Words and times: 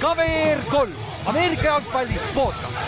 KVR 0.00 0.60
kolm, 0.70 0.92
Ameerika 1.26 1.64
jalgpalli 1.64 2.14
podcast. 2.34 2.78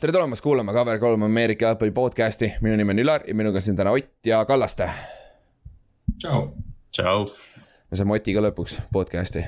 tere 0.00 0.12
tulemast 0.12 0.42
kuulama 0.42 0.72
KVR3 0.72 1.24
Ameerika 1.24 1.66
jalgpalli 1.66 1.90
podcast'i, 1.92 2.52
minu 2.60 2.76
nimi 2.76 2.90
on 2.90 2.98
Ülar 2.98 3.20
ja 3.28 3.34
minuga 3.34 3.60
siin 3.60 3.76
täna 3.76 3.90
Ott 3.90 4.26
ja 4.26 4.44
Kallaste. 4.44 4.90
tšau. 6.18 6.48
tšau. 6.92 7.26
me 7.90 7.96
saame 7.96 8.14
Otiga 8.14 8.40
lõpuks 8.40 8.78
podcast'i 8.92 9.44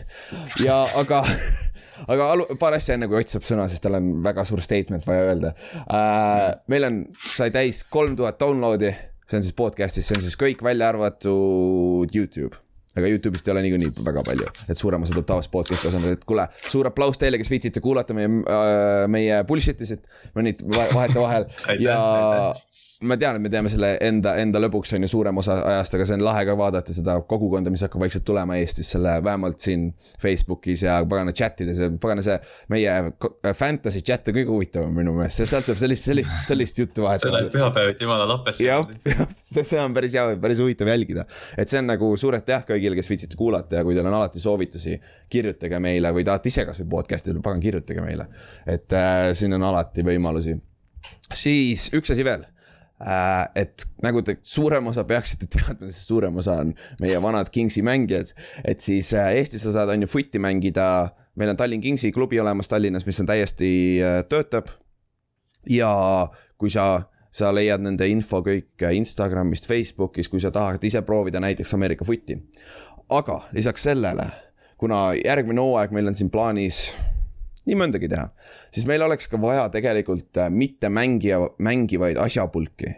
ja 0.64 0.82
aga 0.94 1.24
aga 2.10 2.30
alu-, 2.34 2.48
paar 2.60 2.76
asja 2.78 2.96
enne 2.96 3.08
kui 3.10 3.20
Ott 3.22 3.32
saab 3.32 3.46
sõna, 3.46 3.68
sest 3.70 3.84
tal 3.84 3.98
on 3.98 4.10
väga 4.24 4.44
suur 4.48 4.62
statement 4.64 5.06
vaja 5.08 5.28
öelda. 5.30 5.54
Äh,. 5.84 6.48
meil 6.72 6.88
on, 6.88 6.98
sai 7.32 7.52
täis 7.54 7.82
kolm 7.92 8.16
tuhat 8.18 8.40
download'i, 8.40 8.92
see 9.28 9.38
on 9.38 9.46
siis 9.46 9.56
podcast'is, 9.58 10.08
see 10.08 10.18
on 10.18 10.24
siis 10.24 10.38
kõik 10.40 10.64
välja 10.64 10.90
arvatud 10.92 12.12
Youtube. 12.16 12.58
Aga 12.92 13.08
Youtube'ist 13.08 13.46
ei 13.48 13.54
ole 13.54 13.62
niikuinii 13.64 14.04
väga 14.04 14.20
palju, 14.26 14.50
et 14.68 14.76
suurem 14.76 15.06
osa 15.06 15.14
tuleb 15.14 15.24
tavaliselt 15.30 15.54
podcast'i 15.54 15.88
asemel, 15.88 16.18
et 16.18 16.26
kuule, 16.28 16.44
suur 16.68 16.90
aplaus 16.90 17.16
teile, 17.20 17.38
kes 17.40 17.48
viitsite 17.48 17.80
kuulata 17.84 18.16
meie 18.16 18.28
äh,, 18.28 19.06
meie 19.08 19.38
bullshit 19.48 19.80
isid, 19.86 20.04
mõnid 20.36 20.60
vahetevahel. 20.68 21.48
Ja 21.80 21.96
aitäh 22.02 22.68
ma 23.02 23.16
tean, 23.18 23.36
et 23.36 23.42
me 23.42 23.50
teeme 23.50 23.70
selle 23.72 23.90
enda, 24.04 24.34
enda 24.40 24.60
lõbuks 24.62 24.92
on 24.96 25.04
ju 25.04 25.10
suurem 25.10 25.38
osa 25.42 25.56
ajast, 25.72 25.96
aga 25.96 26.06
see 26.06 26.16
on 26.18 26.24
lahe 26.26 26.44
ka 26.46 26.54
vaadata 26.58 26.94
seda 26.94 27.16
kogukonda, 27.28 27.70
mis 27.72 27.82
hakkab 27.84 28.04
vaikselt 28.04 28.24
tulema 28.28 28.56
Eestis, 28.60 28.92
selle 28.94 29.14
vähemalt 29.24 29.62
siin 29.64 29.88
Facebookis 30.22 30.84
ja 30.86 30.98
pagana 31.08 31.34
chat 31.36 31.60
ides 31.64 31.80
ja 31.82 31.88
pagana 32.02 32.24
see 32.24 32.36
meie 32.72 32.94
fantasy 33.58 34.04
chat 34.06 34.30
on 34.30 34.38
kõige 34.38 34.52
huvitavam 34.52 34.94
minu 34.98 35.16
meelest, 35.16 35.40
see 35.40 35.50
sealt 35.50 35.66
tuleb 35.68 35.80
sellist, 35.82 36.06
sellist, 36.10 36.36
sellist 36.48 36.78
juttu 36.82 37.06
vahetada. 37.06 37.26
see 37.28 37.36
läheb 37.38 37.56
pühapäeviti 37.56 38.06
jumala 38.06 38.28
lappesse. 38.30 38.66
jah, 38.66 38.86
jah, 39.08 39.34
see, 39.48 39.80
on 39.82 39.98
päris 39.98 40.14
hea, 40.18 40.28
päris 40.46 40.62
huvitav 40.62 40.92
jälgida. 40.92 41.26
et 41.58 41.72
see 41.72 41.82
on 41.82 41.90
nagu 41.90 42.12
suur 42.20 42.38
aitäh 42.38 42.66
kõigile, 42.70 42.98
kes 42.98 43.10
viitsite 43.10 43.40
kuulata 43.40 43.80
ja 43.80 43.86
kui 43.86 43.98
teil 43.98 44.06
on 44.06 44.18
alati 44.20 44.42
soovitusi, 44.42 44.98
kirjutage 45.32 45.82
meile 45.82 46.14
või 46.14 46.26
tahate 46.28 46.52
ise 46.52 46.66
kasvõi 46.68 46.90
podcast'i, 46.96 47.34
pagan, 47.42 47.62
kirjutage 47.62 48.04
meile. 48.04 48.30
et 48.66 48.98
äh, 48.98 49.32
siin 49.38 49.58
on 49.58 49.70
alati 49.72 50.06
võimalusi. 50.06 50.56
siis 51.32 51.90
üks 51.96 52.14
asi 52.14 52.24
veel 52.24 52.51
et 53.58 53.86
nagu 54.02 54.22
te 54.22 54.36
suurem 54.46 54.86
osa 54.86 55.04
peaksite 55.06 55.48
teadma, 55.50 55.88
sest 55.90 56.10
suurem 56.10 56.36
osa 56.38 56.60
on 56.62 56.72
meie 57.02 57.18
vanad 57.22 57.50
Kingsi 57.50 57.82
mängijad. 57.82 58.32
et 58.64 58.80
siis 58.80 59.12
äh, 59.14 59.32
Eestis 59.38 59.64
sa 59.66 59.72
saad, 59.72 59.90
on 59.90 60.04
ju, 60.04 60.10
footi 60.10 60.38
mängida, 60.38 61.10
meil 61.36 61.50
on 61.50 61.56
Tallinn 61.56 61.82
Kingsi 61.82 62.12
klubi 62.12 62.40
olemas 62.40 62.68
Tallinnas, 62.68 63.06
mis 63.06 63.20
on 63.20 63.26
täiesti 63.26 63.98
äh, 64.02 64.22
töötab. 64.28 64.70
ja 65.68 66.28
kui 66.58 66.70
sa, 66.70 67.02
sa 67.30 67.50
leiad 67.54 67.82
nende 67.82 68.06
info 68.06 68.42
kõik 68.42 68.82
Instagramist, 68.94 69.66
Facebookist, 69.66 70.30
kui 70.30 70.40
sa 70.40 70.50
tahad 70.50 70.84
ise 70.84 71.02
proovida 71.02 71.40
näiteks 71.40 71.74
Ameerika 71.74 72.04
footi. 72.04 72.38
aga 73.08 73.40
lisaks 73.52 73.82
sellele, 73.82 74.30
kuna 74.78 75.10
järgmine 75.24 75.60
hooaeg 75.60 75.90
meil 75.90 76.06
on 76.06 76.14
siin 76.14 76.30
plaanis 76.30 76.92
nii 77.68 77.78
mõndagi 77.78 78.10
teha, 78.10 78.28
siis 78.74 78.86
meil 78.88 79.04
oleks 79.06 79.30
ka 79.30 79.40
vaja 79.40 79.68
tegelikult 79.72 80.42
äh, 80.42 80.50
mitte 80.50 80.90
mängija, 80.92 81.40
mängivaid 81.62 82.20
asjapulki. 82.22 82.96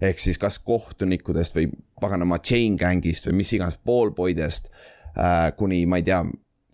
ehk 0.00 0.18
siis 0.18 0.38
kas 0.40 0.58
kohtunikudest 0.58 1.56
või 1.56 1.66
paganama 2.00 2.38
chain 2.38 2.78
gang'ist 2.80 3.26
või 3.28 3.42
mis 3.42 3.52
iganes 3.52 3.76
ballboydest 3.86 4.70
äh, 4.70 5.52
kuni 5.56 5.84
ma 5.86 6.00
ei 6.00 6.06
tea 6.06 6.24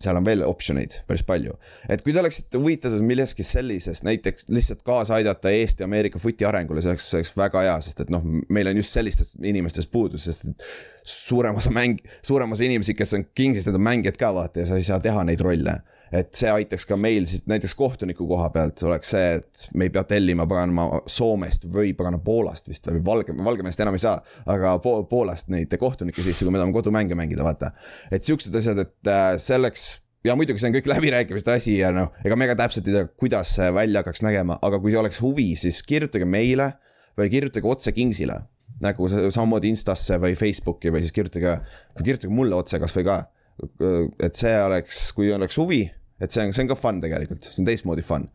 seal 0.01 0.17
on 0.19 0.25
veel 0.25 0.43
optsioneid 0.45 0.99
päris 1.09 1.23
palju. 1.25 1.55
et 1.89 2.01
kui 2.05 2.13
te 2.13 2.21
oleksite 2.21 2.59
huvitatud 2.61 3.01
millestki 3.01 3.43
sellisest, 3.43 4.05
näiteks 4.05 4.47
lihtsalt 4.53 4.83
kaasa 4.85 5.17
aidata 5.17 5.49
Eesti 5.49 5.83
Ameerika 5.83 6.19
footi 6.21 6.45
arengule, 6.45 6.81
see 6.81 6.93
oleks, 6.93 7.09
see 7.09 7.19
oleks 7.19 7.33
väga 7.37 7.63
hea, 7.65 7.75
sest 7.85 8.05
et 8.05 8.13
noh, 8.13 8.25
meil 8.53 8.69
on 8.69 8.77
just 8.77 8.93
sellistest 8.93 9.37
inimestest 9.41 9.91
puudus, 9.91 10.27
sest 10.29 10.45
et 10.45 10.67
suurem 11.07 11.57
osa 11.57 11.73
mäng, 11.73 12.01
suurem 12.25 12.53
osa 12.53 12.67
inimesi, 12.67 12.93
kes 12.97 13.17
on 13.17 13.25
Kings'is, 13.33 13.65
need 13.67 13.79
on 13.79 13.87
mängijad 13.89 14.19
ka 14.21 14.33
vaata 14.37 14.61
ja 14.61 14.69
sa 14.69 14.77
ei 14.77 14.85
saa 14.85 15.01
teha 15.03 15.25
neid 15.27 15.41
rolle 15.41 15.79
et 16.11 16.31
see 16.37 16.49
aitaks 16.51 16.87
ka 16.87 16.97
meil 16.99 17.27
siis 17.29 17.43
näiteks 17.49 17.75
kohtuniku 17.77 18.27
koha 18.29 18.49
pealt 18.53 18.81
oleks 18.87 19.13
see, 19.15 19.37
et 19.39 19.67
me 19.75 19.87
ei 19.87 19.93
pea 19.93 20.03
tellima 20.07 20.47
paganama 20.49 21.03
Soomest 21.09 21.67
või 21.71 21.93
pagana 21.97 22.19
Poolast 22.23 22.69
vist 22.69 22.87
või 22.89 23.03
Valge, 23.05 23.35
Valgevenest 23.35 23.83
enam 23.83 23.97
ei 23.97 24.03
saa. 24.03 24.17
aga 24.45 24.77
po 24.83 24.99
Poolast 25.09 25.51
neid 25.53 25.73
kohtunikke 25.79 26.23
sisse, 26.23 26.45
kui 26.45 26.53
me 26.53 26.61
tahame 26.61 26.75
kodumänge 26.75 27.17
mängida, 27.17 27.45
vaata. 27.47 27.71
et 28.11 28.23
siuksed 28.23 28.55
asjad, 28.55 28.83
et 28.85 29.11
äh, 29.11 29.35
selleks 29.41 29.97
ja 30.25 30.35
muidugi 30.37 30.61
see 30.61 30.71
on 30.71 30.77
kõik 30.77 30.89
läbirääkimiste 30.93 31.55
asi 31.55 31.77
ja 31.79 31.91
noh, 31.95 32.11
ega 32.25 32.37
me 32.39 32.49
ka 32.49 32.57
täpselt 32.59 32.89
ei 32.89 32.97
tea, 32.97 33.07
kuidas 33.19 33.55
see 33.57 33.69
välja 33.75 34.03
hakkaks 34.03 34.23
nägema, 34.25 34.59
aga 34.63 34.79
kui 34.83 34.95
oleks 34.97 35.21
huvi, 35.23 35.51
siis 35.59 35.81
kirjutage 35.87 36.27
meile 36.27 36.73
või 37.17 37.31
kirjutage 37.33 37.67
otse 37.67 37.95
Kingsile. 37.95 38.43
nagu 38.81 39.07
samamoodi 39.09 39.71
Instasse 39.73 40.19
või 40.21 40.35
Facebooki 40.37 40.91
või 40.93 41.01
siis 41.01 41.15
kirjutage, 41.15 41.55
kirjutage 41.97 42.29
mulle 42.33 42.53
otse 42.59 42.77
kasvõi 42.79 43.05
ka 43.07 43.15
et 44.23 44.37
see 44.37 44.57
oleks, 44.63 45.11
kui 45.17 45.31
oleks 45.33 45.57
huvi, 45.57 45.83
et 46.21 46.33
see 46.33 46.45
on, 46.45 46.53
see 46.53 46.65
on 46.65 46.71
ka 46.71 46.77
fun 46.77 47.01
tegelikult, 47.03 47.47
see 47.47 47.63
on 47.63 47.69
teistmoodi 47.69 48.05
fun. 48.05 48.27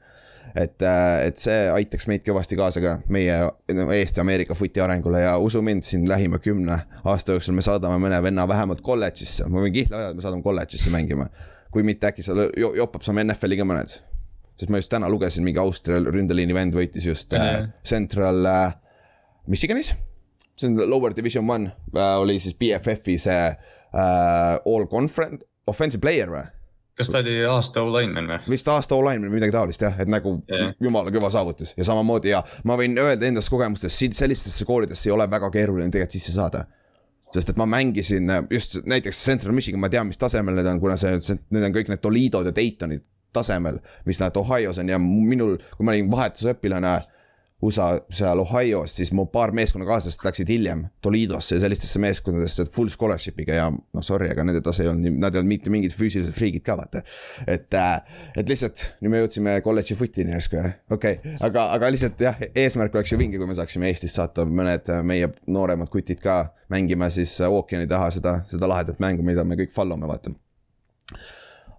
et, 0.52 0.82
äh, 0.84 1.26
et 1.28 1.38
see 1.40 1.68
aitaks 1.72 2.04
meid 2.10 2.24
kõvasti 2.26 2.58
kaasa 2.58 2.80
ka 2.84 2.90
meie 3.08 3.38
Eesti-Ameerika 3.72 4.52
footi 4.52 4.82
arengule 4.84 5.22
ja 5.22 5.38
usu 5.40 5.62
mind, 5.64 5.86
siin 5.88 6.04
lähima 6.08 6.42
kümne 6.44 6.76
aasta 7.08 7.38
jooksul 7.38 7.56
me 7.56 7.64
saadame 7.64 7.96
mõne 8.02 8.18
venna 8.22 8.44
vähemalt 8.48 8.82
kolledžisse, 8.84 9.46
ma 9.48 9.62
võin 9.64 9.72
kihla 9.72 10.02
öelda, 10.02 10.18
me 10.18 10.24
saadame 10.24 10.44
kolledžisse 10.44 10.92
mängima. 10.92 11.30
kui 11.72 11.82
mitte, 11.82 12.10
äkki 12.10 12.20
seal 12.26 12.50
jopab 12.76 13.06
saame 13.06 13.24
NFL-i 13.24 13.56
ka 13.62 13.64
mõned. 13.64 13.96
sest 14.60 14.68
ma 14.68 14.82
just 14.82 14.92
täna 14.92 15.08
lugesin, 15.08 15.44
mingi 15.44 15.62
Austria 15.62 16.02
ründeliini 16.04 16.54
vend 16.54 16.74
võitis 16.76 17.06
just 17.06 17.32
mm 17.32 17.38
-hmm. 17.38 17.72
Central 17.84 18.46
äh, 18.46 18.74
Michiganis. 19.46 19.94
see 20.56 20.68
on 20.68 20.90
lower 20.90 21.16
division 21.16 21.50
one 21.50 21.72
äh,, 21.96 22.18
oli 22.20 22.40
siis 22.40 22.54
BFF-i 22.54 23.18
see 23.18 23.46
äh, 23.46 23.56
all 23.92 24.86
conference, 24.90 25.44
offensive 25.66 26.00
player 26.00 26.30
või? 26.32 26.44
kas 26.98 27.08
ta 27.08 27.22
oli 27.22 27.38
aasta 27.48 27.82
O-lineman 27.82 28.28
või? 28.28 28.52
vist 28.52 28.68
aasta 28.68 28.96
O-lineman 28.96 29.30
või 29.30 29.40
midagi 29.40 29.54
taolist 29.54 29.82
jah, 29.84 29.96
et 30.02 30.10
nagu 30.12 30.36
yeah. 30.50 30.74
jumala 30.82 31.12
kõva 31.14 31.30
saavutus 31.32 31.72
ja 31.76 31.86
samamoodi 31.88 32.34
ja 32.34 32.42
ma 32.68 32.76
võin 32.80 32.98
öelda 33.00 33.28
endast 33.28 33.50
kogemustest, 33.52 34.04
sellistesse 34.18 34.68
koolidesse 34.68 35.08
ei 35.08 35.14
ole 35.16 35.28
väga 35.30 35.50
keeruline 35.54 35.90
tegelikult 35.90 36.18
sisse 36.18 36.36
saada. 36.36 36.66
sest 37.32 37.48
et 37.48 37.56
ma 37.56 37.64
mängisin 37.66 38.28
just 38.50 38.76
näiteks 38.84 39.24
Central 39.24 39.54
Michigan, 39.56 39.80
ma 39.80 39.88
tean, 39.88 40.06
mis 40.06 40.20
tasemel 40.20 40.54
need 40.54 40.66
on, 40.68 40.80
kuna 40.80 40.98
see, 41.00 41.16
need 41.50 41.64
on 41.64 41.72
kõik 41.72 41.88
need 41.88 42.02
Toledod 42.04 42.50
ja 42.50 42.52
Daytonid 42.52 43.06
tasemel, 43.32 43.78
mis 44.04 44.20
nad 44.20 44.36
Ohio's 44.36 44.78
on 44.78 44.88
ja 44.92 44.98
minul, 45.00 45.56
kui 45.76 45.86
ma 45.86 45.94
olin 45.94 46.10
vahetusõpilane 46.12 46.92
USA 47.62 47.92
seal 48.10 48.40
Ohio's, 48.42 48.96
siis 48.96 49.12
mu 49.14 49.24
paar 49.30 49.52
meeskonnakaaslast 49.54 50.24
läksid 50.26 50.48
hiljem 50.50 50.84
Toledosse 51.02 51.56
ja 51.56 51.62
sellistesse 51.62 52.00
meeskondadesse 52.02 52.66
full 52.74 52.90
scholarship'iga 52.90 53.58
ja 53.58 53.68
noh, 53.70 54.02
sorry, 54.02 54.30
aga 54.32 54.42
nende 54.46 54.62
tase 54.64 54.82
ei 54.82 54.90
olnud 54.90 55.06
nii, 55.06 55.20
nad 55.22 55.34
ei 55.34 55.42
olnud 55.42 55.52
mitte 55.52 55.70
mingid 55.70 55.94
füüsilised 55.94 56.34
friigid 56.34 56.64
ka 56.66 56.74
vaata. 56.78 57.04
et, 57.46 57.68
äh, 57.74 58.18
et 58.36 58.48
lihtsalt 58.48 58.82
nüüd 59.00 59.14
me 59.14 59.20
jõudsime 59.22 59.54
kolledži 59.62 59.96
footini 59.98 60.34
järsku 60.34 60.58
jah, 60.58 60.72
okei 60.90 61.20
okay., 61.20 61.36
aga, 61.48 61.68
aga 61.76 61.90
lihtsalt 61.94 62.24
jah, 62.26 62.40
eesmärk 62.64 62.96
oleks 62.98 63.12
ju 63.14 63.20
vinge, 63.20 63.38
kui 63.38 63.46
me 63.46 63.54
saaksime 63.58 63.90
Eestist 63.92 64.18
saata 64.18 64.46
mõned 64.48 64.90
äh, 64.90 65.04
meie 65.06 65.30
nooremad 65.46 65.92
kutid 65.92 66.22
ka 66.22 66.40
mängima 66.72 67.10
siis 67.14 67.36
äh, 67.40 67.52
ookeani 67.52 67.86
taha 67.90 68.10
seda, 68.14 68.40
seda 68.50 68.70
lahedat 68.70 68.98
mängu, 69.02 69.22
mida 69.26 69.44
me 69.46 69.58
kõik 69.60 69.70
follow 69.74 70.00
me 70.00 70.10
vaata 70.10 70.34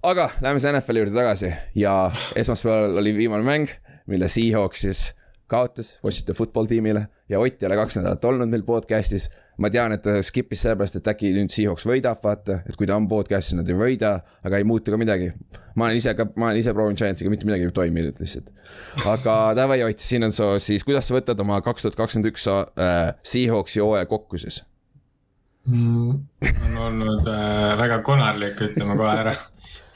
aga 0.04 0.30
läheme 0.40 0.60
siis 0.60 0.72
NFL-i 0.72 1.04
juurde 1.04 1.16
tagasi 1.16 1.52
ja 1.76 1.98
esmaspäeval 2.40 2.98
oli 3.04 3.16
viimane 3.20 3.44
mäng, 3.48 3.76
mille 4.08 4.32
Seahawks 4.32 4.88
siis 4.88 5.04
kaotas 5.48 6.00
Washington 6.04 6.36
football 6.36 6.66
tiimile 6.66 7.08
ja 7.30 7.40
Ott 7.40 7.64
ei 7.64 7.68
ole 7.68 7.76
kaks 7.76 7.98
nädalat 7.98 8.26
olnud 8.26 8.50
meil 8.50 8.64
podcast'is. 8.64 9.30
ma 9.58 9.70
tean, 9.70 9.94
et 9.94 10.02
ta 10.02 10.16
skip'is 10.26 10.64
sellepärast, 10.66 10.96
et 10.98 11.08
äkki 11.08 11.30
nüüd 11.36 11.52
Seahawks 11.54 11.86
võidab, 11.86 12.24
vaata, 12.24 12.64
et 12.66 12.76
kui 12.78 12.88
ta 12.90 12.96
on 12.98 13.06
podcast'is, 13.08 13.54
nad 13.60 13.70
ei 13.70 13.78
võida, 13.78 14.16
aga 14.44 14.58
ei 14.58 14.66
muutu 14.66 14.92
ka 14.92 14.98
midagi. 14.98 15.32
ma 15.76 15.86
olen 15.86 16.00
ise 16.00 16.14
ka, 16.18 16.26
ma 16.36 16.50
olen 16.50 16.62
ise 16.62 16.74
proovinud 16.74 17.00
Giantsiga, 17.00 17.30
mitte 17.30 17.46
midagi 17.46 17.68
ei 17.68 17.76
toimi 17.76 18.06
nüüd 18.08 18.22
lihtsalt. 18.24 18.52
aga 19.06 19.38
davai, 19.60 19.84
Ott, 19.86 20.00
siin 20.00 20.26
on 20.26 20.36
su 20.36 20.50
siis, 20.60 20.84
kuidas 20.84 21.08
sa 21.08 21.18
võtad 21.18 21.40
oma 21.46 21.62
kaks 21.62 21.86
tuhat 21.86 22.00
kakskümmend 22.00 22.32
üks 22.34 22.48
äh, 22.50 23.14
Seahawksi 23.24 23.84
hooaja 23.84 24.10
kokku 24.10 24.42
siis 24.42 24.64
mm,? 25.68 26.24
on 26.66 26.78
olnud 26.88 27.28
äh, 27.30 27.78
väga 27.80 28.02
konarlik, 28.08 28.62
ütleme 28.70 28.98
kohe 28.98 29.18
ära 29.26 29.38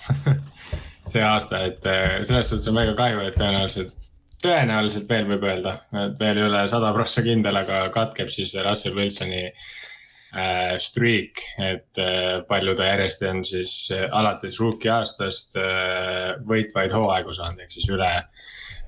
see 1.11 1.23
aasta, 1.23 1.63
et 1.71 1.85
äh, 1.87 2.19
selles 2.27 2.51
suhtes 2.51 2.69
on 2.71 2.77
väga 2.77 2.93
kahju, 2.99 3.23
et 3.25 3.39
tõenäoliselt 3.39 3.95
tõenäoliselt 4.43 5.09
veel 5.09 5.27
võib 5.31 5.45
öelda, 5.47 5.79
et 6.05 6.19
veel 6.19 6.37
ei 6.37 6.45
ole 6.47 6.63
sada 6.69 6.91
prossa 6.95 7.23
kindel, 7.25 7.57
aga 7.63 7.87
katkeb 7.93 8.29
siis 8.33 8.53
Russell 8.65 8.97
Wilsoni 8.97 9.43
äh, 9.47 10.75
streak, 10.83 11.41
et 11.57 12.01
äh, 12.01 12.43
palju 12.49 12.75
ta 12.77 12.91
järjest 12.91 13.25
on 13.29 13.43
siis 13.47 13.73
äh, 13.95 14.05
alates 14.11 14.59
rookie 14.61 14.91
aastast 14.93 15.57
äh, 15.57 16.37
võitvaid 16.47 16.93
hooaegu 16.93 17.33
saanud, 17.33 17.65
ehk 17.65 17.73
siis 17.73 17.89
üle, 17.89 18.11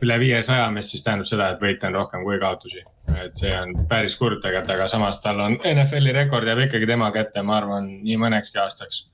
üle 0.06 0.19
viiesaja, 0.22 0.69
mis 0.75 0.94
siis 0.94 1.04
tähendab 1.06 1.30
seda, 1.30 1.52
et 1.54 1.63
võite 1.63 1.90
on 1.90 1.98
rohkem 1.98 2.25
kui 2.28 2.40
kaotusi. 2.42 2.86
et 3.18 3.34
see 3.34 3.54
on 3.57 3.74
päris 3.90 4.16
kurb 4.19 4.44
tegelikult, 4.44 4.75
aga 4.75 4.88
samas 4.88 5.18
tal 5.24 5.42
on 5.42 5.57
NFL-i 5.66 6.13
rekord 6.13 6.48
jääb 6.48 6.68
ikkagi 6.68 6.88
tema 6.88 7.10
kätte, 7.16 7.42
ma 7.42 7.57
arvan, 7.57 7.90
nii 8.06 8.22
mõnekski 8.22 8.62
aastaks 8.62 9.07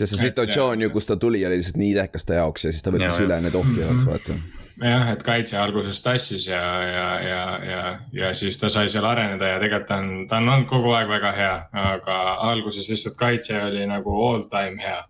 ja 0.00 0.06
see 0.08 0.20
situatsioon 0.28 0.84
ju, 0.84 0.92
kus 0.92 1.08
ta 1.08 1.16
tuli, 1.20 1.40
oli 1.46 1.60
lihtsalt 1.60 1.80
nii 1.80 1.94
tähkas 1.96 2.28
ta 2.28 2.40
jaoks 2.40 2.68
ja 2.68 2.72
siis 2.72 2.84
ta 2.84 2.92
võttis 2.92 3.16
ja, 3.16 3.26
üle 3.26 3.40
need 3.44 3.56
ohjad 3.56 3.94
mm, 3.96 4.08
-hmm. 4.08 4.59
Jah, 4.80 5.10
et 5.12 5.22
kaitse 5.24 5.56
alguses 5.60 6.00
tassis 6.02 6.46
ja, 6.48 6.60
ja, 6.84 7.06
ja, 7.24 7.42
ja, 7.64 7.82
ja 8.16 8.30
siis 8.36 8.58
ta 8.60 8.70
sai 8.72 8.88
seal 8.92 9.04
areneda 9.04 9.52
ja 9.52 9.60
tegelikult 9.60 9.88
ta 9.88 9.98
on, 10.00 10.10
ta 10.30 10.40
on 10.40 10.48
olnud 10.54 10.68
kogu 10.70 10.92
aeg 10.96 11.10
väga 11.10 11.32
hea, 11.36 11.54
aga 11.82 12.18
alguses 12.48 12.88
lihtsalt 12.90 13.18
kaitse 13.20 13.58
oli 13.60 13.86
nagu 13.90 14.14
all 14.26 14.46
time 14.52 14.80
hea. 14.80 15.00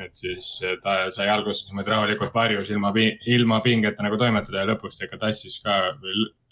et 0.00 0.16
siis 0.16 0.48
ta 0.82 0.96
sai 1.14 1.28
alguses 1.32 1.68
niimoodi 1.68 1.92
rahulikult 1.92 2.34
varjus 2.34 2.70
ilma, 2.70 2.92
ilma 3.36 3.60
pingeta 3.64 4.04
nagu 4.04 4.18
toimetada 4.20 4.62
ja 4.62 4.70
lõpus 4.72 4.98
ta 4.98 5.08
ikka 5.08 5.20
tassis 5.26 5.60
ka, 5.64 5.78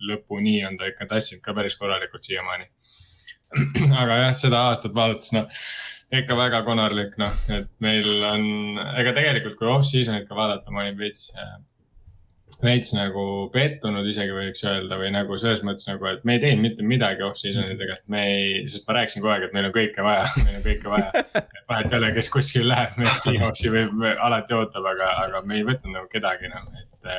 lõpuni 0.08 0.60
on 0.68 0.76
ta 0.80 0.90
ikka 0.90 1.08
tassinud 1.14 1.42
ka 1.44 1.54
päris 1.56 1.76
korralikult 1.80 2.24
siiamaani. 2.24 2.68
aga 4.02 4.20
jah, 4.24 4.36
seda 4.36 4.68
aastat 4.70 4.94
vaadates, 4.96 5.32
noh 5.36 5.48
ikka 6.12 6.36
väga 6.36 6.60
konarlik, 6.66 7.14
noh, 7.20 7.32
et 7.48 7.68
meil 7.80 8.08
on, 8.28 8.42
ega 9.00 9.14
tegelikult, 9.16 9.54
kui 9.56 9.68
off-season'it 9.72 10.26
ka 10.28 10.36
vaadata, 10.36 10.72
ma 10.72 10.82
olin 10.84 10.98
veits 10.98 11.30
veits 12.62 12.92
nagu 12.94 13.24
pettunud 13.54 14.06
isegi 14.10 14.34
võiks 14.34 14.64
öelda 14.68 14.98
või 15.00 15.10
nagu 15.14 15.38
selles 15.40 15.62
mõttes 15.66 15.88
nagu, 15.88 16.06
et 16.10 16.24
me 16.28 16.36
ei 16.36 16.42
teinud 16.42 16.64
mitte 16.66 16.86
midagi 16.86 17.24
off-season'il 17.26 17.78
tegelikult, 17.78 18.08
me 18.14 18.24
ei, 18.28 18.48
sest 18.72 18.88
ma 18.88 18.96
rääkisin 18.98 19.22
kogu 19.22 19.32
aeg, 19.34 19.46
et 19.46 19.54
meil 19.56 19.68
on 19.68 19.76
kõike 19.76 20.06
vaja, 20.06 20.26
meil 20.44 20.58
on 20.58 20.66
kõike 20.66 20.92
vaja. 20.92 21.24
vahet 21.70 21.92
ei 21.94 21.98
ole, 22.00 22.10
kes 22.18 22.32
kuskil 22.34 22.66
läheb, 22.70 22.98
meil 23.00 23.20
Seahawksi 23.24 23.72
võib 23.76 24.04
alati 24.12 24.58
ootab, 24.58 24.90
aga, 24.94 25.12
aga 25.26 25.44
me 25.46 25.60
ei 25.60 25.68
võtnud 25.68 25.96
nagu 25.96 26.10
kedagi 26.12 26.50
enam, 26.50 26.68
et. 26.82 27.14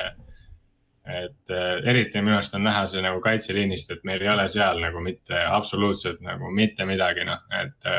et 1.14 1.56
eriti 1.84 2.20
minu 2.22 2.38
arust 2.38 2.54
on 2.56 2.62
näha 2.64 2.86
see 2.88 3.02
nagu 3.04 3.18
kaitseliinist, 3.24 3.90
et 3.92 4.06
meil 4.08 4.22
ei 4.24 4.30
ole 4.32 4.46
seal 4.52 4.78
nagu 4.80 5.02
mitte 5.04 5.36
absoluutselt 5.36 6.22
nagu 6.24 6.48
mitte 6.52 6.86
midagi, 6.88 7.26
noh, 7.28 7.42
et 7.60 7.92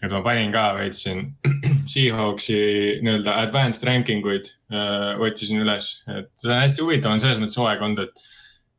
et 0.00 0.12
ma 0.12 0.22
panin 0.24 0.52
ka 0.52 0.64
veits 0.78 1.04
siin 1.04 1.26
Seahawksi 1.92 2.56
nii-öelda 3.04 3.36
advanced 3.44 3.84
ranking 3.86 4.24
uid 4.26 4.50
äh, 4.72 5.20
otsisin 5.20 5.62
üles, 5.64 5.92
et 6.08 6.30
see 6.40 6.50
on 6.50 6.60
hästi 6.62 6.84
huvitav 6.84 7.14
on 7.14 7.22
selles 7.22 7.40
mõttes 7.42 7.58
hooaeg 7.60 7.82
olnud, 7.86 8.04
et. 8.08 8.28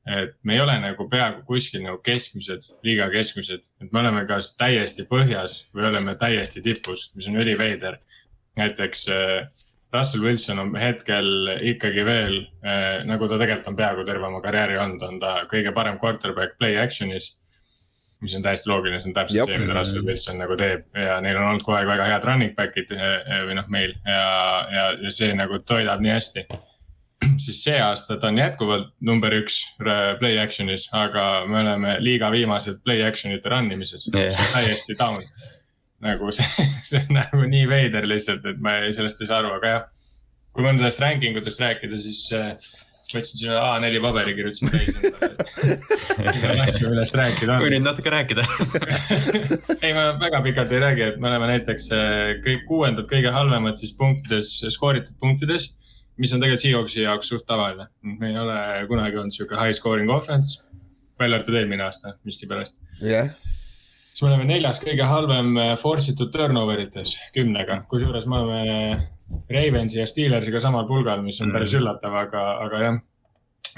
et 0.09 0.37
me 0.47 0.55
ei 0.55 0.61
ole 0.63 0.73
nagu 0.81 1.05
peaaegu 1.09 1.43
kuskil 1.45 1.83
nagu 1.83 1.99
keskmised, 2.05 2.71
liiga 2.87 3.09
keskmised, 3.13 3.67
et 3.83 3.91
me 3.91 4.01
oleme 4.01 4.23
kas 4.29 4.55
täiesti 4.57 5.05
põhjas 5.09 5.59
või 5.75 5.91
oleme 5.91 6.15
täiesti 6.17 6.63
tipus, 6.65 7.11
mis 7.15 7.27
on 7.29 7.37
üliveider. 7.43 7.99
näiteks 8.57 9.05
äh, 9.09 9.67
Russell 9.93 10.23
Wilson 10.23 10.59
on 10.59 10.75
hetkel 10.79 11.51
ikkagi 11.73 12.05
veel 12.07 12.39
äh, 12.63 13.03
nagu 13.05 13.27
ta 13.27 13.37
tegelikult 13.37 13.67
on 13.73 13.77
peaaegu 13.77 14.07
terve 14.07 14.25
oma 14.25 14.41
karjääri 14.41 14.79
olnud, 14.79 15.03
on 15.03 15.19
ta 15.19 15.35
kõige 15.51 15.75
parem 15.75 15.99
quarterback 16.01 16.57
play 16.57 16.79
action'is 16.81 17.35
mis 18.21 18.35
on 18.37 18.43
täiesti 18.45 18.69
loogiline, 18.69 19.01
see 19.01 19.09
on 19.09 19.15
täpselt 19.17 19.37
Jop. 19.39 19.49
see, 19.49 19.61
mida 19.63 19.75
Russell 19.77 20.05
Wilson 20.05 20.41
nagu 20.41 20.57
teeb 20.59 20.99
ja 21.01 21.17
neil 21.25 21.37
on 21.39 21.47
olnud 21.51 21.63
kogu 21.65 21.77
aeg 21.79 21.89
väga 21.89 22.09
head 22.09 22.27
running 22.27 22.53
back'id 22.57 22.91
eh, 22.93 23.05
eh, 23.21 23.45
või 23.47 23.57
noh, 23.57 23.69
meil 23.73 23.95
ja, 24.05 24.25
ja, 24.73 24.83
ja 25.07 25.13
see 25.13 25.31
nagu 25.37 25.61
toidab 25.65 26.03
nii 26.03 26.13
hästi. 26.13 26.45
siis 27.41 27.63
see 27.63 27.79
aasta 27.81 28.17
ta 28.21 28.29
on 28.29 28.37
jätkuvalt 28.41 28.91
number 29.05 29.33
üks 29.37 29.61
play 29.81 30.37
action'is, 30.41 30.87
aga 30.97 31.47
me 31.49 31.61
oleme 31.63 31.95
liiga 32.01 32.29
viimased 32.33 32.83
play 32.85 33.01
action'ite 33.05 33.49
run 33.49 33.71
imises 33.73 34.07
yeah., 34.13 34.53
täiesti 34.53 34.97
down. 34.99 35.25
nagu 36.01 36.31
see, 36.35 36.69
see 36.89 37.01
on 37.01 37.17
nagu 37.17 37.41
nii 37.41 37.65
veider 37.69 38.05
lihtsalt, 38.09 38.45
et 38.45 38.61
ma 38.61 38.77
sellest 38.93 39.21
ei 39.21 39.33
saa 39.33 39.41
aru, 39.41 39.57
aga 39.57 39.75
jah. 39.75 39.89
kui 40.53 40.65
mõnda 40.65 40.85
sellest 40.85 41.05
ranking 41.05 41.41
utest 41.41 41.61
rääkida, 41.63 41.97
siis 42.05 42.25
äh, 42.37 42.53
võtsin 43.15 43.41
sinna 43.41 43.59
A4 43.61 44.01
paberi, 44.03 44.33
kirjutasin 44.37 44.71
täis 44.71 44.89
endale 46.21 46.65
asju, 46.65 46.89
millest 46.91 47.17
rääkida 47.17 47.55
on. 47.55 47.63
kui 47.63 47.71
nüüd 47.73 47.85
natuke 47.85 48.13
rääkida 48.13 48.45
ei, 49.85 49.93
ma 49.97 50.07
väga 50.21 50.41
pikalt 50.45 50.73
ei 50.75 50.81
räägi, 50.83 51.05
et 51.09 51.21
me 51.21 51.29
oleme 51.31 51.51
näiteks 51.53 51.91
eh, 51.97 52.33
kõik 52.45 52.65
kuuendad 52.69 53.07
kõige 53.11 53.33
halvemad 53.35 53.79
siis 53.81 53.93
punktides, 53.97 54.53
skooritud 54.75 55.15
punktides. 55.21 55.71
mis 56.21 56.33
on 56.35 56.43
tegelikult 56.43 56.65
Seahawksi 56.65 57.05
jaoks 57.05 57.31
suht 57.33 57.47
tavaline, 57.49 57.87
me 58.01 58.31
ei 58.31 58.37
ole 58.37 58.57
kunagi 58.89 59.21
olnud 59.21 59.35
sihuke 59.35 59.57
high 59.59 59.77
scoring 59.77 60.11
offense. 60.11 60.61
välja 61.19 61.37
arvatud 61.37 61.57
eelmine 61.59 61.83
aasta 61.85 62.15
miskipärast 62.25 62.79
yeah.. 63.01 63.33
siis 64.11 64.23
me 64.23 64.31
oleme 64.33 64.49
neljas 64.49 64.81
kõige 64.83 65.07
halvem 65.07 65.57
eh, 65.57 65.73
force 65.79 66.13
itud 66.13 66.31
turnover 66.33 66.85
ites 66.87 67.17
kümnega, 67.35 67.83
kusjuures 67.89 68.29
me 68.29 68.39
oleme 68.41 69.09
Ravensi 69.51 69.99
ja 69.99 70.07
Steelersiga 70.07 70.61
samal 70.63 70.87
pulgal, 70.89 71.23
mis 71.25 71.41
on 71.41 71.49
mm. 71.49 71.57
päris 71.57 71.75
üllatav, 71.77 72.15
aga, 72.25 72.45
aga 72.65 72.81
jah. 72.85 72.99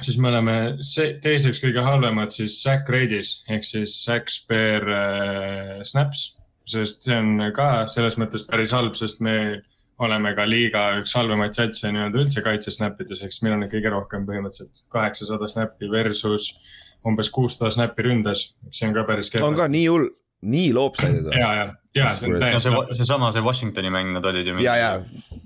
siis 0.01 0.17
me 0.17 0.29
oleme 0.31 0.55
teiseks 1.23 1.61
kõige 1.63 1.83
halvemad 1.85 2.33
siis 2.35 2.59
sack 2.63 2.89
rate'is 2.89 3.35
ehk 3.50 3.67
siis 3.67 3.97
sacks 4.05 4.39
per 4.50 4.88
äh, 4.89 5.83
snaps. 5.88 6.31
sest 6.69 7.03
see 7.03 7.15
on 7.19 7.51
ka 7.55 7.88
selles 7.91 8.15
mõttes 8.17 8.45
päris 8.47 8.71
halb, 8.71 8.95
sest 8.95 9.21
me 9.21 9.61
oleme 10.03 10.31
ka 10.35 10.45
liiga 10.47 10.83
üks 11.01 11.13
halvemaid 11.17 11.56
satse 11.57 11.91
nii-öelda 11.91 12.23
üldse 12.23 12.44
kaitse 12.45 12.71
snap 12.73 13.01
ides, 13.03 13.21
ehk 13.21 13.33
siis 13.33 13.44
meil 13.45 13.57
on 13.57 13.67
kõige 13.71 13.91
rohkem 13.94 14.25
põhimõtteliselt 14.27 14.83
kaheksasada 14.94 15.49
snappi 15.51 15.89
versus 15.91 16.49
umbes 17.07 17.29
kuussada 17.33 17.71
snappi 17.73 18.06
ründes, 18.07 18.47
see 18.71 18.88
on 18.88 18.95
ka 18.95 19.06
päris 19.07 19.29
kehv. 19.31 19.45
on 19.45 19.59
ka 19.59 19.67
nii 19.71 19.88
hull, 19.91 20.09
nii 20.56 20.71
loopsided 20.75 21.27
või? 21.27 21.39
ja, 21.39 21.51
ja, 21.59 21.67
ja 21.98 22.10
see 22.18 22.30
on 22.30 22.40
täiesti 22.42 22.72
no,. 22.74 22.81
seesama, 22.98 23.30
see 23.34 23.44
Washingtoni 23.45 23.92
mäng, 23.94 24.12
nad 24.16 24.25
olid 24.25 24.48
ju. 24.48 24.56
ja, 24.63 24.75
ja 24.78 24.90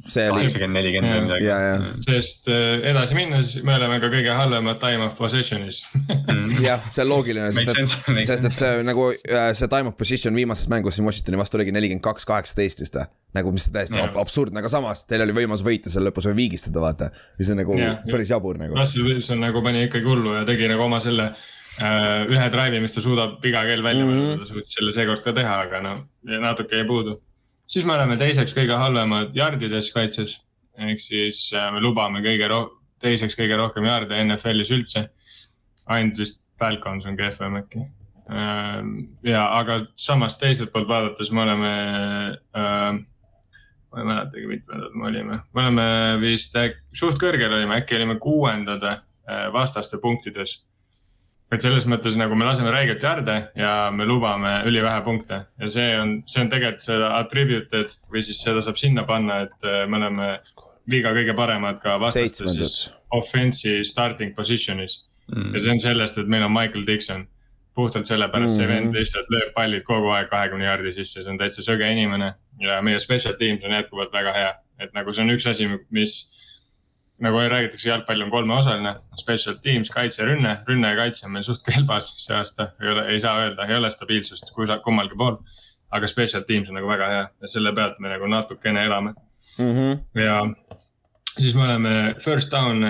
see 0.08 0.30
oli. 0.32 0.46
kaheksakümmend, 0.46 0.78
nelikümmend 0.80 1.14
või 1.14 1.42
midagi. 1.44 2.06
sest 2.08 2.48
äh, 2.52 2.78
edasi 2.92 3.18
minnes 3.18 3.54
me 3.68 3.76
oleme 3.76 4.00
ka 4.04 4.12
kõige 4.14 4.36
halvemad 4.38 4.80
time 4.84 5.10
of 5.10 5.18
possession'is 5.20 5.82
mm. 6.08 6.58
jah, 6.64 6.84
see 6.96 7.04
on 7.04 7.12
loogiline, 7.12 7.52
sest 7.56 7.74
et, 7.74 8.24
sest 8.30 8.50
et 8.52 8.60
see 8.62 8.86
nagu 8.88 9.10
äh, 9.12 9.50
see 9.58 9.72
time 9.72 9.92
of 9.92 10.00
position 10.00 10.38
viimases 10.38 10.72
mängus 10.72 11.00
siin 11.00 11.08
Washingtoni 11.08 11.42
vastu 11.42 11.60
oligi 11.60 11.76
nelikümmend 11.76 12.06
kaks, 12.06 12.28
kaheksateist 12.30 12.86
vist 12.86 13.00
või? 13.00 13.12
nagu, 13.38 13.52
mis 13.54 13.68
täiesti 13.70 14.00
yeah. 14.00 14.16
absurdne, 14.18 14.64
aga 14.64 14.70
samas 14.72 15.04
teil 15.06 15.22
oli 15.22 15.36
võimalus 15.36 15.62
võita 15.66 15.92
seal 15.92 16.08
lõpus 16.08 16.26
või 16.30 16.40
viigistada, 16.40 16.80
vaata. 16.82 17.12
ja 17.12 17.44
see 17.44 17.54
on 17.54 17.60
nagu 17.62 17.76
yeah, 17.78 18.00
päris 18.08 18.32
jabur 18.32 18.58
nagu. 18.58 18.74
Russell 18.80 19.06
Wilson 19.06 19.44
nagu 19.44 19.62
pani 19.62 19.84
ikkagi 19.90 20.08
hullu 20.08 20.34
ja 20.40 20.46
tegi 20.48 20.72
nagu 20.72 20.88
oma 20.88 21.02
selle 21.04 21.28
Äh, 21.28 21.57
ühe 21.78 22.48
drive'i, 22.50 22.82
mis 22.82 22.96
ta 22.96 23.04
suudab 23.06 23.44
iga 23.46 23.62
kell 23.68 23.84
välja 23.86 24.06
mm 24.06 24.12
-hmm. 24.12 24.40
ta 24.40 24.46
suutis 24.46 24.74
selle 24.74 24.94
seekord 24.94 25.24
ka 25.24 25.34
teha, 25.34 25.60
aga 25.68 25.82
no 25.82 25.94
natuke 26.42 26.76
jäi 26.76 26.88
puudu. 26.88 27.22
siis 27.68 27.86
me 27.86 27.94
oleme 27.94 28.18
teiseks 28.18 28.54
kõige 28.54 28.78
halvemad 28.78 29.36
jardides 29.36 29.92
kaitses. 29.94 30.42
ehk 30.78 31.00
siis 31.00 31.52
äh, 31.54 31.72
me 31.74 31.80
lubame 31.80 32.22
kõige 32.22 32.48
roh-, 32.48 32.72
teiseks 33.00 33.36
kõige 33.36 33.58
rohkem 33.58 33.84
jarde 33.84 34.24
NFL-is 34.24 34.72
üldse. 34.72 35.10
ainult 35.88 36.18
vist 36.18 36.44
Falcons 36.60 37.06
on 37.06 37.18
kehvem 37.18 37.56
äkki. 37.56 37.80
Ähm, 38.32 38.98
ja, 39.24 39.46
aga 39.60 39.86
samas 39.96 40.38
teiselt 40.38 40.72
poolt 40.72 40.88
vaadates 40.88 41.32
me 41.32 41.42
oleme 41.42 41.74
äh, 42.56 42.94
ma 43.92 44.00
ei 44.00 44.04
mäletagi, 44.04 44.48
mitmendad 44.48 44.92
me 44.94 45.06
olime, 45.06 45.40
me 45.54 45.62
oleme 45.62 45.86
vist 46.20 46.56
äk, 46.56 46.82
suht 46.94 47.22
kõrgel 47.22 47.54
olime, 47.54 47.78
äkki 47.78 47.96
olime 47.96 48.18
kuuendad 48.20 48.84
äh, 48.84 49.54
vastaste 49.54 49.98
punktides 49.98 50.58
et 51.52 51.64
selles 51.64 51.86
mõttes 51.88 52.18
nagu 52.20 52.36
me 52.36 52.48
laseme 52.48 52.72
räigelt 52.74 53.04
jarde 53.04 53.38
ja 53.56 53.74
me 53.96 54.08
lubame 54.08 54.52
ülivähe 54.68 55.00
punkte. 55.06 55.44
Ja 55.62 55.70
see 55.72 55.88
on, 56.00 56.14
see 56.28 56.44
on 56.44 56.52
tegelikult 56.52 56.84
seda 56.84 57.14
attributed 57.22 57.94
või 58.12 58.24
siis 58.26 58.42
seda 58.44 58.64
saab 58.66 58.80
sinna 58.80 59.06
panna, 59.08 59.44
et 59.48 59.68
äh, 59.68 59.86
me 59.88 60.02
oleme 60.02 60.30
liiga 60.92 61.14
kõige 61.16 61.36
paremad 61.38 61.80
ka 61.84 61.98
vastaste 62.02 62.52
siis 62.52 62.78
offense'i 63.16 63.86
starting 63.88 64.36
position'is. 64.36 65.04
Mm.. 65.28 65.52
ja 65.56 65.60
see 65.60 65.74
on 65.74 65.82
sellest, 65.84 66.20
et 66.22 66.30
meil 66.32 66.46
on 66.46 66.54
Michael 66.56 66.86
Dixon. 66.88 67.28
puhtalt 67.78 68.08
sellepärast 68.10 68.56
mm. 68.56 68.58
see 68.58 68.68
vend 68.68 68.96
lihtsalt 68.96 69.28
lööb 69.30 69.52
pallid 69.54 69.84
kogu 69.86 70.08
aeg 70.10 70.32
kahekümne 70.32 70.66
jardi 70.66 70.92
sisse, 70.96 71.22
see 71.22 71.30
on 71.30 71.38
täitsa 71.38 71.62
söge 71.62 71.86
inimene 71.92 72.32
ja 72.64 72.80
meie 72.82 72.98
special 73.00 73.36
teams 73.38 73.62
on 73.68 73.76
jätkuvalt 73.76 74.10
väga 74.14 74.34
hea, 74.34 74.54
et 74.82 74.96
nagu 74.98 75.14
see 75.14 75.22
on 75.22 75.36
üks 75.36 75.46
asi, 75.52 75.68
mis 75.94 76.16
nagu 77.24 77.38
räägitakse, 77.50 77.90
jalgpall 77.90 78.22
on 78.22 78.32
kolmeosaline, 78.32 78.96
special 79.18 79.56
teams, 79.64 79.90
kaitse, 79.90 80.26
rünne, 80.26 80.58
rünne 80.68 80.92
ja 80.92 80.98
kaitse 81.00 81.26
on 81.26 81.34
meil 81.34 81.46
suht 81.46 81.64
kelbas 81.66 82.12
see 82.22 82.36
aasta, 82.38 82.72
ei 82.82 82.92
ole, 82.94 83.06
ei 83.14 83.20
saa 83.20 83.40
öelda, 83.42 83.66
ei 83.66 83.78
ole 83.78 83.90
stabiilsust 83.92 84.54
kummalgi 84.84 85.18
pool. 85.18 85.40
aga 85.92 86.08
special 86.08 86.44
teams 86.44 86.70
on 86.70 86.76
nagu 86.76 86.88
väga 86.88 87.06
hea 87.08 87.28
ja 87.42 87.48
selle 87.48 87.72
pealt 87.76 88.00
me 88.04 88.10
nagu 88.12 88.28
natukene 88.28 88.82
elame 88.86 89.14
mm. 89.58 89.70
-hmm. 89.76 90.22
ja 90.22 90.42
siis 91.40 91.56
me 91.56 91.64
oleme 91.64 92.16
first 92.20 92.52
down, 92.52 92.84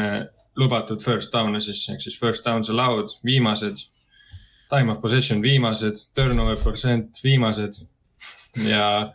lubatud 0.55 1.03
first 1.03 1.33
down'e 1.33 1.61
siis, 1.61 1.89
ehk 1.89 2.01
siis 2.01 2.19
first 2.19 2.45
downs 2.45 2.69
allowed, 2.69 3.09
viimased. 3.25 3.87
Time 4.69 4.91
of 4.91 5.01
possession 5.01 5.41
viimased, 5.41 6.09
turnover 6.15 6.57
percent 6.63 7.19
viimased 7.23 7.85
ja 8.65 9.13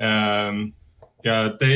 ähm, 0.00 0.60
ja 1.26 1.36
te, 1.58 1.68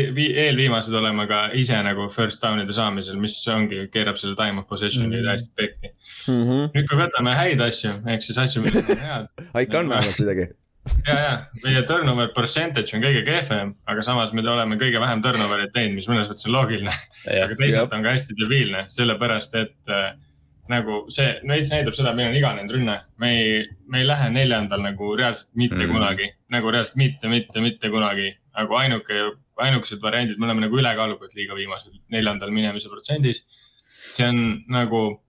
eelviimased 0.45 0.95
oleme 0.95 1.27
ka 1.31 1.41
ise 1.59 1.79
nagu 1.87 2.09
first 2.15 2.43
down'ide 2.43 2.75
saamisel, 2.77 3.19
mis 3.21 3.37
ongi, 3.51 3.83
keerab 3.95 4.21
selle 4.21 4.39
time 4.39 4.63
of 4.63 4.69
possession'i 4.71 5.11
mm 5.11 5.19
-hmm. 5.19 5.31
hästi 5.35 5.53
pekki 5.57 5.91
mm. 5.91 6.43
-hmm. 6.45 6.71
nüüd, 6.77 6.89
kui 6.89 7.03
võtame 7.03 7.37
häid 7.37 7.61
asju, 7.67 7.93
ehk 8.07 8.27
siis 8.27 8.39
asju, 8.39 8.63
mis 8.63 8.81
on 8.81 9.05
head 9.05 9.31
ikka 9.67 9.83
on 9.83 9.93
vähemalt 9.95 10.23
midagi 10.23 10.49
ja, 11.09 11.19
ja 11.21 11.33
meie 11.65 11.83
turnover 11.89 12.33
percentage 12.35 12.97
on 12.97 13.05
kõige 13.05 13.23
kehvem, 13.27 13.75
aga 13.91 14.03
samas 14.07 14.33
me 14.33 14.45
oleme 14.49 14.79
kõige 14.81 15.01
vähem 15.03 15.23
turnover'it 15.23 15.75
teinud, 15.75 15.99
mis 15.99 16.09
mõnes 16.09 16.31
mõttes 16.31 16.49
on 16.49 16.57
loogiline. 16.57 16.95
aga 17.45 17.57
teisalt 17.59 17.93
on 17.93 18.07
ka 18.07 18.15
hästi 18.17 18.37
debiilne, 18.39 18.85
sellepärast 18.89 19.55
et 19.61 19.93
äh, 19.93 20.15
nagu 20.71 21.03
see 21.13 21.29
veits 21.49 21.73
näitab 21.75 21.97
seda, 21.97 22.13
et 22.13 22.19
meil 22.19 22.31
on 22.31 22.39
iganenud 22.39 22.75
rünne. 22.77 22.97
me 23.19 23.33
ei, 23.37 23.65
me 23.89 24.01
ei 24.01 24.07
lähe 24.07 24.31
neljandal 24.31 24.85
nagu 24.85 25.15
reaalselt 25.19 25.51
mitte 25.55 25.83
mm. 25.83 25.93
kunagi, 25.93 26.31
nagu 26.55 26.73
reaalselt 26.73 26.97
mitte, 26.97 27.29
mitte, 27.29 27.61
mitte 27.61 27.91
kunagi 27.93 28.31
nagu 28.57 28.77
ainuke, 28.81 29.25
ainukesed 29.61 30.03
variandid, 30.03 30.39
me 30.39 30.49
oleme 30.49 30.67
nagu 30.67 30.79
ülekaalukalt 30.81 31.35
liiga 31.39 31.57
viimased, 31.59 31.93
neljandal 32.13 32.53
minemise 32.55 32.89
protsendis. 32.93 33.45
see 34.17 34.25
on 34.27 34.39
nagu 34.73 35.21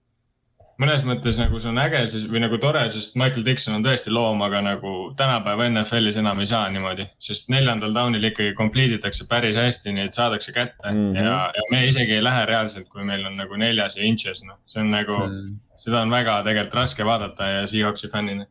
mõnes 0.81 1.03
mõttes 1.05 1.37
nagu 1.37 1.59
see 1.61 1.69
on 1.69 1.79
äge 1.81 2.01
siis 2.09 2.25
või 2.31 2.41
nagu 2.43 2.57
tore, 2.61 2.81
sest 2.93 3.17
Michael 3.19 3.43
Dixon 3.45 3.75
on 3.77 3.83
tõesti 3.85 4.13
loom, 4.13 4.41
aga 4.45 4.61
nagu 4.65 4.93
tänapäeva 5.19 5.67
NFL-is 5.69 6.17
enam 6.21 6.39
ei 6.41 6.49
saa 6.49 6.69
niimoodi. 6.73 7.05
sest 7.21 7.51
neljandal 7.53 7.93
down'il 7.95 8.29
ikkagi 8.31 8.55
complete 8.57 8.97
itakse 8.97 9.27
päris 9.29 9.57
hästi, 9.59 9.93
neid 9.97 10.17
saadakse 10.17 10.53
kätte 10.55 10.91
mm 10.91 11.03
-hmm. 11.11 11.25
ja, 11.25 11.51
ja 11.55 11.67
me 11.71 11.83
isegi 11.87 12.17
ei 12.17 12.23
lähe 12.23 12.45
reaalselt, 12.45 12.89
kui 12.89 13.03
meil 13.03 13.25
on 13.25 13.37
nagu 13.37 13.55
neljas 13.55 13.97
ja 13.97 14.03
inches, 14.03 14.43
noh, 14.43 14.57
see 14.65 14.81
on 14.81 14.91
nagu 14.91 15.17
mm, 15.17 15.35
-hmm. 15.35 15.59
seda 15.75 16.01
on 16.01 16.11
väga 16.11 16.41
tegelikult 16.43 16.79
raske 16.81 17.05
vaadata 17.05 17.43
ja 17.43 17.67
Seahawksi 17.67 18.07
fännina. 18.07 18.45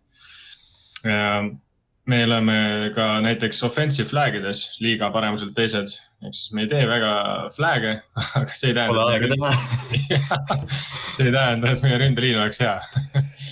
Me 2.09 2.23
oleme 2.25 2.55
ka 2.95 3.09
näiteks 3.25 3.63
offensive 3.67 4.09
flag 4.09 4.39
ides 4.41 4.65
liiga 4.81 5.11
paremuselt 5.15 5.53
teised. 5.57 5.97
Ehk 6.21 6.35
siis 6.37 6.53
me 6.53 6.67
ei 6.67 6.69
tee 6.69 6.83
väga 6.85 7.13
flag'e, 7.55 7.95
aga 8.41 8.57
see 8.57 8.73
ei 8.73 8.77
tähenda. 8.77 8.93
Pole 8.93 9.05
aega 9.15 9.29
teha. 9.33 9.53
see 11.17 11.29
ei 11.29 11.35
tähenda, 11.37 11.71
et 11.71 11.85
meie 11.87 12.01
ründeliin 12.03 12.41
oleks 12.43 12.61
hea. 12.61 12.75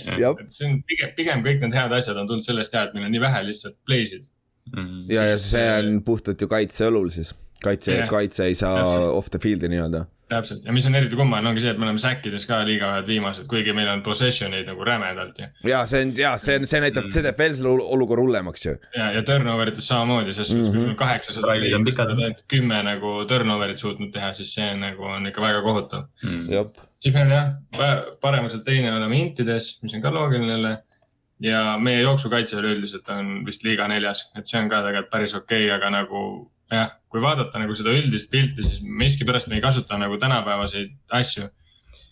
Et 0.05 0.43
see 0.53 0.67
on 0.67 0.81
pigem, 0.89 1.15
pigem 1.17 1.45
kõik 1.45 1.63
need 1.65 1.77
head 1.77 1.95
asjad 1.97 2.19
on 2.19 2.29
tulnud 2.29 2.45
sellest 2.45 2.75
ja, 2.75 2.85
et 2.85 2.93
meil 2.97 3.07
on 3.09 3.15
nii 3.15 3.23
vähe 3.23 3.47
lihtsalt 3.49 3.77
play 3.87 4.05
sid 4.09 4.27
mm.. 4.75 5.09
ja, 5.11 5.25
ja 5.31 5.37
see 5.41 5.65
on 5.79 5.99
puhtalt 6.05 6.41
ju 6.41 6.49
kaitse 6.51 6.87
õlul 6.89 7.09
siis, 7.13 7.33
kaitse 7.63 7.95
yeah., 7.95 8.09
kaitse 8.09 8.47
ei 8.49 8.57
saa 8.57 8.77
Täpselt. 8.79 9.11
off 9.17 9.33
the 9.33 9.41
field'i 9.43 9.69
nii-öelda 9.71 10.05
täpselt 10.29 10.65
ja 10.65 10.73
mis 10.75 10.87
on 10.89 10.95
eriti 10.99 11.17
kummaline, 11.17 11.49
ongi 11.51 11.63
see, 11.63 11.73
et 11.73 11.79
me 11.81 11.87
oleme 11.87 12.01
säkkides 12.01 12.45
ka 12.49 12.61
liiga 12.67 12.91
ühed 12.95 13.07
viimased, 13.09 13.47
kuigi 13.51 13.73
meil 13.75 13.89
on 13.91 14.03
possession 14.05 14.53
eid 14.57 14.69
nagu 14.69 14.85
rämedalt 14.87 15.39
ju. 15.41 15.49
ja 15.69 15.83
see 15.89 16.03
on 16.05 16.13
ja 16.17 16.33
see 16.41 16.59
on, 16.59 16.67
see 16.69 16.81
näitab 16.83 17.07
mm., 17.07 17.15
see 17.15 17.25
teeb 17.25 17.39
veel 17.43 17.55
selle 17.57 17.87
olukorra 17.95 18.25
hullemaks 18.25 18.65
ju. 18.65 18.75
ja, 18.95 19.11
ja 19.15 19.23
turnover 19.27 19.71
ites 19.71 19.87
samamoodi, 19.89 20.35
selles 20.35 20.51
suhtes 20.51 20.65
mm 20.65 20.69
-hmm., 20.69 20.75
kui 20.75 20.85
sul 20.85 20.93
on 20.95 20.99
kaheksasada 20.99 21.55
oled 22.19 22.43
kümme 22.47 22.83
nagu 22.83 23.15
turnover'it 23.29 23.81
suutnud 23.81 24.13
teha, 24.13 24.33
siis 24.33 24.53
see 24.53 24.69
nagu 24.75 25.09
on 25.15 25.27
ikka 25.31 25.41
väga 25.41 25.63
kohutav 25.65 26.05
mm.. 26.23 26.75
siis 26.99 27.15
meil 27.15 27.33
jah, 27.33 28.05
paremuselt 28.21 28.63
teine 28.63 28.93
oleme 28.93 29.17
intides, 29.19 29.77
mis 29.83 29.93
on 29.93 30.01
ka 30.01 30.13
loogiline 30.13 30.53
jälle 30.53 30.77
ja 31.39 31.77
meie 31.79 32.01
jooksukaitse 32.01 32.57
üleüldiselt 32.59 33.09
on 33.09 33.45
vist 33.45 33.63
liiga 33.63 33.87
neljas, 33.87 34.27
et 34.37 34.47
see 34.47 34.59
on 34.61 34.69
ka 34.69 34.83
tegelikult 34.85 35.11
päris 35.11 35.35
okei 35.35 35.65
okay,, 35.65 35.75
aga 35.77 35.89
nagu 36.01 36.23
jah, 36.71 36.91
kui 37.09 37.21
vaadata 37.21 37.61
nagu 37.61 37.75
seda 37.77 37.93
üldist 37.97 38.29
pilti, 38.31 38.65
siis 38.65 38.81
miskipärast 38.81 39.49
me 39.49 39.57
ei 39.57 39.63
kasuta 39.65 39.97
nagu 39.97 40.17
tänapäevaseid 40.21 40.93
asju. 41.21 41.49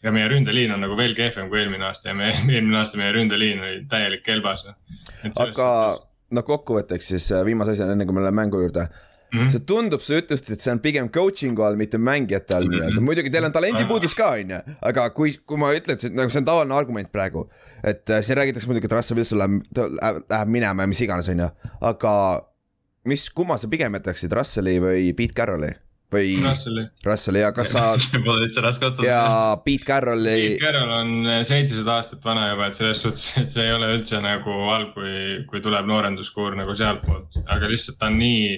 ja 0.04 0.12
meie 0.14 0.28
ründeliin 0.30 0.72
on 0.72 0.84
nagu 0.86 0.94
veel 0.98 1.16
kehvem 1.18 1.48
kui 1.50 1.58
eelmine 1.60 1.86
aasta 1.88 2.12
ja 2.12 2.14
me, 2.14 2.30
eelmine 2.56 2.78
aasta 2.78 2.98
meie 2.98 3.12
ründeliin 3.16 3.60
oli 3.64 3.86
täielik 3.90 4.24
kelbas. 4.24 4.66
aga 5.40 5.70
no 6.32 6.44
kokkuvõtteks 6.44 7.14
siis 7.14 7.32
äh, 7.32 7.46
viimase 7.46 7.74
asjana, 7.74 7.96
enne 7.98 8.06
kui 8.06 8.16
me 8.16 8.26
läheme 8.26 8.44
mängu 8.44 8.62
juurde 8.62 8.88
Mm 9.34 9.40
-hmm. 9.40 9.52
see 9.52 9.60
tundub, 9.60 10.00
sa 10.00 10.14
ütlesid, 10.14 10.54
et 10.54 10.62
see 10.64 10.72
on 10.72 10.80
pigem 10.80 11.10
coaching'u 11.10 11.64
all, 11.64 11.76
mitte 11.76 11.98
mängijate 11.98 12.56
all 12.56 12.64
nii-öelda 12.64 12.92
mm 12.92 12.98
-hmm., 12.98 13.06
muidugi 13.10 13.30
teil 13.30 13.44
on 13.44 13.52
talendipuudus 13.52 14.16
ka, 14.16 14.30
on 14.30 14.50
ju, 14.50 14.60
aga 14.82 15.10
kui, 15.10 15.34
kui 15.46 15.58
ma 15.58 15.74
ütlen, 15.76 15.98
et 16.00 16.16
nagu 16.16 16.32
see 16.32 16.40
on 16.40 16.46
tavaline 16.46 16.76
argument 16.76 17.12
praegu. 17.12 17.50
et 17.84 18.10
äh, 18.10 18.22
siin 18.24 18.38
räägitakse 18.38 18.68
muidugi, 18.68 18.86
et 18.86 18.92
Russell 18.92 19.18
Wilson 19.18 19.40
läheb, 19.40 19.62
läheb 20.30 20.48
minema 20.48 20.84
ja 20.84 20.88
mis 20.88 21.02
iganes, 21.02 21.28
on 21.28 21.40
ju, 21.40 21.50
aga 21.82 22.14
mis, 23.08 23.28
kumma 23.34 23.58
sa 23.60 23.70
pigem 23.72 23.98
jätaksid, 24.00 24.34
Russelli 24.36 24.78
või 24.84 25.12
Pete 25.18 25.38
Carrolli? 25.38 25.74
või 26.14 26.38
Russelli, 26.40 26.86
Russelli 27.04 27.42
ja 27.42 27.52
kas 27.52 27.74
sa 27.76 27.82
Pole 28.26 28.46
üldse 28.46 28.64
raske 28.64 28.86
otsustada. 28.88 29.10
ja 29.10 29.60
Pete 29.64 29.84
Carrolli. 29.84 30.36
Pete 30.54 30.62
Carroll 30.62 30.94
on 31.02 31.30
seitsesada 31.48 31.98
aastat 32.00 32.24
vana 32.24 32.48
juba, 32.54 32.70
et 32.70 32.80
selles 32.80 33.02
suhtes, 33.04 33.26
et 33.42 33.52
see 33.52 33.66
ei 33.66 33.74
ole 33.76 33.92
üldse 33.98 34.22
nagu 34.24 34.60
halb, 34.70 34.94
kui, 34.96 35.16
kui 35.52 35.64
tuleb 35.64 35.90
noorenduskuur 35.90 36.56
nagu 36.60 36.76
sealtpoolt, 36.80 37.42
aga 37.46 37.72
lihtsalt 37.72 38.00
ta 38.00 38.12
on 38.12 38.20
nii 38.22 38.52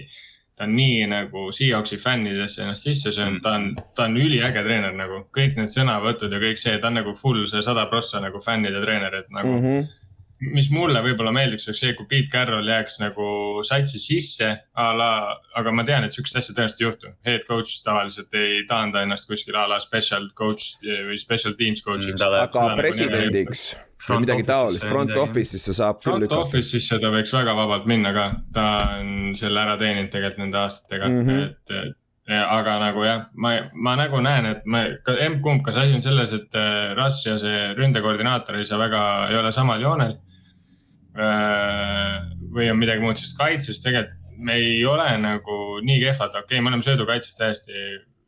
ta 0.59 0.67
on 0.67 0.73
nii 0.75 1.05
nagu 1.07 1.45
Seahawksi 1.55 1.97
fännidesse 1.97 2.61
ennast 2.65 2.83
sisse 2.83 3.13
söönud, 3.15 3.39
ta 3.41 3.55
on, 3.55 3.69
ta 3.95 4.09
on 4.09 4.17
üliäge 4.19 4.59
treener 4.65 4.91
nagu, 4.91 5.21
kõik 5.35 5.55
need 5.55 5.71
sõnavõtud 5.71 6.35
ja 6.35 6.41
kõik 6.43 6.59
see, 6.59 6.75
ta 6.83 6.91
on 6.91 6.99
nagu 6.99 7.15
full 7.15 7.45
see 7.47 7.63
sada 7.63 7.85
prossa 7.89 8.19
nagu 8.19 8.41
fännide 8.43 8.81
treener, 8.83 9.21
et 9.23 9.31
nagu 9.31 9.55
mm. 9.55 9.63
-hmm 9.65 9.95
mis 10.39 10.69
mulle 10.71 11.01
võib-olla 11.03 11.33
meeldiks, 11.35 11.67
oleks 11.67 11.81
see, 11.83 11.93
kui 11.97 12.07
Pete 12.09 12.29
Carroll 12.31 12.69
jääks 12.71 12.99
nagu 13.01 13.27
satsi 13.67 13.99
sisse 14.01 14.49
a 14.79 14.87
la, 14.95 15.11
aga 15.59 15.73
ma 15.75 15.83
tean, 15.87 16.05
et 16.07 16.15
sihukest 16.15 16.39
asja 16.39 16.55
tõenäoliselt 16.55 16.81
ei 16.81 16.87
juhtu. 16.87 17.11
Head 17.27 17.45
coach 17.49 17.83
tavaliselt 17.85 18.39
ei 18.39 18.63
taanda 18.69 19.03
ennast 19.03 19.27
kuskil 19.29 19.57
a 19.59 19.67
la 19.69 19.81
special 19.83 20.29
coach 20.37 20.79
või 20.83 21.19
special 21.19 21.57
teams 21.59 21.83
coach'iks 21.85 22.15
mm,. 22.15 22.41
aga 22.45 22.65
nagu 22.71 22.79
presidendiks 22.79 23.69
või 24.07 24.23
midagi 24.23 24.45
taolist, 24.47 24.85
front 24.87 25.15
office'isse 25.19 25.75
saab 25.75 25.99
küll 26.03 26.23
lükata. 26.23 26.39
Front 26.39 26.53
office'isse 26.53 27.01
ta 27.03 27.11
võiks 27.13 27.35
väga 27.35 27.55
vabalt 27.57 27.89
minna 27.89 28.15
ka, 28.15 28.27
ta 28.55 28.67
on 28.95 29.33
selle 29.39 29.59
ära 29.59 29.75
teeninud 29.81 30.13
tegelikult 30.13 30.45
nende 30.45 30.61
aastatega 30.63 31.09
mm, 31.09 31.25
-hmm. 31.25 31.49
et, 31.49 31.79
et 31.83 31.97
Ja, 32.29 32.43
aga 32.53 32.75
nagu 32.77 33.01
jah, 33.01 33.23
ma, 33.41 33.55
ma 33.73 33.95
nagu 33.97 34.19
näen, 34.21 34.45
et 34.45 34.65
ma, 34.69 34.83
emb-kumb, 35.25 35.63
kas 35.65 35.79
asi 35.81 35.95
on 35.97 36.03
selles, 36.05 36.29
et 36.37 36.57
äh, 36.61 36.91
Russ 36.93 37.23
ja 37.25 37.39
see 37.41 37.71
ründekoordinaator 37.73 38.59
ei 38.59 38.67
saa 38.69 38.77
väga, 38.77 38.99
ei 39.31 39.39
ole 39.39 39.49
samal 39.55 39.81
joonel 39.81 40.13
või 41.19 42.69
on 42.71 42.79
midagi 42.79 43.03
muud, 43.03 43.19
sest 43.19 43.37
kaitses 43.37 43.81
tegelikult 43.83 44.17
me 44.39 44.55
ei 44.55 44.85
ole 44.87 45.07
nagu 45.19 45.55
nii 45.83 45.99
kehvad, 45.99 46.31
okei 46.31 46.45
okay,, 46.45 46.61
me 46.63 46.71
oleme 46.71 46.85
söödukaitses 46.85 47.35
täiesti 47.35 47.73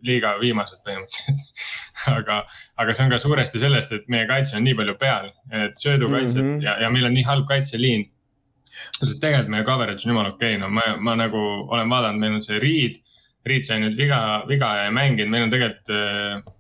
liiga 0.06 0.34
viimased 0.42 0.82
põhimõtteliselt 0.86 1.62
aga, 2.18 2.42
aga 2.82 2.96
see 2.96 3.06
on 3.06 3.14
ka 3.14 3.20
suuresti 3.22 3.62
sellest, 3.62 3.94
et 3.96 4.10
meie 4.12 4.28
kaitse 4.30 4.58
on 4.58 4.66
nii 4.66 4.76
palju 4.80 4.98
peal, 5.02 5.30
et 5.56 5.78
söödukaitsed 5.80 6.42
mm 6.42 6.50
-hmm. 6.50 6.66
ja, 6.66 6.78
ja 6.84 6.90
meil 6.90 7.08
on 7.08 7.16
nii 7.16 7.28
halb 7.28 7.48
kaitseliin. 7.48 8.10
sest 9.00 9.22
tegelikult 9.22 9.52
meie 9.56 9.64
coverage 9.64 10.06
on 10.06 10.14
jumala 10.14 10.34
okei 10.34 10.56
okay., 10.56 10.62
no 10.62 10.70
ma, 10.70 10.82
ma 10.98 11.16
nagu 11.16 11.38
olen 11.70 11.90
vaadanud, 11.90 12.20
meil 12.20 12.40
on 12.40 12.44
see 12.44 12.60
Reed, 12.60 12.98
Reed 13.46 13.64
sai 13.66 13.80
nüüd 13.80 13.98
viga, 13.98 14.44
viga 14.48 14.76
ja 14.78 14.90
ei 14.90 14.92
mänginud, 14.92 15.32
meil 15.32 15.44
on 15.44 15.54
tegelikult 15.54 15.90
äh, 15.90 16.54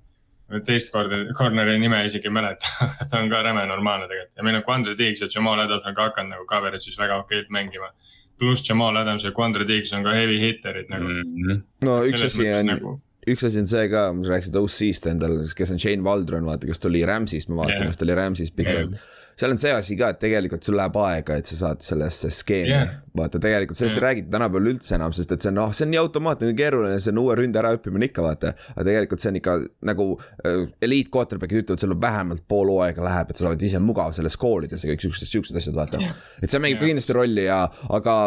teist 0.66 0.92
korda, 0.94 1.24
corner'i 1.38 1.78
nime 1.82 2.04
isegi 2.08 2.30
ei 2.30 2.34
mäleta 2.34 2.88
ta 3.10 3.20
on 3.20 3.30
ka 3.32 3.44
räme 3.46 3.66
normaalne 3.70 4.10
tegelikult 4.10 4.38
ja 4.38 4.48
meil 4.48 4.60
on 4.60 4.66
Quandre 4.68 4.98
Diggs 4.98 5.22
ja 5.24 5.30
Jamal 5.36 5.64
Adams 5.66 5.86
on 5.86 5.96
ka 5.98 6.10
hakanud 6.10 6.36
nagu 6.36 6.48
coverage'is 6.50 7.00
väga 7.00 7.22
okeilt 7.24 7.54
mängima. 7.54 7.94
pluss 8.40 8.66
Jamal 8.70 8.98
Adams 8.98 9.24
ja 9.24 9.32
Quandre 9.38 9.68
Diggs 9.68 9.94
on 9.94 10.04
ka 10.04 10.18
heavy 10.18 10.40
hitterid 10.42 10.90
nagu 10.90 11.08
mm. 11.08 11.24
-hmm. 11.24 11.64
no 11.88 12.02
üks 12.06 12.26
asi 12.26 12.50
on 12.54 12.66
nagu 12.74 13.00
üks 13.30 13.46
asi 13.46 13.60
on 13.60 13.68
see 13.68 13.88
ka, 13.90 14.10
sa 14.24 14.34
rääkisid 14.34 14.56
OC-st 14.58 15.10
endal, 15.12 15.36
kes 15.56 15.72
on 15.72 15.80
Shane 15.80 16.02
Waldron, 16.02 16.46
vaata, 16.46 16.66
kes 16.66 16.80
tuli 16.82 17.04
Rams'ist, 17.06 17.50
ma 17.50 17.62
vaatan 17.64 17.78
yeah., 17.78 17.92
kes 17.92 18.02
tuli 18.02 18.16
Rams'ist 18.18 18.56
pikalt 18.58 18.96
yeah 18.96 19.10
seal 19.42 19.54
on 19.56 19.60
see 19.62 19.72
asi 19.74 19.98
ka, 20.00 20.12
et 20.14 20.20
tegelikult 20.22 20.66
sul 20.66 20.78
läheb 20.78 20.98
aega, 21.02 21.38
et 21.42 21.50
sa 21.50 21.58
saad 21.60 21.82
sellesse 21.86 22.30
skeemi 22.34 22.72
yeah.. 22.72 22.92
vaata, 23.18 23.42
tegelikult 23.42 23.80
sellest 23.80 23.98
yeah. 23.98 24.04
ei 24.04 24.08
räägita 24.08 24.34
tänapäeval 24.36 24.70
üldse 24.74 24.96
enam, 24.98 25.16
sest 25.18 25.34
et 25.36 25.46
see 25.46 25.52
on 25.52 25.58
noh, 25.60 25.74
see 25.78 25.88
on 25.88 25.92
nii 25.96 26.02
automaatne, 26.02 26.52
nii 26.52 26.60
keeruline, 26.60 27.00
see 27.02 27.14
on 27.16 27.24
uue 27.24 27.38
ründe 27.40 27.62
äraõppimine 27.62 28.12
ikka 28.12 28.26
vaata. 28.26 28.54
aga 28.76 28.86
tegelikult 28.88 29.24
see 29.24 29.34
on 29.34 29.42
ikka 29.42 29.58
nagu 29.92 30.08
äh, 30.20 30.62
eliit 30.88 31.12
quarterback'id 31.14 31.64
ütlevad, 31.64 31.84
sul 31.84 31.98
vähemalt 32.06 32.46
pool 32.52 32.72
hooaega 32.76 33.06
läheb, 33.08 33.34
et 33.34 33.42
sa 33.42 33.50
oled 33.50 33.68
ise 33.68 33.82
mugav 33.84 34.16
selles 34.18 34.38
koolides 34.42 34.86
ja 34.86 34.94
kõik 34.94 35.06
siuksed, 35.08 35.34
siuksed 35.34 35.62
asjad, 35.62 35.78
vaata 35.78 36.02
yeah.. 36.04 36.24
et 36.42 36.54
see 36.54 36.62
mängib 36.62 36.82
yeah. 36.82 36.94
kindlasti 36.94 37.18
rolli 37.18 37.48
ja, 37.50 37.64
aga 37.90 38.18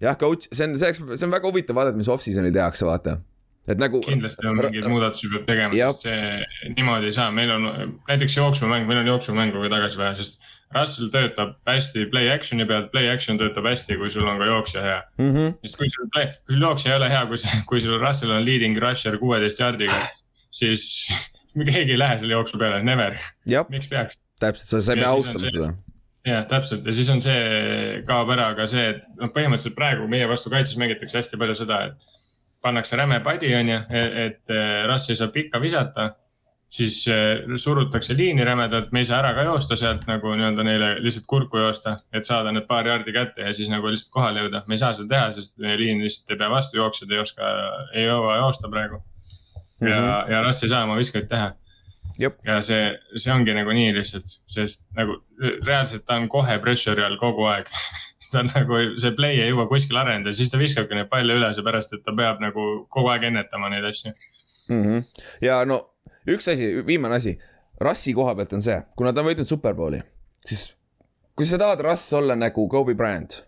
jah, 0.00 0.18
coach, 0.20 0.48
see 0.52 0.68
on, 0.68 0.76
see, 0.80 0.92
see 0.96 1.28
on 1.28 1.36
väga 1.36 1.50
huvitav 1.50 1.78
vaadata, 1.78 2.00
mis 2.00 2.10
off-season'il 2.12 2.54
tehakse, 2.56 2.88
vaata 2.88 3.20
et 3.68 3.80
nagu. 3.80 4.00
kindlasti 4.04 4.46
on 4.48 4.58
mingeid 4.60 4.88
muudatusi 4.90 5.30
peab 5.32 5.46
tegema, 5.48 5.74
sest 5.74 6.04
see 6.06 6.74
niimoodi 6.74 7.10
ei 7.10 7.16
saa, 7.16 7.30
meil 7.34 7.52
on 7.54 7.66
näiteks 8.08 8.36
jooksumäng, 8.38 8.86
meil 8.88 9.02
on 9.02 9.10
jooksumängu 9.10 9.62
ka 9.64 9.72
tagasi 9.76 10.00
vaja, 10.00 10.18
sest 10.20 10.52
Russell 10.74 11.10
töötab 11.14 11.54
hästi 11.68 12.08
play 12.10 12.30
action'i 12.32 12.66
pealt, 12.68 12.90
play 12.94 13.10
action 13.10 13.38
töötab 13.40 13.68
hästi, 13.70 13.98
kui 14.00 14.10
sul 14.10 14.26
on 14.26 14.42
ka 14.42 14.50
jooksja 14.50 14.84
hea 14.84 15.00
mm. 15.18 15.32
-hmm. 15.32 15.56
sest 15.62 15.80
kui 15.80 15.90
sul 15.94 16.10
play, 16.14 16.30
kui 16.44 16.56
sul 16.56 16.68
jooksja 16.68 16.92
ei 16.92 16.98
ole 17.00 17.10
hea, 17.10 17.24
kui, 17.30 17.42
kui 17.72 17.82
sul 17.84 17.98
Russell 18.02 18.34
on 18.34 18.46
leading 18.46 18.78
rusher 18.82 19.18
kuueteist 19.18 19.62
jardiga, 19.62 19.98
siis 20.50 20.86
keegi 21.70 21.96
ei 21.96 21.98
lähe 21.98 22.18
selle 22.18 22.38
jooksu 22.38 22.58
peale, 22.58 22.82
never. 22.82 23.18
miks 23.68 23.88
peaks? 23.88 24.22
täpselt, 24.40 24.82
sa 24.82 24.92
ei 24.92 25.00
pea 25.00 25.10
austama 25.10 25.46
seda 25.50 25.72
jah, 26.26 26.44
täpselt 26.50 26.86
ja 26.86 26.94
siis 26.94 27.08
on 27.12 27.22
see, 27.22 28.02
kaob 28.08 28.30
ära 28.34 28.50
ka 28.58 28.66
see, 28.70 28.90
et 28.94 29.02
noh, 29.20 29.30
põhimõtteliselt 29.34 29.76
praegu 29.78 30.08
meie 30.10 30.26
vastu 30.28 30.50
kaitses 30.52 30.78
mängitakse 30.80 31.20
hästi 31.20 31.38
palju 31.40 31.54
seda, 31.58 31.82
et 31.90 32.15
pannakse 32.66 32.98
räme 32.98 33.22
padi, 33.24 33.54
on 33.54 33.72
ju, 33.72 33.80
et, 34.02 34.20
et 34.26 34.56
Russ 34.90 35.10
ei 35.10 35.18
saa 35.18 35.30
pikka 35.32 35.62
visata 35.62 36.10
siis 36.68 37.08
äh, 37.08 37.56
surutakse 37.56 38.16
liini 38.16 38.44
rämedalt, 38.44 38.92
me 38.92 39.00
ei 39.00 39.04
saa 39.04 39.20
ära 39.22 39.32
ka 39.34 39.44
joosta 39.46 39.76
sealt 39.78 40.06
nagu 40.08 40.32
nii-öelda 40.34 40.64
neile 40.66 40.88
lihtsalt 41.02 41.26
kurku 41.30 41.60
joosta, 41.62 41.96
et 42.12 42.26
saada 42.26 42.52
need 42.52 42.66
paar 42.66 42.86
jaardi 42.88 43.14
kätte 43.14 43.46
ja 43.46 43.52
siis 43.54 43.70
nagu 43.70 43.90
lihtsalt 43.90 44.12
kohale 44.14 44.42
jõuda. 44.44 44.62
me 44.66 44.74
ei 44.74 44.82
saa 44.82 44.92
seda 44.96 45.08
teha, 45.14 45.28
sest 45.36 45.58
liin 45.58 46.02
lihtsalt 46.04 46.34
ei 46.34 46.40
pea 46.40 46.50
vastu, 46.50 46.80
jooksjad 46.80 47.12
ei 47.14 47.22
oska, 47.22 47.52
ei 47.94 48.08
jõua 48.08 48.40
joosta 48.42 48.72
praegu. 48.72 49.02
ja 49.80 49.86
mm, 49.86 49.92
-hmm. 49.92 50.32
ja 50.32 50.42
Rass 50.42 50.62
ei 50.62 50.68
saa 50.68 50.84
oma 50.84 50.96
viskeid 50.96 51.28
teha. 51.28 51.52
ja 52.44 52.60
see, 52.62 52.98
see 53.16 53.32
ongi 53.32 53.54
nagu 53.54 53.70
nii 53.70 53.94
lihtsalt, 53.94 54.38
sest 54.46 54.86
nagu 54.96 55.20
reaalselt 55.66 56.04
ta 56.06 56.16
on 56.16 56.28
kohe 56.28 56.58
pressure'i 56.58 57.04
all 57.04 57.18
kogu 57.20 57.44
aeg 57.44 57.70
ta 58.36 58.44
on 58.44 58.52
nagu, 58.54 58.80
see 59.00 59.14
play 59.16 59.40
ei 59.40 59.50
jõua 59.50 59.66
kuskile 59.70 60.02
areneda, 60.04 60.34
siis 60.36 60.52
ta 60.52 60.60
viskabki 60.60 60.98
neid 60.98 61.10
palle 61.12 61.38
üle, 61.40 61.50
seepärast 61.56 61.96
et 61.96 62.04
ta 62.06 62.14
peab 62.16 62.42
nagu 62.44 62.68
kogu 62.92 63.12
aeg 63.14 63.28
ennetama 63.30 63.72
neid 63.72 63.88
asju 63.88 64.12
mm. 64.12 64.82
-hmm. 64.82 65.04
ja 65.48 65.62
no 65.68 65.80
üks 66.28 66.52
asi, 66.52 66.70
viimane 66.86 67.20
asi, 67.20 67.36
rassi 67.80 68.14
koha 68.14 68.34
pealt 68.38 68.56
on 68.58 68.64
see, 68.64 68.78
kuna 68.96 69.12
ta 69.12 69.24
on 69.24 69.30
võitnud 69.30 69.48
superbowli, 69.48 70.02
siis 70.44 70.68
kui 71.36 71.48
sa 71.48 71.58
tahad 71.60 71.80
rass 71.84 72.12
olla 72.16 72.36
nagu 72.36 72.68
Kobe 72.68 72.94
Bryant 72.94 73.42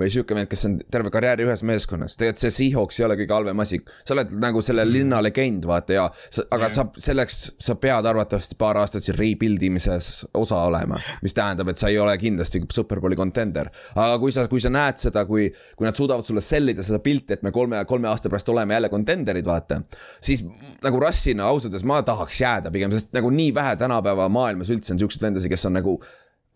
või 0.00 0.10
sihuke 0.12 0.36
vend, 0.36 0.48
kes 0.50 0.66
on 0.68 0.76
terve 0.92 1.12
karjääri 1.12 1.46
ühes 1.46 1.62
meeskonnas, 1.66 2.16
tegelikult 2.20 2.42
see 2.42 2.54
Seahawks 2.56 3.00
ei 3.00 3.06
ole 3.06 3.16
kõige 3.20 3.36
halvem 3.36 3.62
asi. 3.64 3.80
sa 4.04 4.14
oled 4.14 4.32
nagu 4.42 4.62
selle 4.64 4.84
linna 4.88 5.20
legend, 5.22 5.66
vaata 5.68 5.96
ja 5.96 6.04
aga 6.50 6.68
Jah. 6.68 6.74
sa 6.74 6.86
selleks, 7.08 7.40
sa 7.60 7.76
pead 7.80 8.08
arvatavasti 8.10 8.58
paar 8.60 8.80
aastat 8.80 9.04
siin 9.04 9.18
rebuild 9.18 9.62
imises 9.62 10.24
osa 10.34 10.62
olema. 10.68 11.00
mis 11.22 11.36
tähendab, 11.36 11.68
et 11.68 11.80
sa 11.80 11.88
ei 11.88 11.98
ole 11.98 12.16
kindlasti 12.18 12.62
superbowli 12.72 13.16
contender. 13.16 13.70
aga 13.94 14.18
kui 14.18 14.32
sa, 14.32 14.46
kui 14.48 14.60
sa 14.60 14.72
näed 14.72 15.00
seda, 15.02 15.24
kui, 15.28 15.50
kui 15.76 15.88
nad 15.88 15.96
suudavad 15.96 16.26
sulle 16.26 16.40
sellida 16.44 16.82
seda 16.86 16.98
pilti, 16.98 17.34
et 17.34 17.42
me 17.42 17.52
kolme, 17.52 17.84
kolme 17.84 18.08
aasta 18.08 18.30
pärast 18.30 18.48
oleme 18.48 18.74
jälle 18.74 18.88
contender'id, 18.88 19.46
vaata. 19.46 19.82
siis 20.20 20.44
nagu 20.82 21.00
Russina 21.00 21.46
ausalt 21.50 21.70
öeldes 21.70 21.86
ma 21.86 22.02
tahaks 22.02 22.40
jääda 22.40 22.70
pigem, 22.70 22.92
sest 22.92 23.12
nagu 23.16 23.30
nii 23.30 23.54
vähe 23.54 23.76
tänapäeva 23.76 24.28
maailmas 24.28 24.70
üldse 24.70 24.94
on 24.94 24.98
siukseid 25.02 25.28
vendasid, 25.28 25.50
kes 25.52 25.66
on 25.68 25.78
nagu 25.78 25.98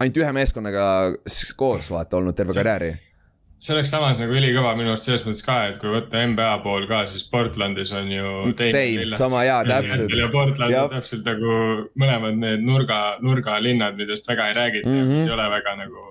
ainult 0.01 0.21
ühe 0.21 0.33
meeskonnaga 0.35 0.87
koos 1.57 1.91
vaata 1.93 2.19
olnud 2.21 2.37
terve 2.37 2.57
karjääri. 2.57 2.95
See 3.63 3.75
oleks 3.75 3.93
samas 3.95 4.19
nagu 4.21 4.35
ülikõva 4.37 4.75
minu 4.79 4.93
arust 4.93 5.07
selles 5.09 5.23
mõttes 5.27 5.45
ka, 5.45 5.59
et 5.71 5.79
kui 5.81 5.93
võtta 5.93 6.25
NBA 6.31 6.51
pool 6.65 6.89
ka, 6.91 7.05
siis 7.11 7.25
Portlandis 7.31 7.93
on 7.97 8.11
ju. 8.13 8.33
Dave, 8.59 9.07
sama 9.21 9.45
hea, 9.47 9.61
täpselt. 9.69 10.13
ja 10.19 10.29
Portland 10.33 10.77
on 10.81 10.93
täpselt 10.97 11.25
nagu 11.29 11.55
mõlemad 12.01 12.37
need 12.41 12.67
nurga, 12.67 13.01
nurgalinnad, 13.25 13.97
millest 14.01 14.29
väga 14.29 14.51
ei 14.51 14.59
räägita 14.59 14.91
mm. 14.91 15.01
-hmm. 15.01 15.25
ei 15.25 15.35
ole 15.39 15.49
väga 15.57 15.79
nagu 15.81 16.05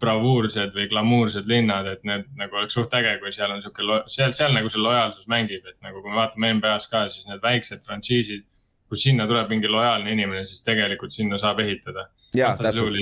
bravuursed 0.00 0.74
või 0.76 0.88
glamuursed 0.90 1.46
linnad, 1.48 1.86
et 1.88 2.02
need 2.04 2.26
nagu 2.36 2.58
oleks 2.60 2.76
suht 2.76 2.92
äge, 2.98 3.16
kui 3.22 3.32
seal 3.32 3.54
on 3.54 3.62
sihuke, 3.64 3.86
seal, 4.12 4.34
seal 4.36 4.52
nagu 4.52 4.68
see 4.72 4.82
lojaalsus 4.82 5.28
mängib, 5.32 5.64
et 5.64 5.78
nagu 5.84 6.02
kui 6.02 6.12
me 6.12 6.18
vaatame 6.20 6.52
NBA-s 6.58 6.90
ka, 6.92 7.06
siis 7.12 7.24
need 7.30 7.40
väiksed 7.44 7.84
frantsiisid, 7.86 8.44
kus 8.90 9.06
sinna 9.08 9.26
tuleb 9.26 9.48
mingi 9.52 9.70
lojaalne 9.72 10.12
inimene, 10.12 10.44
siis 10.44 10.60
tegelikult 10.66 11.16
sinna 11.16 11.40
saab 11.40 11.64
ehitada. 11.64 12.08
jaa, 12.36 12.52
täpselt. 12.60 13.00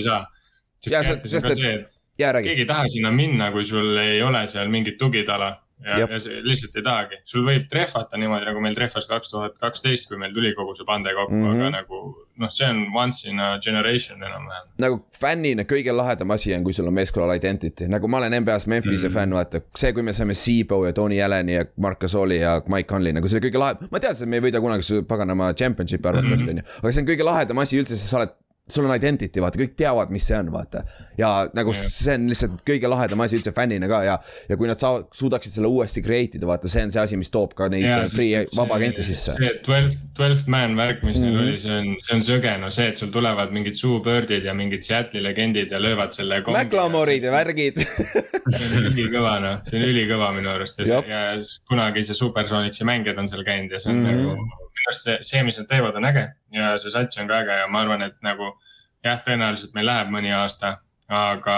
sest 0.84 1.28
sest 1.34 1.50
et 1.50 1.93
jaa, 2.18 2.32
räägi. 2.32 2.48
keegi 2.48 2.60
ei 2.60 2.66
taha 2.66 2.88
sinna 2.88 3.10
minna, 3.10 3.50
kui 3.52 3.64
sul 3.64 3.96
ei 3.98 4.22
ole 4.22 4.46
seal 4.48 4.68
mingit 4.68 4.98
tugitala. 4.98 5.56
ja 5.84 5.98
ja 5.98 6.06
lihtsalt 6.46 6.76
ei 6.78 6.82
tahagi, 6.86 7.16
sul 7.28 7.42
võib 7.44 7.64
trehvata 7.68 8.16
niimoodi 8.16 8.44
nagu 8.46 8.60
meil 8.62 8.74
trehvas 8.74 9.04
kaks 9.10 9.28
tuhat 9.30 9.56
kaksteist, 9.60 10.06
kui 10.08 10.16
meil 10.16 10.32
tuli 10.32 10.54
kogu 10.54 10.72
see 10.78 10.84
pande 10.86 11.10
kokku 11.12 11.34
mm, 11.34 11.42
Mhm. 11.42 11.50
-hmm. 11.60 11.60
aga 11.66 11.70
nagu 11.70 11.98
noh, 12.38 12.50
see 12.50 12.68
on 12.70 12.78
once 12.96 13.28
in 13.28 13.40
a 13.40 13.58
generation 13.58 14.22
enam-vähem. 14.22 14.68
nagu 14.78 15.00
fännina 15.20 15.62
kõige 15.62 15.92
lahedam 15.92 16.30
asi 16.30 16.54
on, 16.54 16.64
kui 16.64 16.72
sul 16.72 16.86
on 16.86 16.94
meeskonnal 16.94 17.34
identity, 17.36 17.88
nagu 17.88 18.08
ma 18.08 18.16
olen 18.18 18.32
NBA-s 18.42 18.66
Memphise 18.66 19.08
mm 19.08 19.12
Mhm. 19.12 19.18
-hmm. 19.18 19.20
fänn, 19.20 19.34
vaata. 19.34 19.60
see, 19.76 19.92
kui 19.92 20.02
me 20.02 20.12
saime 20.12 20.34
Seabo 20.34 20.86
ja 20.86 20.92
Tony 20.92 21.20
Allen'i 21.22 21.52
ja 21.52 21.64
Mark 21.76 21.98
Gasoli 22.00 22.38
ja 22.40 22.62
Mike 22.68 22.88
Conley, 22.88 23.12
nagu 23.12 23.28
see 23.28 23.38
oli 23.40 23.48
kõige 23.50 23.58
lahedam. 23.58 23.88
ma 23.90 23.98
teadsin, 24.00 24.22
et 24.24 24.28
me 24.30 24.36
ei 24.36 24.42
võida 24.50 24.60
kunagi 24.60 25.02
paganama 25.08 25.52
championship'i 25.52 26.08
arvatavasti 26.08 26.44
Mhm. 26.44 26.50
on 26.50 26.56
ju, 26.56 26.62
aga 26.82 26.92
see 26.92 27.02
on 27.02 27.08
kõige 27.08 27.24
lahedam 27.24 27.58
asi 27.58 27.80
üldse, 27.82 27.88
sest 27.98 28.08
sa 28.08 28.16
oled 28.18 28.30
sul 28.68 28.86
on 28.88 28.94
identity, 28.96 29.42
vaata, 29.44 29.58
kõik 29.60 29.74
teavad, 29.76 30.08
mis 30.10 30.24
see 30.24 30.36
on, 30.38 30.46
vaata. 30.52 30.80
ja 31.20 31.28
nagu 31.54 31.74
Jah. 31.74 31.82
see 31.84 32.14
on 32.16 32.22
lihtsalt 32.30 32.62
kõige 32.64 32.88
lahedam 32.88 33.20
asi 33.20 33.36
üldse 33.36 33.52
fännina 33.52 33.86
ka 33.90 33.98
ja, 34.06 34.14
ja 34.48 34.56
kui 34.56 34.66
nad 34.70 34.80
saavad, 34.80 35.04
suudaksid 35.12 35.52
selle 35.52 35.68
uuesti 35.68 36.00
create 36.02 36.38
ida, 36.38 36.46
vaata, 36.48 36.68
see 36.72 36.82
on 36.86 36.90
see 36.94 37.02
asi, 37.02 37.18
mis 37.20 37.28
toob 37.30 37.52
ka 37.58 37.68
neid 37.68 37.84
äh, 37.84 38.06
free 38.08 38.40
vabagente 38.56 39.04
sisse. 39.04 39.34
see 39.36 39.52
twelfth, 39.66 39.98
twelfth 40.16 40.48
man 40.48 40.76
värk, 40.80 41.04
mis 41.04 41.18
neil 41.20 41.34
Mhm. 41.36 41.42
oli, 41.44 41.58
see 41.60 41.76
on, 41.76 41.92
see 42.08 42.16
on 42.16 42.24
sõge, 42.30 42.56
no 42.64 42.70
see, 42.72 42.88
et 42.88 42.96
sul 42.96 43.12
tulevad 43.12 43.52
mingid 43.52 43.76
Sue 43.76 44.00
Birdid 44.00 44.44
ja 44.48 44.54
mingid 44.56 44.82
Seattle'i 44.88 45.22
legendid 45.22 45.70
ja 45.70 45.78
löövad 45.82 46.12
selle. 46.16 46.40
McLamorid 46.48 47.22
ja 47.28 47.32
värgid. 47.36 47.78
see 47.84 48.66
on 48.80 48.90
ülikõva 48.94 49.36
noh, 49.44 49.60
see 49.68 49.76
on 49.82 49.88
ülikõva 49.92 50.32
minu 50.40 50.48
arust 50.56 50.78
ja, 50.80 50.88
see- 50.88 51.12
ja 51.12 51.22
kunagi 51.68 52.04
see 52.08 52.16
Supersoonicsi 52.16 52.84
mängijad 52.88 53.18
on 53.20 53.28
seal 53.28 53.44
käinud 53.44 53.70
ja 53.76 53.80
see 53.80 53.92
on 53.92 54.00
mm 54.00 54.08
Mhm. 54.08 54.20
-hmm. 54.20 54.36
nagu. 54.36 54.63
Minu 54.84 54.92
arust 54.92 55.04
see, 55.04 55.18
see, 55.22 55.42
mis 55.42 55.58
nad 55.58 55.68
teevad, 55.68 55.96
on 55.96 56.04
äge 56.04 56.24
ja 56.52 56.74
see 56.78 56.90
sats 56.92 57.18
on 57.18 57.28
ka 57.28 57.40
äge 57.40 57.56
ja 57.62 57.68
ma 57.68 57.80
arvan, 57.80 58.02
et 58.02 58.16
nagu 58.22 58.52
jah, 59.04 59.20
tõenäoliselt 59.24 59.74
meil 59.74 59.86
läheb 59.86 60.10
mõni 60.12 60.32
aasta. 60.32 60.78
aga, 61.08 61.56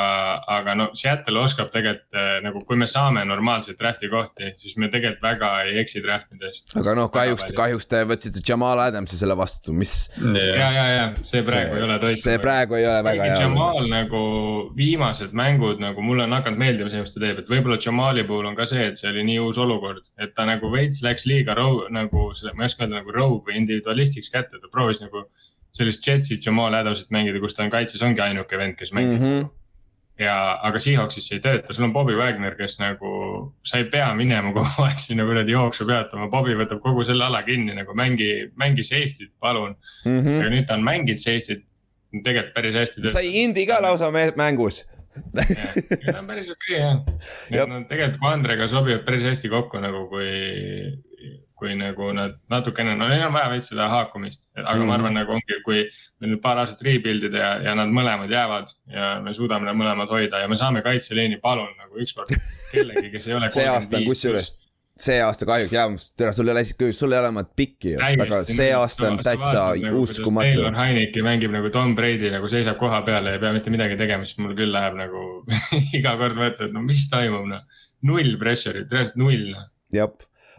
aga 0.50 0.74
no 0.74 0.86
Seattle 0.98 1.38
oskab 1.38 1.68
tegelikult 1.70 2.16
eh, 2.18 2.38
nagu, 2.42 2.62
kui 2.66 2.78
me 2.78 2.88
saame 2.90 3.22
normaalseid 3.28 3.78
draft'i 3.78 4.10
kohti, 4.10 4.50
siis 4.58 4.74
me 4.80 4.88
tegelikult 4.90 5.22
väga 5.22 5.50
ei 5.68 5.78
eksi 5.82 6.02
draft 6.02 6.32
ides. 6.34 6.64
aga 6.74 6.96
noh, 6.98 7.10
kahjuks, 7.14 7.46
kahjuks 7.56 7.86
te 7.90 8.02
võtsite 8.10 8.42
Jamal 8.46 8.82
Adamsi 8.82 9.18
selle 9.18 9.36
vastu, 9.38 9.74
mis. 9.76 9.94
ja, 10.18 10.70
ja, 10.74 10.86
ja 10.90 11.06
see 11.22 11.44
praegu 11.46 11.76
see 11.76 11.78
ei 11.78 11.86
ole 11.86 11.98
toit. 12.02 12.22
see 12.24 12.42
praegu 12.42 12.78
ei 12.80 12.88
ole 12.90 13.06
väga 13.06 13.30
hea. 13.30 13.38
Jamal 13.46 13.90
nagu 13.92 14.22
viimased 14.76 15.36
mängud 15.36 15.82
nagu 15.82 16.02
mulle 16.02 16.26
on 16.26 16.36
hakanud 16.40 16.62
meeldima 16.64 16.90
see, 16.90 17.06
mis 17.06 17.14
ta 17.14 17.22
teeb, 17.22 17.44
et 17.44 17.50
võib-olla 17.52 17.78
Jamali 17.82 18.26
puhul 18.26 18.50
on 18.50 18.58
ka 18.58 18.66
see, 18.66 18.90
et 18.90 18.98
see 18.98 19.12
oli 19.12 19.24
nii 19.30 19.40
uus 19.46 19.62
olukord, 19.62 20.02
et 20.18 20.34
ta 20.34 20.48
nagu 20.48 20.72
veits 20.74 21.04
läks 21.06 21.30
liiga 21.30 21.54
row, 21.54 21.84
nagu 21.94 22.32
selle, 22.34 22.56
ma 22.56 22.66
ei 22.66 22.72
oska 22.72 22.86
öelda 22.86 22.98
nagu 22.98 23.14
rogue 23.14 23.46
või 23.46 23.60
individualistiks 23.62 24.32
kätte, 24.34 24.58
ta 24.58 24.72
proovis 24.72 25.04
nagu 25.04 25.28
sellist 25.76 26.06
Jetsi 26.06 26.40
Jamal 26.40 26.74
Adamsit 26.74 27.12
mängida, 27.14 27.40
kus 27.42 27.54
ta 27.54 27.64
on 27.66 27.70
kaitses, 27.72 28.02
ongi 28.02 28.22
ainuke 28.24 28.58
vend, 28.58 28.78
kes 28.78 28.92
mängib 28.96 29.20
mm. 29.20 29.26
-hmm. 29.26 29.48
ja, 30.24 30.36
aga 30.64 30.80
Seahawksis 30.82 31.28
see 31.28 31.38
ei 31.38 31.44
tööta, 31.44 31.76
sul 31.76 31.86
on 31.88 31.92
Bobby 31.92 32.16
Wagner, 32.16 32.56
kes 32.58 32.78
nagu, 32.80 33.12
sa 33.66 33.82
ei 33.82 33.88
pea 33.92 34.08
minema 34.18 34.52
kogu 34.56 34.82
aeg 34.88 34.98
sinna 35.02 35.28
kuradi 35.28 35.56
jooksu 35.56 35.86
peatama, 35.86 36.30
Bobby 36.32 36.56
võtab 36.58 36.82
kogu 36.84 37.04
selle 37.04 37.28
ala 37.28 37.42
kinni 37.46 37.76
nagu 37.76 37.94
mängi, 37.94 38.50
mängi 38.56 38.84
safety't, 38.84 39.32
palun. 39.40 39.76
Mhm. 40.04 40.40
aga 40.40 40.52
nüüd 40.56 40.68
ta 40.68 40.80
on 40.80 40.84
mänginud 40.86 41.22
safety't, 41.22 41.64
tegelikult 42.24 42.54
päris 42.54 42.76
hästi 42.78 43.10
sai 43.12 43.32
Indi 43.42 43.66
ka 43.66 43.80
lausa 43.82 44.10
mängus. 44.10 44.84
ja 46.06 46.12
ta 46.12 46.18
on 46.20 46.26
päris 46.28 46.50
okei 46.52 46.76
jah. 46.76 46.98
Jep. 47.50 47.68
Nad 47.68 47.86
tegelikult 47.88 48.20
Koandrega 48.20 48.68
sobivad 48.68 49.04
päris 49.06 49.24
hästi 49.24 49.48
kokku 49.48 49.80
nagu 49.80 50.06
kui, 50.10 50.28
kui 51.56 51.72
nagu 51.78 52.10
nad 52.12 52.36
natukene, 52.52 52.92
no 52.98 53.08
neil 53.08 53.24
on 53.26 53.32
vaja 53.34 53.48
veits 53.54 53.70
seda 53.72 53.88
haakumist, 53.88 54.44
aga 54.58 54.74
mm. 54.74 54.82
Mhm. 54.82 54.90
ma 54.90 54.98
arvan, 54.98 55.16
nagu 55.16 55.36
ongi, 55.38 55.60
kui 55.64 55.80
meil 56.20 56.34
nüüd 56.34 56.42
paar 56.44 56.60
aastat 56.60 56.84
rebuild 56.84 57.24
ida 57.30 57.40
ja, 57.40 57.54
ja 57.70 57.74
nad 57.78 57.92
mõlemad 57.96 58.32
jäävad 58.32 58.74
ja 58.92 59.14
me 59.24 59.32
suudame 59.36 59.68
nad 59.68 59.78
mõlemad 59.78 60.12
hoida 60.12 60.42
ja 60.42 60.50
me 60.52 60.60
saame 60.60 60.84
kaitseliini, 60.84 61.40
palun 61.42 61.72
nagu 61.80 61.96
ükskord 62.04 62.34
kellegi, 62.74 63.10
kes 63.14 63.28
ei 63.30 63.38
ole. 63.38 63.50
see 63.56 63.66
aasta 63.72 64.02
kusjuures, 64.04 64.52
see 65.00 65.16
aasta 65.24 65.48
kahjuks, 65.48 65.72
jaa, 65.72 65.88
tere, 66.20 66.36
sul 66.36 66.52
ei 66.52 66.56
ole 66.58 66.66
isegi, 66.66 66.90
sul 67.00 67.16
ei 67.16 67.22
ole 67.22 67.32
oma 67.32 67.46
pikki 67.62 67.94
ju, 67.94 68.04
aga 68.26 68.42
see 68.50 68.68
aasta 68.76 69.08
on 69.08 69.18
täitsa 69.24 69.64
uskumatu. 69.96 70.60
Taylor 70.60 70.76
Heineki 70.76 71.24
mängib 71.24 71.56
nagu 71.56 71.72
Tom 71.72 71.96
Brady 71.96 72.36
nagu 72.36 72.52
seisab 72.52 72.76
koha 72.82 73.00
peal 73.08 73.32
ja 73.32 73.38
ei 73.38 73.42
pea 73.42 73.56
mitte 73.56 73.72
midagi 73.72 73.96
tegema, 73.96 74.28
siis 74.28 74.44
mul 74.44 74.52
küll 74.58 74.76
läheb 74.76 75.00
nagu 75.00 75.24
iga 75.98 76.18
kord 76.20 76.36
mõtled, 76.36 76.76
no 76.76 76.84
mis 76.84 77.08
toimub 77.12 77.48
noh. 77.48 77.64
null 78.04 78.36
pressure'it, 78.40 78.92
reaalselt 78.92 79.20
null 79.24 79.54
noh. 79.56 79.68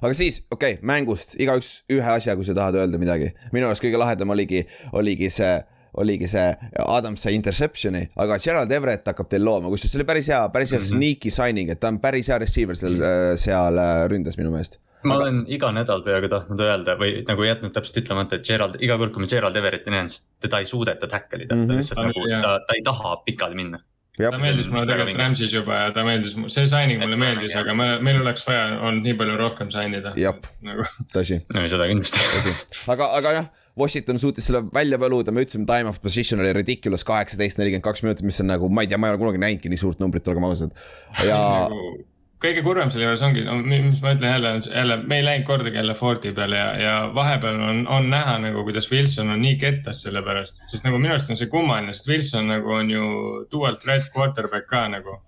Aga 0.01 0.13
siis, 0.13 0.41
okei 0.51 0.73
okay,, 0.77 0.85
mängust 0.85 1.35
igaüks 1.39 1.83
ühe 1.93 2.11
asja, 2.17 2.35
kui 2.35 2.45
sa 2.45 2.53
tahad 2.57 2.75
öelda 2.75 2.97
midagi. 3.01 3.31
minu 3.53 3.67
arust 3.67 3.83
kõige 3.83 3.97
lahedam 4.01 4.29
oligi, 4.35 4.65
oligi 4.93 5.29
see, 5.33 5.55
oligi 5.97 6.27
see 6.27 6.47
Adamse 6.85 7.31
interception'i, 7.33 8.03
aga 8.15 8.37
Gerald 8.43 8.71
Everett 8.71 9.07
hakkab 9.07 9.29
teil 9.29 9.45
looma, 9.45 9.69
kusjuures 9.73 9.91
see 9.95 10.01
oli 10.01 10.05
päris 10.09 10.27
hea, 10.29 10.41
päris 10.53 10.71
hea 10.71 10.79
mm 10.79 10.85
-hmm. 10.85 10.97
sneaky 10.97 11.31
signing, 11.31 11.69
et 11.69 11.79
ta 11.79 11.87
on 11.87 11.99
päris 11.99 12.27
hea 12.29 12.37
receiver 12.37 12.75
seal, 12.75 12.99
seal 13.35 13.77
äh, 13.77 14.03
ründes 14.11 14.37
minu 14.37 14.51
meelest. 14.51 14.79
ma 15.03 15.15
olen 15.15 15.43
iga 15.47 15.71
nädal 15.71 16.01
peaaegu 16.03 16.27
tahtnud 16.29 16.59
öelda 16.59 16.95
või 16.99 17.23
nagu 17.27 17.43
jätnud 17.43 17.71
täpselt 17.73 17.97
ütlemata, 18.03 18.35
et 18.35 18.43
Gerald, 18.47 18.75
iga 18.81 18.97
kord, 18.97 19.13
kui 19.13 19.21
ma 19.21 19.27
Gerald 19.27 19.55
Everetti 19.55 19.89
näen, 19.93 20.09
siis 20.09 20.25
teda 20.41 20.59
ei 20.59 20.65
suudeta 20.65 21.07
tackle 21.07 21.43
ida 21.43 21.55
mm, 21.55 21.61
Mhm. 21.61 21.69
-hmm. 21.69 21.73
ta 21.73 21.77
lihtsalt 21.77 21.99
Ta- 21.99 22.07
nagu, 22.07 22.27
jah. 22.29 22.41
ta, 22.41 22.59
ta 22.67 22.73
ei 22.75 22.81
taha 22.83 23.15
pikali 23.25 23.55
minna. 23.55 23.79
Jah 24.21 24.33
ta, 24.33 24.39
meeldis 24.41 24.69
mulle 24.71 24.85
Väga 24.85 24.93
tegelikult. 24.93 25.21
Rams'is 25.21 25.53
juba 25.53 25.77
ja 25.83 25.93
ta 25.95 26.03
meeldis, 26.07 26.33
see 26.53 26.65
signing 26.69 27.03
mulle 27.03 27.19
meeldis, 27.21 27.55
aga 27.59 27.75
me, 27.77 27.87
meil 28.05 28.21
oleks 28.23 28.45
vaja 28.47 28.65
olnud 28.77 29.05
nii 29.05 29.15
palju 29.19 29.37
rohkem 29.41 29.71
sign 29.73 29.95
ida. 29.99 30.13
Jep. 30.17 30.49
nagu 30.65 30.87
tõsi, 31.13 31.39
no 31.53 31.63
seda 31.69 31.87
kindlasti. 31.91 32.53
aga, 32.93 33.11
aga 33.19 33.35
jah, 33.39 33.49
Washington 33.77 34.17
suutis 34.21 34.49
selle 34.49 34.63
välja 34.73 34.97
võluda, 35.01 35.33
me 35.33 35.45
ütlesime 35.45 35.69
time 35.69 35.91
of 35.91 36.01
position 36.01 36.41
oli 36.41 36.53
ridiculous 36.57 37.05
kaheksateist, 37.07 37.61
nelikümmend 37.61 37.85
kaks 37.85 38.05
minutit, 38.05 38.25
mis 38.25 38.41
on 38.41 38.49
nagu, 38.49 38.69
ma 38.73 38.85
ei 38.85 38.91
tea, 38.91 38.99
ma 39.01 39.11
ei 39.11 39.15
ole 39.15 39.21
kunagi 39.21 39.43
näinudki 39.43 39.71
nii 39.73 39.81
suurt 39.81 40.01
numbrit, 40.01 40.27
olgem 40.31 40.49
ausad. 40.49 40.73
ja 41.21 41.41
nagu 41.69 41.97
kõige 42.43 42.63
kurvem 42.65 42.91
selle 42.93 43.07
juures 43.07 43.23
ongi, 43.25 43.43
no 43.45 43.55
mi- 43.57 43.81
mis 43.81 44.01
ma 44.03 44.13
ütlen 44.15 44.35
jälle, 44.35 44.51
jälle, 44.65 44.97
me 45.09 45.19
ei 45.19 45.25
läinud 45.25 45.47
kordagi 45.47 45.79
jälle 45.79 45.93
Forti 45.97 46.33
peale 46.37 46.57
ja, 46.57 46.67
ja 46.81 46.95
vahepeal 47.13 47.61
on, 47.69 47.85
on 47.87 48.09
näha 48.09 48.37
nagu, 48.43 48.63
kuidas 48.67 48.91
Wilson 48.91 49.31
on 49.33 49.41
nii 49.41 49.55
kettas 49.61 50.03
selle 50.05 50.21
pärast. 50.25 50.61
sest 50.71 50.85
nagu 50.85 50.99
minu 51.01 51.15
arust 51.15 51.31
on 51.33 51.39
see 51.39 51.49
kummaline, 51.53 51.93
sest 51.93 52.11
Wilson 52.11 52.51
nagu 52.53 52.75
on 52.79 52.91
ju 52.91 53.07
dual 53.51 53.79
threat 53.81 54.11
quarterback 54.15 54.69
ka 54.69 54.87
nagu. 54.87 55.21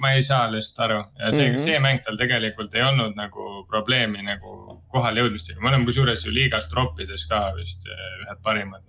ma 0.00 0.10
ei 0.12 0.22
saa 0.22 0.50
lihtsalt 0.52 0.80
aru 0.84 0.96
ja 1.18 1.30
see 1.32 1.46
mm. 1.48 1.54
-hmm. 1.54 1.62
see 1.64 1.78
mäng 1.80 2.02
tal 2.04 2.16
tegelikult 2.20 2.74
ei 2.74 2.82
olnud 2.82 3.14
nagu 3.16 3.64
probleemi 3.70 4.22
nagu 4.22 4.82
kohale 4.92 5.20
jõudmistega, 5.20 5.60
me 5.60 5.68
oleme 5.68 5.84
kusjuures 5.88 6.26
ju 6.26 6.34
liigas 6.34 6.68
troppides 6.68 7.24
ka 7.30 7.52
vist 7.56 7.86
eh, 7.86 8.10
ühed 8.26 8.42
parimad 8.42 8.82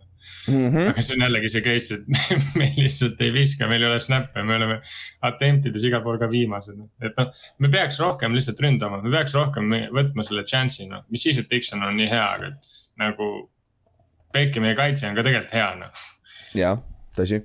mm. 0.48 0.70
-hmm. 0.70 0.90
aga 0.92 1.02
see 1.02 1.18
on 1.18 1.26
jällegi 1.26 1.52
see 1.54 1.66
case, 1.66 2.00
et 2.00 2.08
me, 2.08 2.40
me 2.60 2.70
lihtsalt 2.78 3.22
ei 3.22 3.34
viska, 3.34 3.70
meil 3.72 3.84
ei 3.84 3.90
ole 3.90 4.00
snap'e, 4.04 4.44
me 4.44 4.56
oleme 4.60 4.80
attempt 5.30 5.70
ides 5.72 5.88
igal 5.88 6.04
pool 6.06 6.20
ka 6.22 6.30
viimased. 6.32 6.80
et 7.02 7.18
noh, 7.20 7.34
me 7.60 7.72
peaks 7.74 8.00
rohkem 8.00 8.36
lihtsalt 8.38 8.62
ründama, 8.64 9.02
me 9.04 9.14
peaks 9.14 9.36
rohkem 9.38 9.72
võtma 9.96 10.26
selle 10.28 10.46
chance'i, 10.48 10.90
noh, 10.90 11.06
mis 11.10 11.26
siis, 11.28 11.40
et 11.42 11.50
Dixon 11.52 11.84
on 11.84 11.98
nii 11.98 12.10
hea, 12.12 12.26
aga 12.38 12.56
nagu. 13.02 13.34
Peiki 14.36 14.60
meie 14.60 14.76
kaitse 14.76 15.08
on 15.08 15.16
ka 15.16 15.24
tegelikult 15.24 15.54
hea, 15.56 15.68
noh. 15.80 16.00
jah, 16.60 16.80
tõsi, 17.16 17.38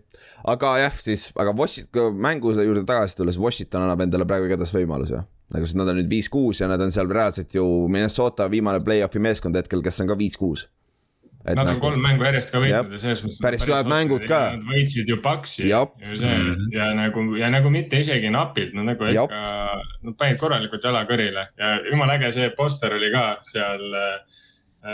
aga 0.50 0.72
jah, 0.80 0.96
siis, 0.98 1.28
aga 1.38 1.52
Washington, 1.54 2.16
mängu 2.18 2.50
juurde 2.56 2.82
tagasi 2.88 3.18
tulles, 3.20 3.38
Washington 3.38 3.86
annab 3.86 4.02
endale 4.02 4.26
praegu 4.26 4.48
igatahes 4.48 4.74
võimaluse. 4.74 5.22
nagu 5.50 5.66
sest 5.66 5.78
nad 5.78 5.88
on 5.90 5.98
nüüd 5.98 6.10
viis-kuus 6.10 6.60
ja 6.62 6.68
nad 6.70 6.82
on 6.82 6.92
seal 6.94 7.10
reaalselt 7.10 7.54
ju 7.54 7.64
Minnesota 7.90 8.46
viimane 8.50 8.82
play-off'i 8.86 9.22
meeskond 9.22 9.56
hetkel, 9.58 9.82
kes 9.82 10.02
on 10.02 10.10
ka 10.10 10.18
viis-kuus. 10.18 10.66
Nad 11.44 11.56
on 11.58 11.64
nagu 11.70 11.80
kolm 11.80 12.02
mängu 12.04 12.24
järjest 12.26 12.50
ka 12.52 12.60
võitnud 12.60 12.90
ja 12.92 12.98
selles 13.00 13.22
mõttes. 13.24 13.38
Päris 13.40 13.62
tugevad 13.64 13.88
mängud 13.88 14.26
ka. 14.28 14.40
Nad 14.58 14.66
võitsid 14.68 15.08
ju 15.08 15.16
Paksi 15.24 15.68
ja 15.70 15.86
see 16.04 16.18
Mhm. 16.18 16.66
ja 16.74 16.90
nagu 16.98 17.24
ja 17.40 17.48
nagu 17.50 17.70
mitte 17.72 17.96
isegi 18.02 18.28
napilt, 18.30 18.74
nad 18.76 18.84
nagu 18.92 19.04
Jap. 19.08 19.30
ikka, 19.32 19.80
nad 20.04 20.16
panid 20.20 20.38
korralikult 20.42 20.84
jala 20.84 21.06
kõrile 21.08 21.46
ja 21.58 21.78
jumala 21.90 22.18
äge 22.18 22.32
see 22.36 22.50
poster 22.58 22.92
oli 22.92 23.08
ka 23.14 23.38
seal 23.48 23.80
äh, 23.94 24.20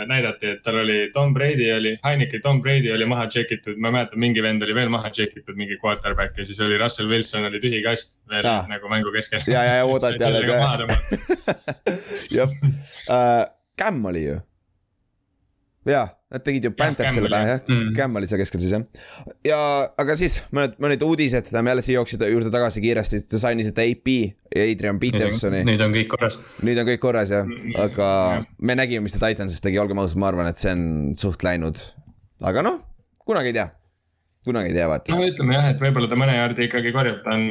näidati, 0.07 0.47
et 0.55 0.63
tal 0.63 0.75
oli 0.81 1.09
Tom 1.13 1.33
Brady 1.33 1.67
oli, 1.71 1.93
Heineke 2.03 2.39
Tom 2.43 2.61
Brady 2.61 2.91
oli 2.91 3.05
maha 3.05 3.27
check 3.31 3.51
itud, 3.51 3.77
ma 3.79 3.91
mäletan, 3.91 4.19
mingi 4.19 4.41
vend 4.43 4.63
oli 4.63 4.73
veel 4.75 4.89
maha 4.89 5.09
check 5.15 5.35
itud, 5.37 5.55
mingi 5.55 5.77
quarterback 5.83 6.37
ja 6.37 6.45
siis 6.45 6.59
oli 6.59 6.77
Russell 6.77 7.07
Wilson 7.11 7.45
oli 7.47 7.59
tühi 7.63 7.79
kast 7.83 8.19
veel 8.29 8.45
Aa. 8.47 8.65
nagu 8.67 8.87
mängu 8.91 9.11
keskel. 9.15 9.43
ja, 9.47 9.63
ja, 9.63 9.75
ja 9.81 9.85
oodati 9.85 10.19
jälle 10.23 10.43
tõmmata. 10.47 10.95
jah 12.31 12.49
uh,, 12.51 13.45
Cam 13.77 14.05
oli 14.05 14.25
ju. 14.25 14.39
jaa, 15.87 16.07
nad 16.31 16.43
tegid 16.43 16.67
ju 16.67 16.71
Panthersile 16.75 17.29
Cam 17.29 17.33
pähe 17.33 17.51
jah 17.51 17.61
Mm., 17.67 17.93
Cam 17.95 18.19
oli 18.19 18.27
seal 18.29 18.41
keskel 18.41 18.61
siis 18.63 18.73
jah. 18.75 18.83
ja, 19.47 19.59
aga 19.99 20.15
siis 20.19 20.39
mõned, 20.55 20.75
mõned 20.83 21.03
uudised, 21.07 21.51
lähme 21.55 21.71
jälle 21.73 21.85
siia 21.85 21.99
jooksjate 21.99 22.29
juurde 22.31 22.51
tagasi 22.53 22.83
kiiresti, 22.83 23.21
te 23.31 23.39
sainisite 23.41 23.85
AP 23.87 24.11
ja 24.55 24.65
Adrian 24.67 24.99
Petersoni, 24.99 25.63
nüüd 25.67 25.83
on 25.83 25.95
kõik 25.95 26.11
korras. 26.11 26.37
nüüd 26.67 26.81
on 26.81 26.89
kõik 26.89 27.01
korras 27.03 27.31
jah, 27.33 27.47
aga 27.83 28.09
jah. 28.09 28.45
me 28.59 28.77
nägime, 28.79 29.07
mis 29.07 29.15
ta 29.15 29.31
Titansist 29.31 29.63
tegi, 29.63 29.79
olgem 29.81 30.03
ausad, 30.03 30.19
ma 30.21 30.31
arvan, 30.31 30.51
et 30.51 30.61
see 30.61 30.75
on 30.75 30.85
suht 31.19 31.47
läinud. 31.47 31.79
aga 32.43 32.65
noh, 32.65 32.81
kunagi 33.27 33.53
ei 33.53 33.57
tea, 33.61 33.69
kunagi 34.47 34.73
ei 34.73 34.77
tea, 34.79 34.91
vaata 34.91 35.15
no 35.15 35.23
ütleme 35.31 35.57
jah, 35.57 35.71
et 35.71 35.81
võib-olla 35.83 36.11
ta 36.11 36.19
mõne 36.19 36.37
jaardi 36.37 36.67
ikkagi 36.67 36.93
korjab, 36.95 37.23
ta 37.23 37.35
on 37.37 37.47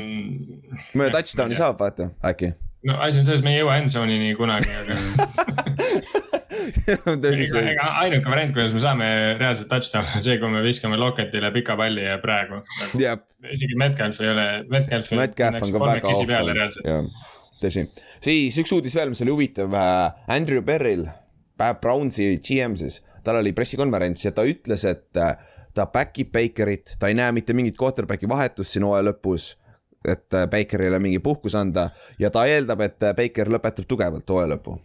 mõne 0.93 1.11
touchdown'i 1.17 1.59
saab, 1.59 1.81
vaata, 1.81 2.13
äkki. 2.33 2.53
no 2.89 3.01
asi 3.01 3.23
on 3.23 3.29
selles, 3.29 3.45
me 3.47 3.57
ei 3.57 3.63
jõua 3.63 3.81
end 3.81 3.93
zone'ini 3.93 4.37
kunagi, 4.39 4.73
aga 4.85 5.01
ega, 7.73 7.87
ainuke 8.03 8.31
variant, 8.31 8.53
kuidas 8.57 8.75
me 8.75 8.83
saame 8.83 9.09
reaalselt 9.41 9.71
touchdown'i 9.71 10.19
on 10.19 10.25
see, 10.25 10.39
kui 10.43 10.53
me 10.53 10.63
viskame 10.65 10.99
Locketile 11.01 11.51
pika 11.55 11.77
palli 11.79 12.05
ja 12.05 12.19
praegu 12.23 12.61
nagu,. 12.61 13.01
jah, 13.01 13.19
isegi 13.53 13.79
Metcalf 13.81 14.21
ei 14.23 14.33
ole, 14.33 14.47
Metcalf. 14.73 15.11
Metcalf 15.19 15.67
on 15.67 15.75
ka 15.75 15.83
väga 15.85 16.15
jah, 16.87 17.11
tõsi. 17.63 17.87
siis 18.25 18.63
üks 18.63 18.75
uudis 18.77 18.97
veel, 18.99 19.13
mis 19.15 19.23
oli 19.25 19.35
huvitav, 19.35 19.77
Andrew 20.39 20.65
Berryl, 20.67 21.07
Brownsi 21.57 22.35
GM 22.45 22.79
siis, 22.81 23.03
tal 23.27 23.41
oli 23.43 23.55
pressikonverents 23.57 24.29
ja 24.29 24.35
ta 24.37 24.47
ütles, 24.47 24.87
et 24.89 25.23
äh, 25.23 25.37
ta 25.77 25.91
back 25.93 26.19
ib 26.23 26.33
Bakerit, 26.35 26.97
ta 27.01 27.13
ei 27.13 27.17
näe 27.19 27.35
mitte 27.37 27.57
mingit 27.57 27.79
quarterback'i 27.81 28.29
vahetust 28.31 28.77
siin 28.77 28.87
hooaja 28.87 29.11
lõpus 29.11 29.55
et 30.07 30.35
äh, 30.35 30.47
Bakerile 30.51 30.99
mingi 30.99 31.19
puhkus 31.19 31.55
anda 31.55 31.91
ja 32.19 32.31
ta 32.31 32.47
eeldab, 32.47 32.81
et 32.87 33.03
äh, 33.03 33.15
Baker 33.17 33.51
lõpetab 33.51 33.89
tugevalt 33.89 34.31
hooaja 34.31 34.55
lõpu. 34.55 34.77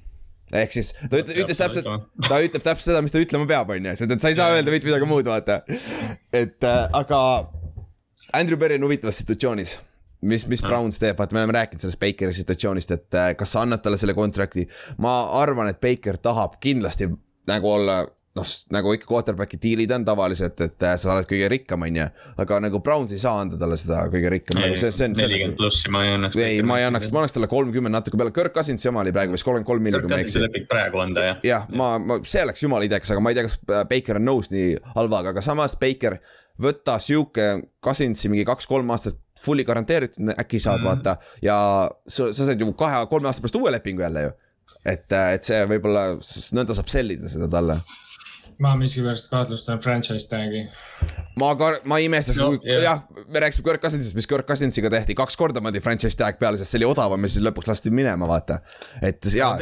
Ehk 0.52 0.76
siis 0.76 0.92
ta 0.98 1.22
ütle, 1.22 1.38
ütles 1.44 1.60
täpselt, 1.60 1.88
ta 2.28 2.42
ütleb 2.44 2.66
täpselt 2.66 2.90
seda, 2.90 3.02
mis 3.06 3.14
ta 3.14 3.22
ütlema 3.22 3.48
peab, 3.50 3.72
on 3.74 3.90
ju, 3.92 3.96
sest 4.02 4.16
et 4.16 4.24
sa 4.24 4.32
ei 4.32 4.38
saa 4.40 4.56
öelda 4.56 4.74
mitte 4.74 4.90
midagi 4.90 5.08
muud, 5.10 5.28
vaata. 5.28 5.62
et 6.34 6.68
äh, 6.68 6.84
aga 6.98 7.22
Andrew 8.38 8.60
Berry 8.60 8.78
on 8.80 8.88
huvitavas 8.88 9.22
situatsioonis. 9.22 9.80
Mis, 10.22 10.44
mis 10.46 10.62
Browns 10.62 11.00
teeb, 11.02 11.16
vaata, 11.18 11.34
me 11.34 11.42
oleme 11.42 11.56
rääkinud 11.56 11.82
sellest 11.82 11.98
Bakeri 12.00 12.36
situatsioonist, 12.38 12.92
et 12.94 13.18
äh, 13.18 13.32
kas 13.38 13.56
sa 13.56 13.64
annad 13.66 13.82
talle 13.82 13.98
selle 13.98 14.14
kontrakti. 14.14 14.68
ma 15.02 15.16
arvan, 15.40 15.72
et 15.72 15.82
Baker 15.82 16.20
tahab 16.22 16.60
kindlasti 16.62 17.10
nagu 17.50 17.72
olla 17.72 18.04
noh, 18.38 18.48
nagu 18.72 18.94
ikka 18.96 19.08
quarterback'i 19.10 19.60
diilid 19.62 19.92
on 19.96 20.06
tavaliselt, 20.08 20.60
et 20.64 20.86
äh, 20.88 20.96
sa 21.00 21.16
oled 21.16 21.28
kõige 21.30 21.50
rikkam, 21.52 21.84
on 21.88 22.00
ju. 22.00 22.08
aga 22.44 22.60
nagu 22.64 22.80
Browns 22.84 23.12
ei 23.16 23.22
saa 23.22 23.42
anda 23.44 23.60
talle 23.60 23.78
seda 23.80 24.06
kõige 24.14 24.32
rikkam, 24.32 24.62
nagu 24.62 24.78
nelikümmend 24.78 25.58
plussi 25.60 25.92
ma 25.92 26.04
ei 26.06 26.14
annaks. 26.16 26.38
ei, 26.40 26.62
ma 26.66 26.80
ei 26.80 26.88
annaks, 26.88 27.12
ma 27.12 27.22
annaks 27.22 27.36
talle 27.36 27.50
kolmkümmend 27.52 27.98
natuke 27.98 28.20
peale, 28.20 28.34
Kirk 28.36 28.56
Cousinsi 28.56 28.92
oma 28.92 29.04
oli 29.04 29.14
praegu 29.16 29.36
vist 29.36 29.48
kolmkümmend 29.48 29.68
kolm 29.68 29.84
miljonit, 29.88 30.08
kui 30.08 30.14
ma 30.16 30.22
ei 30.22 30.28
eksi. 30.28 30.44
leping 30.46 30.70
praegu 30.72 31.02
anda 31.04 31.26
jah. 31.28 31.42
jah, 31.48 31.66
ma, 31.76 31.94
ma, 32.00 32.22
see 32.24 32.44
oleks 32.46 32.64
jumala 32.64 32.88
idekas, 32.88 33.12
aga 33.12 33.24
ma 33.24 33.34
ei 33.34 33.40
tea, 33.40 33.48
kas 33.50 33.58
äh, 33.68 33.84
Baker 33.92 34.22
on 34.22 34.28
nõus 34.30 34.52
nii 34.54 34.78
halvaga, 34.96 35.36
aga 35.36 35.44
samas 35.46 35.76
Baker, 35.82 36.22
võta 36.62 36.98
sihuke 37.04 37.50
Cousinsi 37.84 38.32
mingi 38.32 38.48
kaks-kolm 38.48 38.96
aastat 38.96 39.20
fully 39.42 39.66
garanteeritud, 39.66 40.32
äkki 40.38 40.62
saad 40.62 40.82
mm 40.82 40.88
vaata 40.92 41.18
ja 41.42 41.58
sa, 42.08 42.30
sa 42.34 42.46
saad 42.46 42.62
ju 42.62 42.72
kahe-kolme 42.78 43.30
aasta 43.30 43.44
pärast 43.44 43.58
uue 43.60 43.72
lepingu 43.74 44.04
jälle 44.06 44.24
ju. 44.28 44.32
et, 44.86 45.12
et 45.12 45.46
see 45.46 45.60
võib-olla, 45.70 46.06
nõnda 46.58 46.78
saab 46.78 46.90
sellida 46.90 47.30
seda 47.30 47.50
talle. 47.52 47.82
Ma 48.62 48.74
miskipärast 48.78 49.30
kahtlustan 49.32 49.82
franchise 49.82 50.28
tag'i. 50.30 50.66
ma 51.40 51.52
ka, 51.58 51.72
ma 51.90 52.00
ei 52.02 52.08
imestaks 52.10 52.40
No, 52.40 52.52
no,, 52.52 52.62
kui 52.62 52.70
jah. 52.70 52.84
jah 52.86 53.04
ja,, 53.04 53.24
me 53.34 53.44
rääkisime 53.44 53.68
Kirk 53.68 53.84
Cousinsist, 53.84 54.18
mis 54.18 54.28
Kirk 54.30 54.48
Cousinsiga 54.48 54.92
tehti, 54.94 55.16
kaks 55.18 55.38
korda 55.40 55.64
pandi 55.64 55.82
franchise 55.84 56.18
tag 56.20 56.40
peale, 56.42 56.60
sest 56.60 56.74
see 56.74 56.82
oli 56.82 56.90
odavam 56.92 57.26
ja 57.26 57.32
siis 57.32 57.46
lõpuks 57.46 57.72
lasti 57.72 57.94
minema, 57.94 58.28
vaata. 58.30 58.60
et 59.02 59.26
jaa, 59.34 59.56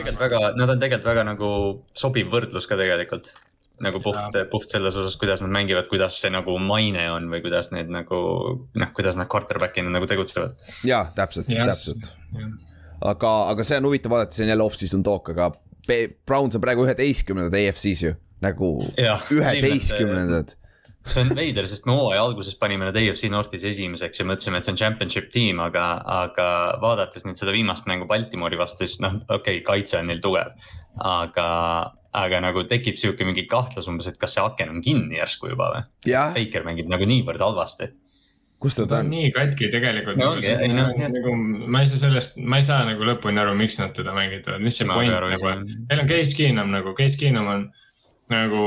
nad 0.57 0.65
on 0.65 0.81
tegelikult 0.81 1.07
väga 1.07 1.27
nagu 1.31 1.51
sobiv 1.97 2.33
võrdlus 2.33 2.67
ka 2.69 2.79
tegelikult. 2.79 3.31
nagu 3.79 4.01
puht, 4.03 4.35
puht 4.51 4.73
selles 4.73 4.95
osas, 4.99 5.15
kuidas 5.15 5.39
nad 5.39 5.53
mängivad, 5.55 5.85
kuidas 5.88 6.17
see 6.19 6.31
nagu 6.33 6.57
maine 6.59 7.05
on 7.13 7.29
või 7.31 7.39
kuidas 7.45 7.71
need 7.71 7.88
nagu 7.93 8.17
noh, 8.59 8.89
kuidas 8.97 9.15
nad 9.15 9.29
quarterback'ina 9.31 9.93
nagu 9.93 10.09
tegutsevad. 10.12 10.57
jaa, 10.83 11.05
täpselt, 11.15 11.47
täpselt. 11.47 12.12
aga, 12.99 13.33
aga 13.53 13.63
see 13.63 13.79
on 13.79 13.88
huvitav 13.88 14.17
vaadata, 14.17 14.35
see 14.35 14.49
on 14.49 14.51
jälle 14.51 14.67
off-season 14.67 15.07
talk, 15.07 15.31
aga 15.31 15.53
Browns 16.27 16.57
on 16.57 16.62
praegu 16.62 16.83
üheteistkümnendad 16.85 17.55
EFC-s 17.57 18.03
ju, 18.03 18.17
nagu 18.43 18.71
üheteistkümnendad. 18.99 20.56
see 21.10 21.23
on 21.23 21.32
veider, 21.34 21.65
sest 21.71 21.88
me 21.89 21.95
hooaja 21.95 22.21
alguses 22.21 22.58
panime 22.60 22.86
nad 22.86 22.97
AFC 22.99 23.30
Northis 23.32 23.63
esimeseks 23.65 24.19
ja 24.19 24.25
mõtlesime, 24.28 24.60
et 24.60 24.67
see 24.67 24.73
on 24.73 24.80
championship 24.80 25.30
tiim, 25.34 25.62
aga, 25.63 25.86
aga 26.25 26.49
vaadates 26.84 27.25
nüüd 27.25 27.39
seda 27.39 27.56
viimast 27.56 27.88
mängu 27.89 28.06
Baltimori 28.10 28.60
vastu, 28.60 28.86
siis 28.86 28.99
noh, 29.02 29.15
okei 29.25 29.62
okay,, 29.62 29.63
kaitse 29.65 29.97
on 29.97 30.12
neil 30.12 30.21
tugev. 30.21 30.52
aga, 30.99 31.47
aga 32.19 32.43
nagu 32.43 32.65
tekib 32.69 32.99
sihuke 32.99 33.25
mingi 33.25 33.47
kahtlus 33.49 33.88
umbes, 33.89 34.12
et 34.12 34.19
kas 34.21 34.36
see 34.38 34.43
aken 34.43 34.75
on 34.75 34.86
kinni 34.86 35.17
järsku 35.17 35.49
juba 35.54 35.71
või? 35.73 35.82
Baker 36.36 36.67
mängib 36.67 36.91
nagu 36.91 37.10
niivõrd 37.10 37.41
halvasti. 37.47 37.89
kus 38.60 38.75
ta 38.75 38.86
ta 38.91 38.99
on 38.99 39.10
nii 39.10 39.32
katki 39.32 39.71
tegelikult 39.71 40.19
No 40.19 40.34
nagu, 40.36 40.45
ei, 40.45 40.71
noh, 40.75 40.91
jah. 40.99 41.10
nagu 41.15 41.36
ma 41.71 41.82
ei 41.82 41.89
saa 41.89 42.06
sellest, 42.06 42.38
ma 42.38 42.60
ei 42.60 42.65
saa 42.67 42.84
nagu 42.86 43.08
lõpuni 43.08 43.39
aru, 43.39 43.56
miks 43.58 43.80
nad 43.80 43.95
teda 43.95 44.13
mängitavad, 44.13 44.62
mis 44.62 44.78
see 44.78 44.89
point 44.89 45.15
nagu 45.15 45.54
on. 45.56 45.63
Neil 45.89 46.04
on 46.04 46.10
Case 46.12 46.36
Keenum 46.38 46.75
nagu, 46.75 46.93
Case 46.97 47.17
Keenum 47.17 47.47
on 47.47 47.69
nagu, 48.33 48.65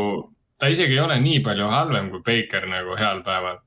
ta 0.60 0.70
isegi 0.72 0.96
ei 0.96 1.02
ole 1.02 1.18
nii 1.22 1.42
palju 1.44 1.68
halvem 1.72 2.10
kui 2.12 2.24
Baker 2.26 2.66
nagu 2.70 2.96
heal 2.98 3.22
päeval. 3.26 3.60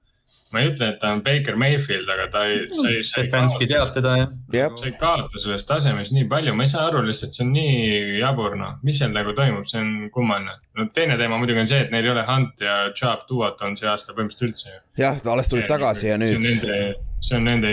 ma 0.53 0.61
ei 0.61 0.69
ütle, 0.69 0.87
et 0.93 0.99
ta 1.01 1.09
on 1.11 1.19
Baker 1.25 1.57
Mayfield, 1.59 2.07
aga 2.07 2.25
ta 2.31 2.41
ei, 2.47 2.59
sa 2.69 2.85
ei, 2.87 2.99
sa 3.03 3.19
ei 3.19 3.27
Stefanski 3.27 3.65
teab 3.67 3.89
teda 3.95 4.13
ja. 4.15 4.27
jah, 4.53 4.75
sa 4.77 4.85
ei 4.87 4.93
kaota 4.99 5.41
sellest 5.41 5.67
tasemest 5.67 6.13
nii 6.15 6.29
palju, 6.31 6.53
ma 6.55 6.63
ei 6.63 6.71
saa 6.71 6.85
aru 6.87 7.01
lihtsalt, 7.03 7.33
see 7.35 7.43
on 7.43 7.51
nii 7.57 8.19
jabur, 8.21 8.55
noh, 8.59 8.77
mis 8.87 9.01
seal 9.01 9.11
nagu 9.11 9.33
toimub, 9.35 9.65
see 9.67 9.81
on 9.81 9.89
kummaline. 10.15 10.55
no 10.77 10.87
teine 10.95 11.17
teema 11.19 11.41
muidugi 11.41 11.65
on 11.65 11.71
see, 11.71 11.81
et 11.87 11.91
neil 11.91 12.07
ei 12.07 12.13
ole 12.13 12.23
Hunt 12.29 12.63
ja 12.63 12.77
Chubb 12.95 13.25
Duot 13.27 13.65
on 13.67 13.75
see 13.79 13.89
aasta 13.89 14.13
põhimõtteliselt 14.13 14.47
üldse 14.47 14.71
ju. 14.71 14.79
jah, 15.01 15.19
ta 15.19 15.33
alles 15.33 15.51
tulid 15.51 15.67
tagasi 15.71 16.13
ja 16.13 16.21
nüüd. 16.21 16.37
see 16.37 16.39
on 16.39 16.47
nende 16.47 16.79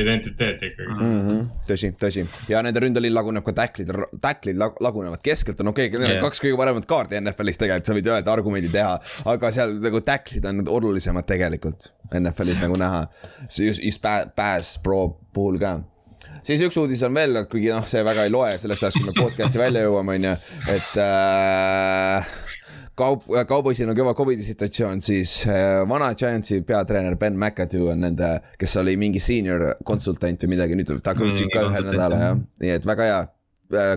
identiteet 0.01 0.63
ikkagi. 0.63 0.89
Mm 0.89 1.21
-hmm. 1.29 1.47
tõsi, 1.69 1.93
tõsi 2.01 2.27
ja 2.49 2.63
nende 2.63 2.81
ründeliin 2.81 3.15
laguneb 3.15 3.45
ka 3.45 3.53
tacklid, 3.53 3.93
tacklid 4.21 4.57
lag- 4.57 4.81
lagunevad 4.81 5.23
keskelt 5.23 5.61
on 5.61 5.69
okei 5.69 5.87
okay,, 5.87 5.99
need 6.01 6.11
on 6.11 6.17
Jah. 6.17 6.25
kaks 6.25 6.41
kõige 6.41 6.57
paremat 6.57 6.87
kaardi 6.87 7.21
NFL-is 7.21 7.59
tegelikult, 7.59 7.87
sa 7.87 7.95
võid 7.95 8.11
öelda 8.15 8.33
argumendi 8.33 8.69
teha. 8.73 8.99
aga 9.25 9.51
seal 9.51 9.79
nagu 9.81 10.01
tacklid 10.01 10.45
on 10.45 10.65
olulisemad 10.69 11.27
tegelikult 11.27 11.93
NFL-is 12.15 12.61
nagu 12.61 12.77
näha. 12.77 13.07
see 13.49 13.67
just, 13.67 13.85
just 13.85 14.05
pä- 14.05 14.29
pass 14.37 14.79
pro 14.79 15.19
puhul 15.33 15.59
ka 15.59 15.81
siis 16.43 16.63
üks 16.63 16.77
uudis 16.81 17.03
on 17.07 17.15
veel, 17.15 17.45
kuigi 17.51 17.71
noh, 17.71 17.87
see 17.87 18.05
väga 18.05 18.25
ei 18.27 18.31
loe 18.31 18.57
selleks 18.59 18.83
ajaks, 18.83 18.99
kui 18.99 19.11
me 19.11 19.17
podcast'i 19.17 19.61
välja 19.61 19.85
jõuame, 19.87 20.17
on 20.19 20.25
ju, 20.31 20.37
et 20.75 20.97
äh, 21.03 22.33
kaup, 23.03 23.27
kauboisil 23.49 23.91
on 23.91 23.99
kõva 23.99 24.15
Covidi 24.17 24.45
situatsioon, 24.47 25.03
siis 25.05 25.43
äh, 25.51 25.83
vana 25.89 26.13
Giantsi 26.19 26.63
peatreener 26.67 27.17
Ben 27.21 27.37
McAdoo 27.39 27.91
on 27.93 28.05
nende, 28.07 28.33
kes 28.61 28.77
oli 28.83 28.97
mingi 29.01 29.23
senior 29.23 29.73
konsultant 29.87 30.45
või 30.45 30.55
midagi, 30.55 30.79
nüüd 30.79 30.95
ta 31.05 31.17
coach 31.19 31.45
ib 31.45 31.53
ka 31.53 31.67
ühe 31.69 31.83
nädala 31.89 32.23
jah. 32.23 32.41
nii 32.63 32.77
et 32.77 32.89
väga 32.89 33.09
hea, 33.09 33.21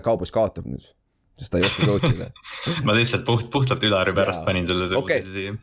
kaubois 0.05 0.33
kaotab 0.35 0.67
nüüd, 0.69 0.89
sest 1.39 1.53
ta 1.53 1.61
ei 1.61 1.69
oska 1.69 1.87
coach 1.87 2.11
ida. 2.11 2.31
ma 2.87 2.97
lihtsalt 2.97 3.25
puht, 3.27 3.47
puhtalt 3.53 3.85
Ülari 3.85 4.15
pärast 4.17 4.41
Jaa. 4.43 4.49
panin 4.49 4.67
selle 4.69 4.89
Okei. 4.97 5.21
uudise 5.21 5.33
siia. 5.37 5.55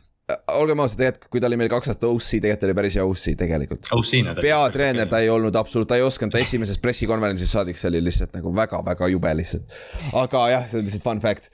olgem 0.55 0.79
ausad, 0.79 1.01
tegelikult 1.01 1.31
kui 1.35 1.43
ta 1.43 1.49
oli 1.51 1.59
meil 1.59 1.71
kaks 1.73 1.93
aastat 1.93 2.09
OC, 2.09 2.27
tegelikult 2.33 2.67
oli 2.69 2.77
päris 2.81 2.99
hea 2.99 3.07
OC 3.07 3.37
tegelikult. 3.43 3.93
Peatreener 4.41 5.09
ta 5.11 5.23
ei 5.23 5.31
olnud 5.33 5.55
absoluut, 5.59 5.89
ta 5.89 5.99
ei 5.99 6.05
osanud, 6.05 6.33
ta 6.33 6.43
esimesest 6.43 6.81
pressikonverentsist 6.83 7.57
saadik, 7.57 7.79
see 7.79 7.91
oli 7.91 8.05
lihtsalt 8.07 8.37
nagu 8.37 8.53
väga-väga 8.55 9.11
jube 9.13 9.33
lihtsalt. 9.41 9.81
aga 10.25 10.45
jah, 10.55 10.69
see 10.71 10.79
on 10.79 10.87
lihtsalt 10.87 11.09
fun 11.09 11.25
fact. 11.25 11.51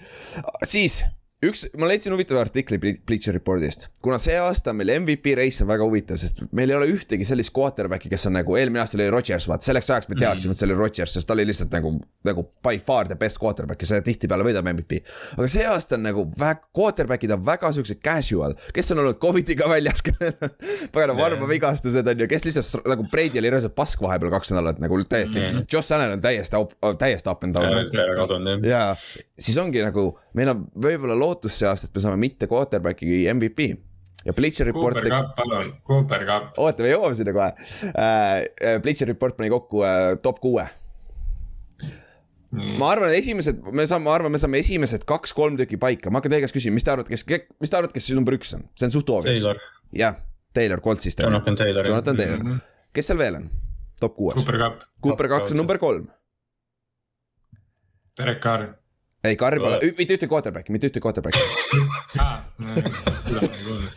siis 0.64 1.02
üks, 1.46 1.62
ma 1.80 1.88
leidsin 1.88 2.12
huvitava 2.12 2.42
artikli 2.44 2.78
Ble- 2.82 2.98
Bleacher 3.08 3.34
Reportist, 3.36 3.86
kuna 4.04 4.18
see 4.20 4.36
aasta 4.40 4.74
meil 4.76 4.92
MVP 4.98 5.32
reis 5.40 5.62
on 5.64 5.70
väga 5.70 5.86
huvitav, 5.88 6.20
sest 6.20 6.42
meil 6.56 6.74
ei 6.74 6.76
ole 6.76 6.90
ühtegi 6.92 7.24
sellist 7.28 7.54
quarterback'i, 7.56 8.10
kes 8.12 8.28
on 8.28 8.36
nagu 8.36 8.58
eelmine 8.60 8.82
aasta 8.84 9.00
oli 9.00 9.08
Rodgers, 9.14 9.48
vaat 9.48 9.64
selleks 9.64 9.88
ajaks 9.94 10.10
me 10.12 10.18
teadsime, 10.20 10.52
et 10.56 10.60
see 10.60 10.68
oli 10.68 10.76
Rodgers, 10.80 11.14
sest 11.16 11.30
ta 11.30 11.38
oli 11.38 11.46
lihtsalt 11.48 11.72
nagu, 11.76 11.94
nagu 12.28 12.44
by 12.66 12.82
far 12.84 13.08
the 13.08 13.16
best 13.20 13.40
quarterback 13.40 13.86
ja 13.86 13.92
see 13.94 14.04
tihtipeale 14.10 14.48
võidab 14.50 14.68
MVP. 14.74 15.00
aga 15.38 15.48
see 15.52 15.64
aasta 15.70 15.96
on 16.00 16.04
nagu 16.10 16.26
väga, 16.40 16.68
quarterback'id 16.76 17.36
on 17.38 17.46
väga 17.48 17.72
siuksed 17.80 18.04
casual, 18.04 18.58
kes 18.76 18.92
on 18.96 19.04
olnud 19.06 19.22
Covidiga 19.24 19.72
väljas, 19.72 20.04
kellel 20.10 20.36
on 20.44 20.54
pagana 20.92 21.16
varbavigastused 21.22 22.12
on 22.14 22.26
ju, 22.26 22.30
kes 22.36 22.50
lihtsalt 22.50 22.92
nagu 22.92 23.08
Brady 23.16 23.40
oli 23.40 23.54
reaalselt 23.56 23.78
pask 23.80 24.04
vahepeal 24.04 24.36
kaks 24.36 24.52
nädalat 24.52 24.84
nagu 24.84 25.00
täiesti, 25.08 25.48
Josh 25.72 25.96
Allan 25.96 26.18
on 26.18 26.28
täiesti, 26.28 26.60
täiesti 27.00 27.32
up 27.32 27.48
and 27.48 27.56
down. 27.56 27.80
Ära 28.00 28.20
kadunud 28.20 28.68
jah. 28.68 29.00
ja 29.00 29.29
siis 29.40 29.58
ongi 29.62 29.84
nagu, 29.84 30.12
meil 30.38 30.52
on 30.54 30.66
võib-olla 30.76 31.18
lootus 31.18 31.58
see 31.60 31.70
aasta, 31.70 31.90
et 31.90 31.96
me 31.96 32.04
saame 32.04 32.20
mitte 32.22 32.50
quarterback'i 32.52 33.24
MVP 33.34 33.70
ja 34.26 34.36
Bleacher 34.36 34.68
Report 34.68 34.98
Cooper, 35.00 35.14
Cup, 35.14 35.32
palun, 35.38 35.72
Cooper 35.88 36.26
Cup. 36.28 36.60
oota, 36.60 36.84
me 36.84 36.92
jõuame 36.92 37.16
sinna 37.18 37.36
kohe 37.36 37.50
äh,. 37.94 38.78
Bleacher 38.84 39.08
Report 39.10 39.38
pani 39.38 39.52
kokku 39.54 39.84
äh, 39.88 40.12
top 40.24 40.42
kuue. 40.44 40.66
ma 42.52 42.92
arvan, 42.92 43.14
esimesed, 43.14 43.62
me 43.72 43.86
saame, 43.88 44.08
ma 44.08 44.16
arvan, 44.18 44.34
me 44.34 44.42
saame 44.42 44.60
esimesed 44.64 45.06
kaks-kolm 45.10 45.60
tükki 45.60 45.78
paika, 45.82 46.10
ma 46.10 46.20
hakkan 46.20 46.34
teie 46.34 46.44
käest 46.44 46.56
küsima, 46.56 46.80
mis 46.80 46.88
te 46.88 46.96
arvate, 46.96 47.14
kes, 47.14 47.26
mis 47.62 47.72
te 47.72 47.78
arvate, 47.78 47.96
kes 47.96 48.10
number 48.18 48.36
üks 48.40 48.56
on, 48.58 48.66
see 48.76 48.90
on 48.90 48.96
suht 48.96 49.12
obvious. 49.14 49.44
Taylor, 49.44 49.62
jah, 49.96 50.18
Taylor 50.58 50.82
Coltsist. 50.82 51.22
Jonathan 51.22 51.60
Taylor. 51.60 51.86
Jonathan 51.86 52.18
Taylor, 52.18 52.46
kes 52.96 53.12
seal 53.12 53.22
veel 53.22 53.38
on? 53.44 53.50
top 54.00 54.16
kuues, 54.16 54.40
Cooper 54.40 54.58
Cup, 54.58 54.84
Cooper 55.04 55.28
Kaudselt. 55.28 55.58
number 55.60 55.78
kolm. 55.78 56.10
Derek 58.20 58.42
Carr. 58.44 58.68
ei, 59.24 59.36
Carri 59.36 59.60
pole, 59.60 59.80
mitte 59.98 60.16
ühtegi 60.16 60.32
quarterback'i, 60.32 60.74
mitte 60.76 60.90
ühtegi 60.90 61.04
quarterback'i. 61.04 61.40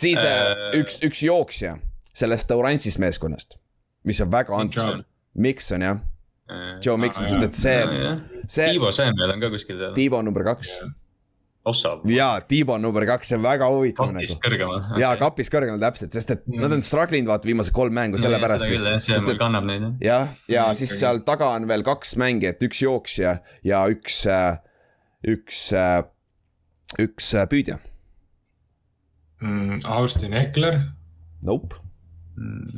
siis 0.03 0.23
äh, 0.27 0.53
üks, 0.79 1.01
üks 1.07 1.23
jooksja 1.27 1.77
sellest 2.13 2.51
oranžist 2.53 3.01
meeskonnast, 3.03 3.59
mis 4.09 4.21
on 4.25 4.33
väga 4.33 4.57
antud, 4.59 5.05
Mikson 5.35 5.85
jah, 5.85 6.03
Joe 6.85 6.99
Mikson, 7.01 7.29
sest 7.29 7.47
et 7.47 7.55
see, 7.57 7.79
see 8.51 8.73
Tiivo 8.75 8.91
Samuel 8.93 9.37
on 9.37 9.41
ka 9.43 9.53
kuskil 9.53 9.79
seal, 9.79 9.95
Tiibo 9.97 10.19
on 10.21 10.29
number 10.29 10.45
kaks. 10.47 10.75
Ossa, 11.71 11.93
ja 12.11 12.41
Tiibo 12.49 12.75
on 12.75 12.83
number 12.83 13.07
kaks, 13.07 13.31
see 13.31 13.39
on 13.39 13.45
väga 13.45 13.69
huvitav 13.71 14.11
nagu. 14.11 14.27
kapist. 14.27 14.41
kõrgemal. 14.43 14.83
ja 14.99 15.13
kapis 15.21 15.53
kõrgemal 15.53 15.79
täpselt, 15.85 16.17
sest 16.17 16.35
et 16.35 16.43
nad 16.51 16.75
on 16.75 16.83
struggle 16.83 17.21
inud 17.21 17.31
vaata 17.31 17.47
viimased 17.49 17.75
kolm 17.77 17.95
mängu 17.95 18.19
sellepärast 18.21 18.67
vist, 18.67 18.89
vist, 18.89 19.07
see 19.07 19.21
et 19.37 19.39
kannab 19.41 19.69
neid 19.69 19.87
jah. 19.87 19.95
jah, 20.03 20.35
ja 20.51 20.67
Mm, 20.73 20.81
siis 20.83 20.97
seal 20.99 21.23
taga 21.27 21.53
on 21.55 21.71
veel 21.71 21.87
kaks 21.87 22.17
mängijat, 22.19 22.67
üks 22.67 22.83
jooksja 22.83 23.37
ja 23.63 23.85
üks, 23.95 24.25
üks, 25.29 25.73
üks 27.01 27.33
äh, 27.35 27.47
püüdja. 27.51 27.79
Mm, 29.43 29.81
Austin 29.85 30.35
Eckler, 30.39 30.81
Nope, 31.43 31.75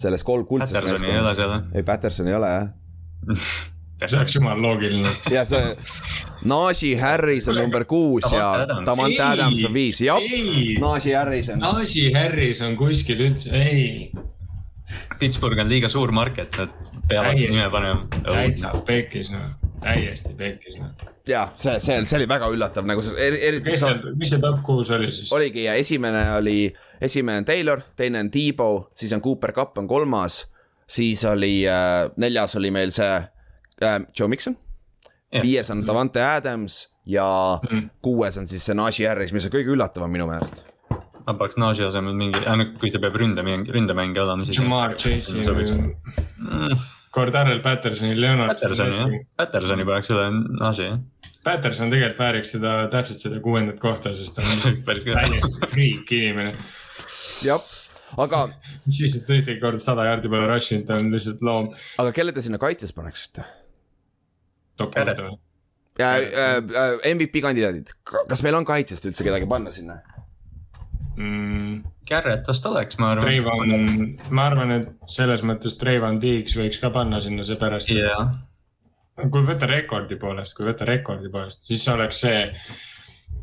selles 0.01 0.25
kolm 0.25 0.47
kuldsest 0.49 0.81
Pattersoni 0.81 1.77
ei 1.77 1.83
Patterson 1.85 2.29
ei 2.29 2.35
ole 2.35 2.49
jah. 2.49 2.69
see 4.09 4.19
oleks 4.19 4.35
jumala 4.37 4.61
loogiline. 4.61 5.11
ja 5.33 5.45
see 5.49 5.75
Najee 6.45 6.97
Harris 7.01 7.49
on 7.49 7.57
number 7.57 7.85
kuus 7.89 8.27
ja 8.33 8.67
Davante 8.85 9.23
Adams. 9.23 9.63
On 9.65 9.73
viis, 9.73 10.01
jah. 10.05 10.21
Najee 10.81 11.15
Harris 11.17 11.49
on, 11.55 11.63
Najee 11.63 12.13
Harris 12.13 12.61
on 12.65 12.77
kuskil 12.77 13.23
üldse, 13.29 13.53
ei, 13.57 14.11
Pittsburgh 15.19 15.61
on 15.63 15.73
liiga 15.73 15.89
suur 15.89 16.13
market, 16.13 16.59
nad 16.59 16.75
peavad 17.09 17.41
nime 17.41 17.69
panema. 17.73 18.09
täitsa 18.27 18.75
pekkis 18.85 19.33
noh, 19.33 19.47
täiesti 19.85 20.33
pekkis 20.39 20.79
noh. 20.81 20.91
ja 21.29 21.45
see, 21.61 21.77
see, 21.85 22.01
see 22.09 22.19
oli 22.19 22.29
väga 22.31 22.49
üllatav 22.55 22.89
nagu 22.89 23.05
see, 23.05 23.29
eriti 23.29 23.71
kes 23.71 23.85
seal, 23.85 24.01
mis 24.19 24.33
see 24.35 24.41
top 24.43 24.59
kuus 24.67 24.91
oli 24.97 25.13
siis? 25.13 25.31
oligi 25.37 25.67
ja 25.69 25.77
esimene 25.81 26.25
oli, 26.39 26.59
esimene 27.05 27.45
on 27.45 27.49
Taylor, 27.53 27.85
teine 27.97 28.25
on 28.25 28.33
Debo, 28.35 28.69
siis 28.97 29.13
on 29.17 29.23
Cooper 29.25 29.53
Cup 29.57 29.79
on 29.79 29.89
kolmas, 29.91 30.43
siis 30.87 31.25
oli 31.29 31.63
äh, 31.69 32.09
neljas 32.17 32.57
oli 32.61 32.71
meil 32.75 32.93
see 32.97 33.13
äh, 33.15 33.99
Joe 34.19 34.29
Mikson, 34.33 34.57
viies 35.43 35.71
on 35.75 35.81
Davante 35.87 36.23
Adams 36.23 36.85
ja 37.07 37.25
Mhm. 37.65 37.89
kuues 38.03 38.39
on 38.41 38.47
siis 38.49 38.65
see 38.65 38.75
Najee 38.75 39.09
Harris, 39.09 39.33
mis 39.37 39.45
on 39.45 39.53
kõige 39.53 39.73
üllatavam 39.75 40.09
minu 40.13 40.25
meelest. 40.31 40.63
ma 41.27 41.33
paneks 41.35 41.57
Najee 41.61 41.87
asemel 41.89 42.15
mingi, 42.17 42.41
kui 42.81 42.91
ta 42.93 43.01
peab 43.03 43.17
ründemäng, 43.21 43.67
ründemängija 43.73 44.25
olema, 44.25 44.45
siis. 44.45 44.59
Jamar 44.61 44.95
Chase'i 44.97 45.45
sobiks. 47.15 47.15
või 47.15 47.15
Cordarrel 47.15 47.63
Pattersoni, 47.65 48.21
Leonard. 48.21 48.59
Pattersoni 48.59 49.01
jah, 49.01 49.27
Pattersoni 49.39 49.87
paneks 49.89 50.11
üle 50.11 50.29
Najee 50.61 50.91
jah. 50.91 51.03
Patterson 51.45 51.93
tegelikult 51.93 52.21
vääriks 52.23 52.55
seda, 52.55 52.75
täpselt 52.93 53.21
seda 53.21 53.41
kuuendat 53.45 53.81
kohta, 53.83 54.15
sest 54.17 54.37
ta 54.37 54.45
on 54.45 54.63
täiesti 54.65 55.71
freak 55.71 56.13
inimene. 56.17 56.53
jah, 57.45 57.65
aga, 58.21 58.47
mis 58.87 59.01
siis, 59.03 59.19
et 59.21 59.29
ühtegi 59.29 59.61
korda 59.63 59.83
sada 59.83 60.07
jaardi 60.09 60.31
pole 60.33 60.47
rush 60.49 60.73
inud, 60.73 60.87
ta 60.89 60.97
on 61.01 61.13
lihtsalt 61.13 61.45
loom. 61.45 61.73
aga 62.01 62.15
kelle 62.17 62.33
te 62.33 62.45
sinna 62.45 62.61
kaitses 62.63 62.97
paneksite? 62.97 63.45
Äh, 66.01 66.25
äh, 66.27 66.97
MVP 67.13 67.45
kandidaadid, 67.45 67.93
kas 68.05 68.43
meil 68.43 68.57
on 68.59 68.65
kaitsest 68.67 69.05
üldse 69.07 69.27
kedagi 69.27 69.47
panna 69.51 69.71
sinna? 69.75 70.01
mm,. 71.17 71.83
Garrett 72.09 72.49
vast 72.49 72.67
oleks, 72.69 72.99
ma 73.01 73.15
arvan. 73.15 73.25
Trayvon, 73.25 74.01
ma 74.37 74.49
arvan, 74.51 74.75
et 74.79 75.11
selles 75.11 75.45
mõttes 75.47 75.79
Trayvon 75.81 76.21
Deeks 76.23 76.57
võiks 76.59 76.81
ka 76.83 76.91
panna 76.95 77.23
sinna 77.25 77.47
seepärast, 77.49 77.89
jaa, 77.95 78.27
kui 79.25 79.47
võtta 79.47 79.71
rekordi 79.71 80.19
poolest, 80.21 80.57
kui 80.59 80.69
võtta 80.69 80.89
rekordi 80.89 81.33
poolest, 81.33 81.63
siis 81.65 81.87
oleks 81.89 82.21
see 82.27 82.45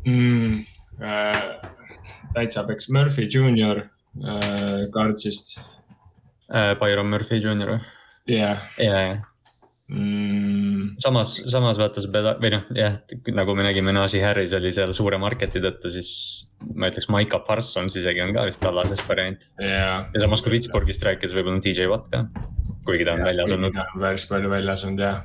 mm, 0.06 0.62
äh, 1.02 1.42
täitsa 2.36 2.66
peks 2.68 2.90
Murphy 2.94 3.26
Junior 3.26 3.82
äh, 3.82 4.86
Kartsist, 4.94 5.56
Äh, 6.52 6.76
Byron 6.76 7.08
Murphy 7.08 7.38
Jr 7.40 7.70
või? 7.70 7.80
jah 8.28 8.58
jaa, 8.76 8.98
jaa. 9.06 9.20
mm,. 9.88 10.71
samas, 11.02 11.34
samas 11.50 11.78
vaata 11.80 12.02
see 12.04 12.12
peda- 12.12 12.36
või 12.40 12.52
noh, 12.54 12.64
jah, 12.76 12.98
nagu 13.34 13.54
me 13.58 13.66
nägime, 13.66 13.94
Najee 13.94 14.22
Harris 14.24 14.54
oli 14.56 14.72
seal 14.74 14.92
suure 14.96 15.18
market'i 15.22 15.62
tõttu, 15.62 15.90
siis 15.94 16.10
ma 16.74 16.90
ütleks, 16.90 17.08
Maiko 17.12 17.42
Parsons 17.46 17.96
isegi 17.98 18.22
on 18.24 18.34
ka 18.36 18.46
vist 18.48 18.62
tallasest 18.62 19.08
variant. 19.08 19.48
ja 19.60 20.04
ja 20.06 20.22
samas, 20.22 20.42
kui 20.44 20.54
Pittsburghist 20.54 21.04
rääkides, 21.06 21.34
võib-olla 21.36 21.62
DJ 21.64 21.88
Watt 21.90 22.08
ka, 22.12 22.24
kuigi 22.86 23.06
ta 23.08 23.16
on 23.16 23.24
väljas 23.26 23.52
olnud 23.56 23.80
on 23.82 24.00
päris 24.04 24.28
palju 24.30 24.52
väljas 24.52 24.86
olnud 24.86 25.04
jah, 25.04 25.24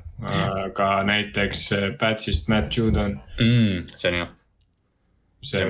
aga 0.65 0.89
näiteks 1.08 1.70
äh, 1.78 1.88
Patsist 2.00 2.52
Matt 2.52 2.76
Judon, 2.78 3.20
mm,. 3.39 3.88
see 3.96 4.12
on 4.12 4.20
hea, 4.22 4.28
see 5.48 5.65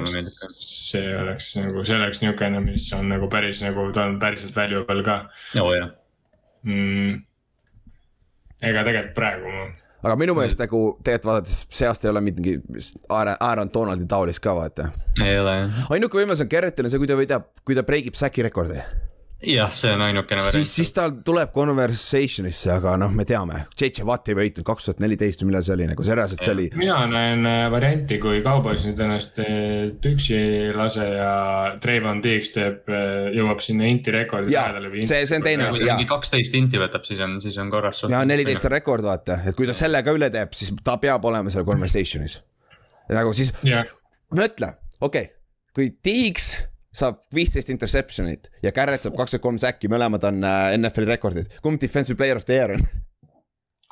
see 0.58 1.06
oleks 1.22 1.54
nagu, 1.60 1.86
see 1.86 2.00
oleks 2.00 2.24
niisugune, 2.24 2.64
mis 2.66 2.90
on 2.98 3.10
nagu 3.12 3.30
päris 3.32 3.64
nagu, 3.66 3.90
ta 3.96 4.10
on 4.12 4.20
päriselt 4.24 4.56
valuable 4.56 5.06
ka 5.08 5.22
oo 5.64 5.74
jah, 5.76 5.92
mm.. 6.64 7.27
Ega 8.64 8.86
tegelikult 8.88 9.16
praegu 9.18 9.52
ma 9.52 9.68
aga 10.06 10.16
minu 10.20 10.36
meelest 10.38 10.60
nagu 10.62 10.82
tegelikult 11.02 11.30
vaadates 11.32 11.66
see 11.80 11.90
aasta 11.90 12.08
ei 12.08 12.14
ole 12.14 12.22
mingi 12.26 12.56
Aaron 13.10 13.72
Donaldi 13.74 14.08
taolist 14.10 14.44
ka 14.44 14.56
vaata. 14.56 14.90
ei 15.26 15.40
ole 15.42 15.56
jah. 15.60 15.84
ainuke 15.96 16.20
võimalus 16.20 16.44
on 16.46 16.52
Garrettil 16.52 16.88
on 16.88 16.94
see, 16.94 17.02
kui 17.02 17.10
ta 17.10 17.18
võidab, 17.20 17.50
kui 17.66 17.78
ta 17.78 17.86
breigib 17.88 18.18
säki 18.20 18.46
rekordi. 18.46 18.82
jah, 19.46 19.70
see 19.74 19.92
on 19.94 20.02
ainukene 20.02 20.42
siis, 20.42 20.50
variant. 20.50 20.70
siis 20.72 20.92
tal 20.96 21.12
tuleb 21.26 21.52
conversation'isse, 21.54 22.72
aga 22.74 22.96
noh, 22.98 23.12
me 23.14 23.26
teame, 23.28 23.60
JJ 23.78 24.06
Watt 24.08 24.32
ei 24.32 24.38
võitnud 24.38 24.66
kaks 24.66 24.88
tuhat 24.88 25.02
neliteist 25.04 25.44
või 25.44 25.52
millal 25.52 25.66
see 25.66 25.76
oli 25.76 25.90
nagu 25.92 26.06
see 26.06 26.16
reaalselt 26.18 26.42
see 26.42 26.54
oli. 26.56 26.66
mina 26.80 26.98
näen 27.12 27.46
äh, 27.46 27.66
varianti, 27.74 28.18
kui 28.24 28.42
Cowboys 28.46 28.86
nüüd 28.88 29.02
ennast 29.06 29.38
äh, 29.44 29.92
püksi 30.02 30.34
ei 30.38 30.72
lase 30.76 31.06
ja 31.06 31.34
Trayvon 31.84 32.24
Diggs 32.24 32.50
teeb, 32.56 32.90
jõuab 33.36 33.62
sinna 33.66 33.90
inti 33.92 34.14
rekordi 34.16 34.56
Jaa, 34.56 34.72
see- 35.04 35.28
see 35.30 35.38
on 35.38 35.46
teine 35.46 35.68
asi, 35.70 35.84
ta 35.84 35.92
jaa. 35.92 36.08
kaksteist 36.10 36.58
inti 36.58 36.82
võtab, 36.82 37.06
siis 37.06 37.22
on, 37.28 37.38
siis 37.44 37.60
on 37.62 37.70
korras. 37.74 38.02
ja 38.10 38.24
neliteist 38.26 38.66
on 38.66 38.74
rekord, 38.74 39.06
vaata, 39.06 39.44
et 39.46 39.58
kui 39.58 39.70
ta 39.70 39.76
selle 39.78 40.02
ka 40.06 40.16
üle 40.18 40.32
teeb, 40.34 40.58
siis 40.58 40.74
ta 40.84 40.98
peab 41.02 41.30
olema 41.30 41.54
seal 41.54 41.68
conversation'is. 41.68 42.40
nagu 43.14 43.38
siis 43.38 43.54
jah, 43.68 43.86
mõtle, 44.34 44.74
okei 44.98 45.30
okay,, 45.30 45.32
kui 45.78 45.94
Diggs 46.02 46.56
saab 46.98 47.22
viisteist 47.36 47.70
interception'it 47.74 48.50
ja 48.64 48.74
Garrett 48.76 49.06
saab 49.06 49.18
kakskümmend 49.18 49.44
kolm 49.44 49.60
säkki, 49.62 49.90
mõlemad 49.92 50.26
on 50.28 50.42
äh, 50.48 50.72
NFL-i 50.80 51.12
rekordid. 51.12 51.52
kumb 51.62 51.82
defensive 51.82 52.18
player 52.18 52.40
of 52.40 52.48
the 52.50 52.58
year 52.58 52.78
on? 52.78 52.88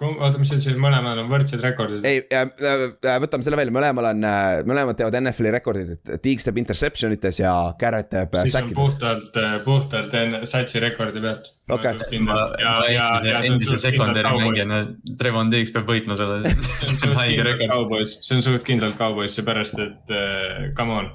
oota, 0.03 0.39
mis 0.39 0.49
sa 0.51 0.57
ütlesid, 0.57 0.79
mõlemal 0.81 1.21
on 1.21 1.29
võrdsed 1.31 1.61
rekordid? 1.63 2.05
ei 2.07 2.19
äh,, 2.35 2.49
äh, 2.59 3.19
võtame 3.23 3.45
selle 3.45 3.59
välja, 3.59 3.73
mõlemal 3.75 4.09
on 4.09 4.25
äh,, 4.27 4.59
mõlemad 4.67 4.97
teevad 4.99 5.15
NFL-i 5.21 5.53
rekordid, 5.55 5.93
et 5.95 6.23
Diggs 6.23 6.47
teeb 6.47 6.59
interception 6.59 7.15
ites 7.15 7.39
ja 7.39 7.53
Garrett 7.79 8.11
teeb 8.11 8.35
äh, 8.35 8.43
siis 8.43 8.57
on 8.57 8.65
säkkides. 8.65 8.75
puhtalt, 8.81 9.39
puhtalt 9.63 10.17
enne 10.19 10.43
satsi 10.49 10.83
rekordi 10.83 11.23
pealt. 11.23 11.51
Okei. 11.71 12.19
ma, 12.21 12.35
ma 12.51 12.75
endise, 12.91 13.47
endise 13.47 13.79
secondary. 13.81 14.35
mängijana, 14.43 14.81
Trevon 15.17 15.49
Diggs 15.53 15.71
peab 15.73 15.87
võitma 15.89 16.19
selle, 16.19 16.51
see 16.89 17.07
on 17.07 17.15
haige 17.21 17.47
rekord. 17.47 17.71
Cowboys, 17.71 18.19
see 18.25 18.35
on 18.37 18.45
suht 18.45 18.67
kindlalt 18.67 18.99
Cowboys, 18.99 19.33
seepärast 19.39 19.79
et 19.79 20.13
uh, 20.13 20.69
come 20.77 20.99
on. 20.99 21.11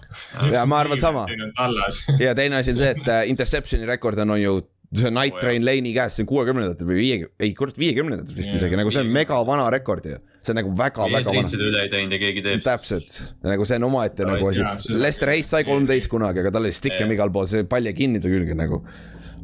ja 0.50 0.64
ma 0.66 0.80
arvan 0.80 1.00
sama 1.00 1.28
on 1.28 2.20
ja 2.20 2.34
teine 2.34 2.62
asi 2.64 2.72
on 2.72 2.80
see, 2.80 2.94
et 2.96 3.08
äh, 3.12 3.26
interception'i 3.30 3.88
rekord 3.88 4.18
on, 4.24 4.38
on 4.38 4.40
ju 4.42 4.60
see 4.90 5.10
Night 5.14 5.38
Train 5.38 5.62
Lane'i 5.62 5.92
käes, 5.94 6.16
see 6.16 6.24
on 6.24 6.28
kuuekümnendatel 6.32 6.88
või 6.88 6.96
viie, 6.98 7.28
ei 7.38 7.52
kurat 7.54 7.76
viiekümnendatel 7.78 8.34
vist 8.34 8.54
isegi, 8.56 8.78
nagu 8.78 8.90
see 8.90 9.04
on 9.04 9.12
mega 9.14 9.38
vana 9.46 9.68
rekord 9.70 10.06
ju. 10.06 10.18
see 10.42 10.50
on 10.50 10.58
nagu 10.58 10.72
väga-väga 10.74 11.28
Patriots 11.28 11.36
vana. 11.36 11.52
seda 11.52 11.68
üle 11.68 11.82
ei 11.84 11.90
teinud 11.92 12.16
ja 12.16 12.20
keegi 12.24 12.42
teeb. 12.46 12.62
täpselt, 12.64 13.18
nagu 13.46 13.66
see 13.68 13.78
on 13.78 13.86
omaette 13.86 14.26
nagu 14.26 14.48
asi. 14.50 14.64
Lester 14.90 15.30
Hayes 15.30 15.50
sai 15.54 15.62
kolmteist 15.68 16.10
kunagi, 16.10 16.42
aga 16.42 16.50
tal 16.56 16.66
oli 16.66 16.74
stikkem 16.74 17.14
igal 17.14 17.30
pool, 17.34 17.46
see 17.50 17.68
pall 17.70 17.86
jäi 17.86 17.94
kinni 18.00 18.22
ta 18.22 18.32
külge 18.32 18.56
nagu. 18.58 18.80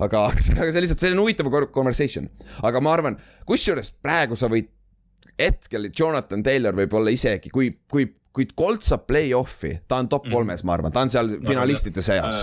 aga, 0.03 0.25
aga 0.33 0.43
see 0.43 0.83
lihtsalt, 0.83 1.05
see 1.05 1.15
on 1.15 1.23
huvitav 1.23 1.53
conversation, 1.75 2.27
aga 2.67 2.83
ma 2.83 2.97
arvan, 2.97 3.19
kusjuures 3.47 3.93
praegu 4.03 4.39
sa 4.39 4.51
võid, 4.51 4.73
hetkel 5.39 5.93
Jonathan 5.93 6.43
Taylor 6.43 6.75
võib 6.75 6.97
olla 6.99 7.13
isegi, 7.15 7.53
kui, 7.55 7.71
kui, 7.93 8.09
kui 8.35 8.49
Colt 8.59 8.83
saab 8.89 9.07
play-off'i, 9.07 9.77
ta 9.87 10.03
on 10.03 10.11
top 10.11 10.27
kolmes, 10.33 10.67
ma 10.67 10.75
arvan, 10.75 10.93
ta 10.93 11.07
on 11.07 11.15
seal 11.15 11.37
finalistide 11.47 12.03
seas. 12.03 12.43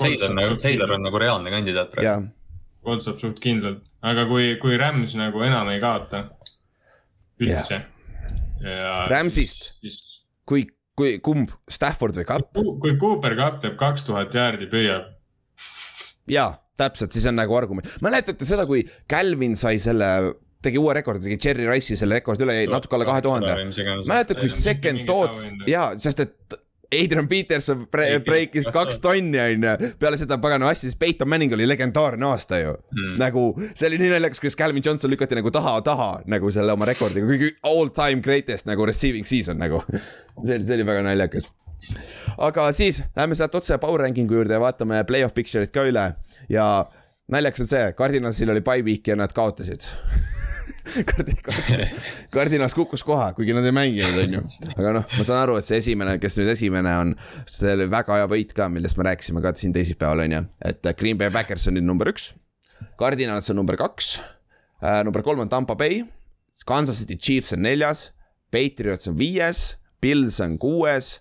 Taylor 0.00 0.34
nagu, 0.36 0.58
Taylor 0.62 0.94
on 0.96 1.04
nagu 1.06 1.20
reaalne 1.20 1.52
kandidaat 1.54 1.90
praegu. 1.92 2.08
jah, 2.08 2.22
Gold 2.82 3.04
saab 3.04 3.20
suht 3.22 3.40
kindlalt, 3.42 3.82
aga 4.02 4.26
kui, 4.30 4.54
kui 4.62 4.78
Rams 4.80 5.14
nagu 5.18 5.44
enam 5.46 5.70
ei 5.70 5.80
kaota 5.82 6.26
üldse 7.42 7.78
yeah.. 8.62 9.04
Ramsist. 9.10 9.72
siis 9.82 10.00
kui, 10.48 10.66
kui 10.98 11.16
kumb, 11.24 11.52
Stafford 11.70 12.18
või 12.20 12.28
Cup? 12.28 12.62
kui 12.82 12.96
Cooper 13.00 13.36
Cup 13.38 13.60
teeb 13.62 13.76
kaks 13.80 14.06
tuhat 14.08 14.34
jaardi, 14.36 14.68
püüab. 14.72 15.10
jaa, 16.30 16.50
täpselt, 16.80 17.14
siis 17.14 17.26
on 17.30 17.38
nagu 17.38 17.56
argument. 17.58 17.88
mäletate 18.04 18.48
seda, 18.48 18.66
kui 18.68 18.84
Calvin 19.10 19.56
sai 19.58 19.78
selle, 19.82 20.08
tegi 20.62 20.80
uue 20.82 20.96
rekordi, 20.98 21.26
tegi 21.28 21.40
Cherry 21.46 21.68
Rice'i 21.70 21.98
selle 21.98 22.20
rekordi 22.20 22.46
üle, 22.46 22.58
jäi 22.60 22.68
natuke 22.70 22.98
alla 22.98 23.08
kahe 23.08 23.24
tuhande. 23.24 23.56
mäletad, 24.10 24.38
kui 24.40 24.52
second 24.52 25.06
thoughts 25.08 25.46
ja 25.70 25.90
sest 26.00 26.26
et 26.26 26.60
Adrian 26.92 27.28
Peterson 27.28 27.86
bre- 27.92 28.20
breikis 28.24 28.68
kaks 28.72 29.00
tonni 29.02 29.40
onju, 29.40 29.92
peale 30.00 30.18
seda 30.20 30.38
pagana 30.42 30.70
asja, 30.70 30.88
siis 30.88 30.98
Peyton 31.00 31.30
Manning 31.30 31.54
oli 31.56 31.66
legendaarne 31.68 32.26
aasta 32.28 32.60
ju 32.60 32.74
mm.. 32.74 33.16
nagu 33.22 33.46
see 33.72 33.88
oli 33.90 34.00
nii 34.02 34.12
naljakas, 34.14 34.42
kuidas 34.42 34.58
Calvin 34.58 34.84
Johnson 34.84 35.12
lükati 35.12 35.38
nagu 35.38 35.50
taha, 35.54 35.78
taha 35.86 36.10
nagu 36.30 36.52
selle 36.54 36.74
oma 36.76 36.88
rekordiga, 36.88 37.26
kuigi 37.28 37.52
all 37.68 37.92
time 37.94 38.22
greatest 38.24 38.68
nagu 38.70 38.86
receiving 38.86 39.28
season 39.28 39.60
nagu. 39.62 39.82
see 39.90 40.56
oli, 40.56 40.64
see 40.64 40.78
oli 40.78 40.86
väga 40.86 41.06
naljakas. 41.08 41.48
aga 42.38 42.68
siis 42.72 43.02
lähme 43.16 43.34
sealt 43.38 43.54
otse 43.58 43.78
power 43.82 44.06
ranking'u 44.06 44.42
juurde 44.42 44.54
ja 44.54 44.62
vaatame 44.62 45.02
play-off 45.08 45.34
picture'it 45.34 45.72
ka 45.74 45.86
üle 45.88 46.12
ja 46.52 46.68
naljakas 47.32 47.66
on 47.66 47.72
see, 47.74 47.88
Cardinalsil 47.98 48.54
oli 48.54 48.62
bye 48.64 48.84
week 48.86 49.08
ja 49.08 49.18
nad 49.18 49.34
kaotasid 49.34 49.88
Kardi- 51.10 51.36
Kardi- 51.46 51.88
Cardinals 52.34 52.74
kukkus 52.74 53.04
koha, 53.06 53.28
kuigi 53.36 53.54
nad 53.54 53.66
ei 53.68 53.74
mänginud, 53.76 54.16
onju. 54.24 54.40
aga 54.74 54.92
noh, 54.98 55.04
ma 55.16 55.24
saan 55.26 55.42
aru, 55.44 55.56
et 55.60 55.66
see 55.68 55.78
esimene, 55.82 56.16
kes 56.22 56.36
nüüd 56.40 56.50
esimene 56.54 56.94
on, 57.04 57.12
see 57.46 57.70
oli 57.76 57.86
väga 57.92 58.18
hea 58.20 58.28
võit 58.32 58.54
ka, 58.56 58.66
millest 58.72 58.98
me 58.98 59.06
rääkisime 59.06 59.42
ka 59.44 59.54
siin 59.58 59.74
teisipäeval, 59.76 60.24
onju. 60.26 60.42
et 60.72 60.90
Green 60.98 61.20
Bay 61.20 61.30
Packers 61.34 61.68
on 61.70 61.78
nüüd 61.78 61.86
number 61.86 62.10
üks, 62.12 62.32
Cardinals 62.98 63.50
on 63.52 63.60
number 63.62 63.78
kaks 63.78 64.16
äh,, 64.82 65.02
number 65.06 65.22
kolm 65.22 65.44
on 65.44 65.52
Tampa 65.52 65.76
Bay, 65.78 66.02
Kansas 66.66 66.98
City 67.02 67.16
Chiefs 67.18 67.54
on 67.54 67.62
neljas, 67.66 68.08
Patriots 68.52 69.08
on 69.10 69.14
viies, 69.18 69.76
Pils 70.02 70.40
on 70.42 70.58
kuues, 70.58 71.20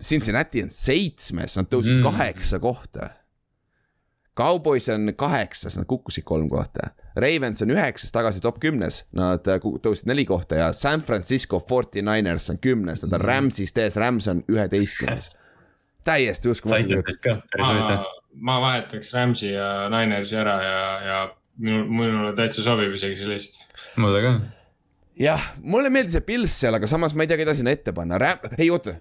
Cincinnati 0.00 0.62
on 0.64 0.70
seitsmes, 0.72 1.56
nad 1.58 1.68
tõusid. 1.68 1.98
Mm. 1.98 2.06
kaheksa 2.06 2.60
kohta 2.62 3.10
Cowboys 4.38 4.88
on 4.88 5.12
kaheksas, 5.16 5.76
nad 5.76 5.88
kukkusid 5.90 6.24
kolm 6.24 6.48
kohta. 6.48 6.92
Ravens 7.16 7.62
on 7.62 7.74
üheksas, 7.74 8.12
tagasi 8.14 8.40
top 8.40 8.60
kümnes, 8.62 9.02
nad 9.16 9.48
äh, 9.50 9.58
tõusid 9.82 10.08
neli 10.08 10.24
kohta 10.28 10.60
ja 10.60 10.70
San 10.76 11.02
Francisco 11.04 11.58
49ers 11.58 12.52
on 12.54 12.62
kümnes, 12.62 13.04
nad 13.04 13.18
on 13.18 13.26
Rams'ist 13.26 13.82
ees, 13.82 13.98
Rams 14.00 14.30
on 14.30 14.44
üheteistkümnes. 14.48 15.32
täiesti 16.06 16.48
uskumatu. 16.48 17.02
Ma 17.58 18.00
ma 18.34 18.60
vahetaks 18.62 19.12
Rams'i 19.14 19.52
ja 19.52 19.88
Ninersi 19.90 20.38
ära 20.38 20.56
ja, 20.62 20.80
ja 21.04 21.18
minu, 21.60 21.84
minule 21.90 22.32
täitsa 22.38 22.64
sobib 22.66 22.94
isegi 22.96 23.18
see 23.18 23.28
list. 23.30 23.60
mulle 24.00 24.22
ka. 24.24 24.32
jah, 25.20 25.50
mulle 25.62 25.90
meeldis 25.92 26.18
see 26.18 26.26
Pils 26.26 26.56
seal, 26.62 26.76
aga 26.78 26.88
samas 26.90 27.16
ma 27.16 27.26
ei 27.26 27.30
tea, 27.30 27.40
keda 27.40 27.56
sinna 27.58 27.74
ette 27.74 27.94
panna, 27.96 28.20
ei 28.56 28.70
oota, 28.70 28.96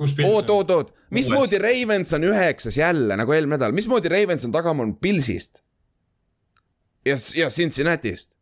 oot, 0.00 0.50
oot, 0.50 0.70
oot, 0.70 0.90
mismoodi 1.10 1.58
Ravens 1.62 2.12
on 2.16 2.26
üheksas 2.28 2.76
jälle 2.80 3.16
nagu 3.16 3.32
eelmine 3.32 3.56
nädal, 3.56 3.72
mismoodi 3.76 4.08
Ravens 4.12 4.44
on 4.44 4.52
tagamaa 4.52 4.86
Pilsist? 5.00 5.62
ja, 7.06 7.16
ja 7.36 7.48
Cincinnati'st. 7.48 8.34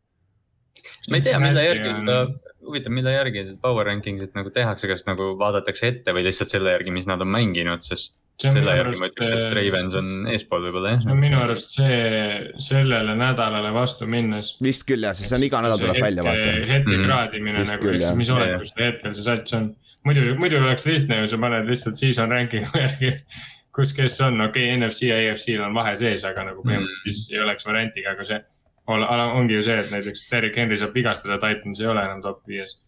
ma 1.10 1.16
ei 1.20 1.22
tea, 1.22 1.38
mille 1.42 1.64
järgi 1.64 1.88
on- 1.92 2.00
seda, 2.02 2.18
huvitav, 2.64 2.92
mille 2.96 3.12
järgi 3.12 3.42
need 3.44 3.58
power 3.62 3.86
ranking'id 3.86 4.32
nagu 4.34 4.50
tehakse, 4.50 4.88
kas 4.88 5.04
nagu 5.06 5.34
vaadatakse 5.38 5.88
ette 5.92 6.14
või 6.16 6.24
lihtsalt 6.26 6.48
selle 6.54 6.72
järgi, 6.72 6.90
mis 6.96 7.06
nad 7.10 7.20
on 7.20 7.28
mänginud, 7.28 7.84
sest 7.84 8.16
selle 8.40 8.72
järgi 8.74 8.98
ma 8.98 9.06
ütleks, 9.12 9.28
et 9.30 9.42
äh, 9.44 9.52
Ravens 9.54 9.94
on 10.00 10.08
eespool 10.32 10.64
võib-olla 10.64 10.94
jah. 10.96 11.04
no 11.06 11.14
minu 11.18 11.38
arust 11.44 11.76
see, 11.76 11.98
sellele 12.58 13.14
nädalale 13.20 13.70
vastu 13.76 14.08
minnes. 14.10 14.54
vist 14.64 14.86
küll 14.88 15.04
jah, 15.06 15.14
sest 15.14 15.28
see 15.30 15.36
on 15.38 15.44
iga 15.46 15.60
nädal 15.62 15.78
tuleb 15.84 16.00
välja, 16.02 16.24
vaata. 16.26 16.50
hetke 16.72 16.96
Mhm. 16.96 17.04
kraadimine 17.06 17.62
Vist 17.62 17.76
nagu, 17.76 18.16
mis 18.18 18.30
olekus 18.34 18.72
see 18.74 18.88
hetkel 18.90 19.14
see 19.14 19.22
sats 19.28 19.52
on. 19.60 19.74
muidu, 20.04 20.34
muidu 20.40 20.56
oleks 20.60 20.86
lihtne 20.86 21.20
ju, 21.22 21.28
sa 21.32 21.38
paned 21.40 21.68
lihtsalt 21.68 21.96
season 22.00 22.30
ranking'u 22.30 22.70
järgi, 22.84 23.12
kus, 23.74 23.92
kes 23.96 24.20
on, 24.20 24.40
okei 24.40 24.68
okay,, 24.68 24.76
NFC 24.78 25.08
ja 25.10 25.16
AFC-l 25.32 25.62
on 25.66 25.74
vahe 25.74 25.96
sees, 25.96 26.24
aga 26.24 26.44
nagu 26.50 26.62
põhimõtteliselt 26.62 27.04
Mhm. 27.06 27.14
siis 27.14 27.32
ei 27.32 27.40
oleks 27.42 27.66
variantiga, 27.66 28.12
aga 28.14 28.24
see 28.28 28.40
ol- 28.86 29.08
ongi 29.40 29.54
ju 29.58 29.62
see, 29.62 29.78
et 29.80 29.90
näiteks 29.90 30.26
Derek 30.30 30.56
Henry 30.56 30.76
saab 30.76 30.94
vigastada, 30.94 31.38
Titans 31.42 31.80
ei 31.80 31.86
ole 31.86 32.04
enam 32.04 32.22
top 32.22 32.42
viies. 32.48 32.78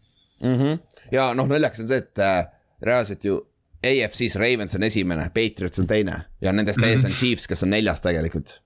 mm. 0.43 0.55
-hmm. 0.61 0.79
ja 1.13 1.35
noh, 1.35 1.49
naljakas 1.49 1.81
on 1.81 1.89
see, 1.89 1.99
et 1.99 2.19
äh, 2.19 2.47
reaalselt 2.83 3.25
ju 3.25 3.41
AFC-s 3.87 4.37
Ravens 4.37 4.75
on 4.75 4.83
esimene, 4.83 5.31
Patriots 5.35 5.79
on 5.79 5.87
teine 5.87 6.21
ja 6.41 6.53
nendest 6.53 6.83
ees 6.83 7.05
on 7.05 7.13
Chiefs, 7.13 7.47
kes 7.49 7.63
on 7.63 7.71
neljas 7.71 8.01
tegelikult. 8.01 8.61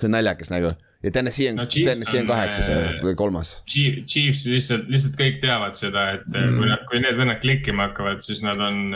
see 0.00 0.06
on 0.08 0.10
naljakas 0.12 0.50
nagu 0.50 0.70
ja 1.04 1.12
Tennessee 1.12 1.50
on 1.50 1.58
No 1.60 1.66
Tennessee 1.66 2.20
on 2.20 2.28
kaheksas 2.30 2.68
äh, 2.72 2.78
ja- 2.80 3.00
või 3.04 3.14
kolmas. 3.18 3.52
Chiefs 3.68 4.46
lihtsalt, 4.50 4.88
lihtsalt 4.92 5.16
kõik 5.18 5.40
teavad 5.42 5.76
seda, 5.78 6.06
et 6.16 6.28
mm. 6.30 6.58
kui 6.58 6.70
nad, 6.70 6.84
kui 6.90 7.00
need 7.04 7.18
vennad 7.20 7.40
klikkima 7.42 7.88
hakkavad, 7.90 8.22
siis 8.24 8.42
nad 8.44 8.60
on, 8.62 8.86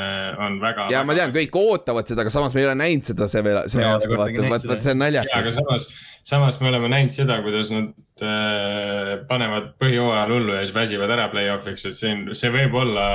on 0.40 0.60
väga. 0.62 0.88
ja 0.94 1.02
ma 1.06 1.16
tean, 1.18 1.34
kõik 1.34 1.58
ootavad 1.60 2.08
seda, 2.10 2.24
aga 2.24 2.32
samas 2.34 2.56
me 2.56 2.64
ei 2.64 2.70
ole 2.70 2.78
näinud 2.80 3.12
seda 3.12 3.28
see 3.30 3.44
veel, 3.46 3.62
see 3.72 3.84
Jaa, 3.84 3.98
aasta, 3.98 4.16
vaata, 4.16 4.46
vaat, 4.54 4.70
vaat 4.72 4.86
see 4.86 4.96
on 4.96 5.04
naljakas. 5.04 5.52
samas, 5.58 5.88
samas 6.32 6.60
me 6.60 6.72
oleme 6.72 6.90
näinud 6.92 7.16
seda, 7.16 7.38
kuidas 7.44 7.70
nad 7.74 7.92
äh, 8.24 9.14
panevad 9.28 9.72
põhijooajal 9.82 10.34
hullu 10.34 10.56
ja 10.56 10.64
siis 10.64 10.74
väsivad 10.76 11.14
ära 11.14 11.28
play-off'iks, 11.32 11.86
et 11.88 11.98
see 11.98 12.12
on, 12.16 12.26
see 12.38 12.52
võib 12.54 12.76
olla 12.80 13.06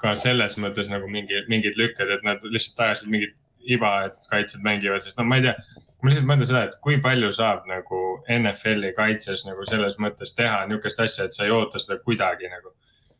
ka 0.00 0.14
selles 0.20 0.56
mõttes 0.60 0.90
nagu 0.92 1.10
mingi, 1.12 1.44
mingid 1.50 1.78
lükked, 1.80 2.16
et 2.18 2.24
nad 2.26 2.44
lihtsalt 2.44 2.86
ajasid 2.88 3.12
mingit 3.12 3.36
iba, 3.68 3.92
et 4.08 4.32
kaitsjad 4.32 4.64
mängivad, 4.64 5.04
sest 5.04 5.18
no 5.18 5.26
ma 5.28 5.40
ei 5.40 5.48
tea. 5.48 5.84
Ma 6.02 6.10
lihtsalt 6.10 6.28
mõtlen 6.30 6.46
seda, 6.46 6.64
et 6.68 6.76
kui 6.84 6.98
palju 7.02 7.30
saab 7.34 7.66
nagu 7.70 8.02
NFL-i 8.30 8.92
kaitses 8.96 9.44
nagu 9.48 9.66
selles 9.68 9.98
mõttes 10.02 10.34
teha 10.38 10.62
niisugust 10.68 11.02
asja, 11.02 11.26
et 11.26 11.34
sa 11.34 11.46
ei 11.46 11.54
oota 11.54 11.82
seda 11.82 11.98
kuidagi 12.04 12.50
nagu. 12.52 12.74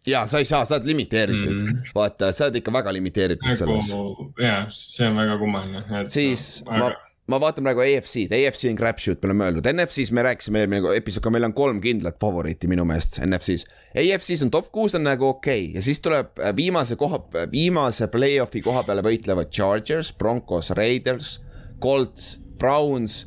ja 0.07 0.27
sa 0.31 0.39
ei 0.39 0.47
saa, 0.49 0.65
sa 0.65 0.79
oled 0.79 0.87
limiteeritud 0.87 1.59
mm. 1.59 1.69
-hmm. 1.69 1.91
vaata, 1.95 2.33
sa 2.33 2.47
oled 2.47 2.63
ikka 2.63 2.73
väga 2.73 2.95
limiteeritud 2.95 3.51
selles. 3.57 3.91
nagu 3.91 4.33
jaa, 4.39 4.65
see 4.71 5.09
on 5.09 5.17
väga 5.17 5.39
kummaline. 5.39 6.07
siis 6.07 6.65
ma, 6.71 6.93
ma 7.27 7.41
vaatan 7.41 7.67
praegu 7.67 7.83
AFC-d, 7.83 8.39
AFC 8.39 8.71
on 8.71 8.79
crapshoot, 8.79 9.23
me 9.23 9.27
oleme 9.27 9.45
öelnud, 9.45 9.71
NFC-s 9.73 10.13
me 10.13 10.23
rääkisime 10.23 10.63
eelmine 10.63 10.95
episood 10.97 11.27
ka, 11.27 11.35
meil 11.35 11.51
on 11.51 11.55
kolm 11.55 11.81
kindlat 11.83 12.21
favoriiti 12.21 12.71
minu 12.71 12.87
meelest 12.89 13.19
NFC-s. 13.27 13.67
AFC-s 13.99 14.47
on 14.47 14.55
top 14.55 14.71
kuus 14.73 14.95
on 14.95 15.03
nagu 15.03 15.27
okei 15.35 15.65
okay. 15.65 15.75
ja 15.75 15.83
siis 15.83 16.01
tuleb 16.01 16.39
äh, 16.39 16.57
viimase 16.57 16.97
koha, 16.97 17.25
viimase 17.51 18.07
play-off'i 18.07 18.63
koha 18.63 18.87
peale 18.87 19.03
võitlevad 19.03 19.51
Chargers, 19.51 20.13
Broncos, 20.13 20.71
Raiders, 20.71 21.41
Colts, 21.83 22.39
Browns. 22.59 23.23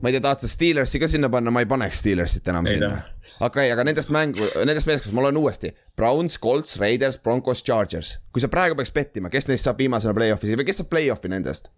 ma 0.00 0.10
ei 0.10 0.16
tea, 0.16 0.24
tahad 0.24 0.44
sa 0.44 0.48
Steelersi 0.52 1.00
ka 1.00 1.08
sinna 1.08 1.30
panna, 1.32 1.50
ma 1.54 1.64
ei 1.64 1.68
paneks 1.70 2.02
Steelersit 2.04 2.48
enam 2.52 2.66
Ei 2.68 2.78
sinna 2.78 3.02
okei 3.40 3.66
okay,, 3.66 3.72
aga 3.72 3.84
nendest 3.86 4.12
mängu, 4.14 4.46
nendest 4.62 4.86
meeskondadest 4.88 5.14
ma 5.16 5.24
loen 5.24 5.38
uuesti. 5.40 5.72
Browns, 5.96 6.38
Colts, 6.38 6.78
Raiders, 6.80 7.18
Broncos, 7.18 7.64
Chargers. 7.66 8.18
kui 8.32 8.42
sa 8.42 8.50
praegu 8.52 8.76
peaks 8.78 8.92
pettima, 8.94 9.30
kes 9.32 9.48
neist 9.50 9.66
saab 9.66 9.80
viimasena 9.82 10.14
play-off'i 10.16 10.58
või 10.58 10.68
kes 10.68 10.82
saab 10.82 10.90
play-off'i 10.92 11.30
nendest? 11.32 11.70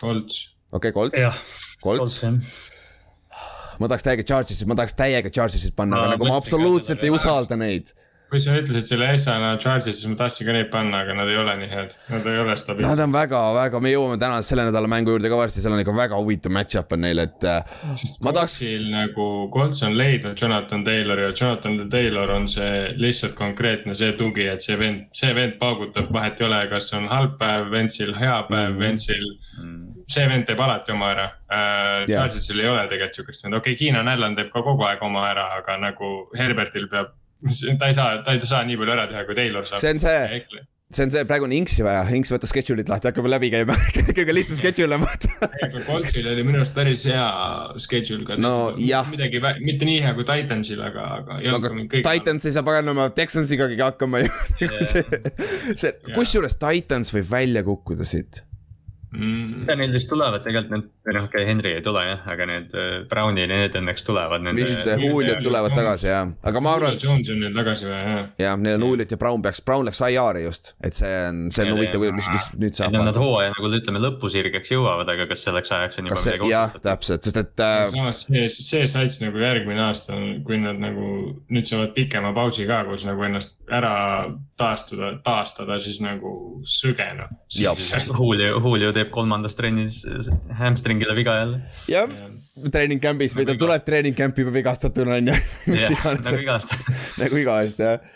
Colts, 0.00 0.48
okei 0.72 0.92
okay,, 0.92 0.92
Colts, 0.92 1.18
Colts, 1.82 2.18
jah. 2.22 2.40
ma 3.80 3.88
tahaks 3.88 4.06
täiega 4.08 4.26
Chargersit, 4.32 4.68
ma 4.68 4.78
tahaks 4.80 4.98
täiega 4.98 5.32
Chargersit 5.32 5.76
panna, 5.76 6.00
aga 6.02 6.12
Ma 6.12 6.16
nagu 6.18 6.32
ma 6.32 6.40
absoluutselt 6.40 7.04
ei 7.04 7.14
usalda 7.14 7.58
neid. 7.60 7.94
Kui 8.34 8.42
sa 8.42 8.56
ütlesid 8.58 8.88
selle 8.90 9.08
S-ana 9.14 9.52
Chargers'i, 9.62 9.94
siis 9.94 10.10
ma 10.10 10.18
tahtsin 10.18 10.48
ka 10.48 10.54
neid 10.56 10.70
panna, 10.72 11.04
aga 11.04 11.14
nad 11.14 11.30
ei 11.30 11.36
ole 11.38 11.54
nii 11.60 11.68
head, 11.70 11.92
nad 12.10 12.26
ei 12.26 12.40
ole 12.42 12.56
stabiilsed. 12.58 12.90
Nad 12.90 13.02
on 13.04 13.14
väga-väga, 13.14 13.80
me 13.84 13.92
jõuame 13.92 14.18
täna 14.18 14.40
selle 14.42 14.66
nädala 14.66 14.90
mängu 14.90 15.14
juurde 15.14 15.30
ka 15.30 15.38
varsti, 15.38 15.62
seal 15.62 15.76
on 15.76 15.82
ikka 15.84 15.94
väga 15.94 16.18
huvitav 16.18 16.54
match-up 16.56 16.96
on 16.96 17.04
neil, 17.06 17.22
et 17.22 17.46
äh, 17.46 17.76
ma 18.26 18.34
tahaks, 18.34 18.58
nagu, 18.90 19.28
Colts 19.54 19.84
on 19.86 19.94
leidnud 19.98 20.40
Jonathan 20.40 20.82
Taylori 20.86 21.28
ja 21.28 21.30
Jonathan 21.30 21.78
Taylor 21.92 22.34
on 22.34 22.50
see 22.50 22.74
lihtsalt 22.98 23.38
konkreetne 23.38 23.94
see 23.98 24.12
tugi, 24.18 24.48
et 24.50 24.66
see 24.66 24.78
vend, 24.80 25.06
see 25.14 25.30
vend 25.36 25.58
paugutab, 25.62 26.10
vahet 26.14 26.42
ei 26.42 26.48
ole, 26.48 26.60
kas 26.74 26.90
on 26.98 27.06
halb 27.12 27.38
päev 27.38 27.70
Ventsil, 27.70 28.14
hea 28.18 28.40
päev 28.50 28.74
mm. 28.74 28.80
Ventsil. 28.82 29.28
see 30.10 30.24
vend 30.28 30.44
teeb 30.44 30.60
alati 30.60 30.92
oma 30.92 31.06
ära 31.14 31.28
uh,. 31.30 32.02
Jah. 32.04 32.26
Chargersil 32.26 32.58
ei 32.60 32.66
ole 32.68 32.82
tegelikult 32.90 33.20
siukest 33.20 33.44
venda, 33.44 33.60
okei 33.62 33.72
okay,, 33.72 33.78
Keenan 33.86 34.10
Allan 34.10 34.34
teeb 34.36 34.50
ka 34.52 34.60
kogu 34.66 34.84
aeg 34.84 35.02
oma 35.06 35.22
ära, 35.30 35.46
aga 35.60 35.78
nagu 35.80 36.10
Herbertil 36.36 36.90
peab, 36.92 37.14
ta 37.78 37.90
ei 37.90 37.96
saa, 37.96 38.22
ta 38.24 38.36
ei 38.36 38.46
saa 38.46 38.62
nii 38.68 38.78
palju 38.80 38.94
ära 38.94 39.08
teha, 39.10 39.24
kui 39.28 39.36
Taylor 39.38 39.66
saab. 39.66 39.80
see 39.82 39.92
on 39.94 40.00
see, 40.02 40.40
see 40.94 41.04
on 41.06 41.12
see, 41.12 41.24
praegu 41.28 41.46
on 41.48 41.54
Inksi 41.56 41.84
vaja, 41.86 42.04
Inks 42.16 42.32
võtab 42.32 42.50
schedule'it 42.50 42.90
lahti, 42.92 43.10
hakkab 43.10 43.28
läbi 43.30 43.50
käima, 43.52 43.76
kõige 44.18 44.36
lihtsam 44.36 44.60
schedule 44.60 44.98
on 44.98 45.04
vaata. 45.04 45.50
Coltsil 45.88 46.30
oli 46.32 46.46
minu 46.46 46.62
arust 46.62 46.76
päris 46.76 47.04
hea 47.10 47.26
schedule 47.84 48.26
ka. 48.28 48.38
No 48.40 48.54
midagi, 49.10 49.42
mitte 49.64 49.88
nii 49.88 50.00
hea 50.06 50.14
kui 50.16 50.26
Titansil, 50.28 50.80
aga, 50.86 51.10
aga 51.20 51.38
olnud 51.42 51.84
aga. 51.84 52.02
Titans 52.08 52.48
ei 52.48 52.56
saa 52.56 52.66
paganama 52.66 53.10
Texansiga 53.16 53.68
hakkama 53.84 54.24
ju. 54.24 54.32
see, 54.90 55.04
see, 55.74 55.94
kusjuures 56.14 56.58
Titans 56.60 57.14
võib 57.16 57.30
välja 57.32 57.64
kukkuda 57.66 58.08
siit. 58.08 58.44
mm.. 59.14 59.64
ja 59.68 59.76
neil 59.78 59.94
vist 59.94 60.08
tulevad 60.10 60.44
tegelikult 60.44 60.74
need, 60.74 60.90
või 61.06 61.16
noh, 61.16 61.26
okei 61.28 61.42
okay,, 61.42 61.48
Henry 61.50 61.72
ei 61.78 61.84
tule 61.84 62.04
jah, 62.06 62.24
aga 62.34 62.46
need 62.50 62.74
äh, 62.78 62.92
Brownid 63.10 63.46
ja 63.46 63.60
need 63.62 63.78
õnneks 63.80 64.06
tulevad 64.06 64.46
vist 64.56 64.76
nende. 64.80 64.96
Juliot 65.04 65.42
tulevad 65.44 65.76
tagasi 65.76 66.10
jah, 66.10 66.32
aga 66.50 66.62
ma 66.64 66.74
arvan, 66.78 66.98
Jones 67.00 67.30
on 67.32 67.40
nüüd 67.42 67.56
tagasi 67.56 67.88
või, 67.88 67.96
jah. 67.98 68.28
jah, 68.44 68.58
neil 68.60 68.78
on 68.78 68.86
Juliot 68.88 69.14
ja 69.14 69.20
Brown 69.20 69.44
peaks, 69.44 69.62
Brown 69.64 69.88
läks 69.88 70.02
IR-i 70.04 70.44
just, 70.46 70.74
et 70.84 70.98
see 70.98 71.12
on, 71.28 71.42
see 71.54 71.66
on 71.66 71.74
huvitav, 71.76 72.06
mis, 72.18 72.30
mis 72.34 72.48
nüüd 72.58 72.78
saab 72.78 72.94
Nad. 72.94 73.18
hooaja 73.20 73.52
nagu 73.56 73.72
ütleme 73.80 74.02
lõpusirgeks 74.04 74.72
jõuavad, 74.74 75.10
aga 75.14 75.28
kas 75.30 75.44
selleks 75.46 75.72
ajaks 75.74 76.00
on 76.00 76.10
juba 76.10 76.20
midagi 76.20 76.52
jah, 76.52 76.78
täpselt, 76.84 77.26
sest 77.26 77.40
et 77.42 77.64
äh, 77.64 77.86
samas 77.94 78.24
see, 78.28 78.46
see 78.54 78.86
sats 78.90 79.20
nagu 79.22 79.42
järgmine 79.42 79.82
aasta, 79.88 80.16
kui 80.46 80.58
nad 80.62 80.80
nagu 80.80 81.10
nüüd 81.52 81.68
saavad 81.68 81.94
pikema 81.96 82.32
pausi 82.36 82.66
ka, 82.68 82.82
kus 82.88 83.06
nagu 83.08 83.24
ennast 83.26 83.56
ära 83.72 83.94
taastuda, 84.60 85.10
taastada, 85.24 85.78
siis 85.82 85.98
nagu 86.02 86.34
sõge 86.68 87.06
noh. 87.18 87.30
Jah. 87.54 87.78
Julio, 88.06 88.60
Julio 88.62 88.92
teeb 88.94 89.03
kolmandas 89.12 89.58
trennis 89.58 90.02
hamstringile 90.60 91.16
viga 91.18 91.36
jälle. 91.42 91.60
jah, 91.90 92.08
treening 92.70 93.02
camp'is 93.02 93.34
või 93.36 93.46
ta 93.48 93.56
tuleb 93.58 93.86
treening 93.86 94.16
camp'i 94.16 94.44
juba 94.44 94.54
vigastatuna 94.54 95.18
on 95.18 95.32
ju, 95.32 95.38
mis 95.72 95.88
iganes 95.90 96.26
nagu 96.30 96.44
igast. 96.44 96.76
nagu 97.20 97.40
iga 97.40 97.56
aasta 97.58 97.88
jah. 97.88 98.12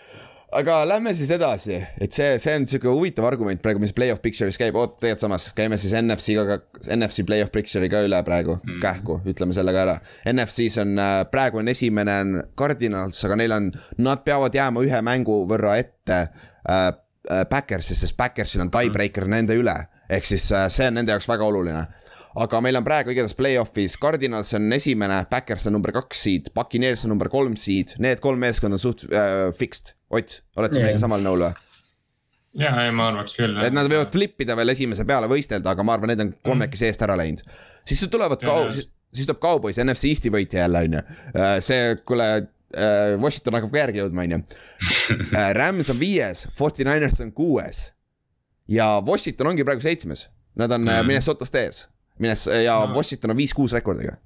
aga 0.61 0.77
lähme 0.89 1.13
siis 1.17 1.33
edasi, 1.35 1.81
et 2.01 2.15
see, 2.15 2.37
see 2.43 2.55
on 2.57 2.67
siuke 2.71 2.89
huvitav 2.89 3.27
argument 3.29 3.61
praegu, 3.65 3.83
mis 3.83 3.93
play-off 3.97 4.23
picture'is 4.25 4.61
käib, 4.61 4.79
oot 4.79 4.95
tegelikult 5.01 5.25
samas 5.27 5.49
käime 5.57 5.81
siis 5.81 5.97
NFC-ga, 5.99 6.61
NFC 6.95 7.27
play-off 7.29 7.53
picture'i 7.55 7.91
ka 7.93 8.05
üle 8.07 8.23
praegu 8.27 8.57
mm., 8.61 8.79
kähku, 8.85 9.19
ütleme 9.29 9.57
selle 9.57 9.75
ka 9.77 9.85
ära. 9.85 9.99
NFC-s 10.31 10.81
on 10.85 10.95
äh, 11.03 11.19
praegu 11.33 11.61
on 11.61 11.75
esimene 11.75 12.17
on 12.23 12.41
Cardinals, 12.59 13.21
aga 13.29 13.43
neil 13.43 13.59
on, 13.59 13.69
nad 14.07 14.25
peavad 14.25 14.57
jääma 14.57 14.87
ühe 14.87 15.03
mängu 15.05 15.43
võrra 15.51 15.77
ette 15.83 16.23
äh, 16.23 16.89
äh, 17.29 17.45
Backersist, 17.51 18.07
sest 18.07 18.17
Backersil 18.17 18.63
on 18.65 18.73
tiebreaker 18.73 19.27
nende 19.29 19.59
üle, 19.59 19.77
ehk 20.09 20.25
siis 20.29 20.51
äh, 20.53 20.69
see 20.73 20.89
on 20.89 20.99
nende 21.01 21.15
jaoks 21.15 21.29
väga 21.29 21.47
oluline 21.49 21.87
aga 22.39 22.61
meil 22.65 22.79
on 22.79 22.87
praegu 22.87 23.13
igatahes 23.13 23.37
play-off'is 23.39 23.97
Cardinals 24.01 24.53
on 24.57 24.73
esimene, 24.77 25.21
Backers 25.31 25.67
on 25.69 25.75
number 25.77 25.93
kaks 25.97 26.25
seed, 26.27 26.51
Buccaneers 26.57 27.05
on 27.07 27.15
number 27.15 27.31
kolm 27.33 27.57
seed, 27.59 27.95
need 28.03 28.21
kolm 28.25 28.41
meeskonda 28.43 28.79
on 28.79 28.83
suht 28.83 29.07
äh, 29.09 29.49
fixed. 29.57 29.95
Ott, 30.09 30.39
oled 30.57 30.73
sa 30.73 30.81
Jah. 30.81 30.87
meiega 30.89 31.01
samal 31.03 31.25
nõul 31.25 31.43
või? 31.45 31.65
ja, 32.59 32.71
ei 32.87 32.93
ma 32.97 33.11
arvaks 33.11 33.35
küll. 33.37 33.59
et 33.61 33.75
nad 33.77 33.91
võivad 33.91 34.13
flip 34.13 34.41
ida 34.41 34.57
veel 34.57 34.73
esimese 34.73 35.05
peale 35.09 35.29
võistelda, 35.31 35.75
aga 35.75 35.85
ma 35.85 35.99
arvan, 35.99 36.15
need 36.15 36.23
on 36.25 36.31
kolmekesi 36.47 36.89
eest 36.89 37.05
ära 37.05 37.17
läinud. 37.19 37.43
siis 37.87 38.07
tulevad 38.09 38.41
ka 38.41 38.55
Jaa., 38.65 38.79
siis 39.13 39.29
tuleb 39.29 39.43
Cowboys, 39.43 39.81
NFC 39.83 40.13
Eesti 40.13 40.33
võitja 40.33 40.65
jälle 40.65 40.85
on 40.87 40.97
ju. 40.99 41.03
see, 41.65 41.93
kuule, 42.09 42.31
Washington 43.21 43.57
hakkab 43.59 43.73
ka 43.73 43.83
järgi 43.83 44.03
jõudma, 44.03 44.25
on 44.25 44.35
ju. 44.35 44.41
Rams 45.61 45.93
on 45.93 46.01
viies, 46.01 46.47
Forty 46.57 46.85
Niners 46.89 47.21
on 47.25 47.33
kuues 47.37 47.87
ja 48.69 49.03
Washington 49.07 49.47
ongi 49.53 49.65
praegu 49.65 49.81
seitsmes, 49.85 50.29
nad 50.57 50.71
on 50.73 50.81
mm. 50.85 50.91
Mhm. 50.91 51.07
Minnesotast 51.07 51.55
ees. 51.55 51.89
Minnes- 52.21 52.49
ja 52.65 52.81
No. 52.87 52.95
Washington 52.95 53.31
on 53.31 53.37
viis-kuus 53.37 53.73
rekordiga. 53.73 54.17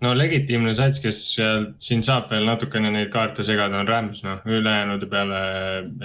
no 0.00 0.14
legitiimne 0.16 0.72
sats, 0.74 0.98
kes 1.00 1.18
seal 1.34 1.66
siin 1.78 2.00
saab 2.02 2.30
veel 2.30 2.46
natukene 2.48 2.88
neid 2.90 3.10
kaarte 3.12 3.44
segada, 3.44 3.76
on 3.82 3.88
Rams, 3.88 4.22
noh, 4.24 4.38
ülejäänud 4.48 5.02
peale, 5.10 5.40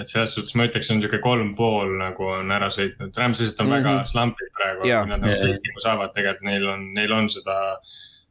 et 0.00 0.08
selles 0.12 0.34
suhtes 0.36 0.54
ma 0.54 0.66
ütleks, 0.68 0.90
on 0.92 1.00
sihuke 1.00 1.18
kolm 1.24 1.54
pool 1.56 1.94
nagu 1.98 2.22
on 2.28 2.50
ära 2.52 2.68
sõitnud. 2.68 3.16
Rams 3.16 3.40
lihtsalt 3.40 3.60
on 3.60 3.66
mm 3.66 3.72
-hmm. 3.72 3.80
Mhm. 3.80 3.88
väga 3.96 4.04
slampid 4.04 4.50
praegu, 4.58 5.08
nad 5.08 5.20
nagu 5.20 5.32
Jaa. 5.32 5.56
kõik 5.64 5.80
saavad, 5.82 6.12
tegelikult 6.14 6.42
neil 6.44 6.68
on, 6.68 6.94
neil 6.94 7.12
on 7.12 7.28
seda 7.28 7.56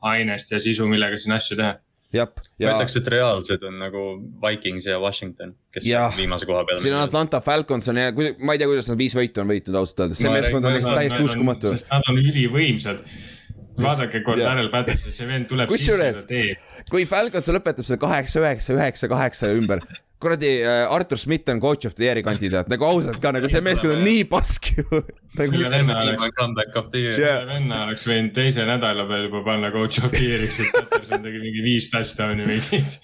ainest 0.01 0.51
ja 0.51 0.59
sisu, 0.59 0.85
millega 0.87 1.17
siin 1.17 1.33
asju 1.33 1.57
teha. 1.57 1.73
jah, 2.15 2.31
ma 2.31 2.63
ja 2.63 2.73
ütleks, 2.75 2.95
et 2.99 3.07
reaalsed 3.11 3.63
on 3.67 3.77
nagu 3.81 4.03
Vikings 4.43 4.87
ja 4.89 4.97
Washington, 5.01 5.53
kes 5.75 5.85
Jah. 5.87 6.15
viimase 6.17 6.47
koha 6.49 6.63
peal. 6.67 6.79
siin 6.83 6.95
on 6.95 7.03
Atlanta 7.05 7.41
Falcons 7.45 7.91
on 7.91 7.99
ja, 8.01 8.11
ma 8.15 8.55
ei 8.55 8.61
tea, 8.61 8.69
kuidas 8.71 8.89
nad 8.91 8.99
viis 9.01 9.15
võitu 9.17 9.43
on 9.43 9.51
võitnud 9.51 9.79
ausalt 9.81 10.05
öeldes, 10.05 10.21
see 10.23 10.31
meeskond 10.33 10.65
on 10.65 10.77
lihtsalt 10.77 10.99
täiesti 11.01 11.23
uskumatu. 11.27 11.75
sest 11.75 11.91
nad 11.91 12.11
on 12.11 12.21
ülivõimsad. 12.23 13.03
vaadake, 13.81 14.21
kui. 14.23 14.39
Darrel 14.39 14.69
Patterson, 14.71 15.11
see 15.11 15.27
vend 15.27 15.49
tuleb. 15.51 15.67
Kusjuures- 15.67 16.23
kui 16.89 17.03
Falcons 17.05 17.49
lõpetab 17.51 17.83
selle 17.83 17.99
kaheksa, 17.99 18.39
üheksa, 18.39 18.71
üheksa, 18.77 19.09
kaheksa 19.11 19.51
ümber, 19.51 19.81
kuradi 20.21 20.49
äh, 20.63 20.85
Artur 20.95 21.17
Schmidt 21.21 21.49
on 21.51 21.59
coach 21.61 21.85
of 21.85 21.93
the 21.97 22.05
year'i 22.07 22.23
kandidaat, 22.25 22.69
nagu 22.71 22.85
ausalt 22.87 23.19
ka 23.21 23.31
nagu 23.35 23.49
see 23.51 23.61
meeskond 23.65 23.97
on 23.97 24.03
nii 24.07 24.23
pask 24.31 24.69
ju. 24.77 24.85
nagu 25.39 25.51
Selle 25.59 25.71
venna 25.73 25.97
oleks, 26.05 26.29
comeback 26.39 26.77
of 26.81 26.87
the 26.93 27.01
year 27.03 27.17
Jaa. 27.19 27.33
selle 27.41 27.49
venna 27.53 27.81
oleks 27.87 28.07
võinud 28.09 28.31
teise 28.37 28.65
nädala 28.69 29.05
peal 29.09 29.27
juba 29.27 29.43
panna 29.49 29.71
coach 29.75 29.99
of 30.05 30.13
the 30.15 30.23
year'iks, 30.23 30.61
et 30.63 30.71
Patterson 30.77 31.25
tegi 31.27 31.41
mingi 31.43 31.65
viis 31.65 31.89
touchdown'i 31.93 32.47
mingit. 32.47 32.97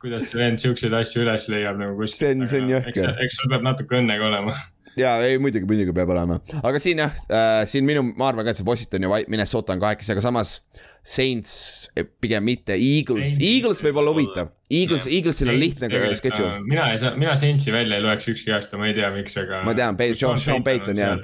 kuidas 0.00 0.26
see 0.30 0.40
vend 0.40 0.60
siukseid 0.62 0.94
asju 0.96 1.22
üles 1.26 1.46
leiab 1.52 1.76
nagu 1.80 1.96
kuskilt. 2.00 2.18
See 2.24 2.34
on- 2.34 2.48
see 2.48 2.60
on 2.64 2.70
jõhker. 2.74 3.10
eks 3.24 3.36
sul 3.40 3.50
peab 3.52 3.64
natuke 3.66 3.98
õnnega 4.00 4.28
olema. 4.32 4.54
Ja 4.98 5.16
ei 5.24 5.38
muidugi, 5.42 5.66
muidugi 5.68 5.94
peab 5.96 6.12
olema, 6.14 6.38
aga 6.62 6.80
siin 6.82 7.02
jah 7.04 7.18
äh,, 7.28 7.64
siin 7.70 7.86
minu, 7.86 8.02
ma 8.16 8.30
arvan 8.30 8.46
ka, 8.46 8.54
et 8.54 8.60
see 8.60 8.66
Washington 8.66 9.06
ja 9.06 9.20
Minnesota 9.30 9.74
on 9.76 9.82
kahekesi, 9.82 10.14
aga 10.14 10.24
samas 10.24 10.58
Saints 11.00 11.52
eh, 11.96 12.04
pigem 12.20 12.44
mitte, 12.44 12.76
Eagles, 12.76 13.38
Eagles 13.40 13.80
võib 13.86 14.00
olla 14.02 14.12
huvitav, 14.12 14.50
Eagles, 14.70 15.06
Eaglesil 15.08 15.48
on 15.52 15.60
lihtne 15.60 15.88
äh, 15.88 16.08
schedule. 16.18 16.58
mina 16.66 16.90
ei 16.92 17.00
saa, 17.00 17.14
mina 17.18 17.36
Saintsi 17.40 17.72
välja 17.74 17.98
ei 17.98 18.04
loeks 18.04 18.28
ükski 18.34 18.52
aasta, 18.54 18.80
ma 18.80 18.90
ei 18.90 18.96
tea, 18.98 19.08
miks, 19.14 19.38
aga. 19.40 19.62
Ma 19.66 19.76
tean, 19.78 19.96
Sean- 20.12 20.42
Sean 20.42 20.66
Payton, 20.66 21.00
jah. 21.00 21.22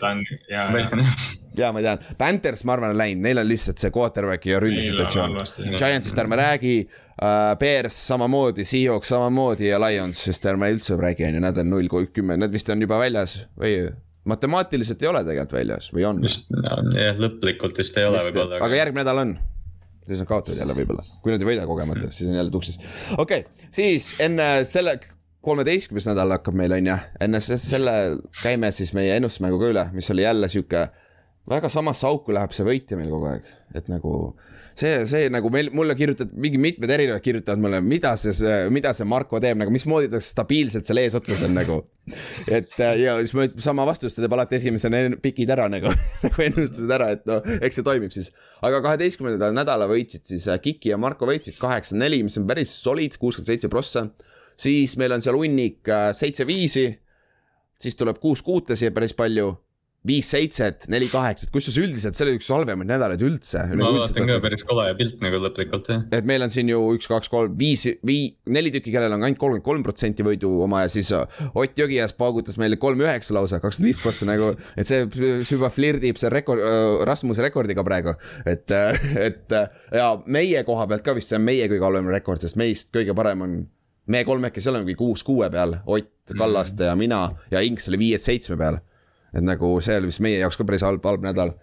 ja, 0.50 0.68
ja. 0.72 1.06
ja 1.60 1.72
ma 1.76 1.84
tean, 1.84 2.06
Panthers, 2.18 2.64
ma 2.64 2.76
arvan, 2.78 2.94
on 2.96 3.02
läinud, 3.02 3.26
neil 3.28 3.42
on 3.42 3.50
lihtsalt 3.50 3.82
see 3.82 3.92
quarterback'i 3.94 4.54
ja 4.54 4.62
ründesituatsioon 4.64 5.28
Neil 5.28 5.42
on 5.42 5.42
halvasti.. 5.42 5.68
Giantsist 5.76 6.24
ärme 6.24 6.40
räägi 6.40 6.76
Bears 7.58 7.96
samamoodi, 8.06 8.64
Seahawks 8.68 9.08
samamoodi 9.08 9.70
ja 9.70 9.78
Lions, 9.80 10.20
sest 10.28 10.44
ärme 10.50 10.68
üldse 10.74 10.98
räägi, 11.00 11.24
on 11.24 11.38
ju, 11.38 11.40
nad 11.40 11.58
on 11.62 11.70
null 11.72 11.88
koma 11.88 12.10
kümme, 12.12 12.36
nad 12.36 12.52
vist 12.52 12.68
on 12.72 12.82
juba 12.84 12.98
väljas 13.00 13.38
või 13.56 13.78
matemaatiliselt 14.28 15.02
ei 15.02 15.08
ole 15.08 15.22
tegelikult 15.24 15.56
väljas 15.56 15.90
või 15.94 16.06
on? 16.08 16.22
vist, 16.24 16.48
jah, 16.96 17.18
lõplikult 17.22 17.78
vist 17.80 17.96
ei 17.96 18.08
ole 18.08 18.22
võib-olla. 18.28 18.60
aga 18.66 18.80
järgmine 18.80 19.04
nädal 19.04 19.22
on. 19.22 19.34
siis 20.06 20.20
nad 20.20 20.28
kaotavad 20.28 20.60
jälle 20.60 20.76
võib-olla, 20.76 21.04
kui 21.22 21.32
nad 21.32 21.42
ei 21.42 21.50
võida 21.54 21.66
kogemata, 21.68 22.10
siis 22.10 22.30
on 22.30 22.36
jälle 22.36 22.52
tuksis. 22.52 22.80
okei 23.16 23.46
okay,, 23.46 23.68
siis 23.74 24.12
enne 24.20 24.50
selle 24.68 24.98
kolmeteistkümnes 25.46 26.08
nädal 26.10 26.34
hakkab 26.34 26.58
meil 26.58 26.74
on 26.74 26.90
ju, 26.90 26.98
enne 27.22 27.40
se- 27.40 27.60
selle 27.62 27.96
käime 28.42 28.72
siis 28.74 28.92
meie 28.98 29.14
ennustusmänguga 29.16 29.70
üle, 29.72 29.86
mis 29.94 30.10
oli 30.10 30.26
jälle 30.26 30.50
sihuke. 30.52 30.88
väga 31.48 31.68
samasse 31.70 32.06
auku 32.06 32.34
läheb 32.34 32.52
see 32.52 32.66
võitja 32.66 32.98
meil 32.98 33.10
kogu 33.10 33.30
aeg, 33.30 33.46
et 33.78 33.88
nagu 33.88 34.34
see, 34.76 35.06
see 35.08 35.28
nagu 35.32 35.50
meil, 35.52 35.70
mulle 35.74 35.94
kirjutavad, 35.98 36.32
mingi 36.40 36.58
mitmed 36.60 36.90
erinevad 36.92 37.22
kirjutavad 37.24 37.62
mulle, 37.62 37.80
mida 37.84 38.12
see, 38.20 38.52
mida 38.74 38.92
see 38.96 39.08
Marko 39.08 39.40
teeb 39.42 39.58
nagu, 39.60 39.72
mismoodi 39.74 40.10
ta 40.12 40.20
stabiilselt 40.22 40.88
seal 40.88 41.00
eesotsas 41.02 41.44
on 41.46 41.56
nagu. 41.56 41.78
et 42.46 42.76
ja 43.00 43.16
siis 43.22 43.34
ma 43.34 43.48
sama 43.64 43.86
vastust, 43.88 44.18
ta 44.18 44.22
teeb 44.24 44.36
alati 44.36 44.58
esimesena 44.60 45.00
en- 45.06 45.18
pikid 45.22 45.50
ära 45.56 45.66
nagu, 45.72 45.90
nagu 46.24 46.46
ennustused 46.46 46.92
ära, 46.98 47.10
et 47.16 47.24
no 47.28 47.40
eks 47.56 47.80
see 47.80 47.86
toimib 47.86 48.14
siis. 48.14 48.30
aga 48.66 48.82
kaheteistkümnenda 48.84 49.50
nädala 49.56 49.88
võitsid 49.90 50.28
siis 50.28 50.46
äh, 50.52 50.60
Kiki 50.62 50.92
ja 50.92 51.00
Marko 51.00 51.28
võitsid 51.30 51.58
kaheksa-neli, 51.62 52.22
mis 52.28 52.38
on 52.40 52.46
päris 52.48 52.76
solid, 52.82 53.16
kuuskümmend 53.18 53.54
seitse 53.54 53.72
prossa. 53.72 54.06
siis 54.56 54.96
meil 55.00 55.16
on 55.16 55.24
seal 55.24 55.38
hunnik 55.40 55.88
äh, 55.88 56.10
seitse-viisi, 56.16 56.88
siis 57.80 57.96
tuleb 57.96 58.20
kuus-kuute 58.22 58.76
siia 58.76 58.92
päris 58.94 59.16
palju 59.16 59.54
viis 60.06 60.28
seitset, 60.30 60.86
neli 60.92 61.08
kaheksat, 61.12 61.50
kusjuures 61.54 61.78
üldiselt 61.82 62.16
see 62.16 62.26
oli 62.26 62.36
üks 62.38 62.48
halvemaid 62.52 62.88
nädalaid 62.90 63.22
üldse. 63.26 63.62
ma 63.78 63.90
vaatan 63.98 64.30
ka 64.30 64.38
päris 64.44 64.64
kole 64.66 64.86
pilt 64.98 65.20
nagu 65.24 65.40
lõplikult 65.44 65.90
jah. 65.92 66.04
et 66.18 66.28
meil 66.28 66.46
on 66.46 66.52
siin 66.52 66.70
ju 66.72 66.80
üks, 66.96 67.08
kaks, 67.10 67.30
kolm, 67.32 67.54
viis, 67.58 67.86
vii-, 68.06 68.32
neli 68.52 68.72
tükki, 68.74 68.94
kellel 68.94 69.16
on 69.16 69.26
ainult 69.26 69.40
kolmkümmend 69.42 69.66
kolm 69.66 69.86
protsenti 69.86 70.26
võidu 70.26 70.52
oma 70.66 70.84
ja 70.84 70.92
siis 70.92 71.12
äh, 71.16 71.44
Ott 71.56 71.78
Jõgiäes 71.78 72.14
paugutas 72.16 72.58
meile 72.60 72.78
kolm 72.80 73.02
üheksa 73.04 73.36
lausa, 73.36 73.60
kakskümmend 73.62 73.92
viis 73.92 74.02
prossa 74.02 74.28
nagu, 74.28 74.52
et 74.76 74.88
see 74.88 75.06
juba 75.50 75.70
flirdib 75.72 76.20
see 76.20 76.32
rekord, 76.32 76.62
Rasmuse 77.06 77.44
rekordiga 77.44 77.84
praegu. 77.86 78.16
et, 78.46 78.70
et 79.28 79.56
äh, 79.56 79.80
ja 79.94 80.12
meie 80.26 80.62
koha 80.66 80.88
pealt 80.90 81.06
ka 81.06 81.16
vist 81.16 81.32
see 81.32 81.40
on 81.40 81.46
meie 81.46 81.68
kõige 81.70 81.86
halvem 81.86 82.12
rekord, 82.14 82.42
sest 82.42 82.58
meist 82.60 82.92
kõige 82.94 83.16
parem 83.16 83.46
on 83.46 83.56
me 84.06 84.24
kolmekesi 84.24 84.70
olemegi 84.70 84.94
kuus 84.94 85.24
kuue 85.26 85.48
peal, 85.50 85.76
Ott, 85.86 86.12
Kallaste 86.38 86.88
ja 86.88 86.96
mina 86.98 87.28
ja 87.50 87.62
Inks 87.62 87.88
oli 87.90 87.98
viies 87.98 88.24
seitsme 88.26 88.58
peal. 88.58 88.80
Et 89.34 89.42
nagu 89.44 89.74
see 89.80 89.96
oli 90.00 90.06
vist 90.12 90.20
meie 90.24 90.38
jaoks 90.42 90.56
ka 90.60 90.64
päris 90.68 90.82
halb, 90.86 91.04
halb 91.04 91.22
nädal. 91.26 91.54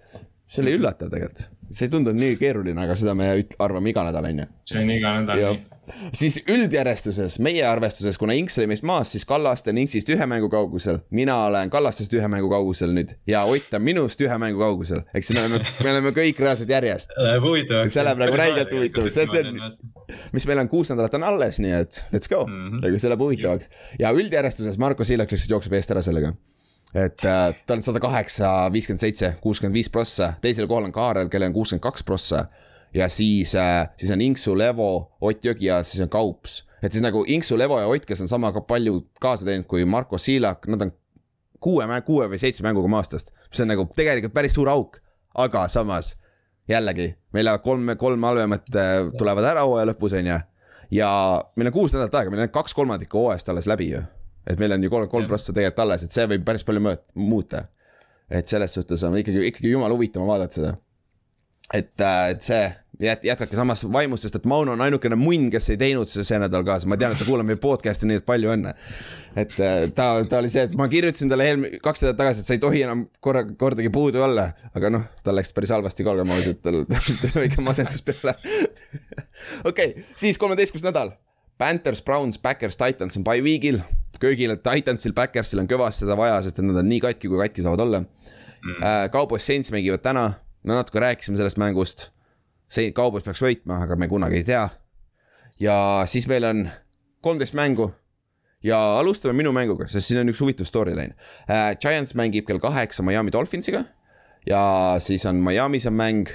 see 0.47 0.61
oli 0.65 0.75
üllatav 0.77 1.09
tegelikult, 1.13 1.47
see 1.71 1.87
ei 1.87 1.93
tundunud 1.93 2.19
nii 2.21 2.35
keeruline, 2.41 2.81
aga 2.83 2.95
seda 2.99 3.15
me 3.17 3.29
arvame 3.59 3.89
iga 3.93 4.03
nädal, 4.09 4.25
on 4.31 4.43
ju 4.43 4.49
see 4.69 4.81
on 4.83 4.91
iga 4.97 5.19
nädal 5.21 5.39
nii., 5.43 5.69
siis 6.15 6.37
üldjärjestuses, 6.47 7.39
meie 7.43 7.63
arvestuses, 7.67 8.17
kuna 8.17 8.33
Inks 8.39 8.55
oli 8.59 8.69
meist 8.71 8.85
maas, 8.87 9.09
siis 9.11 9.25
Kallaste 9.27 9.73
on 9.73 9.81
Inksist 9.81 10.07
ühe 10.13 10.25
mängu 10.29 10.47
kaugusel, 10.51 11.01
mina 11.11 11.35
olen 11.47 11.69
Kallastest 11.73 12.13
ühe 12.15 12.27
mängu 12.31 12.47
kaugusel 12.51 12.93
nüüd 12.95 13.11
ja 13.27 13.43
Ott 13.49 13.73
on 13.75 13.83
minust 13.83 14.21
ühe 14.23 14.37
mängu 14.39 14.61
kaugusel, 14.61 15.01
eks 15.13 15.33
me 15.35 15.41
oleme, 15.43 15.59
me 15.83 15.91
oleme 15.91 16.13
kõik 16.15 16.39
reaalselt 16.39 16.71
järjest. 16.71 17.11
Läheb 17.25 17.43
huvitavaks. 17.43 17.93
See 17.97 18.05
läheb 18.07 18.21
nagu 18.23 18.39
räigelt 18.39 18.71
huvitav, 18.71 19.09
see- 19.11 19.27
see 19.27 19.43
on- 19.43 20.23
mis 20.35 20.47
meil 20.47 20.63
on 20.63 20.69
kuus 20.71 20.91
nädalat 20.93 21.19
on 21.19 21.27
alles, 21.27 21.59
nii 21.63 21.75
et 21.81 21.99
let's 22.15 22.31
go 22.31 22.45
mm. 22.47 22.55
-hmm. 22.55 22.81
nagu 22.85 22.99
see 22.99 23.11
läheb 23.11 23.27
huvitavaks 23.27 23.69
ja 23.99 24.11
üldjärjestuses 24.15 24.77
Marko 24.79 25.03
Siilak 25.03 25.31
lihtsalt 25.31 25.57
jookseb 25.57 25.73
eest 25.73 25.91
ära 25.91 26.01
sellega. 26.01 26.33
Et 26.93 27.25
äh, 27.25 27.55
tal 27.67 27.79
on 27.81 27.85
sada 27.85 27.99
kaheksa, 27.99 28.69
viiskümmend 28.73 29.01
seitse, 29.01 29.33
kuuskümmend 29.41 29.73
viis 29.73 29.89
prossa, 29.89 30.33
teisel 30.41 30.67
kohal 30.69 30.89
on 30.89 30.95
Kaarel, 30.95 31.31
kellel 31.33 31.51
on 31.51 31.57
kuuskümmend 31.57 31.83
kaks 31.83 32.03
prossa. 32.03 32.45
ja 32.93 33.09
siis 33.09 33.55
äh,, 33.55 33.89
siis 33.97 34.11
on 34.11 34.21
Inksu, 34.21 34.57
Levo, 34.57 35.17
Ott 35.21 35.45
Jõgi 35.45 35.65
ja 35.71 35.83
siis 35.83 36.01
on 36.05 36.09
Kaups. 36.09 36.63
et 36.83 36.91
siis 36.91 37.03
nagu 37.03 37.25
Inksu, 37.27 37.57
Levo 37.57 37.79
ja 37.79 37.87
Ott, 37.87 38.05
kes 38.05 38.21
on 38.21 38.27
sama 38.27 38.51
ka 38.51 38.61
palju 38.61 39.07
kaasa 39.21 39.45
teinud 39.45 39.65
kui 39.67 39.85
Marko 39.85 40.17
Siilak, 40.17 40.67
nad 40.67 40.81
on 40.81 40.93
kuue, 41.59 41.87
kuue 42.05 42.27
või 42.27 42.39
seitsme 42.39 42.69
mänguga 42.69 42.87
maastast, 42.87 43.33
mis 43.49 43.63
on 43.63 43.71
nagu 43.71 43.87
tegelikult 43.95 44.33
päris 44.33 44.53
suur 44.53 44.69
auk 44.69 45.03
aga 45.33 45.67
samas 45.67 46.17
jällegi 46.69 47.13
meil 47.33 47.45
lähevad 47.45 47.61
kolm, 47.63 47.95
kolm 47.97 48.23
halvemat 48.23 48.75
äh, 48.75 48.91
tulevad 49.17 49.45
ära 49.47 49.65
hooaja 49.65 49.89
lõpus, 49.91 50.15
on 50.17 50.27
ju. 50.27 50.39
ja 50.91 51.09
meil 51.55 51.69
on 51.71 51.75
kuus 51.75 51.95
nädalat 51.95 52.19
aega, 52.19 52.33
meil 52.33 52.45
on 52.45 52.53
kaks 52.53 52.75
kolmandikku 52.77 53.19
hooajast 53.19 53.49
alles 53.49 53.67
läbi 53.67 53.89
ju. 53.91 54.03
Et 54.47 54.59
meil 54.59 54.75
on 54.75 54.83
ju 54.83 54.91
kolm, 54.91 55.09
kolm 55.11 55.27
prossa 55.29 55.55
tegelikult 55.55 55.85
alles, 55.85 56.05
et 56.05 56.15
see 56.15 56.27
võib 56.33 56.45
päris 56.47 56.65
palju 56.67 56.83
mõõt-, 56.83 57.05
muuta. 57.15 57.67
et 58.33 58.47
selles 58.49 58.73
suhtes 58.73 59.03
on 59.03 59.17
ikkagi, 59.19 59.47
ikkagi 59.51 59.73
jumala 59.73 59.95
huvitav 59.95 60.25
vaadata 60.27 60.59
seda. 60.59 60.73
et, 61.73 61.93
äh, 62.01 62.29
et 62.35 62.41
see 62.43 62.63
jät-, 63.01 63.23
jätkake 63.23 63.55
samas 63.55 63.83
vaimus, 63.93 64.21
sest 64.21 64.35
et 64.35 64.45
Mauno 64.45 64.73
on 64.75 64.81
ainukene 64.81 65.17
munn, 65.19 65.49
kes 65.53 65.69
ei 65.73 65.79
teinud 65.79 66.11
seda 66.11 66.25
see 66.27 66.39
nädal 66.43 66.65
kaasa, 66.67 66.89
ma 66.89 66.97
tean, 66.99 67.15
et 67.15 67.21
ta 67.21 67.27
kuulab 67.27 67.47
meie 67.47 67.59
podcast'i, 67.61 68.07
nii 68.09 68.21
et 68.21 68.27
palju 68.27 68.51
õnne. 68.53 68.73
et 69.39 69.55
äh, 69.63 69.87
ta, 69.95 70.07
ta 70.29 70.39
oli 70.41 70.51
see, 70.53 70.67
et 70.67 70.77
ma 70.77 70.87
kirjutasin 70.91 71.31
talle 71.31 71.47
eelmine, 71.49 71.81
kaks 71.83 72.03
nädalat 72.03 72.21
tagasi, 72.21 72.43
et 72.43 72.49
sa 72.49 72.57
ei 72.57 72.63
tohi 72.63 72.83
enam 72.85 73.07
korra, 73.23 73.45
kordagi 73.59 73.91
puudu 73.93 74.21
olla, 74.23 74.49
aga 74.75 74.93
noh, 74.93 75.07
tal 75.25 75.39
läks 75.39 75.53
päris 75.55 75.73
halvasti 75.73 76.05
ka, 76.05 76.13
olgem 76.13 76.35
ausad, 76.35 76.61
tal 76.65 76.83
tuli 77.23 77.33
väike 77.39 77.65
masendus 77.65 78.03
peale. 78.05 78.35
okei, 79.71 79.95
siis 80.19 80.41
kolmeteistkümnes 80.41 80.91
nädal. 80.91 81.15
Panthers, 81.57 82.01
Browns, 82.01 82.37
Backers, 82.41 82.77
Titans 82.77 83.17
on 83.17 83.23
by 83.23 83.41
week'il, 83.43 83.79
köögil, 84.19 84.55
Titansil, 84.63 85.13
Backersil 85.15 85.61
on 85.61 85.69
kõvasti 85.69 86.03
seda 86.03 86.17
vaja, 86.19 86.39
sest 86.43 86.59
et 86.59 86.67
nad 86.67 86.79
on 86.79 86.89
nii 86.89 87.01
katki, 87.03 87.29
kui 87.31 87.39
katki 87.41 87.65
saavad 87.65 87.83
olla. 87.85 88.03
Mm.. 88.03 89.09
Cowboys, 89.13 89.45
Saints 89.45 89.73
mängivad 89.73 90.03
täna, 90.03 90.29
no 90.63 90.77
natuke 90.77 91.01
rääkisime 91.03 91.39
sellest 91.39 91.59
mängust. 91.61 92.07
See 92.71 92.93
kaubus 92.95 93.25
peaks 93.25 93.43
võitma, 93.43 93.83
aga 93.85 93.97
me 93.99 94.07
kunagi 94.09 94.39
ei 94.41 94.47
tea. 94.47 94.69
ja 95.61 95.75
siis 96.09 96.25
meil 96.27 96.43
on 96.47 96.63
kolmteist 97.21 97.53
mängu. 97.53 97.91
Ja 98.63 98.77
alustame 98.99 99.35
minu 99.35 99.51
mänguga, 99.51 99.89
sest 99.91 100.07
siin 100.07 100.21
on 100.21 100.31
üks 100.31 100.39
huvitav 100.39 100.67
storyline. 100.67 101.13
Uh,. 101.43 101.75
Giants 101.83 102.15
mängib 102.15 102.47
kell 102.47 102.63
kaheksa 102.63 103.03
Miami 103.03 103.31
Dolphinsiga. 103.31 103.83
Ja 104.47 104.95
siis 105.03 105.25
on 105.25 105.43
Miami's 105.43 105.87
on 105.87 105.95
mäng 105.99 106.31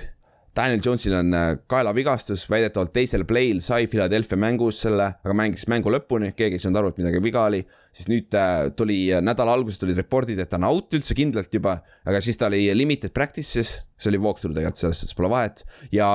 Daniel 0.59 0.81
Jonesil 0.83 1.15
on 1.15 1.35
äh, 1.35 1.53
kaelavigastus, 1.71 2.43
väidetavalt 2.51 2.91
teisel 2.93 3.23
play'l 3.29 3.61
sai 3.63 3.87
Philadelphia 3.87 4.39
mängus 4.41 4.81
selle, 4.83 5.07
aga 5.23 5.37
mängis 5.37 5.69
mängu 5.71 5.93
lõpuni, 5.95 6.33
keegi 6.35 6.59
ei 6.59 6.65
saanud 6.65 6.81
aru, 6.81 6.91
et 6.91 6.99
midagi 6.99 7.21
viga 7.23 7.45
oli. 7.47 7.61
siis 7.95 8.09
nüüd 8.11 8.35
äh, 8.37 8.69
tuli 8.77 8.97
äh, 9.15 9.23
nädala 9.25 9.55
alguses 9.55 9.79
tulid 9.79 9.97
report'id, 9.99 10.41
et 10.43 10.51
ta 10.51 10.59
on 10.59 10.67
out 10.69 10.99
üldse 10.99 11.15
kindlalt 11.19 11.55
juba, 11.55 11.79
aga 12.07 12.21
siis 12.23 12.37
ta 12.39 12.51
oli 12.51 12.65
limited 12.75 13.15
practice'is, 13.15 13.73
see 13.99 14.11
oli 14.11 14.21
walkthrough 14.23 14.57
tegelikult, 14.57 14.83
selles 14.83 15.03
suhtes 15.05 15.19
pole 15.19 15.31
vahet. 15.31 15.65
ja 15.95 16.11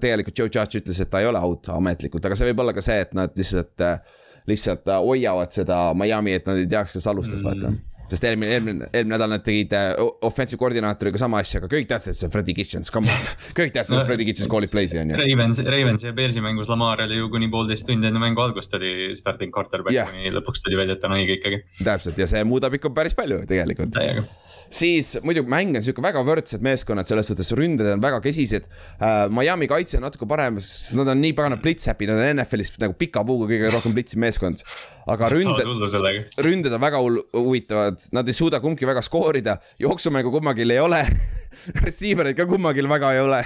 tegelikult 0.00 0.38
Joe 0.38 0.52
Judge 0.52 0.82
ütles, 0.82 1.00
et 1.00 1.10
ta 1.10 1.24
ei 1.24 1.32
ole 1.32 1.40
out 1.40 1.72
ametlikult, 1.72 2.28
aga 2.28 2.36
see 2.36 2.52
võib 2.52 2.64
olla 2.64 2.76
ka 2.76 2.84
see, 2.84 3.00
et 3.06 3.16
nad 3.16 3.32
lihtsalt, 3.40 3.88
lihtsalt 4.48 4.96
hoiavad 5.00 5.52
seda 5.56 5.86
Miami, 5.96 6.36
et 6.36 6.48
nad 6.48 6.60
ei 6.60 6.68
teaks, 6.68 6.98
kas 6.98 7.08
alustab 7.08 7.40
mm, 7.40 7.46
-hmm. 7.48 7.68
vaata 7.72 7.88
sest 8.08 8.24
eelmine, 8.28 8.50
eelmine, 8.54 8.88
eelmine 8.92 9.14
nädal 9.14 9.32
nad 9.32 9.44
tegid 9.44 9.74
uh, 9.76 10.08
offensive 10.28 10.60
koordinaatoriga 10.60 11.20
sama 11.20 11.42
asja, 11.42 11.62
aga 11.62 11.70
kõik 11.72 11.88
teadsid, 11.90 12.14
et 12.14 12.20
see 12.20 12.28
on 12.28 12.34
Freddie 12.34 12.56
Kitchens, 12.56 12.92
come 12.94 13.12
on. 13.12 13.30
kõik 13.58 13.74
teadsid, 13.76 13.98
et 14.00 14.10
Freddie 14.10 14.28
Kitchens 14.28 14.50
call'ib 14.50 14.72
play'si 14.72 15.00
on 15.02 15.14
ju. 15.14 15.20
Ravens, 15.20 15.62
Ravens 15.68 16.06
ja 16.06 16.14
Bearsi 16.16 16.44
mängus 16.44 16.70
Lamar 16.72 17.04
oli 17.04 17.20
ju 17.20 17.30
kuni 17.32 17.50
poolteist 17.52 17.88
tundi 17.88 18.10
enne 18.10 18.22
mängu 18.22 18.44
algust 18.44 18.74
oli 18.78 19.14
starting 19.18 19.54
quarterback 19.54 19.96
yeah., 19.96 20.10
kuni 20.10 20.34
lõpuks 20.34 20.64
tuli 20.64 20.80
välja, 20.80 20.98
et 20.98 21.04
ta 21.04 21.10
on 21.10 21.18
õige 21.18 21.38
ikkagi. 21.40 21.62
täpselt 21.82 22.20
ja 22.20 22.28
see 22.30 22.44
muudab 22.48 22.76
ikka 22.78 22.92
päris 22.96 23.16
palju 23.18 23.44
tegelikult. 23.48 23.94
täiega 23.96 24.26
siis 24.70 25.16
muidugi 25.24 25.48
mäng 25.50 25.76
on 25.76 25.84
sihuke 25.84 26.02
väga 26.04 26.22
võrdsed 26.26 26.62
meeskonnad, 26.64 27.08
selles 27.08 27.28
suhtes 27.30 27.50
ründed 27.56 27.88
on 27.94 28.02
väga 28.02 28.20
kesised 28.24 28.66
uh,. 28.68 29.26
Miami 29.32 29.68
kaitse 29.70 29.98
on 29.98 30.06
natuke 30.06 30.28
parem, 30.28 30.58
sest 30.62 30.96
nad 30.98 31.08
on 31.12 31.20
nii 31.22 31.34
pagana 31.36 31.58
blitz-happy, 31.60 32.08
nad 32.08 32.20
on 32.20 32.40
NFL-is 32.42 32.74
nagu 32.82 32.96
pika 32.98 33.24
puuga 33.26 33.48
kõige 33.50 33.72
rohkem 33.72 33.96
blitzi 33.96 34.20
meeskond. 34.20 34.64
aga 35.08 35.30
ründed, 35.32 36.36
ründed 36.44 36.74
on 36.76 36.82
väga 36.82 37.00
huvitavad, 37.00 37.97
nad 38.14 38.28
ei 38.28 38.36
suuda 38.36 38.60
kumbki 38.62 38.86
väga 38.88 39.02
skoorida, 39.04 39.58
jooksumängu 39.82 40.32
kummagil 40.34 40.74
ei 40.74 40.80
ole 40.82 41.02
Receiver'id 41.84 42.38
ka 42.38 42.46
kummagil 42.48 42.88
väga 42.90 43.12
ei 43.16 43.22
ole 43.24 43.42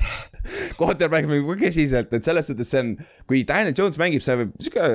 Quarterback 0.78 1.28
mängib 1.30 1.48
ka 1.52 1.58
kesiselt, 1.64 2.12
et 2.12 2.26
selles 2.26 2.48
suhtes 2.50 2.70
see 2.72 2.82
on, 2.82 2.94
kui 3.30 3.44
Daniel 3.48 3.76
Jones 3.78 3.98
mängib, 4.00 4.24
see 4.24 4.38
võib 4.42 4.56
sihuke 4.60 4.88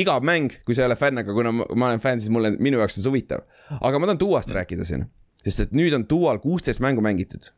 igav 0.00 0.24
mäng, 0.26 0.52
kui 0.66 0.76
sa 0.76 0.84
ei 0.84 0.90
ole 0.90 0.98
fänn, 0.98 1.22
aga 1.22 1.34
kuna 1.34 1.52
ma, 1.54 1.66
ma 1.74 1.90
olen 1.90 2.02
fänn, 2.02 2.22
siis 2.22 2.32
mulle, 2.32 2.52
minu 2.62 2.78
jaoks 2.78 2.98
on 3.00 3.06
see 3.06 3.10
huvitav. 3.10 3.46
aga 3.80 3.98
ma 3.98 4.10
tahan 4.10 4.20
Duast 4.20 4.52
rääkida 4.54 4.86
siin, 4.86 5.08
sest 5.44 5.66
et 5.66 5.72
nüüd 5.76 5.96
on 5.96 6.06
Dual 6.10 6.38
kuusteist 6.42 6.82
mängu 6.82 7.02
mängitud 7.04 7.50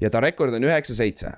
ja 0.00 0.10
ta 0.10 0.20
rekord 0.20 0.54
on 0.54 0.64
üheksa-seitse. 0.64 1.32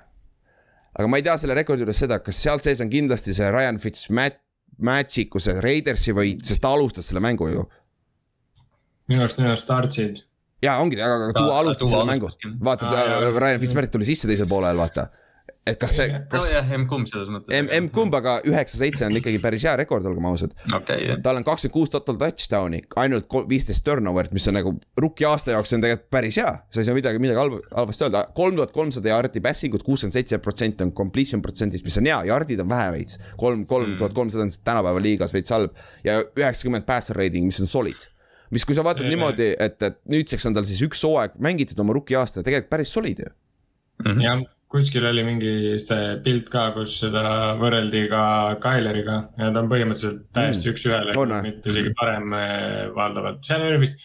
aga 0.93 1.09
ma 1.09 1.17
ei 1.17 1.25
tea 1.25 1.35
selle 1.41 1.55
rekordi 1.57 1.83
juures 1.83 1.99
seda, 2.03 2.19
kas 2.23 2.39
seal 2.43 2.61
sees 2.61 2.81
on 2.83 2.91
kindlasti 2.91 3.33
see 3.33 3.49
Ryan 3.51 3.79
Fitzmat-, 3.81 4.41
Magicu 4.83 5.41
see 5.41 5.59
Raidersi 5.61 6.13
võit, 6.17 6.43
sest 6.45 6.61
ta 6.61 6.71
alustas 6.73 7.09
selle 7.09 7.21
mängu 7.21 7.49
ju. 7.49 7.65
Minu 9.11 9.25
arust 9.25 9.41
need 9.41 9.51
on 9.51 9.59
startsid. 9.59 10.23
ja 10.63 10.77
ongi, 10.83 11.01
aga 11.01 11.33
Duo 11.35 11.51
alustas 11.57 11.91
selle 11.91 12.07
mängu, 12.07 12.31
vaata 12.63 12.89
ah, 12.89 13.27
Ryan 13.35 13.61
Fitzmagic 13.63 13.93
tuli 13.95 14.07
sisse 14.07 14.29
teisel 14.29 14.49
poolel, 14.49 14.79
vaata 14.79 15.09
et 15.67 15.77
kas 15.79 15.93
see, 15.95 16.07
kas 16.31 16.49
nojah, 16.49 16.71
M-kumb 16.75 17.07
selles 17.07 17.29
mõttes. 17.31 17.55
M, 17.55 17.69
M-kumb, 17.85 18.15
aga 18.17 18.35
üheksa-seitse 18.47 19.05
on 19.07 19.15
ikkagi 19.19 19.39
päris 19.43 19.63
hea 19.63 19.75
rekord, 19.79 20.05
olgem 20.09 20.25
ausad 20.27 20.51
okay,. 20.75 21.15
tal 21.23 21.39
on 21.39 21.45
kakskümmend 21.47 21.75
kuus 21.75 21.91
total 21.93 22.17
touchdown'i, 22.19 22.81
ainult 22.99 23.31
viisteist 23.49 23.85
turnover'it, 23.87 24.35
mis 24.35 24.47
on 24.51 24.57
nagu 24.59 24.73
rookie 24.99 25.27
aasta 25.29 25.55
jaoks 25.55 25.75
on 25.77 25.85
tegelikult 25.85 26.11
päris 26.11 26.39
hea. 26.41 26.51
sa 26.67 26.83
ei 26.83 26.89
saa 26.89 26.97
midagi, 26.97 27.21
midagi 27.23 27.39
halba, 27.39 27.61
halvasti 27.71 28.07
öelda, 28.07 28.25
kolm 28.35 28.59
tuhat 28.59 28.75
kolmsada 28.75 29.13
jaardi 29.13 29.43
passing 29.43 29.77
ut, 29.79 29.87
kuuskümmend 29.87 30.19
seitse 30.19 30.39
protsenti 30.43 30.83
on 30.83 30.91
completion 30.95 31.43
protsentist, 31.43 31.87
mis 31.87 31.99
on 32.01 32.11
hea, 32.11 32.19
jardid 32.33 32.63
on 32.63 32.71
vähe 32.71 32.89
veits. 32.97 33.21
kolm, 33.39 33.63
kolm 33.69 33.95
tuhat 34.01 34.15
kolmsada 34.17 34.43
on 34.43 34.51
tänapäeva 34.63 35.03
liigas 35.03 35.35
veits 35.35 35.55
halb 35.55 35.79
ja 36.03 36.19
üheksakümmend 36.35 36.87
passer 36.89 37.15
rating, 37.15 37.47
mis 37.47 37.63
on 37.63 37.71
solid 37.71 38.09
mis, 38.53 38.65
kui 38.67 38.77
sa 38.77 38.85
vaatad 38.85 39.07
niimoodi, 39.09 39.53
et, 39.59 39.77
et 39.81 40.01
nüüdseks 40.13 40.49
on 40.49 40.57
tal 40.57 40.67
siis 40.69 40.81
üks 40.85 41.03
hooaeg 41.05 41.39
mängitud 41.43 41.79
oma 41.83 41.95
rookie 41.97 42.17
aasta, 42.19 42.45
tegelikult 42.45 42.71
päris 42.73 42.93
solid 42.93 43.23
ju 43.25 43.29
mm. 43.29 44.11
-hmm. 44.11 44.23
jah, 44.25 44.43
kuskil 44.73 45.05
oli 45.05 45.23
mingi 45.27 45.53
see 45.81 46.17
pilt 46.25 46.49
ka, 46.53 46.69
kus 46.77 46.95
seda 47.03 47.23
võrreldi 47.59 48.07
ka 48.09 48.23
Kaileriga 48.63 49.19
ja 49.37 49.51
ta 49.53 49.61
on 49.61 49.69
põhimõtteliselt 49.71 50.25
täiesti 50.33 50.69
mm. 50.69 50.73
üks-ühele 50.73 51.15
oh,, 51.19 51.37
mitte 51.45 51.73
isegi 51.73 51.93
parem 51.99 52.33
eh, 52.39 52.89
valdavalt, 52.95 53.43
seal 53.47 53.67
oli 53.69 53.83
vist 53.85 54.01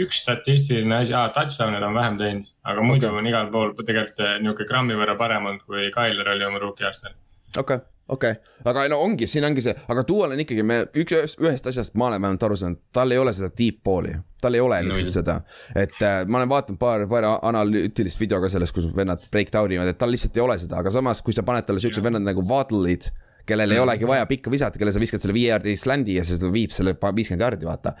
üks 0.00 0.20
statistiline 0.22 1.00
asi, 1.00 1.14
aa, 1.16 1.30
touchdown'e 1.34 1.80
ta 1.80 1.88
on 1.88 1.96
vähem 1.96 2.18
teinud, 2.20 2.52
aga 2.68 2.84
muidu 2.84 3.08
okay. 3.08 3.18
on 3.18 3.30
igal 3.30 3.48
pool 3.54 3.72
tegelikult 3.78 4.22
eh, 4.26 4.36
nihuke 4.44 4.68
grammi 4.68 4.98
võrra 4.98 5.16
parem 5.18 5.48
olnud, 5.50 5.64
kui 5.66 5.88
Kailer 5.94 6.34
oli 6.36 6.46
oma 6.46 6.62
rookie 6.62 6.86
aastal. 6.86 7.16
Okei 7.56 7.62
okay 7.62 7.80
okei 8.10 8.30
okay., 8.30 8.70
aga 8.70 8.86
no 8.90 8.98
ongi, 9.04 9.28
siin 9.30 9.44
ongi 9.46 9.62
see, 9.64 9.74
aga 9.92 10.04
Dual 10.08 10.34
on 10.34 10.42
ikkagi, 10.42 10.64
me 10.66 10.80
üks, 11.02 11.36
ühest 11.40 11.68
asjast 11.70 11.96
ma 12.00 12.08
olen 12.10 12.22
vähemalt 12.22 12.46
aru 12.48 12.58
saanud, 12.58 12.82
tal 12.94 13.14
ei 13.14 13.20
ole 13.22 13.32
seda 13.36 13.50
deep 13.58 13.80
ball'i, 13.86 14.16
tal 14.42 14.56
ei 14.58 14.62
ole 14.64 14.80
lihtsalt 14.86 15.10
no, 15.10 15.14
seda. 15.14 15.36
et 15.78 15.96
äh, 16.06 16.20
ma 16.26 16.40
olen 16.40 16.50
vaadanud 16.50 16.80
paar, 16.80 17.06
paar 17.10 17.28
analüütilist 17.36 18.20
video 18.20 18.40
ka 18.42 18.50
sellest, 18.52 18.74
kus 18.76 18.90
vennad 18.96 19.22
breakdown 19.32 19.76
ivad, 19.76 19.92
et 19.92 20.00
tal 20.00 20.12
lihtsalt 20.12 20.36
ei 20.38 20.44
ole 20.44 20.58
seda, 20.60 20.80
aga 20.82 20.94
samas, 20.94 21.22
kui 21.26 21.36
sa 21.36 21.46
paned 21.46 21.68
talle 21.68 21.82
siuksed 21.82 22.04
vennad 22.04 22.26
nagu 22.26 22.44
Waddle'id 22.50 23.10
kellel 23.50 23.72
ei 23.74 23.80
olegi 23.82 24.06
vaja 24.06 24.26
pikka 24.30 24.50
visata, 24.52 24.78
kelle 24.78 24.92
sa 24.94 25.00
viskad 25.02 25.22
selle 25.22 25.34
viie 25.34 25.48
jaardi 25.50 25.72
sländi 25.78 26.18
ja 26.18 26.26
siis 26.26 26.42
ta 26.42 26.50
viib 26.52 26.74
selle 26.74 26.94
viiskümmend 27.00 27.46
jaardi, 27.46 27.66
vaata. 27.66 27.94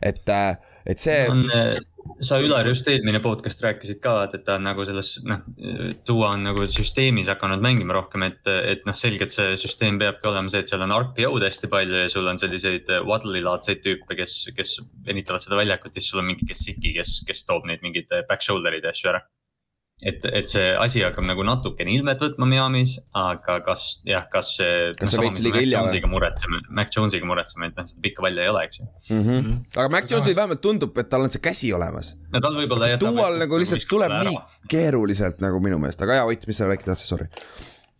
et, 0.00 0.22
äh, 0.28 0.78
et 0.86 1.02
see 1.02 1.24
on, 1.30 1.44
sa, 2.24 2.38
Ülar, 2.42 2.66
just 2.70 2.88
eelmine 2.90 3.20
podcast 3.24 3.62
rääkisid 3.64 4.00
ka, 4.04 4.14
et, 4.26 4.36
et 4.38 4.44
ta 4.46 4.58
on 4.58 4.66
nagu 4.68 4.86
selles, 4.88 5.14
noh, 5.26 5.44
Duo 6.06 6.26
on 6.28 6.46
nagu 6.46 6.66
süsteemis 6.70 7.30
hakanud 7.32 7.62
mängima 7.64 7.96
rohkem, 7.96 8.26
et, 8.28 8.42
et 8.46 8.84
noh, 8.88 8.96
selgelt 8.98 9.34
see 9.34 9.54
süsteem 9.60 9.98
peabki 10.00 10.30
olema 10.30 10.52
see, 10.52 10.64
et 10.64 10.72
seal 10.72 10.84
on 10.86 10.94
RPO-d 10.96 11.48
hästi 11.48 11.70
palju 11.72 12.02
ja 12.04 12.10
sul 12.12 12.28
on 12.30 12.40
selliseid 12.40 12.90
Waddle'i 13.08 13.44
laadseid 13.44 13.84
tüüpe, 13.84 14.18
kes, 14.18 14.40
kes 14.56 14.76
venitavad 15.06 15.44
seda 15.44 15.60
väljakut, 15.60 15.94
siis 15.96 16.10
sul 16.10 16.22
on 16.22 16.30
mingi 16.32 16.48
Gesicki, 16.50 16.94
kes, 16.98 17.22
kes 17.28 17.46
toob 17.48 17.68
neid 17.70 17.84
mingeid 17.86 18.12
back 18.28 18.44
shoulder'id 18.44 18.86
ja 18.86 18.94
asju 18.94 19.14
ära 19.14 19.24
et, 20.02 20.24
et 20.26 20.48
see 20.50 20.70
asi 20.80 21.02
hakkab 21.04 21.26
nagu 21.28 21.44
natukene 21.46 21.92
ilmet 21.94 22.22
võtma 22.22 22.48
Miami's, 22.50 22.96
aga 23.18 23.60
kas 23.66 23.86
jah, 24.08 24.26
kas 24.32 24.54
see. 24.58 24.70
kas 24.98 25.14
see 25.14 25.22
veits 25.22 25.42
liiga 25.44 25.62
hilja 25.62 25.84
või? 25.86 26.00
muretseme, 26.16 26.62
Mac 26.74 26.90
Jones'iga 26.94 27.28
muretseme, 27.28 27.70
et 27.70 27.78
noh, 27.78 27.86
seda 27.86 28.02
pikka 28.04 28.24
välja 28.26 28.46
ei 28.46 28.52
ole, 28.52 28.64
eks 28.66 28.80
ju 28.80 28.86
mm. 28.86 29.20
-hmm. 29.26 29.60
aga 29.76 29.92
Mac 29.94 30.08
Jones'il 30.10 30.38
vähemalt 30.38 30.64
tundub, 30.64 30.98
et 30.98 31.10
tal 31.10 31.26
on 31.26 31.30
see 31.30 31.42
käsi 31.44 31.70
olemas. 31.76 32.14
no 32.32 32.42
tal 32.42 32.58
võib-olla 32.58 32.90
jah. 32.90 33.02
Dual 33.04 33.38
nagu 33.38 33.60
lihtsalt 33.62 33.86
tuleb 33.90 34.10
ära. 34.10 34.24
nii 34.30 34.70
keeruliselt 34.70 35.44
nagu 35.44 35.60
minu 35.62 35.78
meelest, 35.78 36.02
aga 36.02 36.18
jaa, 36.20 36.26
Ott, 36.26 36.48
mis 36.50 36.58
sa 36.58 36.66
rääkida 36.66 36.90
tahtsid, 36.94 37.12
sorry 37.14 37.28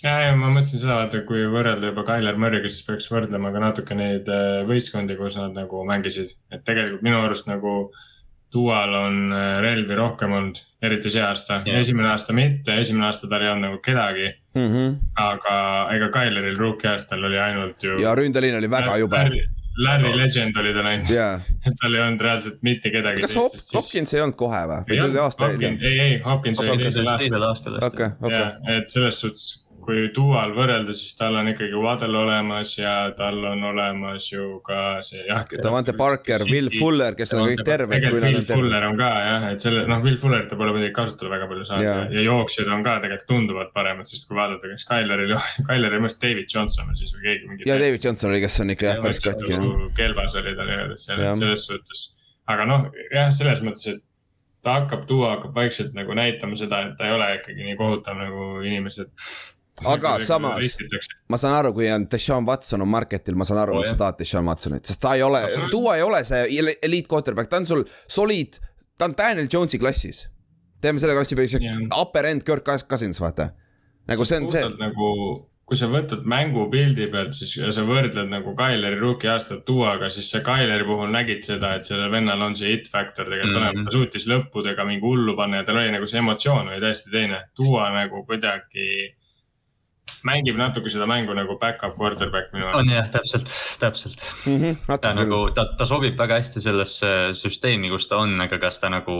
ja, 0.02 0.16
ja 0.26 0.32
ma 0.36 0.50
mõtlesin 0.50 0.82
seda, 0.82 0.96
vaata, 0.98 1.22
kui 1.28 1.46
võrrelda 1.52 1.92
juba 1.92 2.02
Tyler 2.08 2.40
Murry'ga, 2.40 2.72
siis 2.72 2.82
peaks 2.88 3.06
võrdlema 3.12 3.54
ka 3.54 3.62
natuke 3.62 3.94
neid 3.94 4.26
äh, 4.28 4.64
võistkondi, 4.66 5.14
kus 5.20 5.38
nad 5.38 5.54
nagu 5.54 5.84
mängisid, 5.86 6.34
et 6.50 6.66
tegelikult 6.66 7.06
minu 7.06 7.22
arust 7.22 7.46
nagu 7.48 7.76
äh, 7.86 8.10
Dual 8.54 8.94
on 8.94 9.32
äh, 9.34 9.58
relvi 9.64 9.96
rohkem 9.98 10.32
olnud, 10.32 10.60
eriti 10.84 11.10
see 11.10 11.22
aasta 11.24 11.60
yeah., 11.66 11.80
esimene 11.80 12.12
aasta 12.12 12.36
mitte, 12.36 12.78
esimene 12.80 13.08
aasta 13.08 13.28
tal 13.30 13.42
ei 13.42 13.50
olnud 13.50 13.68
nagu 13.68 13.80
kedagi 13.82 14.28
mm. 14.54 14.68
-hmm. 14.68 14.94
aga 15.24 15.58
ega 15.96 16.08
Tyleril 16.14 16.56
rookie 16.60 16.90
aastal 16.90 17.24
oli 17.24 17.38
ainult 17.40 17.82
ju. 17.82 17.98
ja 18.02 18.14
ründeliin 18.14 18.58
oli 18.58 18.70
väga 18.70 18.96
jube. 19.02 19.26
Larry 19.76 20.08
no. 20.08 20.16
Legend 20.16 20.56
oli 20.56 20.74
tal 20.74 20.86
ainult 20.86 21.10
yeah., 21.10 21.40
et 21.66 21.74
tal 21.80 21.94
ei 21.94 22.00
olnud 22.04 22.20
reaalselt 22.20 22.62
mitte 22.62 22.90
kedagi. 22.94 23.24
kas 23.26 23.34
Hop, 23.36 23.58
Hopkins 23.74 24.14
ei 24.14 24.22
olnud 24.22 24.38
kohe 24.38 24.60
või, 24.70 24.84
või 24.90 25.00
tuli 25.02 25.18
aasta 25.18 25.50
hiljem? 25.50 25.78
ei, 25.82 25.98
ei, 26.00 26.18
Hopkins 26.24 26.62
oli 26.62 26.78
teisel 26.78 27.48
aastal. 27.48 27.80
okei, 27.82 28.12
okei. 28.22 28.46
et 28.76 28.88
selles 28.94 29.20
suhtes 29.20 29.63
kui 29.84 30.08
Dual 30.16 30.54
võrrelda, 30.56 30.94
siis 30.96 31.14
tal 31.18 31.36
on 31.40 31.50
ikkagi 31.52 31.76
Waddle 31.80 32.18
olemas 32.20 32.74
ja 32.78 32.94
tal 33.18 33.38
on 33.50 33.62
olemas 33.70 34.26
ju 34.30 34.58
ka 34.66 35.00
see 35.06 35.24
jah. 35.28 35.44
Davante 35.62 35.94
Parker, 35.96 36.46
Will 36.50 36.70
Fuller, 36.74 37.16
kes 37.18 37.34
on 37.36 37.44
kõik 37.50 37.64
terved, 37.66 37.92
kui 37.94 38.20
tegelikult 38.22 38.32
Will 38.32 38.40
on. 38.42 38.62
Fuller 38.62 38.88
on 38.88 38.98
ka 39.00 39.10
jah, 39.26 39.48
et 39.52 39.66
selle 39.66 39.84
noh, 39.90 40.00
Will 40.04 40.18
Fullerit 40.22 40.48
ta 40.50 40.58
pole 40.60 40.74
muidugi 40.76 40.94
kasutada 40.96 41.34
väga 41.34 41.50
palju 41.50 41.68
saanud 41.68 41.86
ja, 41.86 41.98
ja 42.16 42.24
jooksjad 42.28 42.72
on 42.76 42.86
ka 42.86 42.96
tegelikult 43.04 43.30
tunduvalt 43.30 43.74
paremad, 43.76 44.08
sest 44.10 44.28
kui 44.30 44.40
vaadata, 44.40 44.72
kas 44.72 44.88
Tyleril, 44.90 45.36
Tyleril 45.60 45.98
minu 46.00 46.10
arust 46.10 46.22
David 46.24 46.50
Johnson 46.50 46.90
või 46.90 46.98
siis 47.02 47.14
või 47.16 47.28
keegi 47.28 47.52
mingi. 47.52 47.68
ja 47.70 47.78
David 47.80 48.08
Johnson 48.08 48.32
oli, 48.32 48.42
kes 48.44 48.58
on 48.64 48.74
ikka 48.74 48.90
jah, 48.90 49.04
päris 49.04 49.22
katki 49.24 49.60
kelbas 49.98 50.34
oli 50.40 50.56
tal 50.58 50.74
igatahes 50.74 51.06
selles, 51.08 51.38
selles 51.38 51.68
suhtes. 51.68 52.08
aga 52.50 52.66
noh, 52.68 52.90
jah, 53.12 53.30
selles 53.34 53.62
mõttes, 53.64 53.94
et 53.94 54.02
ta 54.64 54.78
hakkab, 54.80 55.04
duo 55.08 55.28
hakkab 55.28 55.56
vaikselt 55.56 55.94
nagu 55.96 56.14
näitama 56.16 56.56
seda, 56.58 56.80
et 56.88 56.96
ta 56.98 57.08
ei 57.08 57.14
ole 57.14 57.28
ikkagi 57.38 57.66
nii 57.66 57.76
kohutav 57.80 58.16
nagu 58.18 58.46
inimesed. 58.64 59.12
Aga 59.82 60.18
samas- 60.22 60.76
ma 61.28 61.36
saan 61.36 61.54
aru, 61.58 61.72
kui 61.74 61.88
on 61.90 62.06
Deshaun 62.10 62.46
Watson 62.46 62.82
on 62.82 62.88
market'il, 62.88 63.34
ma 63.34 63.44
saan 63.44 63.58
aru 63.64 63.72
Oo,, 63.74 63.78
miks 63.82 63.90
sa 63.90 63.96
tahad 63.96 64.18
Deshaun 64.18 64.46
Watsonit, 64.46 64.84
sest 64.86 65.00
ta 65.02 65.14
ei 65.14 65.22
ole, 65.22 65.40
Duo 65.70 65.94
ei 65.94 66.02
ole 66.02 66.20
see 66.24 66.44
elite 66.82 67.08
quarterback, 67.10 67.50
ta 67.50 67.56
on 67.56 67.66
sul 67.66 67.82
solid, 68.06 68.60
ta 68.98 69.04
on 69.08 69.16
Daniel 69.18 69.48
Jones'i 69.50 69.78
klassis. 69.82 70.28
teeme 70.80 70.98
selle 71.00 71.14
klassi 71.16 71.34
see 71.48 71.58
Jah. 71.64 71.80
upper 72.00 72.26
end 72.26 72.44
Kirk 72.44 72.62
Cous- 72.64 72.86
Cousins, 72.86 73.18
vaata. 73.20 73.50
nagu 74.06 74.24
see 74.24 74.36
on 74.36 74.48
see, 74.48 74.62
nagu, 74.78 75.48
kui 75.66 75.76
sa 75.80 75.86
võtad 75.88 76.22
mängu 76.28 76.68
pildi 76.70 77.06
pealt, 77.10 77.32
siis 77.34 77.56
ja 77.56 77.72
sa 77.72 77.82
võrdled 77.82 78.28
nagu 78.28 78.54
Tyleri 78.54 79.00
rookie 79.00 79.30
aastat 79.32 79.66
duoga, 79.66 80.10
siis 80.10 80.30
sa 80.30 80.38
Tyleri 80.44 80.84
puhul 80.84 81.10
nägid 81.10 81.42
seda, 81.42 81.74
et 81.74 81.84
sellel 81.88 82.12
vennal 82.12 82.40
on 82.42 82.54
see 82.54 82.74
it 82.74 82.86
factor 82.92 83.24
tegelikult 83.24 83.56
olemas 83.56 83.74
mm 83.74 83.80
-hmm., 83.80 83.84
ta 83.90 83.90
suutis 83.90 84.26
lõppudega 84.28 84.86
mingi 84.86 85.00
hullu 85.02 85.34
panna 85.36 85.56
ja 85.56 85.64
tal 85.64 85.76
oli 85.82 85.90
nagu 85.90 86.06
see 86.06 86.18
emotsioon 86.18 86.68
oli 86.68 86.80
täiesti 86.80 87.10
teine. 87.10 87.42
duo 87.58 87.80
nagu 87.90 88.24
kuidagi 88.26 89.16
mängib 90.24 90.56
natuke 90.58 90.90
seda 90.92 91.06
mängu 91.08 91.34
nagu 91.36 91.58
back-up 91.60 91.96
quarterback 91.98 92.52
minu 92.54 92.68
arust. 92.68 92.80
on 92.80 92.92
jah, 92.92 93.10
täpselt, 93.12 93.52
täpselt. 93.80 94.24
Mhm, 94.48 94.80
ta 95.00 95.12
nagu, 95.16 95.44
ta, 95.56 95.66
ta 95.78 95.86
sobib 95.88 96.18
väga 96.18 96.40
hästi 96.40 96.62
sellesse 96.64 97.12
süsteemi, 97.38 97.92
kus 97.92 98.08
ta 98.10 98.22
on, 98.24 98.34
aga 98.44 98.58
kas 98.62 98.80
ta 98.82 98.90
nagu 98.92 99.18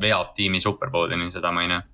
veab 0.00 0.34
tiimi 0.38 0.60
superbowlini, 0.64 1.30
seda 1.34 1.52
ma 1.54 1.64
ei 1.64 1.72
näe. 1.74 1.84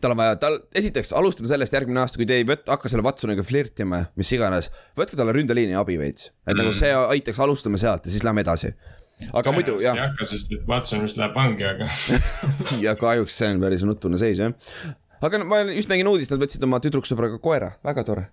tal 0.00 0.12
on 0.12 0.20
vaja, 0.20 0.36
tal, 0.40 0.58
esiteks 0.76 1.14
alustame 1.16 1.48
sellest 1.48 1.72
järgmine 1.72 2.00
aasta, 2.02 2.20
kui 2.20 2.28
te 2.28 2.36
ei 2.40 2.46
võt-, 2.48 2.66
hakka 2.68 2.90
selle 2.92 3.04
Watsoniga 3.06 3.44
flirtima, 3.44 4.04
mis 4.20 4.32
iganes. 4.36 4.70
võtke 4.98 5.16
talle 5.16 5.34
ründeliini 5.36 5.76
abi 5.80 5.98
veits, 6.00 6.30
et 6.46 6.54
mm. 6.54 6.62
nagu 6.62 6.76
see 6.76 6.92
aitaks, 6.92 7.40
alustame 7.44 7.80
sealt 7.80 8.08
ja 8.08 8.12
siis 8.12 8.24
lähme 8.24 8.44
edasi. 8.44 8.72
aga 9.34 9.52
muidu 9.52 9.80
jah 9.82 9.96
ei, 9.96 10.04
hakka, 10.06 10.28
sest 10.30 10.52
et 10.54 10.64
Watson 10.68 11.04
vist 11.04 11.18
läheb 11.18 11.36
vangi, 11.36 11.64
aga 11.66 11.88
ja 12.86 12.96
kahjuks 12.96 13.36
see 13.36 13.52
on 13.52 13.60
päris 13.64 13.84
nutune 13.84 14.20
seis 14.20 14.40
jah. 14.40 14.54
Aga 15.24 15.40
ma 15.44 15.60
just 15.72 15.90
nägin 15.90 16.08
uudist, 16.10 16.32
nad 16.32 16.42
võtsid 16.42 16.64
oma 16.66 16.80
tüdruksõbraga 16.82 17.40
koera, 17.42 17.72
väga 17.86 18.04
tore. 18.06 18.24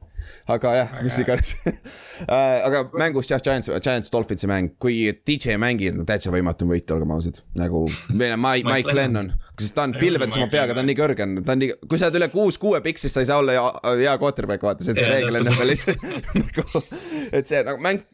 aga 0.50 0.74
jah, 0.76 0.94
mis 1.06 1.18
iganes. 1.22 1.54
aga 2.68 2.86
mängust 2.98 3.32
jah, 3.34 3.42
Giants, 3.44 3.70
Giants 3.70 4.12
Dolphinsi 4.14 4.50
mäng, 4.50 4.74
kui 4.82 4.98
DJ 5.28 5.56
ei 5.56 5.62
mängi, 5.62 5.92
no 5.96 6.06
täitsa 6.08 6.34
võimatu 6.34 6.66
on 6.66 6.74
võita, 6.74 6.96
olgem 6.98 7.14
ausad. 7.16 7.42
nagu 7.58 7.86
Mike, 8.10 8.66
Mike 8.68 8.96
Lennon, 8.96 9.32
kas 9.56 9.72
ta 9.76 9.86
on 9.88 9.96
pilvedes 10.00 10.38
oma 10.40 10.50
peaga, 10.52 10.74
ta 10.74 10.84
on 10.84 10.90
nii 10.92 11.00
kõrge, 11.00 11.30
ta 11.46 11.56
on 11.56 11.64
nii, 11.64 11.78
kui 11.86 12.02
sa 12.02 12.10
oled 12.10 12.22
üle 12.22 12.32
kuus 12.34 12.60
kuue 12.62 12.82
pikk, 12.86 13.02
siis 13.02 13.14
sa 13.16 13.26
ei 13.26 13.30
saa 13.30 13.42
olla 13.44 13.60
hea, 13.94 14.18
quarterback, 14.22 14.66
vaata, 14.66 14.86
see 14.86 14.96
on 14.96 15.02
see 15.02 15.10
reegel. 15.12 15.42
NFL-is. 15.44 15.88
nagu, 16.42 16.86
et 17.32 17.50
see 17.50 17.64
nagu 17.66 17.82
mäng 17.84 18.06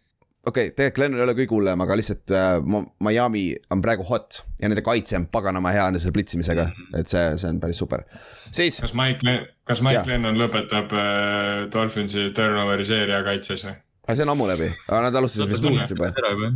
okei 0.48 0.68
okay,, 0.68 0.76
tegelikult 0.76 0.96
Glenn 0.98 1.20
ei 1.20 1.26
ole 1.26 1.36
kõige 1.38 1.56
hullem, 1.56 1.84
aga 1.86 1.98
lihtsalt 2.00 2.34
äh, 2.36 2.56
Miami 3.04 3.44
on 3.74 3.84
praegu 3.84 4.06
hot 4.10 4.42
ja 4.62 4.70
nende 4.70 4.84
kaitse 4.86 5.20
on 5.20 5.28
paganama 5.32 5.74
hea 5.76 5.88
selle 5.98 6.16
plitsimisega, 6.16 6.68
et 6.98 7.12
see, 7.12 7.24
see 7.42 7.52
on 7.52 7.62
päris 7.62 7.82
super. 7.82 8.06
siis, 8.50 8.82
kas 8.82 8.96
Mike, 8.98 9.38
kas 9.70 9.84
Mike. 9.86 10.08
Lennon 10.10 10.40
lõpetab 10.42 10.98
äh, 10.98 11.70
Dolphinsi 11.74 12.32
turnover'i 12.38 12.88
seeria 12.90 13.22
kaitses 13.28 13.68
või? 13.70 13.78
See 14.10 14.26
on 14.26 14.32
ammu 14.34 14.48
läbi, 14.50 14.68
aga 14.90 15.00
nad 15.06 15.18
alustasid 15.20 15.52
vist 15.52 15.66
uut 15.70 15.92
juba. 15.94 16.10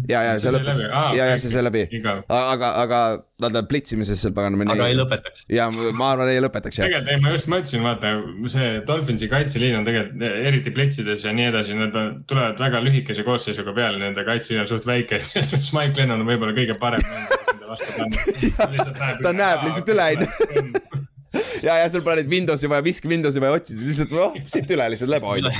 ja, 0.09 0.23
ja 0.25 0.33
see 0.41 0.53
lõppes, 0.53 0.79
ja, 0.81 1.27
ja 1.29 1.35
see 1.41 1.51
sai 1.53 1.61
läbi, 1.63 1.83
aga, 2.33 2.71
aga 2.81 3.01
nad 3.43 3.59
on 3.61 3.67
plitsimises 3.69 4.21
seal 4.21 4.33
paganama 4.35 4.65
aga 4.73 4.87
ei. 4.89 4.97
lõpetaks. 4.97 5.45
ja 5.53 5.67
ma 5.69 6.09
arvan, 6.15 6.31
ei 6.33 6.41
lõpetaks 6.41 6.81
jah. 6.81 6.89
tegelikult 6.89 7.13
ei, 7.13 7.21
ma 7.21 7.35
just 7.35 7.49
mõtlesin, 7.51 7.85
vaata 7.85 8.15
see 8.55 8.71
Dolphinsi 8.89 9.29
kaitseliin 9.31 9.77
on 9.79 9.87
tegelikult 9.87 10.25
eriti 10.49 10.73
plitsides 10.73 11.27
ja 11.27 11.35
nii 11.37 11.49
edasi, 11.51 11.77
nad 11.77 11.95
on, 12.01 12.11
tulevad 12.29 12.59
väga 12.65 12.81
lühikese 12.87 13.27
koosseisuga 13.27 13.77
peale, 13.77 14.01
nende 14.01 14.25
kaitseliin 14.27 14.65
on 14.65 14.71
suht 14.73 14.89
väike, 14.89 15.21
siis 15.29 15.73
Mike 15.75 16.01
Lennon 16.01 16.25
on 16.25 16.33
võib-olla 16.33 16.57
kõige 16.57 16.79
parem 16.81 17.05
mängija, 17.05 17.41
nende 17.53 17.71
vastu 17.71 17.93
panna. 17.99 19.17
Ta 19.25 19.35
näeb 19.37 19.67
lihtsalt 19.69 19.93
üle, 19.95 20.13
onju. 20.17 21.01
ja, 21.67 21.77
ja 21.81 21.85
sul 21.91 22.03
pole 22.05 22.21
neid 22.21 22.31
Windows'i 22.31 22.71
vaja, 22.71 22.85
visk 22.85 23.07
Windows'i 23.09 23.43
vaja 23.43 23.59
otsida, 23.59 23.85
lihtsalt 23.85 24.17
oh, 24.19 24.35
siit 24.51 24.75
üle 24.75 24.89
lihtsalt 24.93 25.13
leba 25.13 25.31
hoida. 25.31 25.53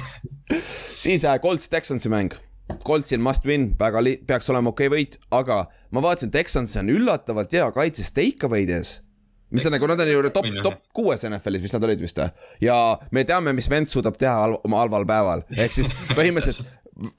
siis 1.06 1.26
äh, 1.26 1.40
Colts 1.44 1.72
Texansi 1.72 2.12
mäng. 2.14 2.36
Coltsil 2.86 3.22
must 3.22 3.46
win, 3.46 3.70
väga 3.80 4.02
li-, 4.02 4.18
peaks 4.28 4.50
olema 4.50 4.72
okei 4.74 4.90
okay 4.90 4.98
võit, 4.98 5.18
aga 5.36 5.66
ma 5.94 6.02
vaatasin, 6.06 6.34
Texans 6.34 6.74
on 6.82 6.90
üllatavalt 6.94 7.54
hea 7.54 7.68
kaitses 7.76 8.14
takeaway'des 8.16 9.00
mis 9.56 9.66
on 9.66 9.76
nagu, 9.76 9.88
nad 9.88 10.02
on 10.02 10.10
ju 10.10 10.30
top, 10.34 10.48
top 10.66 10.80
kuues 10.96 11.24
NFL-is 11.28 11.64
vist 11.64 11.76
nad 11.78 11.86
olid 11.88 12.02
vist 12.02 12.20
või? 12.20 12.32
ja 12.66 12.78
me 13.16 13.24
teame, 13.28 13.54
mis 13.56 13.70
vend 13.72 13.92
suudab 13.92 14.18
teha 14.20 14.34
halv, 14.42 14.60
oma 14.68 14.82
halval 14.82 15.06
päeval, 15.10 15.46
ehk 15.56 15.76
siis 15.76 15.94
põhimõtteliselt 16.16 16.72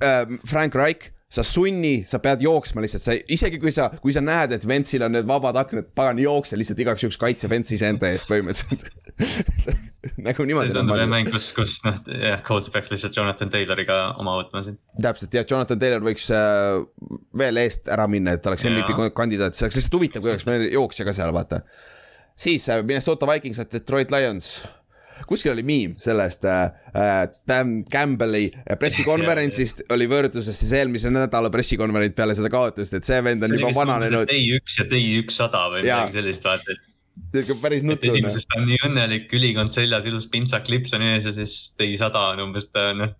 äh, 0.04 0.24
Frank 0.48 0.74
Reich, 0.76 1.12
sa 1.26 1.42
sunni, 1.42 2.04
sa 2.06 2.20
pead 2.22 2.44
jooksma 2.44 2.84
lihtsalt, 2.84 3.02
sa 3.02 3.16
isegi 3.34 3.58
kui 3.62 3.72
sa, 3.74 3.88
kui 4.02 4.14
sa 4.14 4.22
näed, 4.22 4.54
et 4.54 4.66
Ventsil 4.68 5.02
on 5.02 5.16
need 5.16 5.26
vabad 5.26 5.58
aknad, 5.58 5.88
pagan 5.96 6.20
jookse 6.22 6.58
lihtsalt 6.58 6.78
igaks 6.84 7.02
juhuks 7.02 7.18
kaitse 7.18 7.50
Vents 7.50 7.74
iseenda 7.74 8.12
eest 8.14 8.28
põhimõtteliselt 8.30 8.86
nagu 10.28 10.46
niimoodi 10.46 10.70
see 10.70 10.76
tundub 10.76 11.00
jah 11.00 11.10
mäng, 11.10 11.30
kus, 11.32 11.48
kus 11.56 11.80
noh, 11.86 11.98
jah, 12.14 12.38
Colts 12.46 12.70
peaks 12.72 12.92
lihtsalt 12.92 13.18
Jonathan 13.18 13.50
Tayloriga 13.52 13.98
oma 14.22 14.36
võtma 14.38 14.62
siin. 14.66 14.78
täpselt 15.02 15.34
ja 15.34 15.42
Jonathan 15.42 15.82
Taylor 15.82 16.06
võiks 16.06 16.28
äh, 16.34 16.78
veel 17.42 17.62
eest 17.64 17.90
ära 17.92 18.06
minna, 18.10 18.36
et 18.36 18.46
oleks. 18.46 18.66
MVP 18.70 19.10
kandidaat, 19.16 19.58
see 19.58 19.66
oleks 19.66 19.80
lihtsalt 19.80 19.98
huvitav, 19.98 20.24
kui 20.24 20.32
oleks 20.32 20.46
meil 20.48 20.66
jooksja 20.70 21.06
ka 21.08 21.14
seal, 21.16 21.34
vaata. 21.34 21.62
siis 22.38 22.68
äh, 22.70 22.82
Minnesota 22.86 23.28
Vikings 23.30 23.62
ja 23.62 23.68
Detroit 23.72 24.14
Lions. 24.14 24.60
Kuskil 25.28 25.52
oli 25.54 25.64
miim 25.66 25.94
sellest 26.02 26.44
äh, 26.48 26.64
äh, 26.92 27.20
Dan 27.48 27.78
Campbell'i 27.92 28.48
pressikonverentsist 28.80 29.86
oli 29.94 30.08
võrdluses 30.10 30.58
siis 30.60 30.74
eelmise 30.76 31.12
nädala 31.14 31.50
pressikonverents 31.54 32.16
peale 32.16 32.36
seda 32.38 32.50
kaotust, 32.52 32.96
et 32.96 33.08
see 33.08 33.22
vend 33.24 33.46
on 33.46 33.56
juba 33.56 33.72
vananenud, 33.76 34.28
Day 34.30 34.50
üks 34.58 34.80
ja 34.80 34.88
Day 34.90 35.16
ükssada 35.20 35.66
või 35.72 35.86
Jaa. 35.86 36.06
midagi 36.06 36.20
sellist, 36.20 36.46
vaata, 36.46 36.76
et 36.76 36.95
päris 37.62 37.82
et 37.82 37.88
nutune. 37.88 38.12
esimeses 38.12 38.46
ta 38.46 38.60
on 38.60 38.66
nii 38.68 38.78
õnnelik, 38.86 39.28
ülikond 39.36 39.72
seljas, 39.74 40.06
ilus 40.08 40.26
pintsaklips 40.32 40.94
on 40.96 41.04
ees 41.06 41.28
ja 41.28 41.32
siis 41.36 41.56
Day 41.78 41.96
sada 42.00 42.22
on 42.32 42.42
umbes 42.48 42.68
ta 42.72 42.90
noh, 42.96 43.12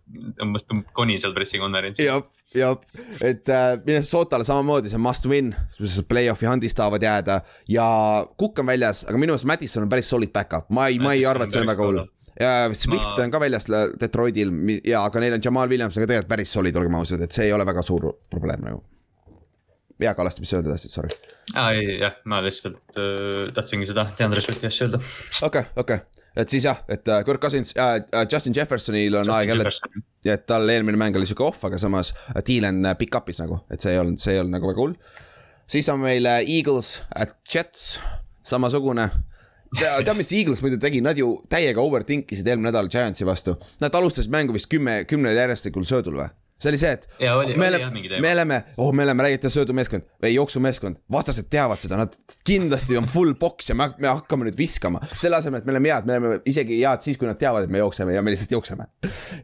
umbes 0.44 0.66
tõmbab 0.68 0.92
koni 0.96 1.18
seal 1.22 1.34
pressikonverentsil. 1.36 2.08
jah, 2.08 2.22
jah, 2.56 2.76
et 3.24 3.48
äh, 3.52 3.68
Minnesotale 3.86 4.46
samamoodi 4.48 4.92
see 4.92 5.00
must 5.02 5.28
win, 5.30 5.54
play-off'i 6.08 6.48
handis 6.48 6.76
tahavad 6.76 7.06
jääda 7.06 7.40
ja 7.72 7.86
Cook 8.40 8.60
on 8.62 8.72
väljas, 8.72 9.04
aga 9.08 9.20
minu 9.22 9.36
arust 9.36 9.48
Madison 9.48 9.86
on 9.86 9.92
päris 9.92 10.10
solid 10.12 10.32
back-up, 10.34 10.68
ma 10.70 10.88
ei, 10.92 11.00
ma 11.02 11.16
ei 11.16 11.24
arva, 11.28 11.48
et 11.48 11.56
see 11.56 11.62
on 11.62 11.68
on 11.68 11.72
väga 11.74 11.88
hull 11.88 12.02
päris. 12.02 12.12
ja 12.40 12.52
Swift 12.74 13.14
Ma- 13.14 13.22
on 13.24 13.32
ka 13.32 13.40
väljas 13.46 13.70
Detroitil 14.00 14.52
ja, 14.82 15.04
aga 15.04 15.24
neil 15.24 15.38
on 15.38 15.44
Jamal 15.44 15.72
Williams 15.72 15.96
on 15.96 16.04
ka 16.04 16.10
tegelikult 16.10 16.34
päris 16.36 16.52
solid, 16.52 16.76
olgem 16.76 17.00
ausad, 17.00 17.24
et 17.24 17.32
see 17.32 17.48
ei 17.48 17.56
ole 17.56 17.66
väga 17.68 17.84
suur 17.86 18.12
probleem 18.30 18.68
nagu. 18.68 18.84
Ja 20.00 20.14
Kallaste, 20.14 20.42
mis 20.42 20.52
sa 20.52 20.60
öelda 20.60 20.74
tahtsid, 20.74 20.92
sorry. 20.92 21.14
aa 21.54 21.70
ei, 21.76 21.98
jah, 22.00 22.18
ma 22.28 22.42
lihtsalt 22.44 22.98
äh, 22.98 23.46
tahtsingi 23.56 23.88
seda 23.88 24.08
DeAndre 24.18 24.42
Swifti 24.44 24.68
asja 24.68 24.88
öelda. 24.88 25.00
okei, 25.46 25.64
okei, 25.82 26.00
et 26.36 26.52
siis 26.52 26.66
jah, 26.68 26.82
et 26.92 27.08
äh, 27.08 27.22
Kirk 27.24 27.42
Cousins 27.42 27.72
äh,, 27.80 28.00
Justin 28.32 28.56
Jeffersonil 28.56 29.20
on 29.22 29.30
aeg 29.36 29.54
jälle, 29.54 29.72
ja 30.26 30.36
et 30.36 30.46
tal 30.48 30.68
eelmine 30.72 31.00
mäng 31.00 31.16
oli 31.16 31.28
sihuke 31.28 31.46
off, 31.48 31.64
aga 31.68 31.80
samas 31.80 32.12
äh, 32.34 32.42
Dylan 32.46 32.84
äh, 32.84 32.96
pick-up'is 32.98 33.40
nagu, 33.42 33.62
et 33.72 33.84
see 33.84 33.94
ei 33.94 34.02
olnud, 34.02 34.20
see 34.22 34.36
ei 34.36 34.42
olnud 34.42 34.58
nagu 34.58 34.72
väga 34.72 34.84
hull. 34.84 34.98
siis 35.70 35.88
on 35.92 36.02
meil 36.04 36.28
äh, 36.28 36.42
Eagles, 36.58 37.00
Jets, 37.52 38.00
samasugune. 38.46 39.10
tead, 39.76 40.12
mis 40.16 40.32
Eagles 40.32 40.62
muidu 40.64 40.78
tegi, 40.80 41.00
nad 41.04 41.18
ju 41.18 41.32
täiega 41.50 41.82
overthink 41.82 42.32
isid 42.32 42.48
eelmine 42.48 42.70
nädal 42.70 42.88
Giantsi 42.92 43.26
vastu. 43.26 43.56
Nad 43.82 43.94
alustasid 43.94 44.30
mängu 44.32 44.54
vist 44.54 44.70
kümme, 44.72 45.04
kümnel 45.08 45.36
järjestikul 45.36 45.84
söödul 45.88 46.20
või? 46.20 46.28
See 46.58 46.70
oli 46.72 46.78
see, 46.80 46.92
et 46.96 47.08
Jaa, 47.20 47.36
oli- 47.36 47.56
me 47.56 47.68
oli 47.68 47.82
oleme 47.84 48.20
me 48.20 48.32
oleme, 48.32 48.58
oh, 48.80 48.92
me 48.96 49.04
oleme 49.04 49.26
räägitud 49.26 49.52
söödumeeskond 49.52 50.06
või 50.22 50.32
jooksumeeskond, 50.34 50.96
vastased 51.12 51.48
teavad 51.52 51.82
seda, 51.82 51.98
nad 52.00 52.14
kindlasti 52.46 52.96
on 52.96 53.08
full 53.10 53.34
box 53.38 53.70
ja 53.70 53.76
me, 53.78 53.90
me 53.98 54.08
hakkame 54.08 54.48
nüüd 54.48 54.56
viskama. 54.58 55.00
selle 55.20 55.36
asemel, 55.36 55.60
et 55.60 55.68
me 55.68 55.74
oleme 55.74 55.92
head, 55.92 56.08
me 56.08 56.16
oleme 56.16 56.40
isegi 56.48 56.80
head 56.80 57.04
siis, 57.04 57.18
kui 57.20 57.28
nad 57.28 57.38
teavad, 57.40 57.66
et 57.66 57.70
me 57.72 57.78
jookseme 57.82 58.14
ja 58.16 58.22
me 58.24 58.32
lihtsalt 58.32 58.54
jookseme. 58.56 58.88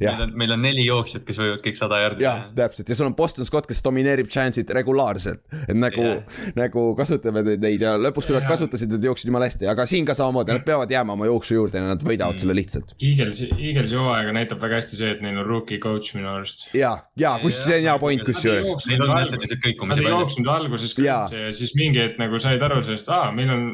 meil, 0.00 0.22
on, 0.26 0.32
meil 0.38 0.56
on 0.56 0.62
neli 0.64 0.86
jooksjat, 0.86 1.24
kes 1.28 1.38
võivad 1.42 1.62
kõik 1.64 1.78
sada 1.78 2.00
jardi 2.02 2.24
jah, 2.24 2.46
täpselt 2.56 2.88
ja 2.88 2.96
sul 2.98 3.10
on 3.10 3.16
Boston 3.18 3.46
Scott, 3.48 3.68
kes 3.68 3.82
domineerib 3.84 4.30
Giantsit 4.32 4.70
regulaarselt, 4.70 5.44
et 5.68 5.76
nagu 5.76 6.22
nagu 6.56 6.86
kasutavad 6.98 7.46
neid 7.62 7.82
ja 7.84 7.94
lõpuks, 8.00 8.26
kui 8.28 8.36
nad 8.36 8.44
Jah. 8.46 8.50
kasutasid, 8.54 8.90
nad 8.92 9.04
jooksid 9.04 9.30
jumala 9.30 9.48
hästi, 9.48 9.68
aga 9.70 9.86
siin 9.88 10.06
ka 10.08 10.16
samamoodi, 10.18 10.54
nad 10.56 10.64
peavad 10.66 10.90
jääma 10.90 11.14
oma 11.16 11.28
jooksu 11.28 11.54
juurde 11.58 11.80
ja 11.80 11.86
nad 11.86 12.02
võidavad 12.06 12.40
selle 12.40 12.56
lihtsalt. 12.56 12.94
Eaglesi, 13.02 13.48
Eaglesi 13.58 13.96
hooaega 13.98 14.34
näitab 14.36 14.60
väga 14.62 14.80
hästi 14.80 14.98
see, 15.00 15.10
et 15.16 15.22
neil 15.24 15.38
on 15.42 15.46
rookie 15.48 15.78
coach 15.82 16.14
minu 16.16 16.30
arust. 16.32 16.68
ja, 16.76 16.96
ja 17.20 17.32
kus 17.42 17.58
see 17.64 17.78
on 17.80 17.86
hea 17.88 17.94
point 18.02 18.22
kusjuures. 18.26 18.70
Neid 18.88 19.02
on 19.04 19.12
lihtsalt 19.16 19.42
lihtsalt 19.44 19.66
ei 19.68 19.74
palju. 19.78 20.08
jooksnud 20.08 20.50
alguses 20.54 20.94
kõrtsi 20.96 21.40
ja 21.42 21.52
siis 21.58 21.74
mingi 21.78 22.00
hetk 22.02 22.18
nagu 22.22 22.40
said 22.42 22.62
aru 22.62 22.80
sellest, 22.86 23.08
aa, 23.12 23.30
meil 23.36 23.50
on. 23.52 23.64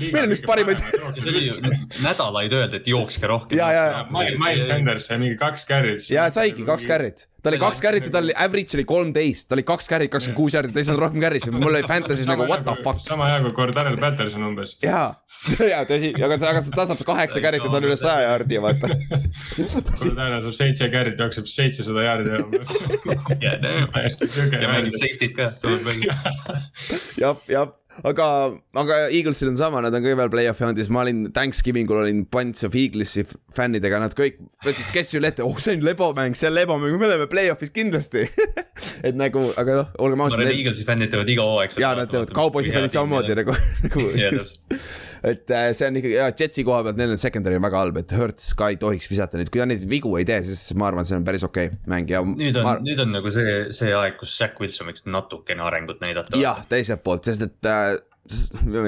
Meil 0.00 0.24
on 0.28 0.34
üks 0.36 0.44
parimaid- 0.46 0.82
nädalaid 2.04 2.52
öeldi, 2.52 2.76
et 2.82 2.86
jookske 2.90 3.26
rohkem. 3.30 3.58
Ja, 3.58 3.70
ja. 3.72 4.06
Miles 4.10 4.68
Sanders 4.68 5.06
sai 5.10 5.18
mingi 5.22 5.36
kaks 5.40 5.66
carry't. 5.68 6.10
ja 6.10 6.28
saigi 6.30 6.64
kaks. 6.66 6.86
carry't, 6.86 7.26
ta 7.44 7.52
oli 7.52 7.58
kaks 7.60 7.82
carry't 7.84 8.08
ja 8.08 8.12
tal 8.14 8.24
oli 8.24 8.34
average 8.40 8.76
oli 8.78 8.84
kolmteist, 8.88 9.48
ta 9.48 9.56
oli 9.58 9.64
kaks 9.68 9.88
carry't, 9.90 10.10
kakskümmend 10.12 10.38
kuus 10.38 10.54
jaardi, 10.56 10.72
ta 10.72 10.80
ei 10.80 10.86
saanud 10.88 11.02
rohkem 11.04 11.20
carry'sid, 11.20 11.52
mul 11.52 11.74
oli 11.74 11.82
Fantasy's 11.84 12.28
nagu 12.30 12.46
what 12.48 12.64
the 12.64 12.76
fuck. 12.86 13.02
sama 13.04 13.28
hea 13.28 13.42
kui 13.44 13.52
Cordell 13.58 13.98
Patterson 14.00 14.46
umbes. 14.48 14.76
jaa, 14.84 15.10
jaa 15.72 15.82
tõsi, 15.90 16.14
aga, 16.16 16.38
aga 16.40 16.64
ta 16.72 16.86
saab 16.88 17.04
kaheksa 17.10 17.42
carry't 17.44 17.66
ja 17.68 17.72
ta 17.74 17.80
on 17.82 17.88
üle 17.90 17.98
saja 18.00 18.30
jaardi 18.30 18.56
ja 18.56 18.64
vaata. 18.64 18.90
Cordell 20.00 20.40
saab 20.46 20.56
seitse 20.56 20.88
carry't, 20.94 21.20
jookseb 21.20 21.50
seitsesada 21.52 22.06
jaardi 22.08 22.32
enam. 22.38 22.50
ja 23.44 24.72
mängib 24.72 24.96
safety't 24.96 25.36
ka, 25.36 25.52
jah, 27.20 27.36
jah, 27.50 27.68
aga, 28.02 28.26
aga 28.80 28.98
Eaglesil 29.08 29.50
on 29.52 29.58
sama, 29.58 29.82
nad 29.84 29.94
on 29.94 30.04
veel 30.04 30.30
play-off'i 30.32 30.66
andis, 30.66 30.90
ma 30.92 31.04
olin 31.04 31.24
Thanksgivingul 31.34 32.02
olin 32.02 32.24
Bunch 32.32 32.64
of 32.66 32.74
Eaglesi 32.78 33.26
fännidega, 33.54 34.00
nad 34.02 34.16
kõik 34.18 34.40
võtsid 34.66 34.90
sketši 34.90 35.20
üle 35.20 35.30
ette, 35.30 35.46
oh 35.46 35.60
see 35.62 35.76
on 35.78 35.86
lebamäng, 35.86 36.36
see 36.38 36.50
on 36.50 36.56
lebamäng, 36.58 36.98
me 36.98 37.08
oleme 37.10 37.30
play-off'is 37.30 37.72
kindlasti. 37.74 38.26
et 39.06 39.16
nagu, 39.18 39.46
aga 39.60 39.80
noh, 39.82 39.96
olgem 40.02 40.22
ma 40.22 40.28
arvan, 40.30 40.46
ausad, 40.46 40.54
Eaglesi 40.58 40.86
fännid 40.88 41.14
teevad 41.14 41.34
iga 41.36 41.46
hooaeg. 41.46 41.78
ja 41.82 41.94
nad 41.98 42.10
teevad, 42.12 42.34
kauboisi 42.34 42.74
fännid 42.74 42.94
samamoodi. 42.96 43.38
nagu, 43.42 43.58
nagu. 43.86 44.08
Et 45.24 45.50
äh, 45.50 45.70
see 45.76 45.88
on 45.88 45.98
ikkagi 46.00 46.16
ja 46.18 46.28
Jetsi 46.30 46.64
koha 46.66 46.82
pealt, 46.86 46.98
neil 47.00 47.14
on 47.14 47.20
secondary 47.20 47.58
on 47.58 47.64
väga 47.64 47.80
halb, 47.80 48.00
et 48.00 48.14
Hertz 48.14 48.50
ka 48.58 48.70
ei 48.72 48.78
tohiks 48.80 49.08
visata 49.10 49.40
neid, 49.40 49.50
kui 49.52 49.62
ta 49.62 49.68
neid 49.68 49.84
vigu 49.90 50.12
ei 50.20 50.26
tee, 50.28 50.40
siis 50.46 50.74
ma 50.78 50.90
arvan, 50.90 51.08
see 51.08 51.18
on 51.18 51.26
päris 51.26 51.46
okei 51.46 51.70
okay 51.70 51.92
mäng 51.92 52.10
ja. 52.12 52.22
nüüd 52.24 52.58
on, 52.60 52.70
nüüd 52.84 53.00
on 53.04 53.14
nagu 53.16 53.32
see, 53.34 53.54
see 53.76 53.94
aeg, 53.96 54.18
kus 54.20 54.36
Zack 54.36 54.60
Wilson 54.62 54.90
võiks 54.90 55.06
natukene 55.08 55.64
arengut 55.64 56.02
näidata. 56.04 56.36
jah, 56.40 56.64
teiselt 56.70 57.04
poolt, 57.06 57.28
sest 57.30 57.46
et 57.48 57.70
äh, 57.70 57.94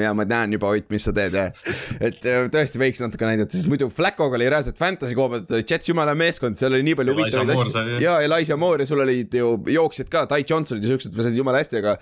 ja 0.03 0.13
ma 0.17 0.25
näen 0.29 0.55
juba, 0.57 0.71
Ott, 0.77 0.89
mis 0.93 1.05
sa 1.07 1.13
teed, 1.17 1.35
et 1.37 2.25
äh, 2.27 2.47
tõesti 2.53 2.81
võiks 2.81 3.03
natuke 3.03 3.29
näidata, 3.29 3.53
sest 3.57 3.69
muidu 3.71 3.89
Flaccoga 3.93 4.39
oli 4.39 4.49
reaalselt 4.49 4.79
fantasy 4.81 5.17
koha 5.19 5.35
pealt 5.37 5.71
Jets 5.71 5.91
jumala 5.91 6.15
meeskond, 6.19 6.57
seal 6.61 6.73
oli 6.77 6.87
nii 6.87 6.97
palju 7.01 7.17
huvitavaid 7.17 7.53
asju 7.57 7.99
ja 8.03 8.17
Elijah 8.25 8.59
Moore 8.61 8.87
ja 8.87 8.91
sul 8.91 9.03
olid 9.05 9.35
ju 9.37 9.51
jooksjad 9.75 10.09
ka, 10.13 10.25
Ty 10.31 10.41
Johnsonid 10.49 10.87
ja 10.87 10.93
siuksed, 10.95 11.17
said 11.21 11.37
jumala 11.37 11.61
hästi, 11.63 11.81
aga 11.83 11.97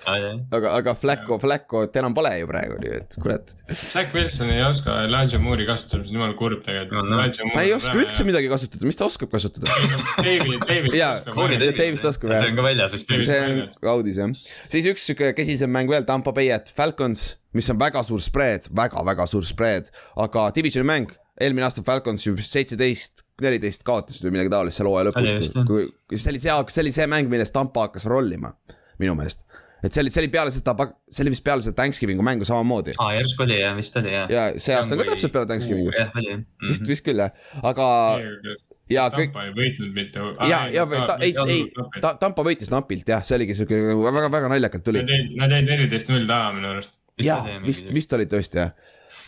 aga, 0.55 0.75
aga 0.79 0.95
Flacco, 0.99 1.39
Flaccot 1.43 1.99
enam 2.01 2.15
pole 2.17 2.33
ju 2.39 2.51
praegu, 2.51 2.79
nii 2.85 2.95
et 3.01 3.19
kurat. 3.23 3.55
Zack 3.75 4.15
Wilson 4.15 4.53
ei 4.55 4.63
oska 4.69 5.01
Elijah 5.09 5.43
Moore'i 5.43 5.67
kasutada, 5.69 6.05
mis 6.05 6.13
on 6.13 6.19
jumala 6.21 6.39
kurb 6.39 6.63
tegelikult 6.67 6.95
No, 6.95 7.19
no. 7.19 7.51
ta 7.55 7.63
ei 7.65 7.73
oska 7.75 7.95
üldse. 7.99 8.25
midagi 8.27 8.49
kasutada, 8.53 8.87
mis 8.87 8.99
ta 8.99 9.09
oskab 9.09 9.33
kasutada? 9.35 9.67
David, 10.23 10.63
David. 10.69 10.95
Jaa, 10.97 11.19
Davis 11.77 12.05
oskab, 12.07 12.31
jah. 12.31 12.45
see 12.45 12.53
on 12.53 12.59
ka 12.61 12.67
väljas 12.69 12.95
vist. 12.95 13.11
See 13.27 13.41
on 13.43 13.91
audis 13.95 14.21
jah, 14.23 14.31
siis 14.73 14.87
üks 14.93 15.05
sihuke 15.09 15.33
kesisem 15.37 15.73
mäng 15.75 15.91
veel, 15.91 16.07
Tampa 16.09 16.33
Bay 16.37 16.53
at 16.55 16.71
Falcons, 16.77 17.24
mis 17.55 17.71
on 17.71 17.79
väga 17.81 18.03
suur 18.07 18.23
spread 18.25 18.69
väga,, 18.71 18.95
väga-väga 18.95 19.27
suur 19.31 19.47
spread, 19.47 19.91
aga 20.21 20.49
divisioni 20.55 20.87
mäng, 20.89 21.13
eelmine 21.41 21.67
aasta 21.67 21.83
Falcons 21.87 22.27
ju 22.27 22.37
seitseteist, 22.39 23.25
neliteist 23.43 23.85
kaotasid 23.87 24.27
või 24.27 24.37
midagi 24.37 24.53
taolist 24.55 24.81
seal 24.81 24.91
hooaja 24.91 25.11
lõpus 25.11 25.31
vist,, 25.41 25.61
kui, 25.69 25.87
kui 26.11 26.21
see 26.21 26.35
oli 26.35 26.43
see, 26.43 26.57
see 26.75 26.85
oli 26.85 26.95
see 26.95 27.07
mäng, 27.11 27.31
millest 27.31 27.55
Tampa 27.55 27.89
hakkas 27.89 28.07
rollima, 28.11 28.55
minu 29.03 29.17
meelest. 29.19 29.43
et 29.85 29.93
see 29.93 30.05
oli, 30.05 30.13
see 30.15 30.25
oli 30.25 30.31
peale 30.35 30.53
seda, 30.55 30.75
see 31.11 31.25
oli 31.25 31.35
vist 31.35 31.47
peale 31.47 31.65
seda 31.65 31.79
Thanksgiving'u 31.81 32.27
mängu 32.27 32.47
samamoodi 32.49 32.95
aa, 32.99 33.15
järsku 33.19 33.47
oli 33.47 33.59
jah, 33.61 33.75
vist 33.79 33.99
oli 34.01 34.15
jah. 34.15 34.31
ja 34.31 34.47
see 34.59 34.77
aasta 34.77 34.99
ka 35.01 35.09
täpselt 35.11 35.35
peale 35.35 35.51
Thanksgiving'ut, 35.51 35.99
jah, 35.99 36.15
oli 36.21 36.39
vist, 36.69 36.81
jah. 36.85 36.89
vist 36.95 37.07
küll 37.07 37.25
jah, 37.25 37.35
aga 37.63 37.89
ja 38.91 39.09
kõik, 39.13 39.33
Tampa 39.33 39.47
ei 39.49 39.55
võitnud 39.57 39.95
mitte. 39.97 40.27
ja, 40.51 40.65
ja 40.73 40.85
ta, 41.09 41.17
ei, 41.25 41.33
ei, 41.49 41.63
ta, 42.03 42.15
Tampa 42.21 42.45
võitis 42.47 42.71
napilt 42.73 43.09
jah, 43.09 43.25
see 43.27 43.39
oligi 43.39 43.57
siuke 43.59 43.81
väga-väga 44.05 44.53
naljakalt 44.53 44.87
tuli 44.87 45.03
nad 45.05 45.53
jäid 45.53 45.67
neliteist 45.69 46.13
null 46.13 46.29
taha 46.29 46.53
minu 46.57 46.71
arust. 46.77 46.95
jaa, 47.23 47.61
vist, 47.65 47.91
vist 47.95 48.13
oli 48.17 48.27
tõesti 48.31 48.59
jah. 48.59 48.73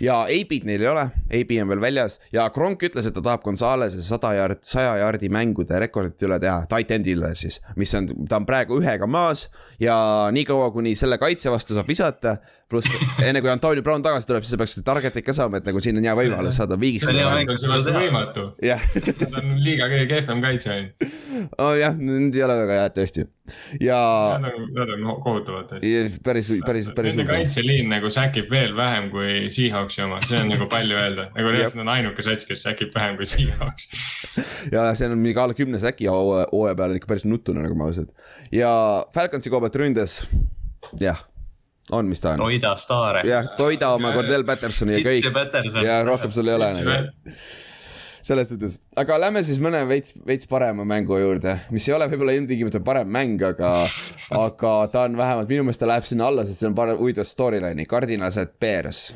ja 0.02 0.16
AB-d 0.28 0.68
neil 0.68 0.82
ei 0.84 0.90
ole, 0.90 1.04
AB 1.38 1.52
on 1.62 1.70
veel 1.72 1.80
väljas. 1.80 2.18
Ja 2.34 2.48
Kronk 2.52 2.82
ütles, 2.88 3.06
et 3.08 3.14
ta 3.16 3.22
tahab 3.24 3.44
Gonzalez'e 3.46 4.02
sada 4.04 4.34
jaard, 4.36 4.60
saja 4.66 4.96
jaardi 5.00 5.30
mängude 5.32 5.78
rekordit 5.80 6.26
üle 6.26 6.40
teha, 6.42 6.66
tight 6.70 6.92
end'ile 6.96 7.32
siis, 7.38 7.60
mis 7.76 7.94
on, 7.96 8.10
ta 8.28 8.40
on 8.40 8.48
praegu 8.48 8.80
ühega 8.82 9.08
maas. 9.08 9.46
Ja 9.80 9.96
niikaua, 10.34 10.70
kuni 10.74 10.96
selle 10.98 11.18
kaitse 11.22 11.52
vastu 11.52 11.78
saab 11.78 11.88
visata, 11.88 12.38
pluss 12.70 12.90
enne 13.22 13.40
kui 13.44 13.50
Antonio 13.52 13.82
Brown 13.86 14.02
tagasi 14.02 14.26
tuleb, 14.26 14.42
siis 14.46 14.56
sa 14.56 14.60
peaksid 14.60 14.86
target'it 14.86 15.26
ka 15.26 15.34
saama, 15.36 15.60
et 15.60 15.68
nagu 15.68 15.82
siin 15.82 16.00
on 16.00 16.08
hea 16.08 16.16
võimalus 16.18 16.58
saada 16.58 16.78
See 16.80 17.12
on 17.12 17.20
hea 17.20 17.30
mäng. 17.30 17.52
on 17.52 17.60
see 17.62 17.70
vastu 17.70 17.94
võimatu. 17.94 18.46
Nad 19.22 19.38
on 19.40 19.54
liiga 19.62 19.88
kõige 19.92 20.08
kehvem 20.10 20.42
kaitse 20.42 20.72
ainult. 20.74 21.08
oh, 21.58 21.72
jah, 21.78 21.94
need 21.98 22.34
ei 22.34 22.42
ole 22.46 22.56
väga 22.64 22.80
head 22.82 22.96
tõesti 22.96 23.26
ja 23.80 23.98
Nad 24.42 24.50
on, 24.50 24.64
nad 24.74 24.90
on 24.96 25.04
kohutavad 25.22 25.68
tõesti. 25.70 25.92
ja 25.92 26.08
päris, 26.26 26.50
päris, 26.66 26.88
päris 26.96 27.14
Nende. 27.14 27.28
kaitseliin 27.30 27.90
nagu 27.92 28.10
säkib 28.10 28.50
veel 28.50 28.74
vähem 28.76 29.08
kui 29.12 29.46
Seahawksi 29.52 30.02
oma, 30.06 30.18
see 30.26 30.40
on 30.42 30.50
nagu 30.50 30.66
palju 30.72 30.98
öelda, 30.98 31.28
nagu 31.36 31.54
reaalselt 31.54 31.84
on 31.84 31.92
ainuke 31.94 32.26
sats, 32.26 32.48
kes 32.48 32.64
säkib 32.66 32.90
vähem 32.96 33.18
kui 33.20 33.28
Seahawks. 33.30 33.88
ja 34.74 34.88
see 34.98 35.06
on 35.10 35.18
mingi 35.22 35.38
alla 35.42 35.54
kümne 35.54 35.78
säki 35.82 36.10
hooaja 36.10 36.48
hooaja 36.50 36.74
peal 36.78 36.96
on 36.96 37.00
ikka 37.00 37.12
päris 37.14 37.26
nutune 37.28 37.62
nagu 37.62 37.78
ma 37.78 37.90
ütlesin. 37.92 38.10
ja 38.54 38.70
Falconsi 39.14 39.52
koha 39.52 39.66
pealt 39.66 39.80
ründes, 39.84 40.18
jah, 41.00 41.22
on, 41.90 42.08
mis 42.08 42.20
ta 42.20 42.34
on. 42.34 42.38
Roida 42.46 42.74
staare. 42.80 43.22
jah, 43.26 43.52
toida 43.58 43.92
oma 43.94 44.12
Cordell 44.14 44.46
Pattersoni 44.46 44.98
ja 44.98 45.04
kõik 45.06 45.84
ja 45.84 46.00
rohkem 46.06 46.32
sul 46.34 46.50
ei 46.50 46.56
ole 46.58 46.70
nagu. 46.80 47.34
selles 48.26 48.50
suhtes, 48.50 48.78
aga 48.98 49.20
lähme 49.22 49.42
siis 49.46 49.60
mõne 49.62 49.84
veits, 49.86 50.16
veits 50.26 50.48
parema 50.50 50.84
mängu 50.88 51.18
juurde, 51.20 51.58
mis 51.70 51.86
ei 51.86 51.94
ole 51.94 52.08
võib-olla 52.10 52.34
ilmtingimata 52.34 52.80
parem 52.86 53.12
mäng, 53.12 53.42
aga, 53.46 53.70
aga 54.34 54.72
ta 54.90 55.06
on 55.06 55.18
vähemalt 55.18 55.52
minu 55.52 55.68
meelest 55.68 55.84
ta 55.84 55.90
läheb 55.90 56.08
sinna 56.08 56.26
alla, 56.26 56.46
sest 56.48 56.64
see 56.64 56.70
on 56.70 56.74
parem 56.78 56.98
huvitav 56.98 57.28
storyline'i, 57.28 57.86
Cardinals 57.86 58.40
at 58.42 58.58
Bears 58.60 59.08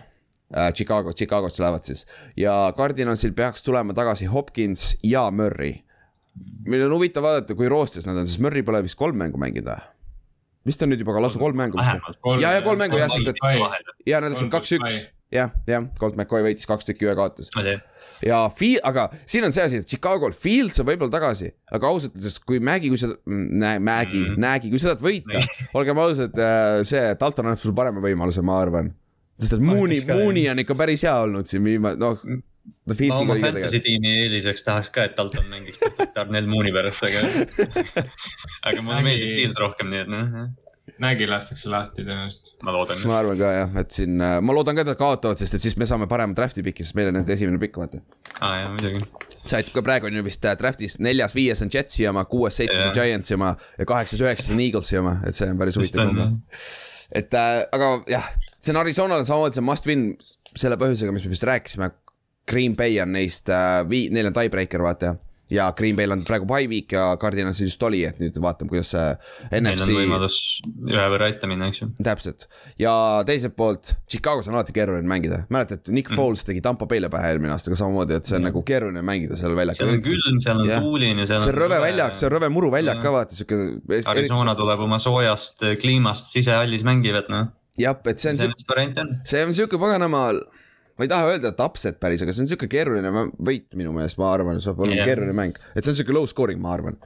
äh,. 0.55 0.71
Chicago, 0.75 1.12
Chicagosse 1.12 1.62
lähevad 1.62 1.91
siis 1.91 2.07
ja 2.39 2.73
Cardinalsil 2.77 3.35
peaks 3.35 3.66
tulema 3.66 3.95
tagasi 3.99 4.31
Hopkins 4.31 4.93
ja 5.03 5.27
Murry. 5.31 5.75
meil 6.68 6.87
on 6.87 6.95
huvitav 6.95 7.27
vaadata, 7.27 7.59
kui 7.59 7.68
roostes 7.68 8.07
nad 8.07 8.16
on, 8.16 8.31
sest 8.31 8.43
Murry 8.43 8.62
pole 8.62 8.83
vist 8.87 8.99
kolm 8.99 9.18
mängu 9.18 9.39
mänginud 9.43 9.75
või? 9.75 9.99
Vist 10.67 10.83
on 10.85 10.93
nüüd 10.93 11.01
juba 11.05 11.21
lausa 11.23 11.41
kolm 11.41 11.57
mängu 11.57 11.81
vist 11.81 12.21
ja, 12.43 12.57
ja 12.59 12.61
kolm 12.65 12.81
mängu 12.83 13.01
jah, 13.01 13.11
sest 13.13 13.33
et 13.33 13.41
ja 14.09 14.21
nad 14.21 14.35
on 14.35 14.39
Colt 14.43 14.53
kaks-üks, 14.59 14.99
jah, 15.33 15.55
jah, 15.69 15.87
Colt 16.01 16.19
McCoy 16.19 16.45
võitis 16.45 16.69
kaks 16.69 16.89
tükki 16.89 17.09
ühe 17.09 17.15
kaotas. 17.19 17.51
Ja 18.27 18.43
Field, 18.53 18.83
aga 18.89 19.07
siin 19.25 19.47
on 19.47 19.55
see 19.55 19.65
asi, 19.65 19.81
et 19.81 19.89
Chicago'l 19.89 20.35
Fields 20.37 20.83
on 20.83 20.89
võib-olla 20.91 21.13
tagasi, 21.15 21.53
aga 21.73 21.93
ausalt 21.93 22.19
öeldes, 22.19 22.37
kui 22.45 22.61
Mägi, 22.65 22.91
kui 22.93 23.01
sa, 23.01 23.13
Mägi 23.25 24.25
mm., 24.27 24.37
Nägi, 24.43 24.73
kui 24.73 24.83
sa 24.83 24.93
tahad 24.93 25.07
võita, 25.07 25.41
olgem 25.81 26.03
ausad, 26.03 26.43
see 26.89 27.05
Dalton 27.21 27.49
annab 27.49 27.63
sulle 27.63 27.77
parema 27.79 28.05
võimaluse, 28.05 28.45
ma 28.45 28.61
arvan. 28.61 28.93
sest 29.41 29.57
et 29.57 29.65
Mooney, 29.65 30.03
ka, 30.05 30.19
Mooney 30.21 30.51
on 30.53 30.61
ikka 30.65 30.77
päris 30.77 31.07
hea 31.07 31.17
olnud 31.25 31.49
siin 31.49 31.65
viimane, 31.65 32.01
noh. 32.01 32.21
Fieldsiga 32.91 33.21
oma 33.23 33.37
fantasy 33.39 33.79
tegelikult. 33.79 33.85
tiimi 33.87 34.15
eeliseks 34.25 34.67
tahaks 34.67 34.91
ka, 34.95 35.05
et 35.09 35.17
Dalton 35.17 35.47
mängiks 35.51 35.79
Darnell 36.17 36.49
Mooney 36.51 36.73
pärast, 36.75 37.05
aga. 37.07 37.23
aga 38.69 38.83
mulle 38.83 39.05
meeldib 39.07 39.37
Fields 39.39 39.63
rohkem, 39.63 39.93
nii 39.93 40.03
et 40.05 40.11
noh, 40.11 40.51
nägi 41.01 41.29
lastakse 41.29 41.71
lahti 41.71 42.05
tõenäoliselt. 42.05 42.53
ma 42.67 42.75
loodan. 42.75 43.01
ma 43.09 43.19
arvan 43.21 43.39
ka 43.41 43.53
jah, 43.55 43.79
et 43.83 43.95
siin, 43.95 44.19
ma 44.19 44.57
loodan 44.57 44.77
ka, 44.77 44.85
et 44.85 44.91
nad 44.93 44.99
kaotavad, 45.01 45.41
sest 45.41 45.57
et 45.57 45.65
siis 45.65 45.77
me 45.81 45.89
saame 45.89 46.09
parema 46.11 46.37
draft'i 46.37 46.65
piki, 46.67 46.85
sest 46.87 46.99
meil 46.99 47.13
on 47.13 47.19
nende 47.21 47.35
esimene 47.37 47.61
pikk, 47.63 47.79
vaata. 47.81 48.03
aa 48.41 48.53
jaa, 48.63 48.75
muidugi. 48.75 49.07
said 49.45 49.71
ka 49.75 49.85
praegu 49.87 50.11
on 50.11 50.21
ju 50.21 50.27
vist 50.27 50.45
äh, 50.45 50.57
draft'is 50.61 50.99
neljas-viies 51.05 51.65
on 51.65 51.73
Jetsi 51.73 52.09
oma, 52.11 52.27
kuues-seitsmes 52.29 52.91
on. 52.91 52.95
Giantsi 52.97 53.39
oma 53.39 53.55
ja 53.79 53.89
kaheksas-üheksas 53.89 54.53
on 54.55 54.63
Eaglesi 54.67 55.01
oma, 55.01 55.17
et 55.27 55.39
see 55.39 55.49
on 55.49 55.61
päris 55.61 55.79
huvitav 55.81 56.11
number. 56.11 56.37
et 57.23 57.35
äh, 57.39 57.63
aga 57.73 57.93
jah, 58.11 58.31
see 58.59 58.75
on 58.75 58.83
Arizonal 58.83 59.23
on 59.23 59.29
samamoodi 59.29 59.61
see 59.61 59.67
must 59.67 59.89
win 59.89 60.07
selle 60.59 60.77
põhjusega, 60.81 61.15
mis 61.15 61.25
me 61.27 61.33
vist 61.33 61.47
rääkisime. 61.47 61.93
Green 62.49 62.76
Bay 62.76 63.01
on 63.03 63.12
neist 63.12 63.49
äh, 63.53 63.82
vii-, 63.88 64.09
neil 64.14 64.26
on 64.30 64.32
tiebreaker, 64.36 64.82
vaata. 64.82 65.16
ja 65.51 65.64
Green 65.74 65.97
Bay'l 65.99 66.12
on 66.14 66.20
praegu 66.22 66.47
bye 66.47 66.68
week 66.70 66.93
ja 66.95 67.16
Cardinalsil 67.18 67.66
just 67.66 67.82
oli, 67.82 68.05
et 68.07 68.20
nüüd 68.22 68.36
vaatame, 68.38 68.70
kuidas 68.70 68.93
see 68.95 69.07
Neil 69.51 69.66
on 69.66 69.80
NFC 69.80 69.95
võimalus 69.97 70.36
ühe 70.86 71.07
võrra 71.11 71.26
ette 71.32 71.49
minna, 71.51 71.66
eks 71.72 71.80
ju. 71.82 71.88
täpselt 72.07 72.47
ja 72.78 72.93
teiselt 73.26 73.57
poolt 73.59 73.97
Chicagos 74.07 74.47
on 74.47 74.55
alati 74.55 74.70
keeruline 74.76 75.11
mängida, 75.11 75.41
mäletad, 75.51 75.82
Mhm. 75.88 75.95
Nick 75.99 76.14
Foles 76.14 76.47
tegi 76.47 76.62
Tampa 76.62 76.86
Bay'le 76.86 77.11
pähe 77.11 77.32
eelmine 77.32 77.51
aasta 77.51 77.70
ka 77.74 77.80
samamoodi, 77.82 78.14
et 78.20 78.30
see 78.30 78.38
on 78.38 78.47
nagu 78.47 78.62
keeruline 78.62 79.03
mängida 79.03 79.36
seal 79.41 79.57
väljakul 79.59 79.91
seal 79.91 79.97
on 79.97 80.05
külm, 80.07 80.38
seal 80.47 80.62
on 80.62 80.70
tuuline, 80.86 81.26
seal 81.26 81.41
on. 81.41 81.45
see 81.49 81.53
on 81.57 81.59
rõve 81.64 81.82
väljak, 81.82 82.14
see 82.14 82.30
on 82.30 82.34
rõve 82.36 82.53
muruväljak 82.55 83.03
ka 83.03 83.14
vaata 83.18 83.34
siuke. 83.41 83.61
Arizona 84.14 84.55
tuleb 84.55 84.86
oma 84.86 85.01
soojast 85.03 85.66
kliimast 85.82 86.30
sisehallis 86.30 86.86
mängivad, 86.86 87.26
noh. 87.28 87.51
jah, 87.78 87.99
et 88.07 88.22
see 88.22 88.36
on 88.36 88.55
see 89.34 89.45
on 89.49 89.55
siuke 89.59 89.82
paganama, 89.82 90.28
ma 91.01 91.07
ei 91.07 91.09
taha 91.09 91.32
öelda, 91.32 91.55
et 91.55 91.61
upset 91.64 91.96
päris, 92.03 92.20
aga 92.20 92.34
see 92.36 92.44
on 92.44 92.51
siuke 92.51 92.68
keeruline 92.68 93.11
võit 93.40 93.72
minu 93.78 93.94
meelest, 93.96 94.18
ma 94.20 94.34
arvan, 94.34 94.59
see 94.61 94.68
saab 94.68 94.82
olema 94.84 95.01
Jah. 95.01 95.09
keeruline 95.09 95.36
mäng, 95.36 95.61
et 95.72 95.80
see 95.80 95.94
on 95.94 95.96
siuke 95.96 96.12
low 96.12 96.26
scoring, 96.28 96.61
ma 96.61 96.74
arvan. 96.76 96.98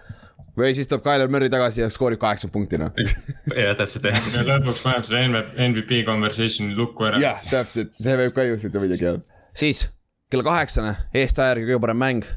või 0.59 0.73
siis 0.75 0.91
tuleb 0.91 1.05
Tyler 1.07 1.31
Murry 1.31 1.51
tagasi 1.51 1.85
ja 1.85 1.91
skoorib 1.95 2.19
kaheksakümmend 2.23 2.57
punkti 2.57 2.81
noh. 2.83 2.91
jah, 3.63 3.77
täpselt 3.79 4.09
jah. 4.11 4.19
ja 4.35 4.43
lõpuks 4.49 4.83
paneb 4.83 5.07
selle 5.07 5.45
MVP 5.69 6.03
conversation 6.09 6.75
lukku 6.75 7.07
ära. 7.07 7.23
jah, 7.23 7.47
täpselt, 7.53 7.95
see 7.95 8.19
võib 8.19 8.35
ka 8.35 8.49
juhtuda 8.51 8.83
muidugi 8.83 9.07
jah. 9.07 9.23
siis 9.55 9.87
kella 10.35 10.49
kaheksane, 10.51 10.97
eestajärgi 11.15 11.71
kõige 11.71 11.87
parem 11.87 12.03
mäng, 12.03 12.29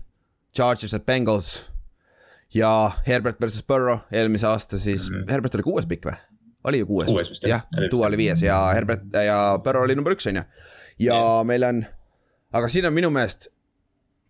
Chargers 0.53 0.93
at 0.93 1.09
Bengals. 1.09 1.51
ja 2.53 2.69
Herbert 3.09 3.41
versus 3.41 3.65
Burrow 3.65 4.05
eelmise 4.13 4.45
aasta 4.47 4.77
siis 4.77 5.09
mm, 5.09 5.15
-hmm. 5.15 5.31
Herbert 5.33 5.57
oli 5.57 5.65
kuues 5.65 5.89
pikk 5.89 6.05
või? 6.11 6.19
oli 6.69 6.85
ju 6.85 6.85
kuues, 6.85 7.41
jah. 7.41 7.65
jah, 7.65 7.89
Duo 7.91 8.05
oli 8.05 8.17
viies 8.17 8.41
ja 8.45 8.59
Herbert 8.75 9.09
ja 9.25 9.57
Burrow 9.63 9.83
oli 9.87 9.95
number 9.95 10.13
üks 10.13 10.29
on 10.29 10.41
ju. 10.41 10.49
Ja 10.99 11.13
Jah. 11.13 11.45
meil 11.45 11.63
on, 11.63 11.85
aga 12.53 12.69
siin 12.71 12.87
on 12.89 12.95
minu 12.95 13.09
meelest, 13.13 13.49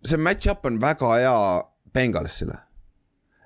see 0.05 0.19
match-up 0.21 0.65
on 0.67 0.79
väga 0.81 1.11
hea 1.17 1.35
Bengalsile. 1.93 2.63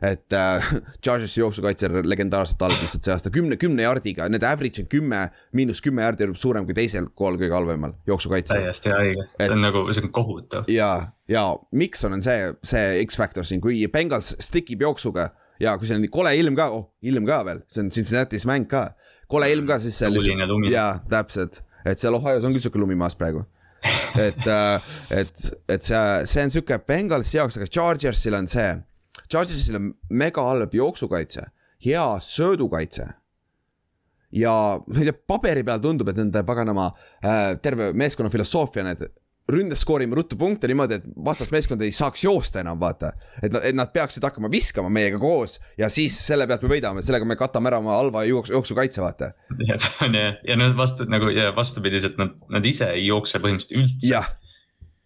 et 0.02 0.34
äh, 0.34 0.70
Chargersi 1.06 1.40
jooksukaitse 1.44 1.90
legendaarselt 2.04 2.62
halb 2.66 2.80
lihtsalt 2.82 3.06
see 3.06 3.14
aasta 3.14 3.30
kümne, 3.30 3.58
kümne 3.62 3.84
jardiga, 3.84 4.26
nende 4.34 4.48
average 4.50 4.82
on 4.82 4.88
kümme, 4.90 5.20
miinus 5.54 5.82
kümme 5.86 6.02
jardi 6.02 6.26
suurem 6.34 6.66
kui 6.66 6.74
teisel 6.74 7.12
kool 7.14 7.38
kõige 7.38 7.54
halvemal 7.54 7.94
jooksukaitsel. 8.10 8.64
täiesti 8.64 8.90
haige, 8.90 9.28
see 9.38 9.54
on 9.54 9.62
nagu, 9.62 9.84
see 9.94 10.02
on 10.08 10.14
kohutav. 10.16 10.66
ja, 10.74 10.90
ja 11.30 11.44
Mikson 11.72 12.18
on 12.18 12.26
see, 12.26 12.50
see 12.66 12.98
X-faktor 13.06 13.46
siin, 13.46 13.62
kui 13.62 13.84
Bengals 13.94 14.34
stick 14.42 14.74
ib 14.74 14.82
jooksuga 14.88 15.30
ja 15.62 15.78
kui 15.78 15.86
see 15.86 16.00
on 16.00 16.10
kole 16.14 16.34
ilm 16.40 16.58
ka, 16.58 16.72
oh 16.74 16.88
ilm 17.06 17.28
ka 17.30 17.44
veel, 17.46 17.62
see 17.70 17.86
on 17.86 17.94
Cincinnati's 17.94 18.48
mäng 18.50 18.66
ka, 18.72 18.88
kole 19.30 19.52
ilm 19.54 19.70
ka, 19.70 19.78
siis 19.84 20.02
see 20.02 20.10
Tuuline 20.10 20.48
lumi. 20.50 20.72
jaa, 20.74 20.96
täpselt, 21.12 21.62
et 21.86 22.00
seal 22.00 22.16
Ohio's 22.18 22.46
on 22.48 22.54
küll 22.56 22.64
siuke 22.66 22.82
lumimaas 22.82 23.18
praegu. 23.18 23.46
et, 24.22 24.46
et, 25.10 25.46
et 25.74 25.82
see, 25.82 26.02
see 26.30 26.44
on 26.46 26.54
siuke 26.54 26.78
Bengalsi 26.88 27.40
jaoks, 27.40 27.58
aga 27.58 27.70
Chargersil 27.72 28.38
on 28.38 28.50
see, 28.52 28.76
Chargersil 29.26 29.80
on 29.80 29.90
mega 30.10 30.44
halb 30.46 30.76
jooksukaitse, 30.78 31.48
hea 31.82 32.06
söödukaitse 32.22 33.08
ja 34.32 34.54
ma 34.86 35.00
ei 35.00 35.10
tea, 35.10 35.18
paberi 35.28 35.64
peal 35.68 35.82
tundub, 35.84 36.12
et 36.12 36.20
nende 36.20 36.44
paganama 36.48 36.92
äh, 37.20 37.58
terve 37.64 37.92
meeskonna 37.98 38.32
filosoofia 38.32 38.86
et 38.94 39.04
ründes 39.52 39.84
skoorime 39.86 40.18
ruttu 40.18 40.38
punkte 40.40 40.70
niimoodi, 40.70 41.00
et 41.00 41.08
vastasmeeskond 41.26 41.82
ei 41.86 41.94
saaks 41.96 42.26
joosta 42.26 42.62
enam, 42.64 42.80
vaata. 42.82 43.14
et 43.42 43.52
nad, 43.54 43.64
et 43.68 43.78
nad 43.78 43.92
peaksid 43.94 44.24
hakkama 44.26 44.52
viskama 44.52 44.92
meiega 44.94 45.20
koos 45.22 45.60
ja 45.80 45.90
siis 45.94 46.18
selle 46.28 46.48
pealt 46.50 46.64
me 46.66 46.74
võidame, 46.76 47.06
sellega 47.06 47.28
me 47.28 47.38
katame 47.40 47.72
ära 47.72 47.82
oma 47.84 47.98
halva 47.98 48.26
jooksu, 48.28 48.56
jooksukaitse, 48.58 49.02
vaata. 49.04 49.34
on 50.06 50.16
ju, 50.18 50.28
ja 50.48 50.60
nad 50.60 50.78
vastu 50.78 51.08
nagu 51.10 51.32
ja 51.36 51.52
vastupidiselt 51.56 52.20
nad, 52.22 52.38
nad 52.54 52.66
ise 52.66 52.92
ei 52.96 53.08
jookse 53.10 53.42
põhimõtteliselt 53.44 53.84
üldse. 53.84 54.14
jah. 54.14 54.32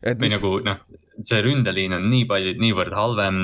et 0.03 0.19
või 0.19 0.29
mis, 0.29 0.37
nagu 0.37 0.53
noh, 0.65 0.85
see 1.23 1.39
ründeliin 1.45 1.95
on 1.95 2.07
nii 2.11 2.25
palju, 2.29 2.55
niivõrd 2.59 2.95
halvem 2.95 3.39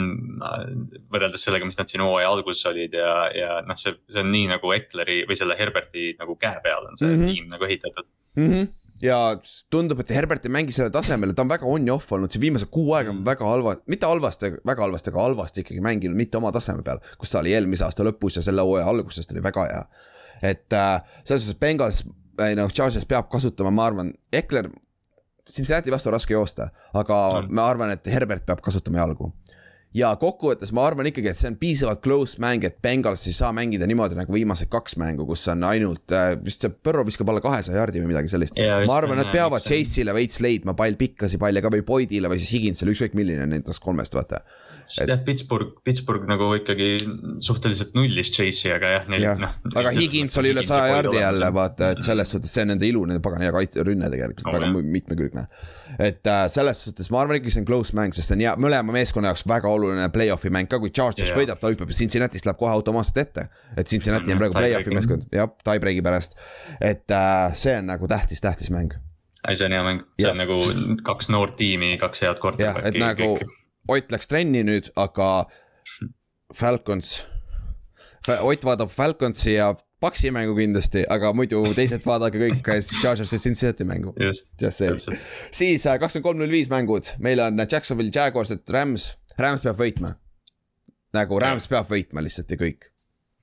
võrreldes 1.12 1.46
sellega, 1.46 1.68
mis 1.68 1.80
nad 1.80 1.92
siin 1.92 2.04
hooaja 2.04 2.32
alguses 2.32 2.68
olid 2.70 2.96
ja, 2.98 3.14
ja 3.36 3.58
noh, 3.68 3.80
see, 3.80 3.96
see 4.12 4.24
on 4.24 4.32
nii 4.34 4.50
nagu 4.52 4.74
Ekleri 4.76 5.22
või 5.30 5.38
selle 5.40 5.58
Herberti 5.60 6.12
nagu 6.20 6.36
käe 6.42 6.60
peal 6.64 6.90
on 6.90 7.00
see 7.00 7.08
mm. 7.08 7.22
-hmm. 7.22 7.32
tiim 7.32 7.52
nagu 7.54 7.68
ehitatud. 7.70 8.08
mm. 8.36 8.50
-hmm. 8.52 8.70
Ja 9.02 9.18
tundub, 9.74 10.02
et 10.04 10.14
Herbert 10.16 10.46
ei 10.46 10.54
mängi 10.54 10.76
sellel 10.76 10.94
tasemel, 10.94 11.34
ta 11.36 11.46
on 11.46 11.52
väga 11.52 11.68
on-off 11.70 12.14
olnud. 12.14 12.32
Siin 12.34 12.44
viimased 12.46 12.70
kuu 12.74 12.94
aega 12.98 13.14
on 13.14 13.24
väga 13.26 13.48
halva, 13.48 13.76
mitte 13.92 14.10
halvasti, 14.10 14.54
väga 14.68 14.86
halvasti, 14.86 15.12
aga 15.14 15.26
halvasti 15.26 15.66
ikkagi 15.66 15.84
mänginud, 15.84 16.18
mitte 16.18 16.40
oma 16.40 16.54
taseme 16.56 16.86
peal, 16.86 17.02
kus 17.22 17.34
ta 17.34 17.42
oli 17.42 17.56
eelmise 17.58 17.88
aasta 17.88 18.06
lõpus 18.08 18.40
ja 18.40 18.46
selle 18.46 18.66
hooaja 18.68 18.88
alguses 18.92 19.28
ta 19.28 19.36
oli 19.36 19.44
väga 19.46 19.68
hea. 19.72 19.84
et 20.42 20.74
äh, 20.74 21.02
selles 21.24 21.46
suhtes 21.46 21.60
Bengals, 21.60 22.04
noh, 22.58 22.72
Chargers 22.74 23.06
peab 23.06 23.30
kasutama, 23.30 23.72
ma 23.72 23.86
arvan, 23.92 24.14
Ekler, 24.34 24.72
Cincinnati 25.52 25.92
vastu 25.92 26.10
on 26.10 26.16
raske 26.16 26.34
joosta, 26.34 26.70
aga 26.94 27.18
On. 27.42 27.48
ma 27.54 27.68
arvan, 27.70 27.92
et 27.92 28.08
Herbert 28.08 28.46
peab 28.46 28.62
kasutama 28.64 29.02
jalgu 29.02 29.34
ja 29.98 30.12
kokkuvõttes 30.20 30.72
ma 30.76 30.86
arvan 30.88 31.10
ikkagi, 31.10 31.32
et 31.32 31.40
see 31.40 31.50
on 31.52 31.58
piisavalt 31.60 32.02
close 32.04 32.40
mäng, 32.42 32.64
et 32.68 32.78
Bengals 32.84 33.26
ei 33.28 33.36
saa 33.36 33.52
mängida 33.56 33.88
niimoodi 33.90 34.16
nagu 34.18 34.34
viimased 34.34 34.72
kaks 34.72 34.96
mängu, 35.02 35.26
kus 35.28 35.44
on 35.52 35.66
ainult 35.68 36.16
äh, 36.16 36.34
vist 36.44 36.64
see 36.64 36.72
Burrow 36.72 37.08
viskab 37.08 37.32
alla 37.34 37.44
kahesaja 37.44 37.82
jardi 37.82 38.04
või 38.04 38.14
midagi 38.14 38.32
sellist. 38.32 38.56
Jaa, 38.60 38.82
ma 38.88 38.98
arvan, 39.02 39.20
nad 39.20 39.32
peavad. 39.34 39.66
Chase'ile 39.66 40.16
veits 40.16 40.40
leidma 40.44 40.76
pall 40.78 40.96
pikkasi 41.00 41.40
palle 41.42 41.64
ka 41.64 41.72
või 41.74 41.84
Boydile 41.88 42.32
või 42.32 42.40
siis 42.42 42.56
Higginsile, 42.56 42.96
ükskõik 42.96 43.18
milline 43.20 43.48
nendest 43.52 43.84
kolmest, 43.84 44.16
vaata. 44.16 44.44
Sest 44.86 45.10
jah, 45.10 45.20
Pittsburgh, 45.26 45.76
Pittsburgh 45.86 46.28
nagu 46.30 46.50
ikkagi 46.58 46.88
suhteliselt 47.44 47.94
nullis 47.98 48.32
Chase'i, 48.34 48.72
aga 48.76 48.94
jah. 48.96 49.10
jah, 49.22 49.56
aga 49.76 49.94
Higgins 49.96 50.38
oli 50.42 50.54
üle 50.54 50.64
saja 50.68 50.98
jardi 50.98 51.20
jälle, 51.22 51.50
vaata, 51.56 51.92
et 51.96 52.04
selles 52.06 52.32
suhtes 52.34 52.54
see 52.54 52.66
on 52.66 52.72
nende 52.74 52.88
ilu, 52.88 53.04
nende 53.10 53.24
pagana 53.24 53.48
hea 53.48 53.56
kaitse, 53.56 53.86
rünne 53.88 54.10
tegelikult 54.14 54.48
On, 54.48 54.56
väga 54.58 54.72
mitmekülgne. 54.96 55.46
et 56.00 56.28
äh, 56.32 56.42
selles 56.52 56.84
suhtes 56.88 57.12
ma 57.14 57.22
arvan 57.24 57.40
ikkagi 57.40 57.56
see 57.56 57.64
on 57.64 57.70
close 57.70 57.96
mäng, 57.98 58.16
sest 58.18 58.32
see 58.32 58.38
on 58.40 58.46
hea, 58.46 58.56
mõlema 58.62 58.96
meeskonna 58.96 59.32
jaoks 59.32 59.46
väga 59.50 59.72
oluline 59.72 60.10
play-off'i 60.14 60.52
mäng 60.54 60.72
ka, 60.72 60.82
kui 60.82 60.94
Chargers 60.96 61.30
Jah. 61.30 61.38
võidab, 61.38 61.62
ta 61.62 61.72
hüppab 61.72 61.94
Cincinnati'st 61.96 62.50
läheb 62.50 62.60
kohe 62.60 62.74
automaatselt 62.74 63.22
ette. 63.26 63.48
et 63.78 63.88
Cincinnati 63.88 64.34
On, 64.34 64.42
praegu 64.42 64.58
play-off'i 64.58 64.98
meeskond, 64.98 65.30
jah, 65.36 65.50
tie-break'i 65.66 66.04
pärast. 66.06 66.38
et 66.80 67.12
äh, 67.12 67.54
see 67.54 67.78
on 67.80 67.90
nagu 67.94 68.10
tähtis, 68.12 68.42
tähtis 68.44 68.74
mäng. 68.74 68.98
ei, 69.48 69.56
see 69.56 69.66
on 69.70 69.78
hea 69.78 69.88
mäng, 69.88 70.06
see 70.18 70.28
Jah. 70.28 70.36
on 70.36 70.46
nagu 70.46 71.02
kaks 71.08 71.32
noort 71.34 71.58
tiimi, 71.60 71.96
kaks 72.02 72.26
head 72.26 72.46
jah, 72.62 72.82
et 72.86 72.98
nagu 73.02 73.36
Ott 73.92 74.14
läks 74.14 74.32
trenni 74.32 74.64
nüüd, 74.68 74.90
aga 75.00 75.28
Falcons, 76.56 77.20
Ott 78.30 78.64
vaatab 78.64 78.92
Falconsi 78.94 79.56
ja 79.56 79.72
Paxi 80.02 80.32
mängu 80.34 80.56
kindlasti, 80.58 81.04
aga 81.14 81.30
muidu 81.38 81.60
teised 81.78 82.02
vaadake 82.06 82.40
kõik 82.42 82.70
Chargersi 83.02 83.38
ja 83.38 83.42
Cincinnati 83.42 83.86
mängu. 83.86 84.16
siis 85.52 85.86
äh, 85.86 86.00
kakskümmend 86.02 86.26
kolm 86.26 86.40
null 86.42 86.50
viis 86.50 86.72
mängud, 86.74 87.12
meil 87.22 87.42
on 87.46 87.62
Jacksonville 87.62 88.10
Jaguars, 88.14 88.52
et 88.52 88.70
Rams, 88.74 89.12
Rams 89.38 89.62
peab 89.62 89.78
võitma. 89.78 90.16
nagu 91.14 91.40
Rams 91.40 91.70
peab 91.70 91.90
võitma 91.90 92.24
lihtsalt 92.26 92.50
ja 92.50 92.58
kõik. 92.58 92.90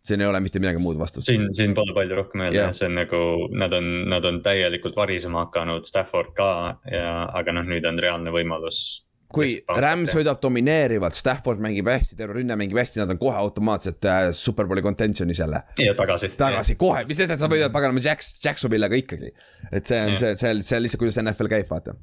siin 0.02 0.20
ei 0.20 0.26
ole 0.26 0.40
mitte 0.40 0.58
midagi 0.58 0.82
muud 0.82 0.98
vastust. 0.98 1.26
siin, 1.30 1.46
siin 1.54 1.74
pole 1.78 1.94
palju 1.94 2.18
rohkem 2.18 2.46
öelda 2.48 2.58
yeah., 2.58 2.74
see 2.74 2.90
on 2.90 2.98
nagu, 2.98 3.22
nad 3.54 3.72
on, 3.78 4.08
nad 4.10 4.24
on 4.24 4.42
täielikult 4.42 4.96
varisema 4.96 5.44
hakanud, 5.46 5.86
Stafford 5.86 6.34
ka 6.34 6.50
ja, 6.90 7.28
aga 7.38 7.54
noh, 7.54 7.70
nüüd 7.70 7.86
on 7.86 8.02
reaalne 8.02 8.34
võimalus. 8.34 9.04
Kui 9.32 9.58
Rams 9.68 10.14
võidab 10.16 10.40
domineerivalt, 10.40 11.16
Stafford 11.16 11.60
mängib 11.60 11.88
hästi, 11.90 12.16
terve 12.16 12.38
rünne 12.38 12.56
mängib 12.56 12.78
hästi, 12.80 13.02
nad 13.02 13.12
on 13.12 13.20
kohe 13.20 13.36
automaatselt 13.36 14.08
äh, 14.08 14.20
superbowli 14.36 14.82
contention'is 14.84 15.42
jälle. 15.42 15.60
ja 15.84 15.94
tagasi. 15.98 16.30
tagasi 16.38 16.78
kohe, 16.80 17.04
mis 17.08 17.20
sest, 17.20 17.34
et 17.34 17.42
sa 17.42 17.50
võidad 17.52 17.72
paganama 17.74 18.00
Jacks, 18.04 18.32
Jacksonville'iga 18.44 19.00
ikkagi. 19.02 19.32
et 19.70 19.90
see 19.90 20.00
on 20.00 20.14
Jah. 20.14 20.22
see, 20.22 20.40
see, 20.40 20.54
see 20.64 20.78
on 20.78 20.84
lihtsalt, 20.86 21.02
kuidas 21.04 21.20
NFL 21.20 21.52
käib, 21.52 21.68
vaata. 21.68 21.96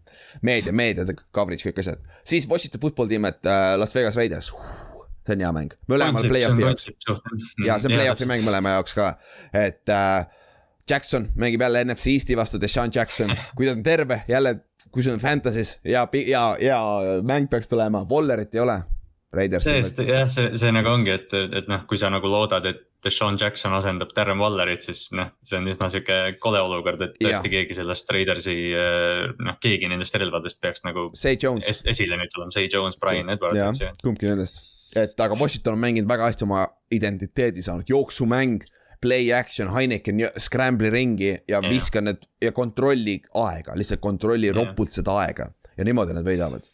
meedia, 0.45 0.73
meedia, 0.75 1.07
coverage, 1.33 1.65
kõik 1.65 1.81
asjad. 1.81 2.05
siis 2.23 2.45
Washington 2.49 2.83
football 2.85 3.09
tiim, 3.09 3.25
et 3.31 3.41
äh, 3.49 3.73
Las 3.81 3.97
Vegas 3.97 4.19
Raiders. 4.21 4.53
see 5.25 5.33
on 5.33 5.41
hea 5.41 5.53
mäng, 5.57 5.73
mõlemal 5.89 6.29
play-off'i 6.29 6.67
jaoks. 6.67 6.89
ja 7.65 7.79
see 7.79 7.89
on 7.89 7.97
play-off'i 7.97 8.29
mäng 8.29 8.45
mõlema 8.45 8.77
jaoks 8.77 8.93
ka, 8.93 9.15
et 9.65 9.89
äh, 9.89 10.27
Jackson 10.89 11.31
mängib 11.35 11.61
jälle 11.65 11.81
NFC 11.83 12.13
Eesti 12.13 12.37
vastu, 12.37 12.61
Deshaun 12.61 12.93
Jackson, 12.93 13.33
kui 13.57 13.65
ta 13.65 13.73
on 13.73 13.83
terve, 13.83 14.21
jälle, 14.29 14.59
kui 14.95 15.03
sul 15.03 15.17
on 15.17 15.21
Fantasy's 15.21 15.75
ja, 15.83 16.07
ja, 16.25 16.43
ja 16.63 16.81
mäng 17.27 17.49
peaks 17.51 17.67
tulema, 17.71 18.05
Wallerit 18.09 18.55
ei 18.55 18.63
ole. 18.63 18.81
Raiders. 19.35 19.65
tõesti 19.67 20.05
jah, 20.07 20.27
see, 20.31 20.51
see 20.55 20.71
nagu 20.71 20.87
ongi, 20.87 21.11
et, 21.11 21.33
et 21.59 21.65
noh, 21.67 21.81
kui 21.89 21.99
sa 21.99 22.07
nagu 22.13 22.29
loodad, 22.31 22.63
et 22.69 22.83
Deshaun 23.05 23.35
Jackson 23.41 23.73
asendab 23.77 24.13
Darren 24.15 24.39
Wallerit, 24.41 24.85
siis 24.87 25.09
noh, 25.17 25.33
see 25.45 25.59
on 25.59 25.67
üsna 25.69 25.89
sihuke 25.93 26.37
kole 26.41 26.61
olukord, 26.63 27.03
et 27.05 27.17
tõesti 27.19 27.51
keegi 27.51 27.77
sellest 27.77 28.13
Raidersi 28.15 28.55
noh, 29.45 29.57
keegi 29.61 29.89
nendest 29.91 30.15
relvadest 30.17 30.61
peaks 30.63 30.85
nagu 30.87 31.09
es, 31.11 31.83
esile 31.91 32.17
nüüd 32.21 32.31
tulema, 32.33 32.55
Say 32.55 32.71
Jones, 32.71 32.97
Brian 33.01 33.29
Edwards, 33.33 33.59
eks 33.59 33.83
ju., 33.83 33.91
kumbki 34.07 34.31
nendest. 34.31 34.63
et 34.95 35.19
aga 35.19 35.37
Washington 35.37 35.75
on 35.75 35.83
mänginud 35.83 36.09
väga 36.09 36.31
hästi 36.31 36.47
oma 36.47 36.63
identiteedi 36.95 37.65
saanud, 37.65 37.89
jooksumäng, 37.91 38.63
play 39.05 39.31
action, 39.37 39.69
Heineken 39.75 40.23
scramble'i 40.41 40.91
ringi 40.93 41.31
ja 41.31 41.59
Jah. 41.61 41.69
viska 41.71 42.01
need 42.01 42.25
ja 42.41 42.51
kontrolli 42.55 43.19
aega, 43.45 43.75
lihtsalt 43.77 44.01
kontrolli 44.03 44.49
Jah. 44.51 44.57
ropult 44.59 44.91
seda 44.97 45.19
aega 45.23 45.51
ja 45.77 45.83
niimoodi 45.87 46.13
nad 46.17 46.25
võidavad. 46.25 46.65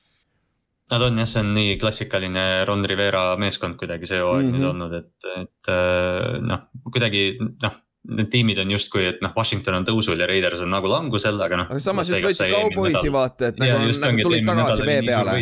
Nad 0.92 1.02
on 1.06 1.20
jah, 1.22 1.28
see 1.32 1.40
on 1.40 1.54
nii 1.56 1.78
klassikaline 1.80 2.42
Ron 2.68 2.82
Rivera 2.90 3.22
meeskond 3.40 3.78
kuidagi 3.80 4.08
see 4.10 4.20
hooaeg 4.20 4.44
mm 4.44 4.50
Mhm. 4.50 4.56
-hmm. 4.56 4.60
nüüd 4.60 4.70
olnud, 4.72 4.94
et, 4.98 5.30
et 5.42 5.70
äh, 5.72 6.42
noh, 6.44 6.66
kuidagi 6.92 7.22
noh, 7.64 7.78
need 8.10 8.30
tiimid 8.34 8.58
on 8.58 8.72
justkui, 8.74 9.04
et 9.12 9.20
noh, 9.22 9.34
Washington 9.38 9.78
on 9.78 9.84
tõusul 9.86 10.20
ja 10.20 10.26
Raiders 10.30 10.64
on 10.66 10.72
nagu 10.74 10.89
langusel, 10.89 11.38
aga 11.45 11.60
noh. 11.60 11.68
aga 11.70 11.82
samas 11.84 12.10
just 12.10 12.24
võitsid 12.26 12.49
Cowboysi 12.49 13.12
vaata, 13.14 13.52
et 13.52 13.60
nagu, 13.62 13.91
nagu 14.02 14.26
tulid 14.26 14.47
tagasi 14.47 14.88
vee 14.88 15.04
peale. 15.06 15.36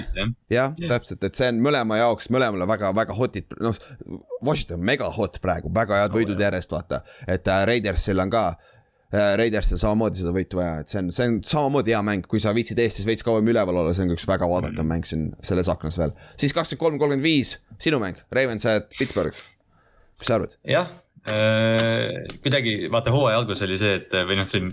jah, 0.51 0.74
täpselt, 0.76 1.24
et 1.24 1.39
see 1.39 1.47
on 1.53 1.62
mõlema 1.64 2.01
jaoks, 2.01 2.28
mõlemale 2.36 2.68
väga-väga 2.68 3.16
hotid, 3.16 3.55
noh, 3.64 3.80
Washington 4.43 4.82
on 4.82 4.89
mega 4.91 5.07
hot 5.16 5.39
praegu, 5.43 5.72
väga 5.76 6.03
head 6.03 6.20
võidud 6.20 6.43
järjest, 6.43 6.76
vaata. 6.76 7.01
et 7.32 7.47
äh, 7.47 7.64
Raidersil 7.72 8.20
on 8.26 8.36
ka 8.36 8.45
äh, 8.51 9.34
Raidersil 9.39 9.80
samamoodi 9.80 10.20
seda 10.20 10.36
võitu 10.36 10.60
vaja, 10.60 10.84
et 10.84 10.91
see 10.91 10.99
on, 11.05 11.16
see 11.16 11.32
on 11.32 11.41
samamoodi 11.55 11.95
hea 11.95 12.03
mäng, 12.12 12.28
kui 12.28 12.43
sa 12.43 12.51
viitsid 12.55 12.84
Eestis 12.84 13.07
veits 13.07 13.24
kauem 13.24 13.47
üleval 13.55 13.86
olla, 13.86 13.95
see 13.95 14.03
on 14.03 14.18
üks 14.18 14.28
väga 14.28 14.51
vaadatav 14.51 14.88
mäng 14.88 15.07
siin 15.07 15.30
selles 15.39 15.72
aknas 15.72 15.95
veel. 16.01 16.12
siis 16.36 16.51
kakskümmend 16.51 16.84
kolm, 16.84 16.99
kolmkümmend 17.05 17.24
viis, 17.24 17.55
sinu 17.80 18.03
mäng, 18.03 18.20
Ravens 18.36 18.68
at 18.68 18.91
Pittsburgh. 18.99 19.45
mis 20.20 20.28
sa 20.28 20.41
arvad? 20.41 20.60
jah 20.68 20.97
kuidagi 22.43 22.88
vaata 22.91 23.11
hooaja 23.13 23.39
algus 23.41 23.61
oli 23.65 23.78
see, 23.80 23.97
et 23.99 24.13
või 24.30 24.38
noh, 24.39 24.47
siin 24.49 24.70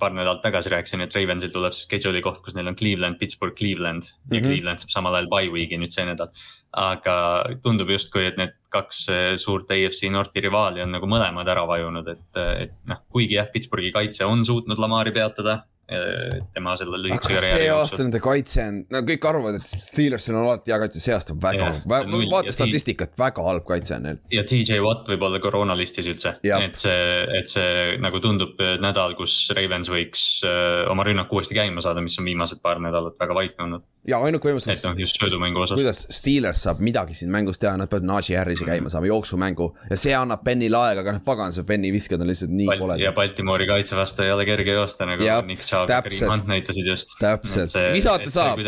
paar 0.00 0.12
nädalat 0.16 0.42
tagasi 0.44 0.72
rääkisin, 0.72 1.04
et 1.04 1.14
Ravensil 1.16 1.52
tuleb 1.54 1.72
see 1.76 1.86
schedule'i 1.86 2.22
koht, 2.24 2.42
kus 2.44 2.56
neil 2.58 2.68
on 2.70 2.76
Cleveland, 2.78 3.18
Pittsburgh, 3.20 3.56
Cleveland 3.58 4.04
ja 4.04 4.12
mm 4.12 4.28
Mhm. 4.28 4.36
-hmm. 4.38 4.48
Cleveland 4.48 4.78
saab 4.84 4.90
samal 4.90 5.14
ajal 5.14 5.28
bye 5.32 5.50
week'i 5.52 5.78
nüüd 5.78 5.92
see 5.94 6.04
nädal. 6.04 6.30
aga 6.72 7.44
tundub 7.64 7.88
justkui, 7.88 8.26
et 8.26 8.36
need 8.36 8.52
kaks 8.70 9.08
äh, 9.08 9.36
suurt 9.36 9.70
AFC 9.70 10.10
Northi 10.10 10.40
rivaali 10.40 10.82
on 10.82 10.90
nagu 10.92 11.06
mõlemad 11.06 11.48
ära 11.48 11.64
vajunud, 11.66 12.06
et, 12.08 12.36
et 12.36 12.72
noh, 12.86 12.98
kuigi 13.08 13.34
jah, 13.34 13.48
Pittsburghi 13.52 13.90
kaitse 13.90 14.24
on 14.26 14.44
suutnud 14.44 14.78
Lamari 14.78 15.10
peatada 15.10 15.64
tema 15.88 16.74
selle 16.76 16.98
lühikese 17.00 17.32
karjääri 17.32 17.62
see 17.64 17.68
aasta 17.72 18.02
nende 18.02 18.20
kaitse 18.20 18.64
on, 18.68 18.80
no 18.92 19.00
kõik 19.08 19.22
arvavad, 19.30 19.56
et 19.56 19.70
Steelersil 19.80 20.34
on 20.36 20.42
alati 20.42 20.72
hea 20.74 20.76
kaitse, 20.82 21.00
see 21.00 21.14
aasta 21.16 21.32
on 21.32 21.38
väga 21.40 21.68
on 21.80 22.26
vaata 22.28 22.52
statistikat, 22.52 23.14
väga 23.16 23.44
halb 23.46 23.64
kaitse 23.68 23.94
on 23.96 24.04
neil. 24.04 24.18
ja 24.34 24.44
TJ 24.44 24.82
Watt 24.84 25.08
võib 25.08 25.24
olla 25.24 25.40
koroonalistis 25.40 26.10
üldse, 26.12 26.34
Jap. 26.44 26.66
et 26.66 26.76
see, 26.82 27.06
et 27.38 27.48
see 27.48 27.96
nagu 28.04 28.20
tundub 28.20 28.60
nädal, 28.84 29.14
kus 29.16 29.38
Ravens 29.56 29.88
võiks 29.88 30.26
äh, 30.44 30.82
oma 30.92 31.06
rünnaku 31.08 31.40
uuesti 31.40 31.56
käima 31.56 31.80
saada, 31.84 32.04
mis 32.04 32.18
on 32.20 32.28
viimased 32.28 32.60
paar 32.60 32.82
nädalat 32.84 33.16
väga 33.16 33.38
vait 33.40 33.64
olnud. 33.64 33.88
ja 34.12 34.20
ainuke 34.28 34.50
võimalus, 34.50 34.68
et 34.68 34.84
noh, 34.84 35.00
just 35.00 35.16
söödumängu 35.16 35.64
osas. 35.64 35.80
kuidas 35.80 36.04
Steelers 36.18 36.66
saab 36.68 36.84
midagi 36.84 37.16
siin 37.16 37.32
mängus 37.32 37.62
teha, 37.64 37.78
nad 37.80 37.88
peavad 37.88 38.10
Najee 38.12 38.36
Harris'i 38.36 38.68
käima 38.68 38.92
saama, 38.92 39.08
jooksumängu 39.08 39.70
ja 39.88 39.96
see 39.96 40.12
annab 40.12 40.44
Benile 40.44 40.82
aega, 40.82 41.00
aga 41.00 41.16
noh, 41.16 41.24
pagan, 41.24 41.56
see 41.56 41.64
Benny 41.64 41.96
viskad 41.96 42.20
on 42.20 42.28
lihtsalt 42.28 42.52
nii 42.52 42.68
Bal 42.74 42.84
kole. 42.84 43.00
ja 43.00 43.16
Baltimori 43.16 43.72
kaitse 43.72 43.96
vastu 43.96 44.28
ei 44.28 44.36
ole 44.36 44.44
kerge 44.44 44.76
joosta 44.76 45.08
nagu 45.08 45.32
Nick 45.48 45.64
Chubb 45.64 45.77
Kareem 45.86 46.04
täpselt. 46.08 46.48
Näitasid 46.50 46.92
just. 46.92 47.16
Täpselt. 47.20 47.76
visata 47.94 48.30
saab. 48.34 48.62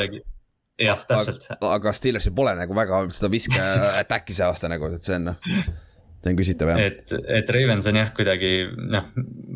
jah, 0.80 1.04
täpselt. 1.08 1.46
aga 1.60 1.92
Steelersil 1.96 2.34
pole 2.36 2.54
nagu 2.58 2.76
väga 2.76 3.04
seda 3.14 3.30
viske 3.32 3.60
attack'i 4.00 4.36
see 4.36 4.46
aasta 4.46 4.70
nagu, 4.72 4.92
et 4.94 5.06
see 5.06 5.18
on 5.18 5.32
noh, 5.32 5.54
see 6.20 6.32
on 6.32 6.38
küsitav 6.38 6.72
jah. 6.72 6.80
et, 6.84 7.12
et 7.40 7.52
Ravens 7.54 7.86
on 7.88 7.96
jah, 7.96 8.10
kuidagi 8.16 8.52
noh, 8.76 9.08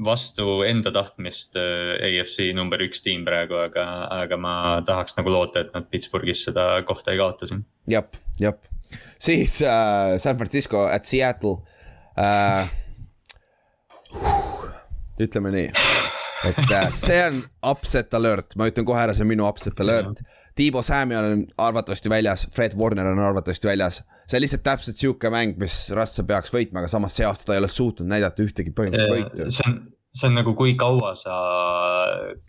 vastu 0.06 0.62
enda 0.66 0.92
tahtmist 0.94 1.58
äh, 1.60 1.96
AFC 2.08 2.50
number 2.56 2.80
üks 2.84 3.04
tiim 3.04 3.24
praegu, 3.26 3.58
aga, 3.66 3.86
aga 4.24 4.38
ma 4.40 4.54
tahaks 4.86 5.18
nagu 5.18 5.32
loota, 5.32 5.64
et 5.64 5.74
nad 5.76 5.88
Pittsburghis 5.92 6.46
seda 6.48 6.68
kohta 6.88 7.12
ei 7.12 7.20
kaota 7.20 7.48
siin. 7.50 7.64
jah, 7.90 8.08
jah, 8.40 8.56
siis 9.20 9.60
äh, 9.62 10.16
San 10.22 10.40
Francisco 10.40 10.86
at 10.88 11.04
Seattle 11.04 11.58
äh,. 12.16 12.72
ütleme 15.20 15.52
nii, 15.54 15.68
et 16.48 16.72
äh, 16.72 16.88
see 16.96 17.20
on 17.26 17.42
upset 17.70 18.14
alert, 18.16 18.56
ma 18.58 18.68
ütlen 18.70 18.86
kohe 18.88 19.00
ära, 19.00 19.14
see 19.16 19.24
on 19.24 19.30
minu 19.32 19.46
upset 19.48 19.80
alert. 19.84 20.22
Tiibo 20.54 20.84
Samuel 20.86 21.30
on 21.32 21.40
arvatavasti 21.58 22.10
väljas, 22.12 22.46
Fred 22.54 22.76
Warner 22.78 23.08
on 23.10 23.18
arvatavasti 23.18 23.68
väljas. 23.68 24.02
see 24.28 24.38
on 24.38 24.44
lihtsalt 24.44 24.62
täpselt 24.66 25.00
sihuke 25.00 25.30
mäng, 25.34 25.58
mis 25.60 25.76
Russell 25.96 26.28
peaks 26.28 26.54
võitma, 26.54 26.82
aga 26.82 26.92
samas 26.92 27.16
see 27.16 27.26
aasta 27.26 27.50
ta 27.50 27.56
ei 27.56 27.64
ole 27.64 27.72
suutnud 27.72 28.08
näidata 28.08 28.44
ühtegi 28.44 28.72
põhimõttelist 28.76 29.34
võitu. 29.34 29.48
see 29.56 29.66
on, 29.70 29.78
see 30.14 30.30
on 30.30 30.38
nagu, 30.38 30.54
kui 30.58 30.76
kaua 30.80 31.14
sa, 31.18 31.38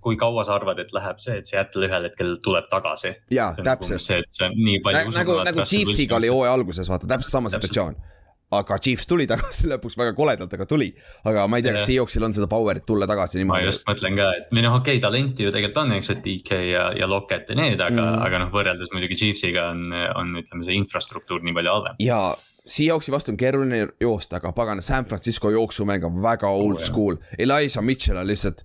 kui 0.05 0.19
kaua 0.21 0.45
sa 0.47 0.55
arvad, 0.59 0.79
et 0.85 0.93
läheb 0.95 1.21
see, 1.23 1.39
et 1.41 1.49
Seattle 1.49 1.89
ühel 1.89 2.09
hetkel 2.09 2.35
tuleb 2.45 2.69
tagasi. 2.71 3.15
jaa, 3.33 3.53
täpselt. 3.57 4.05
see, 4.05 4.21
et 4.21 4.37
see 4.37 4.49
on 4.49 4.59
nii 4.59 4.83
palju. 4.85 5.15
nagu, 5.17 5.39
nagu 5.49 5.65
Chiefsiga 5.65 6.19
oli 6.21 6.29
hooaja 6.33 6.53
alguses, 6.59 6.91
vaata 6.91 7.09
täpselt 7.09 7.39
sama 7.39 7.49
Täpselt. 7.49 7.71
situatsioon 7.71 8.13
aga 8.53 8.77
Chiefs 8.77 9.07
tuli 9.09 9.25
tagasi 9.29 9.67
lõpuks 9.71 9.97
väga 9.97 10.13
koledalt, 10.17 10.53
aga 10.53 10.67
tuli. 10.69 10.91
aga 11.25 11.45
ma 11.49 11.59
ei 11.59 11.65
tea, 11.65 11.75
kas 11.77 11.87
Seahawksil 11.89 12.27
on 12.27 12.35
seda 12.37 12.49
power'it 12.51 12.85
tulla 12.87 13.07
tagasi 13.09 13.39
ma 13.39 13.43
niimoodi. 13.43 13.69
just 13.71 13.87
mõtlen 13.89 14.19
ka, 14.19 14.31
et 14.39 14.51
või 14.53 14.65
noh, 14.65 14.77
okei 14.79 14.97
okay,, 14.97 15.03
talenti 15.03 15.47
ju 15.47 15.53
tegelikult 15.53 15.83
on, 15.83 15.95
eks 15.97 16.11
ju, 16.11 16.17
et 16.17 16.25
DK 16.25 16.59
ja, 16.71 16.89
ja 16.99 17.09
Lockett 17.09 17.49
ja 17.49 17.59
need, 17.59 17.81
aga 17.81 18.01
mm., 18.01 18.25
aga 18.27 18.43
noh, 18.43 18.51
võrreldes 18.53 18.93
muidugi 18.93 19.17
Chiefsiga 19.21 19.69
on, 19.73 19.87
on 19.93 20.35
ütleme, 20.41 20.65
see 20.67 20.77
infrastruktuur 20.79 21.45
nii 21.45 21.57
palju 21.57 21.73
halvem. 21.77 22.03
ja 22.05 22.21
Seahawksi 22.65 23.13
vastu 23.13 23.33
on 23.33 23.37
keeruline 23.37 23.83
joosta, 24.01 24.39
aga 24.39 24.51
pagan, 24.57 24.81
San 24.81 25.05
Francisco 25.05 25.51
jooksumäng 25.53 26.05
on 26.07 26.15
väga 26.23 26.49
old 26.49 26.79
jah. 26.79 26.87
school. 26.87 27.19
Eliza 27.37 27.81
Mitchell 27.85 28.17
on 28.17 28.25
lihtsalt 28.27 28.63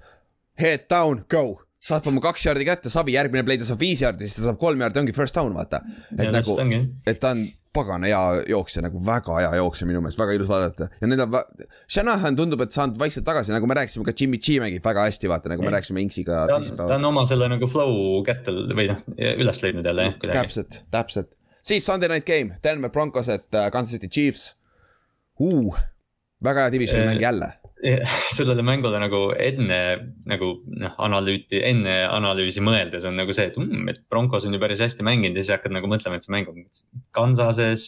head 0.60 0.86
down, 0.88 1.24
go. 1.28 1.60
saab 1.80 2.06
oma 2.08 2.20
kaks 2.20 2.44
jaardi 2.44 2.64
kätte, 2.68 2.90
sabi 2.92 3.14
järgmine 3.14 3.44
play 3.44 3.60
ta 3.60 3.64
saab 3.64 3.80
viis 3.80 4.00
jaardi, 4.04 4.26
siis 4.28 4.36
ta 4.36 4.50
saab 4.50 4.58
kolm 4.60 4.80
jaardi, 4.80 5.00
ongi 5.00 5.14
first 5.16 5.36
down, 5.36 5.52
vaata. 5.56 5.80
et 6.12 6.26
Ja 6.26 6.32
nagu 6.32 6.56
et 7.08 7.20
ta 7.20 7.30
on 7.32 7.46
pagana 7.74 8.08
hea 8.10 8.44
jooksja, 8.50 8.82
nagu 8.82 9.00
väga 9.06 9.36
hea 9.44 9.50
jooksja 9.60 9.86
minu 9.88 10.02
meelest, 10.02 10.18
väga 10.18 10.36
ilus 10.36 10.48
vaadata 10.50 10.88
ja 11.00 11.10
need 11.10 11.22
on, 11.22 11.36
Shanahan 11.90 12.38
tundub, 12.38 12.64
et 12.64 12.74
saanud 12.74 12.98
vaikselt 13.00 13.26
tagasi, 13.28 13.54
nagu 13.54 13.68
me 13.70 13.76
rääkisime, 13.78 14.06
ka 14.08 14.14
Jimmy 14.16 14.40
G 14.42 14.58
mängib 14.62 14.86
väga 14.86 15.06
hästi, 15.06 15.30
vaata 15.30 15.52
nagu 15.52 15.66
me 15.66 15.74
rääkisime 15.76 16.02
Inksiga 16.02 16.42
ta 16.50 16.88
on, 16.96 17.10
oma 17.12 17.26
selle 17.30 17.50
nagu 17.52 17.68
flow 17.70 18.24
kätte 18.26 18.54
või 18.74 18.88
noh, 18.90 19.04
üles 19.16 19.62
leidnud 19.62 19.86
jälle 19.86 20.08
jah, 20.08 20.18
kuidagi. 20.18 20.38
täpselt, 20.40 20.82
täpselt. 20.90 21.30
siis 21.62 21.86
Sunday 21.86 22.10
night 22.10 22.26
game, 22.26 22.58
Denver 22.64 22.90
Broncos, 22.90 23.30
et 23.30 23.54
äh, 23.54 23.70
Kansas 23.70 23.94
City 23.98 24.10
Chiefs 24.10 24.50
uh,. 25.40 25.78
väga 26.44 26.66
hea 26.66 26.72
divisioni 26.72 27.04
Eh, 27.04 27.14
mäng 27.14 27.22
jälle. 27.22 27.52
sellele 28.36 28.62
mängule 28.66 29.00
nagu 29.00 29.20
enne 29.40 29.80
nagu 30.28 30.50
noh, 30.68 30.94
analüüti, 31.00 31.60
enne 31.64 31.96
analüüsi 32.10 32.62
mõeldes 32.64 33.06
on 33.08 33.16
nagu 33.18 33.34
see, 33.36 33.48
et 33.50 33.58
mm, 33.58 33.88
et 33.92 34.00
Broncos 34.12 34.46
on 34.46 34.54
ju 34.56 34.60
päris 34.62 34.82
hästi 34.84 35.06
mänginud 35.06 35.38
ja 35.38 35.44
siis 35.44 35.54
hakkad 35.56 35.74
nagu 35.76 35.90
mõtlema, 35.90 36.18
et 36.18 36.26
see 36.26 36.34
mäng 36.34 36.50
on 36.52 36.64
Kansases. 37.16 37.86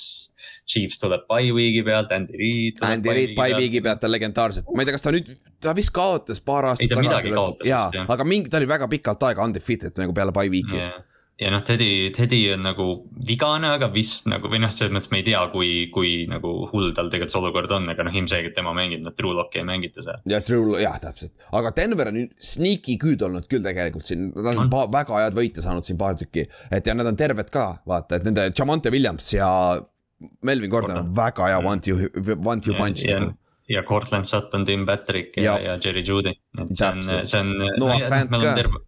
Chiefs 0.66 0.98
tuleb 1.02 1.24
by 1.26 1.50
week'i 1.54 1.82
pealt, 1.86 2.12
Andy 2.14 2.38
Reid. 2.38 2.78
Andy 2.86 3.10
Reid 3.10 3.32
by 3.34 3.54
week'i 3.58 3.80
pealt 3.82 4.04
on 4.06 4.12
legendaarselt, 4.14 4.68
ma 4.70 4.82
ei 4.82 4.88
tea, 4.88 4.94
kas 4.94 5.04
ta 5.04 5.12
nüüd, 5.14 5.30
ta 5.62 5.74
vist 5.76 5.92
kaotas 5.94 6.42
paar 6.42 6.70
aastat 6.70 6.90
ta 6.90 7.02
kaotas 7.02 7.66
jaa 7.66 8.04
aga 8.14 8.26
mingi, 8.26 8.50
ta 8.50 8.60
oli 8.60 8.68
väga 8.70 8.88
pikalt 8.90 9.26
aega 9.28 9.46
undefeated 9.46 9.98
nagu 9.98 10.14
peale 10.16 10.34
by 10.34 10.50
week'i 10.52 10.78
ja, 10.78 10.92
ja 11.42 11.50
noh, 11.52 11.62
Teddy, 11.66 12.10
Teddy 12.14 12.38
on 12.54 12.62
nagu 12.68 12.86
vigane, 13.28 13.72
aga 13.76 13.88
vist 13.92 14.28
nagu 14.30 14.48
või 14.52 14.60
noh, 14.62 14.70
selles 14.74 14.92
mõttes 14.94 15.10
me 15.12 15.20
ei 15.20 15.26
tea, 15.26 15.40
kui, 15.52 15.70
kui 15.94 16.12
nagu 16.30 16.52
hull 16.70 16.92
tal 16.96 17.10
tegelikult 17.12 17.34
see 17.34 17.40
olukord 17.42 17.74
on, 17.74 17.88
aga 17.92 18.06
noh, 18.06 18.14
ilmselgelt 18.22 18.54
tema 18.56 18.72
mängib, 18.76 19.02
noh, 19.04 19.14
Drew 19.18 19.34
Locke'i 19.36 19.62
ei 19.62 19.68
mängita 19.68 20.04
seal. 20.06 20.22
ja 20.30 20.40
Drew, 20.46 20.76
jah, 20.80 20.96
täpselt, 21.02 21.34
aga 21.52 21.74
Denver 21.76 22.12
on 22.12 22.20
sneaky 22.52 22.96
good 23.02 23.24
olnud 23.26 23.48
küll 23.50 23.64
tegelikult 23.66 24.06
siin, 24.08 24.28
nad 24.36 24.52
on 24.54 24.66
On. 24.68 24.90
väga 24.94 25.24
head 25.24 25.36
võite 25.38 25.64
saanud 25.64 25.84
siin 25.88 25.98
paar 26.00 26.14
tükki. 26.20 26.46
et 26.70 26.86
ja 26.86 26.94
nad 26.94 27.08
on 27.10 27.18
terved 27.18 27.50
ka, 27.52 27.66
vaata, 27.88 28.16
et 28.20 28.28
nende 28.28 28.48
Jamonte 28.52 28.92
Williams 28.94 29.32
ja 29.34 29.48
Melvin 30.46 30.70
Gordon 30.70 31.00
on 31.00 31.14
väga 31.16 31.48
hea 31.50 31.58
one 31.66 31.80
two, 31.82 31.96
one 32.46 32.60
two 32.62 32.74
punch 32.78 33.02
ja, 33.08 33.18
nagu. 33.18 33.34
ja 33.72 33.82
Cortland 33.88 34.28
Sutton, 34.30 34.64
Tim 34.68 34.86
Patrick 34.86 35.36
ja, 35.36 35.56
Ja. 35.58 35.72
ja 35.72 35.78
Jerry 35.82 36.04
Judy, 36.06 36.30
et 36.60 36.76
see 36.76 36.86
on, 36.86 37.02
see 37.26 37.40
on. 37.40 37.50
Noah 37.82 38.04
Fant 38.08 38.30
ka. 38.30 38.54
terve, 38.54 38.84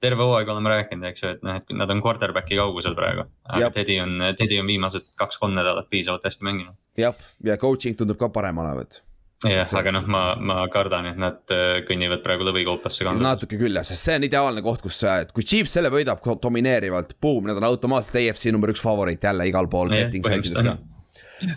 terve 0.00 0.22
hooaeg 0.22 0.48
oleme 0.52 0.72
rääkinud, 0.72 1.08
eks 1.10 1.24
ju, 1.24 1.32
et 1.36 1.44
noh, 1.46 1.58
et 1.58 1.74
nad 1.74 1.90
on 1.90 2.00
quarterback'i 2.04 2.58
kaugusel 2.58 2.94
praegu. 2.98 3.26
aga. 3.48 3.70
Teddy 3.74 3.98
on, 4.02 4.16
Teddy 4.38 4.60
on 4.62 4.70
viimased 4.70 5.10
kaks-kolm 5.18 5.56
nädalat 5.58 5.90
piisavalt 5.90 6.24
hästi 6.28 6.46
mänginud. 6.48 6.78
jah, 6.98 7.14
ja 7.44 7.58
coaching 7.60 7.98
tundub 7.98 8.18
ka 8.20 8.30
parem 8.34 8.58
olevat. 8.62 9.00
jah, 9.44 9.74
aga 9.80 9.94
noh, 9.94 10.06
ma, 10.10 10.22
ma 10.40 10.58
kardan, 10.72 11.10
et 11.12 11.20
nad 11.20 11.54
äh, 11.54 11.80
kõnnivad 11.88 12.22
praegu 12.26 12.46
lõvikoopasse 12.48 13.06
ka. 13.06 13.14
natuke 13.22 13.58
küll 13.60 13.80
jah, 13.80 13.86
sest 13.86 14.08
see 14.08 14.18
on 14.20 14.28
ideaalne 14.28 14.64
koht, 14.66 14.84
kus, 14.86 15.00
et 15.12 15.32
kui 15.34 15.46
Chiefs 15.46 15.78
selle 15.78 15.92
võidab 15.94 16.22
domineerivalt, 16.42 17.16
boom, 17.22 17.50
nad 17.50 17.58
on 17.60 17.70
automaatselt 17.72 18.20
AFC 18.22 18.52
number 18.54 18.74
üks 18.74 18.84
favoriit 18.84 19.24
jälle 19.24 19.50
igal 19.50 19.70
pool 19.70 19.94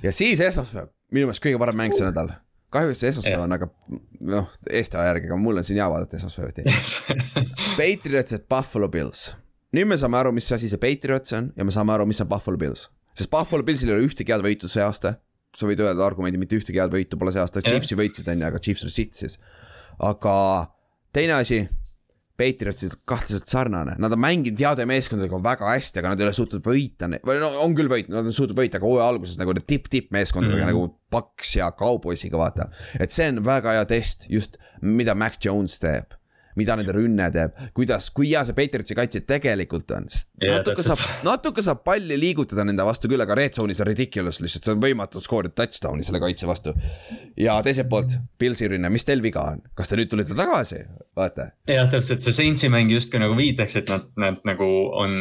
ja 0.02 0.12
siis 0.14 0.42
esmaspäev, 0.44 0.92
minu 1.14 1.30
meelest 1.30 1.44
kõige 1.44 1.60
parem 1.62 1.78
mäng 1.78 1.96
see 1.96 2.06
nädal. 2.06 2.34
Kahjuks 2.72 3.04
esmaspäev 3.10 3.44
on, 3.44 3.56
aga 3.56 3.68
noh, 4.32 4.48
Eesti 4.70 5.00
aja 5.00 5.12
järgi, 5.12 5.30
aga 5.30 5.38
mul 5.40 5.60
on 5.60 5.68
siin 5.68 5.80
hea 5.82 5.88
vaadata 5.92 6.18
esmaspäeviti. 6.20 6.64
Patriots 7.80 8.38
et 8.38 8.48
Buffalo 8.50 8.90
Bills. 8.92 9.32
nüüd 9.76 9.88
me 9.88 9.98
saame 10.00 10.20
aru, 10.20 10.34
mis 10.36 10.48
asi 10.52 10.70
see 10.72 10.80
Patriots 10.82 11.36
on 11.38 11.52
ja 11.58 11.68
me 11.68 11.74
saame 11.76 11.94
aru, 11.96 12.08
mis 12.10 12.22
on 12.24 12.30
Buffalo 12.32 12.60
Bills. 12.62 12.88
sest 13.18 13.32
Buffalo 13.32 13.64
Billsil 13.68 13.92
ei 13.92 13.98
ole 13.98 14.08
ühtegi 14.08 14.34
head 14.34 14.46
võitu 14.46 14.72
see 14.72 14.84
aasta. 14.86 15.16
sa 15.58 15.68
võid 15.68 15.84
öelda 15.84 16.06
argumendi, 16.06 16.40
mitte 16.40 16.56
ühtegi 16.56 16.80
head 16.80 16.94
võitu 16.94 17.20
pole 17.20 17.34
see 17.36 17.44
aasta. 17.44 17.64
Chiefsi 17.66 17.98
võitsid 18.00 18.30
on 18.32 18.40
ju, 18.40 18.48
aga 18.48 18.60
Chiefs 18.60 18.88
on 18.88 18.94
sitt 18.94 19.20
siis. 19.20 19.40
aga 20.00 20.36
teine 21.14 21.36
asi. 21.42 21.66
Patriotsid 22.42 22.98
kahtlaselt 23.10 23.50
sarnane, 23.52 23.96
nad 24.02 24.16
on 24.16 24.22
mänginud 24.22 24.62
heade 24.62 24.88
meeskondadega 24.90 25.42
väga 25.46 25.74
hästi, 25.76 26.02
aga 26.02 26.14
nad 26.14 26.22
ei 26.22 26.28
ole 26.28 26.38
suutnud 26.38 26.66
võita, 26.66 27.10
või 27.28 27.42
no 27.42 27.52
on 27.66 27.76
küll 27.78 27.92
võitnud, 27.92 28.16
nad 28.18 28.32
on 28.32 28.38
suutnud 28.38 28.58
võita, 28.58 28.80
aga 28.80 28.90
hooaja 28.90 29.10
alguses 29.14 29.38
nagu 29.42 29.56
need 29.58 29.68
tipp-tipp 29.70 30.14
meeskondadega 30.16 30.66
mm. 30.66 30.72
-hmm. 30.72 30.82
nagu 30.82 30.98
Paks 31.12 31.58
ja 31.58 31.72
Cowboysiga 31.76 32.40
vaata. 32.40 32.70
et 33.00 33.12
see 33.12 33.28
on 33.34 33.44
väga 33.46 33.78
hea 33.78 33.86
test 33.86 34.30
just, 34.32 34.58
mida 34.82 35.16
Mac 35.16 35.38
Jones 35.46 35.80
teeb 35.80 36.16
mida 36.60 36.76
nende 36.80 36.96
rünne 36.96 37.30
teeb, 37.34 37.56
kuidas, 37.78 38.10
kui 38.16 38.32
hea 38.32 38.44
see 38.48 38.58
Patriotsi 38.58 38.98
kaitse 38.98 39.24
tegelikult 39.28 39.94
on, 39.96 40.08
natuke 40.42 40.86
saab, 40.86 41.04
natuke 41.26 41.64
saab 41.66 41.84
palli 41.88 42.18
liigutada 42.20 42.66
nende 42.68 42.86
vastu 42.88 43.12
küll, 43.12 43.24
aga 43.24 43.38
red 43.38 43.58
zone'is 43.58 43.82
on 43.84 43.90
ridiculous 43.92 44.42
lihtsalt, 44.44 44.68
see 44.68 44.76
on 44.76 44.84
võimatu 44.84 45.22
skoorida 45.24 45.56
touchdown'i 45.62 46.06
selle 46.08 46.22
kaitse 46.24 46.50
vastu. 46.50 46.76
ja 47.40 47.58
teiselt 47.66 47.90
poolt, 47.92 48.18
Pilsi 48.42 48.68
rünne, 48.68 48.90
mis 48.92 49.06
teil 49.08 49.22
viga 49.24 49.46
on, 49.54 49.64
kas 49.78 49.90
te 49.90 50.00
nüüd 50.00 50.12
tulite 50.12 50.36
tagasi, 50.38 50.84
vaata. 51.18 51.52
jah, 51.70 51.90
täpselt 51.92 52.26
see 52.26 52.36
Saintsi 52.36 52.70
mäng 52.74 52.92
justkui 52.92 53.22
nagu 53.22 53.38
viitaks, 53.38 53.80
et 53.80 53.92
nad, 53.94 54.08
nad 54.20 54.44
nagu 54.48 54.68
on 55.00 55.18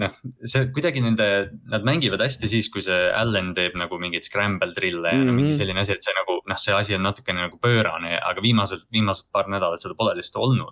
noh, 0.00 0.16
see 0.48 0.68
kuidagi 0.74 1.04
nende, 1.04 1.28
nad 1.70 1.86
mängivad 1.86 2.22
hästi 2.24 2.50
siis, 2.50 2.70
kui 2.72 2.84
see 2.84 3.00
Allan 3.16 3.52
teeb 3.56 3.76
nagu 3.78 4.00
mingeid 4.00 4.26
scramble 4.26 4.72
drill'e 4.76 5.12
ja 5.12 5.18
mm 5.18 5.28
-hmm. 5.28 5.36
mingi 5.36 5.50
Mhm. 5.50 5.58
selline 5.58 5.80
asi, 5.80 5.92
et 5.92 6.04
see 6.04 6.14
nagu 6.16 6.38
noh, 6.48 6.58
see 6.58 6.74
asi 6.74 6.94
on 6.96 7.04
natukene 7.06 7.46
nagu 7.46 7.58
pöörane, 7.62 8.18
aga 8.18 8.42
viimased, 8.42 8.86
viimased 8.92 9.30
paar 9.32 9.50
nädalat 9.50 9.82
seda 9.82 9.96
pole 9.98 10.14
lihtsalt 10.18 10.42
olnud. 10.46 10.69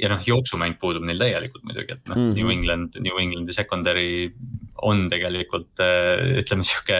Ja 0.00 0.08
noh, 0.08 0.22
jooksumäng 0.24 0.78
puudub 0.80 1.04
neil 1.06 1.20
täielikult 1.20 1.64
muidugi, 1.66 1.96
et 1.96 2.08
noh 2.08 2.16
mm. 2.16 2.30
-hmm. 2.30 2.38
New 2.38 2.50
England, 2.54 2.96
New 3.04 3.20
Englandi 3.20 3.52
secondary 3.52 4.32
on 4.82 5.08
tegelikult 5.12 5.82
äh, 5.84 6.40
ütleme 6.40 6.64
sihuke 6.64 6.98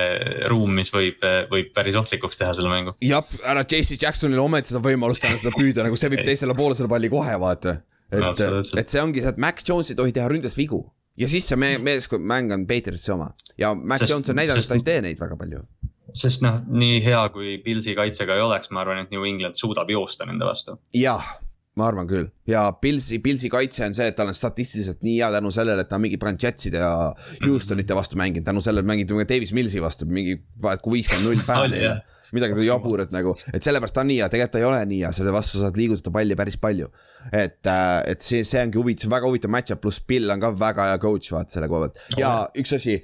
ruum, 0.52 0.74
mis 0.76 0.92
võib, 0.92 1.22
võib 1.50 1.72
päris 1.76 1.96
ohtlikuks 1.96 2.40
teha 2.40 2.52
selle 2.56 2.72
mängu. 2.72 2.96
jah, 3.04 3.24
ära 3.44 3.64
JC 3.64 3.96
Jacksonile 4.02 4.42
ometi 4.42 4.74
seda 4.74 4.84
võimalust 4.84 5.24
anda 5.24 5.40
seda 5.40 5.54
püüda, 5.56 5.86
nagu 5.86 5.96
see 5.96 6.12
viib 6.12 6.24
teisele 6.30 6.56
poole 6.58 6.76
selle 6.78 6.92
palli 6.92 7.08
kohe, 7.12 7.36
vaata. 7.40 7.80
et 8.10 8.22
Absoluutselt. 8.22 8.80
et 8.80 8.88
see 8.92 9.02
ongi 9.02 9.24
see, 9.24 9.32
et 9.32 9.38
Mac 9.38 9.62
Jones 9.66 9.90
ei 9.90 9.96
tohi 9.96 10.12
teha 10.12 10.28
ründes 10.28 10.56
vigu 10.58 10.84
ja 11.20 11.28
siis 11.28 11.48
see 11.48 11.58
me 11.60 11.76
meeskond, 11.82 12.24
mäng 12.26 12.52
on 12.52 12.66
Patriotsi 12.66 13.12
oma 13.12 13.30
ja 13.58 13.74
Mac 13.74 14.00
Sest- 14.02 14.10
Jones 14.10 14.30
on 14.30 14.36
näidanud, 14.40 14.64
et 14.64 14.68
ta 14.68 14.78
ei 14.78 14.86
tee 14.86 15.00
neid 15.04 15.20
väga 15.20 15.36
palju. 15.36 15.62
sest 16.14 16.42
noh, 16.42 16.58
nii 16.66 16.98
hea 17.04 17.20
kui 17.34 17.58
Pilsi 17.64 17.94
kaitsega 17.94 18.34
ei 18.34 18.42
oleks, 18.42 18.70
ma 18.74 18.82
arvan, 18.82 19.04
et 19.04 19.12
New 19.14 19.24
England 19.24 19.58
suudab 19.58 19.90
joosta 19.90 20.26
nende 20.26 20.44
vastu. 20.44 20.76
jah, 20.96 21.24
ma 21.78 21.86
arvan 21.86 22.08
küll. 22.10 22.28
Ja 22.50 22.66
Pilsi, 22.82 23.20
Pilsi 23.22 23.50
kaitse 23.52 23.84
on 23.86 23.94
see, 23.96 24.10
et 24.10 24.16
tal 24.18 24.32
on 24.32 24.36
statistiliselt 24.36 25.04
nii 25.06 25.18
hea 25.20 25.30
tänu 25.36 25.52
sellele, 25.54 25.84
et 25.84 25.90
ta 25.90 25.98
on 25.98 26.04
mingi 26.04 26.18
Branchetside 26.20 26.82
ja 26.82 26.92
Houstonite 27.44 27.96
vastu 27.96 28.18
mänginud, 28.20 28.46
tänu 28.46 28.62
sellele 28.64 28.86
mängiti 28.86 29.14
Davis 29.28 29.52
Millsi 29.56 29.82
vastu 29.82 30.08
mingi 30.10 30.40
kui 30.82 30.98
viiskümmend 30.98 31.28
null 31.30 31.44
päeva 31.46 32.00
midagi 32.34 32.66
jaburat 32.66 33.10
nagu, 33.14 33.34
et 33.50 33.64
sellepärast 33.64 33.94
ta 33.96 34.04
on 34.04 34.10
nii 34.10 34.20
hea, 34.20 34.28
tegelikult 34.30 34.54
ta 34.54 34.60
ei 34.60 34.66
ole 34.68 34.80
nii 34.86 35.00
hea, 35.02 35.12
selle 35.16 35.32
vastu 35.34 35.58
sa 35.58 35.66
saad 35.66 35.78
liigutada 35.80 36.12
palli 36.14 36.36
päris 36.38 36.58
palju. 36.62 36.90
et, 37.32 37.58
et 37.66 38.22
see, 38.22 38.44
see 38.46 38.62
ongi 38.62 38.78
huvitav, 38.78 39.10
väga 39.10 39.30
huvitav 39.30 39.50
match-up, 39.50 39.82
pluss 39.82 40.02
Bill 40.06 40.30
on 40.30 40.42
ka 40.42 40.52
väga 40.58 40.90
hea 40.92 41.00
coach 41.02 41.32
vaata 41.34 41.56
selle 41.56 41.70
koha 41.70 41.88
pealt. 41.88 42.04
Ja 42.20 42.34
üks 42.58 42.76
asi. 42.78 43.00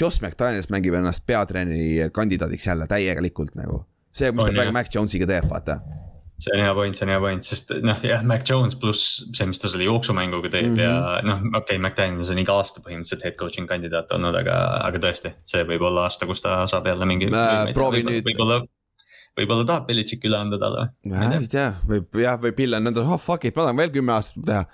Josh 0.00 0.22
McDaniels 0.22 0.70
mängib 0.72 0.94
ennast 0.96 1.24
peatreeneri 1.26 2.06
kandidaadiks 2.14 2.68
jälle 2.68 2.86
täielikult 2.88 3.56
nagu, 3.58 3.82
see, 4.14 4.30
mis 4.30 4.46
On, 4.46 4.48
ta 4.48 4.62
praegu. 4.62 4.72
Mac 4.72 4.94
Jonesiga 4.94 5.26
teeb, 5.28 5.48
vaata 5.50 5.80
see 6.40 6.54
on 6.56 6.62
hea 6.64 6.74
point, 6.76 6.96
see 6.96 7.06
on 7.06 7.14
hea 7.14 7.20
point, 7.20 7.46
sest 7.46 7.74
noh, 7.84 7.98
jah, 8.06 8.22
Mac 8.26 8.46
Jones 8.48 8.76
pluss 8.80 9.24
see, 9.32 9.48
mis 9.50 9.60
ta 9.60 9.70
selle 9.72 9.88
jooksumänguga 9.88 10.52
teeb 10.52 10.70
mm 10.70 10.76
-hmm. 10.76 10.84
ja 10.84 11.20
noh, 11.26 11.42
okei 11.50 11.76
okay,, 11.76 11.82
McDaniels 11.82 12.30
on 12.32 12.40
iga 12.42 12.56
aasta 12.60 12.82
põhimõtteliselt 12.84 13.26
head 13.26 13.38
coaching 13.40 13.68
kandidaat 13.68 14.12
olnud, 14.16 14.36
aga, 14.42 14.56
aga 14.86 15.02
tõesti, 15.02 15.34
see 15.50 15.64
võib 15.68 15.84
olla 15.90 16.08
aasta, 16.08 16.28
kus 16.30 16.44
ta 16.44 16.62
saab 16.70 16.86
jälle 16.90 17.08
mingi 17.08 17.30
Äh, 17.30 17.72
proovi 17.76 18.00
võib, 18.00 18.10
nüüd. 18.10 18.26
võib-olla, 18.26 18.58
võib-olla 19.38 19.66
tahab 19.68 19.86
Belichik 19.88 20.24
üle 20.28 20.38
anda 20.38 20.58
talle. 20.60 20.88
ma 21.10 21.30
ei 21.36 21.48
tea, 21.50 21.68
võib 21.88 22.20
jah, 22.22 22.40
või 22.42 22.54
Bill 22.56 22.78
on 22.78 22.88
nõnda, 22.88 23.04
oh 23.06 23.20
fuck 23.20 23.46
it, 23.48 23.56
ma 23.56 23.68
tahan 23.68 23.80
veel 23.80 23.94
kümme 23.94 24.16
aastat 24.16 24.44
teha. 24.50 24.64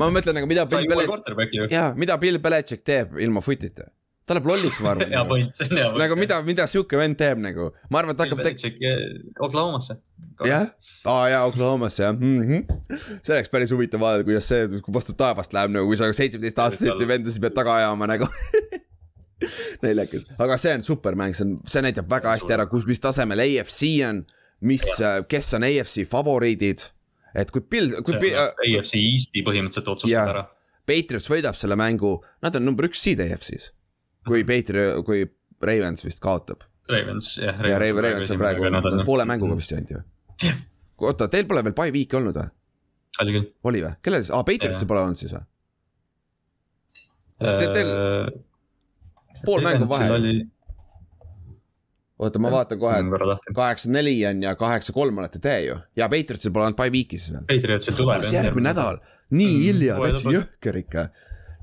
ma 0.00 0.10
mõtlen 0.12 0.38
nagu, 0.40 0.50
mida 0.50 0.66
Bill 0.70 0.88
Belichik, 0.92 1.72
jaa, 1.72 1.90
mida 1.98 2.18
Bill 2.22 2.40
Belichik 2.42 2.84
teeb 2.86 3.18
ilma 3.22 3.44
footita. 3.44 3.88
Ta 4.26 4.36
läheb 4.36 4.48
lolliks, 4.48 4.78
ma 4.84 4.94
hea 5.00 5.08
arvan. 5.08 5.28
point, 5.30 5.56
see 5.58 5.68
on 5.70 5.80
hea 5.80 5.88
point. 5.90 6.02
nagu 6.04 6.18
mida, 6.20 6.38
mida 6.46 6.66
sihuke 6.70 7.00
vend 7.00 7.18
teeb 7.20 7.42
nagu, 7.42 7.70
ma 7.90 8.02
arvan, 8.02 8.16
et 8.16 8.22
hakkab 8.24 8.44
tegema, 8.44 8.70
Belichik 8.78 9.42
Oklahomasse. 9.48 9.98
jah, 10.46 10.68
aa 11.10 11.26
jaa, 11.32 11.42
Oklahomasse 11.50 12.06
jah 12.06 12.14
mm 12.14 12.46
-hmm.. 12.48 13.00
see 13.22 13.34
oleks 13.36 13.50
päris 13.52 13.74
huvitav 13.74 14.04
vaadata, 14.04 14.28
kuidas 14.28 14.48
see 14.48 14.68
vastu 14.94 15.16
taevast 15.18 15.52
läheb 15.56 15.74
nagu, 15.74 15.90
kui 15.90 15.98
sa 16.00 16.12
seitsmeteistaastaseid 16.12 17.08
vendasid 17.08 17.42
pead 17.42 17.58
taga 17.58 17.76
ajama 17.82 18.10
nagu. 18.14 18.30
naljakas, 19.82 20.24
aga 20.38 20.56
see 20.60 20.74
on 20.78 20.86
supermäng, 20.86 21.34
see 21.34 21.46
on, 21.46 21.58
see 21.66 21.82
näitab 21.82 22.10
väga 22.10 22.36
hästi 22.36 22.54
ära, 22.56 22.66
kus, 22.70 22.86
mis 22.86 23.02
tasemel 23.02 23.42
AFC 23.42 23.82
on, 24.06 24.22
mis, 24.70 24.86
kes 25.28 25.54
on 25.58 25.66
AFC 25.66 26.06
favoriidid. 26.10 26.88
et 27.34 27.50
kui 27.50 27.62
Bill, 27.64 27.94
kui 28.04 28.30
äh, 28.30 28.50
AFC 28.52 28.98
Eesti 29.00 29.42
põhimõtteliselt 29.46 29.88
otsustab 29.88 30.34
ära. 30.34 30.42
Patriots 30.86 31.30
võidab 31.30 31.56
selle 31.56 31.78
mängu, 31.78 32.18
nad 32.42 32.56
on 32.58 32.66
number 32.66 32.88
üks 32.90 33.00
seed 33.00 33.22
AFC-s. 33.24 33.70
Kui 34.26 34.44
Patri-, 34.48 35.02
kui 35.06 35.24
Ravens 35.62 36.04
vist 36.04 36.20
kaotab 36.22 36.62
Ravens, 36.90 37.36
jah. 37.38 37.60
ja 37.68 37.78
Raven, 37.78 38.04
Ravens 38.04 38.30
on 38.34 38.38
praegu 38.42 39.04
poole 39.06 39.24
mänguga 39.28 39.54
vist 39.58 39.72
ainult 39.76 39.90
ju. 39.94 40.02
oota, 41.02 41.28
teil 41.32 41.46
pole 41.50 41.62
veel 41.64 41.74
by 41.78 41.90
week'i 41.94 42.18
olnud 42.18 42.36
või? 42.38 42.48
oli 43.22 43.32
küll. 43.36 43.46
oli 43.70 43.82
või, 43.84 43.94
kellel 44.02 44.22
siis, 44.24 44.32
aa 44.34 44.44
Patriotsil 44.48 44.88
pole 44.90 45.00
olnud 45.06 45.20
siis 45.20 45.32
või? 45.36 45.44
Sest 47.42 47.58
te- 47.58 47.70
teil- 47.74 48.42
pool 49.46 49.62
mängu 49.66 49.88
vahel, 49.90 50.26
oota, 52.22 52.38
ma 52.42 52.50
vaatan 52.54 52.78
kohe, 52.78 53.00
lahti. 53.32 53.54
kaheksa 53.56 53.90
neli 53.90 54.14
on 54.28 54.42
ja 54.44 54.54
kaheksa 54.58 54.92
kolm 54.94 55.18
olete 55.18 55.40
te 55.42 55.56
ju 55.66 55.78
ja 55.98 56.08
Patriotsil 56.12 56.52
pole 56.54 56.68
olnud 56.68 56.78
by 56.78 56.90
week'i 56.94 57.18
siis 57.18 57.32
veel. 57.34 57.46
Patriotsil 57.50 57.96
tuleb 57.98 58.16
alles. 58.20 58.32
järgmine 58.32 58.68
nädal, 58.70 59.00
nii 59.32 59.52
Mm, 59.56 59.62
hilja, 59.66 59.96
täitsa 60.02 60.30
jõhker 60.36 60.78
ikka. 60.84 61.06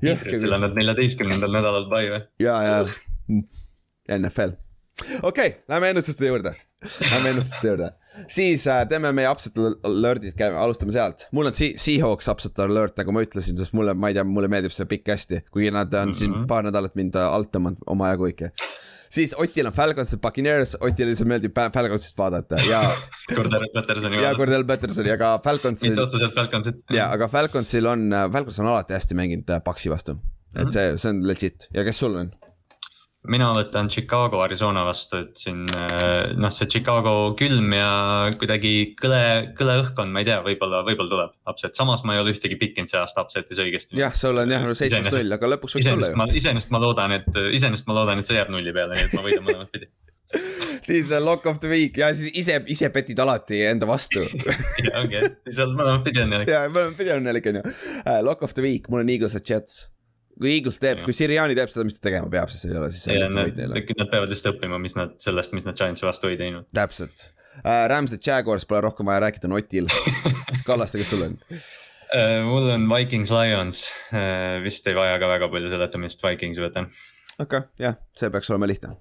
Patriotil 0.00 0.52
on 0.56 0.60
nad 0.66 0.74
neljateistkümnendal 0.78 1.52
nädalal 1.58 1.86
pai 1.92 2.04
või? 2.14 2.20
ja, 2.42 2.56
ja 2.64 4.18
NFL, 4.18 4.56
okei 5.22 5.22
okay,, 5.22 5.52
lähme 5.68 5.90
ennustuste 5.94 6.26
juurde, 6.26 6.52
lähme 7.10 7.30
ennustuste 7.34 7.68
juurde, 7.68 7.90
siis 8.32 8.66
äh, 8.70 8.82
teeme 8.90 9.12
meie 9.16 9.30
upset 9.30 9.56
alert'id, 9.86 10.34
käime, 10.38 10.56
alustame 10.60 10.92
sealt, 10.94 11.26
mul 11.36 11.50
on 11.50 11.56
Sea- 11.56 11.76
Seahawks 11.80 12.28
upset 12.32 12.58
alert, 12.64 12.96
nagu 13.00 13.14
ma 13.14 13.22
ütlesin, 13.26 13.56
sest 13.60 13.72
mulle, 13.76 13.94
ma 13.94 14.10
ei 14.10 14.16
tea, 14.18 14.24
mulle 14.26 14.50
meeldib 14.52 14.74
see 14.74 14.88
pikk 14.90 15.12
hästi, 15.14 15.42
kuigi 15.54 15.70
nad 15.74 15.92
on 15.94 16.08
mm 16.08 16.12
-hmm. 16.12 16.18
siin 16.18 16.30
Mhm. 16.36 16.46
paar 16.50 16.64
nädalat 16.66 16.94
mind 16.98 17.14
äh, 17.14 17.28
altanud 17.34 17.76
omajagu 17.86 18.32
ikka. 18.34 18.50
Siis 19.10 19.34
Otil 19.38 19.66
on 19.66 19.74
Falcons 19.76 20.12
ja 20.14 20.18
Buccaneers, 20.22 20.76
Otile 20.80 21.10
lihtsalt 21.10 21.28
meeldib 21.30 21.54
Fa- 21.56 21.70
Falconsit 21.74 22.16
vaadata 22.18 22.60
ja, 22.68 22.82
Cordero 23.36 23.66
Petersoni 23.74 24.22
ja. 24.22 24.34
Cordell 24.38 24.66
Pattersoni, 24.68 25.10
aga 25.16 25.32
Falconsil 25.44 25.94
mitte 25.96 26.06
otseselt 26.08 26.34
Falconsit. 26.38 26.82
ja, 26.94 27.08
aga 27.14 27.28
Falconsil 27.32 27.86
on, 27.90 28.08
Falcons 28.32 28.60
on 28.62 28.70
alati 28.74 28.94
hästi 28.96 29.18
mänginud 29.18 29.50
äh, 29.56 29.62
Paxi 29.66 29.90
vastu, 29.92 30.16
et 30.56 30.70
see, 30.74 30.94
see 30.98 31.10
on 31.14 31.24
legit 31.26 31.68
ja 31.74 31.84
kes 31.86 31.98
sul 32.04 32.16
on? 32.22 32.30
Mina 33.28 33.50
võtan 33.52 33.90
Chicago 33.92 34.40
Arizona 34.40 34.82
vastu, 34.86 35.20
et 35.26 35.40
siin 35.40 35.66
äh, 35.76 36.30
noh, 36.40 36.52
see 36.54 36.68
Chicago 36.72 37.34
külm 37.38 37.74
ja 37.76 37.90
kuidagi 38.40 38.94
kõle, 39.00 39.22
kõle 39.58 39.76
õhkkond, 39.82 40.14
ma 40.14 40.22
ei 40.22 40.28
tea, 40.30 40.38
võib-olla, 40.46 40.80
võib-olla 40.86 41.12
tuleb 41.12 41.34
upset, 41.52 41.76
samas 41.76 42.04
ma 42.08 42.16
ei 42.16 42.22
ole 42.22 42.32
ühtegi 42.34 42.56
pikkinud 42.60 42.88
see 42.90 43.00
aasta 43.00 43.26
upset'is 43.26 43.60
õigesti. 43.60 43.98
jah, 44.00 44.14
sul 44.16 44.40
on 44.40 44.54
jah 44.54 44.64
seitsmest 44.64 44.88
Iseenesest- 44.88 45.18
null, 45.20 45.36
aga 45.36 45.52
lõpuks 45.54 45.76
võiks 45.76 45.84
iseenesest 45.84 46.16
ju. 46.16 46.20
ma, 46.22 46.28
iseenesest 46.40 46.72
ma 46.72 46.82
loodan, 46.86 47.16
et, 47.18 47.28
iseenesest 47.60 47.90
ma 47.90 47.98
loodan, 48.00 48.22
et 48.22 48.30
see 48.30 48.40
jääb 48.40 48.54
nulli 48.54 48.72
peale, 48.76 48.96
nii 48.96 49.10
et 49.10 49.18
ma 49.18 49.26
võidan 49.26 49.46
mõlemat 49.50 49.76
pidi. 49.76 49.90
siis 50.88 51.12
äh, 51.12 51.20
lock 51.20 51.44
of 51.50 51.60
the 51.60 51.68
week 51.68 52.00
ja 52.00 52.12
siis 52.16 52.32
ise, 52.40 52.56
ise 52.72 52.88
petid 52.94 53.18
alati 53.20 53.64
enda 53.68 53.88
vastu 53.90 54.24
ja 54.24 54.96
ongi, 55.02 55.20
et 55.20 55.40
seal 55.52 55.76
mõlemat 55.76 56.06
pidi 56.08 56.24
on 56.24 56.36
jälle. 56.38 56.48
ja 56.48 56.64
me 56.70 56.86
oleme 56.86 56.96
pidanud 56.96 57.34
jällegi 57.34 57.52
onju. 57.52 57.64
Lock 58.24 58.48
of 58.48 58.56
the 58.56 58.64
week, 58.64 58.88
mul 58.88 59.04
on 59.04 59.12
Eagles 59.12 59.36
ja 59.36 59.44
Jets. 59.44 59.90
Kui 60.40 60.54
Eagles 60.54 60.80
teeb, 60.80 61.02
kui 61.04 61.16
Siriani 61.16 61.56
teeb 61.58 61.68
seda, 61.72 61.84
mis 61.86 61.98
ta 61.98 62.06
tegema 62.08 62.30
peab, 62.32 62.52
siis 62.54 62.64
ei 62.70 62.78
ole, 62.80 62.88
siis 62.94 63.10
on 63.10 63.18
lihtne 63.18 63.44
võit 63.50 63.60
neile. 63.60 63.84
Nad 63.98 64.08
peavad 64.12 64.32
lihtsalt 64.32 64.54
õppima, 64.54 64.80
mis 64.80 64.96
nad 64.96 65.12
sellest, 65.20 65.52
mis 65.56 65.66
nad 65.68 65.76
Giantsi 65.76 66.08
vastu 66.08 66.30
ei 66.32 66.40
teinud. 66.40 66.68
täpselt. 66.76 67.28
Rams 67.60 68.14
ja 68.14 68.20
Jaguars 68.24 68.64
pole 68.68 68.80
rohkem 68.86 69.10
vaja 69.10 69.26
rääkida, 69.26 69.48
on 69.50 69.58
Otil. 69.58 69.90
siis 70.52 70.64
Kallaste, 70.64 71.00
kes 71.02 71.10
sul 71.12 71.26
on? 71.26 71.36
Äh, 72.10 72.40
mul 72.46 72.70
on 72.72 72.86
Vikings 72.90 73.32
Lions, 73.34 73.84
vist 74.64 74.88
ei 74.88 74.96
vaja 74.96 75.18
ka 75.22 75.28
väga 75.30 75.50
palju 75.52 75.72
seletamist, 75.72 76.24
Vikingsi 76.24 76.64
võtan. 76.64 76.88
okei 77.36 77.60
okay,, 77.60 77.68
jah, 77.84 77.98
see 78.16 78.32
peaks 78.32 78.50
olema 78.50 78.70
lihtne. 78.70 78.94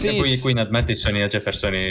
kui, 0.00 0.26
siis 0.26 0.42
kui 0.42 0.56
nad 0.58 0.74
Mattisoni 0.74 1.22
ja 1.22 1.30
Jeffersoni 1.32 1.84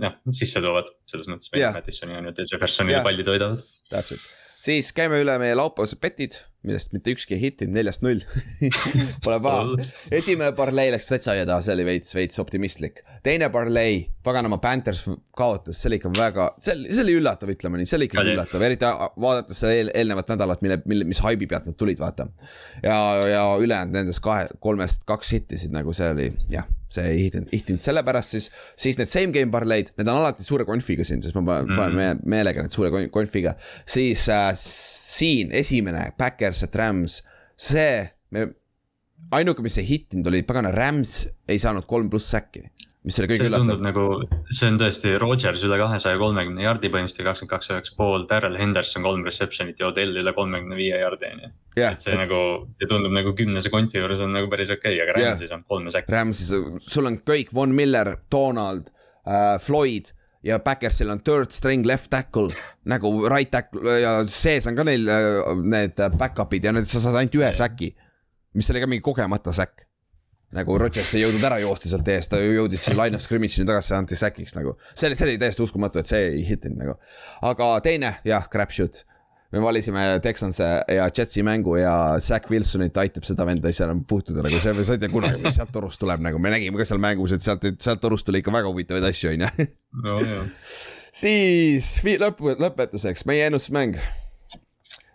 noh 0.00 0.16
sisse 0.32 0.62
toovad, 0.64 0.88
selles 1.10 1.28
mõttes 1.30 1.52
yeah. 1.54 1.76
Mattisoni 1.76 2.16
on 2.16 2.26
ju, 2.30 2.34
et 2.34 2.42
Jeffersonile 2.56 2.98
Jah. 2.98 3.06
palli 3.06 3.26
toidavad. 3.26 3.62
täpselt, 3.92 4.26
siis 4.64 4.90
käime 4.96 5.22
üle 5.22 5.38
meie 5.42 5.54
laupäevased 5.58 6.02
petid, 6.02 6.40
millest 6.66 6.92
mitte 6.94 7.12
ükski 7.14 7.36
ei 7.36 7.42
hittinud, 7.42 7.74
neljast 7.76 8.04
null. 8.04 8.22
Pole 9.24 9.38
paha. 9.44 9.76
esimene 10.14 10.52
parlei 10.56 10.92
läks 10.94 11.08
täitsa 11.08 11.32
aia 11.34 11.46
taha, 11.48 11.64
see 11.64 11.74
oli 11.76 11.86
veits, 11.88 12.14
veits 12.16 12.40
optimistlik. 12.42 13.02
teine 13.26 13.50
parlei, 13.54 14.04
paganama 14.26 14.58
Panthers 14.62 15.04
kaotas, 15.36 15.80
see 15.80 15.90
oli 15.90 16.00
ikka 16.00 16.12
väga, 16.16 16.48
see 16.64 16.76
oli, 16.76 16.92
see 16.92 17.04
oli 17.06 17.18
üllatav, 17.20 17.52
ütleme 17.54 17.80
nii, 17.80 17.90
see 17.90 17.98
oli 18.00 18.08
ikkagi 18.10 18.34
üllatav, 18.34 18.64
eriti 18.68 18.92
vaadates 19.26 19.60
seda 19.64 19.74
eel, 19.78 19.92
eelnevat 19.94 20.32
nädalat, 20.34 20.64
mille, 20.64 20.80
mille, 20.90 21.08
mis 21.08 21.20
haibi 21.24 21.48
pealt 21.50 21.68
nad 21.68 21.78
tulid, 21.80 22.00
vaata. 22.00 22.28
ja, 22.82 22.96
ja 23.30 23.44
ülejäänud 23.60 24.00
nendest 24.00 24.24
kahe, 24.24 24.48
kolmest 24.64 25.04
kaks 25.08 25.36
hittisid 25.36 25.74
nagu 25.74 25.92
see 25.96 26.10
oli 26.14 26.30
jah, 26.52 26.68
see 26.94 27.06
ei 27.10 27.20
hitinud, 27.26 27.50
hitinud 27.52 27.84
sellepärast 27.84 28.36
siis, 28.36 28.48
siis 28.80 28.98
need 29.00 29.10
same 29.10 29.34
game 29.34 29.52
parleid, 29.54 29.92
need 29.98 30.08
on 30.10 30.20
alati 30.22 30.46
suure 30.46 30.66
konfiga 30.68 31.06
siin, 31.06 31.22
sest 31.24 31.36
ma 31.38 31.44
panen 31.50 31.78
panen 31.78 31.98
me, 31.98 32.08
meelega 32.36 32.64
need 32.64 32.74
suure 32.74 32.92
kon- 32.94 33.10
konfiga. 33.14 33.56
siis 33.86 34.26
äh, 34.32 34.50
siin 34.58 35.52
esimene 35.54 36.10
Backers 36.18 36.64
ja 36.64 36.70
Rams, 36.74 37.20
see, 37.56 38.02
me, 38.34 38.48
ainuke, 39.34 39.62
mis 39.64 39.78
ei 39.80 39.88
hittinud 39.88 40.30
oli 40.30 40.42
pagana 40.46 40.72
Rams 40.74 41.22
ei 41.48 41.60
saanud 41.62 41.86
kolm 41.90 42.10
pluss 42.12 42.32
säkki, 42.34 42.64
mis 43.04 43.18
oli 43.20 43.28
kõige 43.28 43.48
üllatav. 43.50 43.82
nagu, 43.84 44.04
see 44.48 44.70
on 44.70 44.78
tõesti 44.80 45.12
Rodgers 45.20 45.62
üle 45.66 45.76
kahesaja 45.80 46.18
kolmekümne 46.20 46.64
jardi 46.64 46.90
põhimõtteliselt 46.92 47.28
kakskümmend 47.28 47.52
kaks 47.52 47.70
üheksa 47.74 47.96
pool, 47.98 48.24
Darrel 48.30 48.56
Henderson 48.60 49.04
kolm 49.04 49.24
reception'it 49.28 49.80
ja 49.82 49.90
Odell 49.90 50.16
üle 50.22 50.32
kolmekümne 50.36 50.78
viie 50.78 50.98
jardi 51.02 51.30
on 51.30 51.44
ju. 51.44 51.52
et 51.84 52.06
see, 52.06 52.16
nagu, 52.18 52.40
see 52.78 52.88
tundub 52.90 53.14
nagu 53.14 53.34
kümnese 53.36 53.72
konti 53.72 54.00
juures 54.00 54.24
on 54.24 54.32
nagu 54.36 54.50
päris 54.52 54.72
okei 54.72 54.96
okay,, 54.96 55.04
aga 55.04 55.20
Jah. 55.20 55.34
Rams'is 55.34 55.54
on 55.56 55.64
kolme 55.68 55.94
säkki. 55.94 56.14
Rams'is, 56.16 56.52
sul 56.88 57.10
on 57.10 57.20
kõik, 57.28 57.52
Von 57.54 57.76
Miller, 57.76 58.16
Donald 58.32 58.88
äh,, 59.28 59.58
Floyd 59.60 60.14
ja 60.44 60.58
Backersil 60.60 61.10
on 61.10 61.20
third 61.24 61.52
string 61.52 61.86
left 61.86 62.10
tackle 62.12 62.52
nagu 62.88 63.12
right 63.28 63.50
tackle 63.50 63.98
ja 64.00 64.16
sees 64.28 64.68
on 64.68 64.76
ka 64.76 64.84
neil 64.84 65.08
äh, 65.08 65.40
need 65.60 66.00
back-up'id 66.18 66.68
ja 66.68 66.72
need 66.72 66.88
sa 66.88 67.00
saad 67.00 67.16
ainult 67.20 67.36
ühe 67.40 67.52
säki. 67.56 67.94
mis 68.54 68.70
oli 68.70 68.80
ka 68.80 68.86
mingi 68.86 69.02
kogemata 69.02 69.52
säkk. 69.52 69.88
Nagu 70.54 70.76
Rodgers 70.78 71.14
ei 71.16 71.24
jõudnud 71.24 71.44
ära 71.46 71.58
joosta 71.62 71.90
sealt 71.90 72.08
eest, 72.14 72.30
ta 72.32 72.38
jõudis 72.40 72.86
line 72.94 73.18
of 73.18 73.24
scrimmage'ini 73.24 73.66
tagasi, 73.68 73.94
anti 73.96 74.18
säkiks 74.18 74.54
nagu. 74.56 74.76
see 74.94 75.08
oli, 75.08 75.18
see 75.18 75.26
oli 75.28 75.40
täiesti 75.40 75.64
uskumatu, 75.64 76.00
et 76.00 76.10
see 76.10 76.22
ei 76.28 76.44
hittinud 76.46 76.78
nagu. 76.80 76.94
aga 77.50 77.74
teine 77.84 78.14
jah, 78.26 78.46
crapshoot. 78.50 79.02
me 79.54 79.62
valisime 79.62 80.04
Texanse 80.22 80.68
ja 80.90 81.08
Jetsi 81.18 81.42
mängu 81.46 81.76
ja 81.76 81.94
Zack 82.20 82.50
Wilsonit 82.50 82.96
aitab 82.98 83.26
seda 83.26 83.46
venda 83.46 83.70
ise 83.70 83.84
enam 83.86 84.04
puutuda 84.08 84.46
nagu 84.46 84.62
see, 84.62 84.86
sa 84.86 84.96
ei 84.96 85.02
tea 85.02 85.12
kunagi, 85.12 85.42
mis 85.42 85.58
sealt 85.58 85.74
torust 85.74 86.00
tuleb 86.02 86.22
nagu, 86.22 86.38
me 86.42 86.54
nägime 86.54 86.78
ka 86.78 86.86
seal 86.88 87.02
mängus, 87.02 87.34
et 87.34 87.44
sealt, 87.44 87.66
sealt 87.82 88.02
torust 88.02 88.26
tuli 88.26 88.42
ikka 88.42 88.54
väga 88.54 88.70
huvitavaid 88.70 89.10
asju, 89.10 89.34
on 89.34 89.46
ju. 89.46 90.58
siis 91.24 91.96
lõpu, 92.22 92.54
lõpetuseks 92.62 93.26
meie 93.30 93.50
ennustusmäng. 93.50 93.98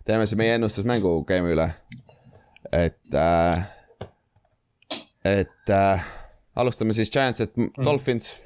teeme 0.04 0.28
siis 0.28 0.40
meie 0.40 0.60
ennustusmängu, 0.60 1.20
käime 1.28 1.56
üle. 1.56 1.72
et 2.72 3.16
äh,, 3.16 3.68
et 5.26 5.74
äh, 5.74 6.06
alustame 6.56 6.94
siis 6.94 7.12
Giants, 7.12 7.42
et 7.42 7.54
Dolphins. 7.84 8.42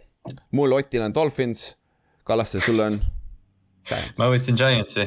mul 0.51 0.71
Otil 0.71 1.01
on 1.01 1.15
Dolphins. 1.15 1.73
Kallaste, 2.23 2.61
sul 2.63 2.79
on 2.79 3.01
ma 4.17 4.27
võtsin 4.31 4.55
Giantsi, 4.55 5.03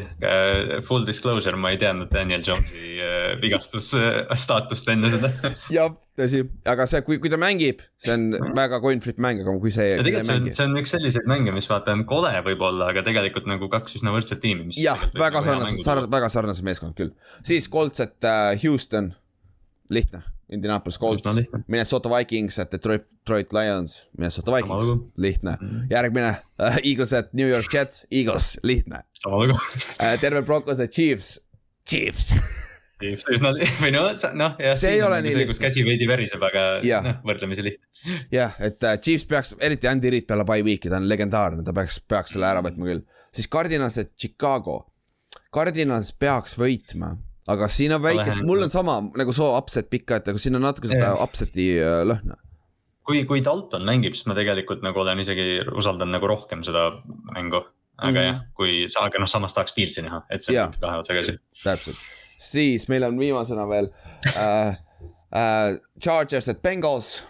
full 0.85 1.07
disclosure, 1.09 1.57
ma 1.57 1.71
ei 1.73 1.79
teadnud 1.81 2.11
Daniel 2.13 2.43
Jonesi 2.45 2.99
äh, 3.01 3.31
vigastus 3.41 3.93
äh, 3.97 4.27
staatust 4.37 4.91
enne 4.93 5.09
seda. 5.15 5.31
jah, 5.77 5.95
tõsi, 6.19 6.43
aga 6.69 6.87
see, 6.91 7.01
kui, 7.07 7.19
kui 7.23 7.33
ta 7.33 7.39
mängib, 7.41 7.81
see 8.01 8.13
on 8.13 8.53
väga 8.57 8.81
coin 8.85 9.01
flip 9.05 9.21
mäng, 9.23 9.41
aga 9.45 9.57
kui 9.63 9.73
see. 9.73 9.97
tegelikult 10.05 10.29
see 10.29 10.39
on, 10.43 10.53
see 10.61 10.69
on 10.69 10.81
üks 10.83 10.95
selliseid 10.97 11.31
mänge, 11.31 11.57
mis 11.57 11.71
vaata 11.73 11.97
on 11.97 12.05
kole 12.09 12.35
võib-olla, 12.51 12.93
aga 12.93 13.05
tegelikult 13.07 13.49
nagu 13.49 13.71
kaks 13.73 13.97
üsna 14.01 14.13
võrdset 14.15 14.45
tiimi. 14.45 14.69
jah, 14.77 15.09
väga 15.17 15.45
sarnased, 15.47 15.81
sarnased, 15.81 16.13
väga 16.13 16.33
sarnased 16.37 16.69
meeskond 16.69 16.97
küll, 17.01 17.15
siis 17.49 17.71
Coltset 17.73 18.29
uh, 18.29 18.53
Houston, 18.61 19.15
lihtne 19.89 20.27
Indianapolis 20.53 20.99
Colts, 20.99 21.29
Minnesota 21.67 22.09
Vikings, 22.09 22.61
Detroit, 22.71 23.07
Detroit 23.11 23.53
Lions, 23.53 24.09
Minnesota 24.19 24.53
Vikings, 24.55 25.11
lihtne 25.17 25.57
mm. 25.61 25.69
-hmm. 25.69 25.87
järgmine 25.91 26.29
uh, 26.31 26.77
Eaglesed, 26.85 27.33
New 27.33 27.49
York 27.49 27.75
Jets, 27.75 28.07
Eagles, 28.11 28.59
lihtne. 28.63 29.03
uh, 29.27 30.21
terve 30.21 30.43
Broncos, 30.43 30.79
Chiefs, 30.91 31.41
Chiefs 31.89 32.35
üsna 33.05 33.53
või 33.83 33.91
noh, 33.93 34.09
noh 34.33 34.57
jah, 34.63 34.79
see 34.81 34.97
ei 34.97 35.03
ole 35.05 35.19
nii 35.21 35.35
lihtne. 35.35 35.51
kus 35.51 35.61
käsi 35.61 35.85
veidi 35.85 36.09
veriseb, 36.09 36.43
aga 36.43 36.65
noh, 37.05 37.19
võrdlemisi 37.27 37.67
lihtne. 37.67 38.21
jah, 38.33 38.57
et 38.59 38.81
uh, 38.87 38.97
Chiefs 39.03 39.27
peaks, 39.29 39.55
eriti 39.61 39.89
Andy 39.91 40.13
Reid 40.15 40.29
peale 40.29 40.47
by 40.49 40.65
week'i, 40.65 40.93
ta 40.93 41.01
on 41.01 41.09
legendaarne, 41.11 41.65
ta 41.67 41.75
peaks, 41.77 42.01
peaks 42.09 42.37
selle 42.37 42.49
ära 42.49 42.63
võtma 42.65 42.89
küll. 42.89 43.05
siis 43.35 43.51
Cardinals, 43.53 43.99
et 44.01 44.15
Chicago. 44.17 44.85
Cardinals 45.53 46.13
peaks 46.17 46.57
võitma 46.59 47.17
aga 47.53 47.69
siin 47.71 47.95
on 47.97 48.03
väikest, 48.03 48.43
mul 48.47 48.65
on 48.67 48.73
sama 48.73 48.99
nagu 49.19 49.35
soo 49.35 49.53
upset 49.57 49.89
pikka, 49.93 50.21
et 50.21 50.29
aga 50.33 50.43
siin 50.43 50.59
on 50.59 50.67
natuke 50.67 50.91
seda 50.91 51.15
upset'i 51.23 51.69
äh, 51.79 52.01
lõhna. 52.07 52.39
kui, 53.07 53.23
kui 53.29 53.43
Dalton 53.45 53.87
mängib, 53.87 54.17
siis 54.19 54.27
ma 54.27 54.35
tegelikult 54.39 54.83
nagu 54.87 55.03
olen 55.03 55.23
isegi, 55.23 55.61
usaldan 55.79 56.11
nagu 56.15 56.31
rohkem 56.31 56.65
seda 56.67 56.89
mängu. 57.33 57.63
aga 57.97 58.11
mm 58.11 58.17
-hmm. 58.17 58.27
jah, 58.27 58.41
kui 58.55 58.89
sa, 58.89 59.07
aga 59.07 59.19
noh, 59.19 59.29
samas 59.29 59.55
tahaks 59.55 59.75
Fieldsi 59.75 60.03
näha, 60.03 60.23
et 60.31 60.43
see 60.43 60.61
on 60.61 60.75
kahe 60.81 60.99
otsaga 60.99 61.21
asi. 61.21 61.39
täpselt, 61.65 61.97
siis 62.39 62.89
meil 62.89 63.05
on 63.05 63.19
viimasena 63.19 63.69
veel 63.69 63.89
äh, 64.37 64.77
äh, 65.33 65.79
Chargers, 66.01 66.49
et 66.49 66.63
Bengals. 66.63 67.25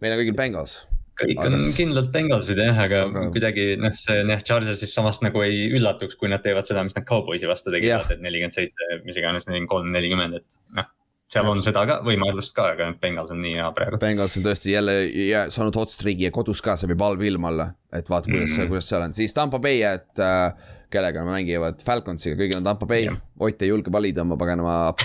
meil 0.00 0.12
on 0.12 0.18
kõigil 0.18 0.36
Bengals 0.36 0.89
kõik 1.20 1.42
on 1.44 1.58
aga... 1.58 1.72
kindlad 1.76 2.08
Bengalsid 2.14 2.62
jah, 2.62 2.80
aga, 2.86 3.02
aga 3.10 3.26
kuidagi 3.34 3.66
noh, 3.80 3.96
see 3.98 4.20
jah, 4.20 4.46
Chargersist 4.46 4.96
samast 4.96 5.24
nagu 5.26 5.44
ei 5.46 5.68
üllatuks, 5.76 6.18
kui 6.20 6.32
nad 6.32 6.44
teevad 6.44 6.68
seda, 6.68 6.84
mis 6.86 6.96
nad 6.96 7.06
Cowboysi 7.08 7.50
vastu 7.50 7.72
tegid 7.74 7.92
yeah., 7.92 8.08
et 8.12 8.24
nelikümmend 8.24 8.56
seitse, 8.56 9.02
mis 9.04 9.20
iganes, 9.20 9.48
nelikümmend 9.48 9.72
kolm, 9.72 9.92
nelikümmend, 9.96 10.40
et 10.40 10.60
noh 10.78 10.88
seal 11.30 11.46
on 11.46 11.60
seda 11.62 11.84
ka 11.86 11.98
võimalust 12.02 12.54
ka, 12.56 12.72
aga 12.74 12.88
Bengals 13.00 13.30
on 13.30 13.38
nii 13.44 13.54
hea 13.60 13.68
praegu. 13.74 13.98
Bengals 14.02 14.34
on 14.40 14.46
tõesti 14.46 14.72
jälle 14.72 14.96
ja, 15.28 15.44
saanud 15.54 15.76
hot 15.78 15.92
streak'i 15.94 16.26
ja 16.26 16.32
kodus 16.34 16.62
ka, 16.64 16.74
see 16.78 16.90
viib 16.90 17.02
halb 17.04 17.22
ilm 17.26 17.46
alla, 17.46 17.68
et 17.94 18.10
vaata, 18.10 18.30
kuidas 18.30 18.56
mm., 18.56 18.70
kuidas 18.72 18.90
seal 18.90 19.04
on, 19.06 19.14
siis 19.14 19.34
Tampa 19.36 19.60
Bay, 19.62 19.84
et 19.86 20.22
äh, 20.24 20.72
kellega 20.90 21.22
nad 21.22 21.36
mängivad, 21.36 21.84
Falconsiga, 21.86 22.38
kõigil 22.40 22.58
on 22.58 22.66
Tampa 22.66 22.88
Bay, 22.90 23.06
Ott 23.40 23.62
ei 23.62 23.70
julge 23.70 23.92
valida 23.94 24.24
oma 24.24 24.38
paganama 24.40 24.80
uh,. 24.90 24.96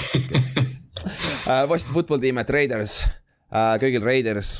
Washington 1.69 1.93
football 1.93 2.23
team, 2.23 2.41
et 2.41 2.49
Raiders 2.49 3.03
uh,, 3.05 3.75
kõigil 3.81 4.01
Raiders 4.05 4.57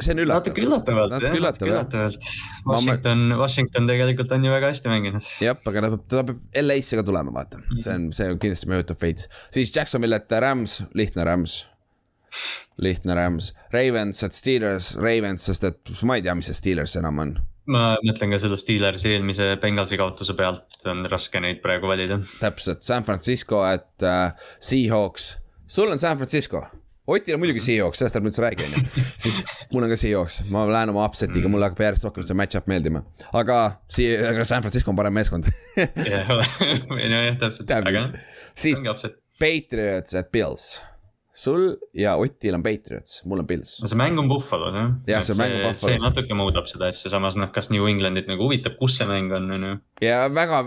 see 0.00 0.14
on 0.14 0.22
üllatav. 0.22 0.48
natuke 0.48 0.64
üllatavalt 0.64 1.14
jah, 1.14 1.34
natuke 1.42 1.70
üllatavalt. 1.70 2.28
Washington, 2.66 3.24
Washington 3.38 3.90
tegelikult 3.90 4.32
on 4.36 4.46
ju 4.46 4.52
väga 4.52 4.72
hästi 4.72 4.92
mänginud. 4.92 5.26
jah, 5.44 5.58
aga 5.70 5.82
ta 5.84 5.90
peab, 5.90 6.06
ta 6.12 6.24
peab 6.30 6.62
LA-sse 6.62 7.00
ka 7.00 7.04
tulema, 7.06 7.34
vaata, 7.34 7.60
see 7.76 7.94
on, 7.94 8.08
see 8.16 8.30
kindlasti 8.36 8.70
mõjutab 8.72 9.02
veits. 9.02 9.28
siis 9.54 9.74
Jacksonville, 9.74 10.18
et 10.18 10.38
Rams, 10.44 10.80
lihtne 10.98 11.26
Rams. 11.28 11.60
lihtne 12.78 13.14
Rams, 13.18 13.52
Ravens, 13.74 14.22
et 14.22 14.36
Steelers, 14.36 14.94
Ravens, 15.00 15.46
sest 15.50 15.64
et 15.66 15.94
ma 16.06 16.18
ei 16.18 16.24
tea, 16.26 16.34
mis 16.38 16.50
see 16.50 16.58
Steelers 16.58 16.98
enam 17.00 17.22
on 17.24 17.38
ma 17.68 17.98
mõtlen 18.00 18.32
ka 18.32 18.38
selle 18.40 18.56
Steelersi 18.56 19.10
eelmise 19.12 19.50
Bengalsi 19.60 19.98
kaotuse 20.00 20.32
pealt 20.36 20.88
on 20.88 21.04
raske 21.10 21.40
neid 21.44 21.60
praegu 21.64 21.90
valida. 21.90 22.22
täpselt, 22.40 22.80
San 22.86 23.04
Francisco, 23.04 23.60
et 23.68 24.06
uh, 24.08 24.30
Seahawks, 24.56 25.34
sul 25.68 25.92
on 25.92 26.00
San 26.00 26.16
Francisco 26.16 26.64
Otil 27.08 27.38
on 27.38 27.40
muidugi 27.40 27.62
Seahawks, 27.64 28.02
sellest 28.02 28.18
ärme 28.18 28.28
üldse 28.28 28.42
räägi, 28.44 28.66
on 28.66 28.74
ju. 28.76 29.04
siis 29.16 29.38
mul 29.72 29.86
on 29.86 29.92
ka 29.92 29.96
Seahawks, 29.96 30.42
ma 30.52 30.66
lähen 30.68 30.92
oma 30.92 31.06
upset'iga, 31.08 31.48
mulle 31.48 31.70
hakkab 31.70 31.86
järjest 31.86 32.04
rohkem 32.04 32.26
see 32.28 32.36
match-up 32.36 32.68
meeldima. 32.68 33.00
aga 33.32 33.56
siia, 33.88 34.18
aga 34.32 34.44
San 34.48 34.66
Francisco 34.66 34.92
on 34.92 34.98
parem 34.98 35.16
meeskond. 35.16 35.48
nojah, 37.14 37.40
täpselt, 37.40 37.72
aga 37.78 37.94
noh. 37.96 38.20
siis 38.58 38.78
Patriots 39.40 40.18
at 40.18 40.32
Bills 40.34 40.74
sul 41.38 41.64
ja 41.94 42.16
Otil 42.18 42.56
on 42.56 42.64
Patriots, 42.64 43.22
mul 43.28 43.42
on 43.44 43.46
Pils. 43.46 43.76
no 43.82 43.90
see 43.90 43.98
mäng 43.98 44.18
on 44.18 44.28
Buffalo's 44.30 44.74
jah. 44.74 44.90
jah, 45.06 45.24
see 45.26 45.38
mäng 45.38 45.54
on 45.58 45.64
Buffalo's. 45.68 45.94
see 45.94 46.02
natuke 46.02 46.38
muudab 46.38 46.66
seda 46.70 46.90
asja, 46.90 47.12
samas 47.14 47.38
noh, 47.38 47.52
kas 47.54 47.70
New 47.74 47.86
Englandit 47.90 48.30
nagu 48.30 48.48
huvitab, 48.48 48.78
kus 48.80 48.98
see 48.98 49.06
mäng 49.08 49.30
on, 49.36 49.50
on 49.54 49.66
ju. 49.68 49.74
ja 50.04 50.24
väga, 50.34 50.62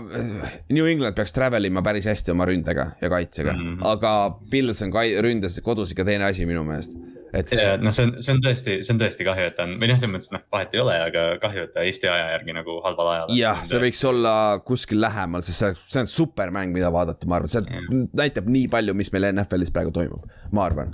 New 0.72 0.88
England 0.88 1.18
peaks 1.18 1.36
travel 1.36 1.68
ima 1.68 1.84
päris 1.84 2.08
hästi 2.08 2.32
oma 2.32 2.48
ründega 2.48 2.92
ja 3.02 3.12
kaitsega 3.12 3.52
mm, 3.52 3.66
-hmm. 3.66 3.88
aga 3.92 4.14
Pils 4.50 4.82
on 4.86 4.94
kai-, 4.94 5.18
ründes 5.24 5.60
kodus 5.64 5.92
ikka 5.92 6.08
teine 6.08 6.30
asi 6.30 6.48
minu 6.48 6.64
meelest 6.64 6.96
et 7.32 7.52
see. 7.52 7.66
noh, 7.80 7.92
see 7.94 8.06
on, 8.06 8.14
see 8.24 8.34
on 8.34 8.40
tõesti, 8.44 8.78
see 8.84 8.94
on 8.94 9.02
tõesti 9.02 9.26
kahju, 9.26 9.50
et 9.50 9.56
ta 9.58 9.66
on, 9.66 9.76
või 9.80 9.90
noh, 9.90 10.00
selles 10.00 10.14
mõttes 10.14 10.32
noh, 10.34 10.42
vahet 10.52 10.74
ei 10.76 10.82
ole, 10.82 10.96
aga 11.08 11.26
kahju, 11.42 11.66
et 11.68 11.74
ta 11.76 11.86
Eesti 11.88 12.10
aja 12.10 12.26
järgi 12.34 12.56
nagu 12.56 12.78
halval 12.84 13.12
ajal. 13.14 13.36
jah, 13.38 13.62
see 13.68 13.82
võiks 13.82 14.02
olla 14.08 14.34
kuskil 14.66 15.00
lähemal, 15.02 15.44
sest 15.46 15.64
see, 15.64 15.78
see 15.94 16.02
on 16.04 16.10
supermäng, 16.12 16.74
mida 16.74 16.92
vaadata, 16.94 17.28
ma 17.30 17.40
arvan, 17.40 17.52
see 17.52 17.64
yeah. 17.68 18.02
näitab 18.22 18.50
nii 18.52 18.68
palju, 18.72 18.96
mis 18.98 19.12
meil 19.14 19.30
NFL-is 19.32 19.72
praegu 19.74 19.94
toimub, 19.94 20.28
ma 20.52 20.66
arvan 20.68 20.92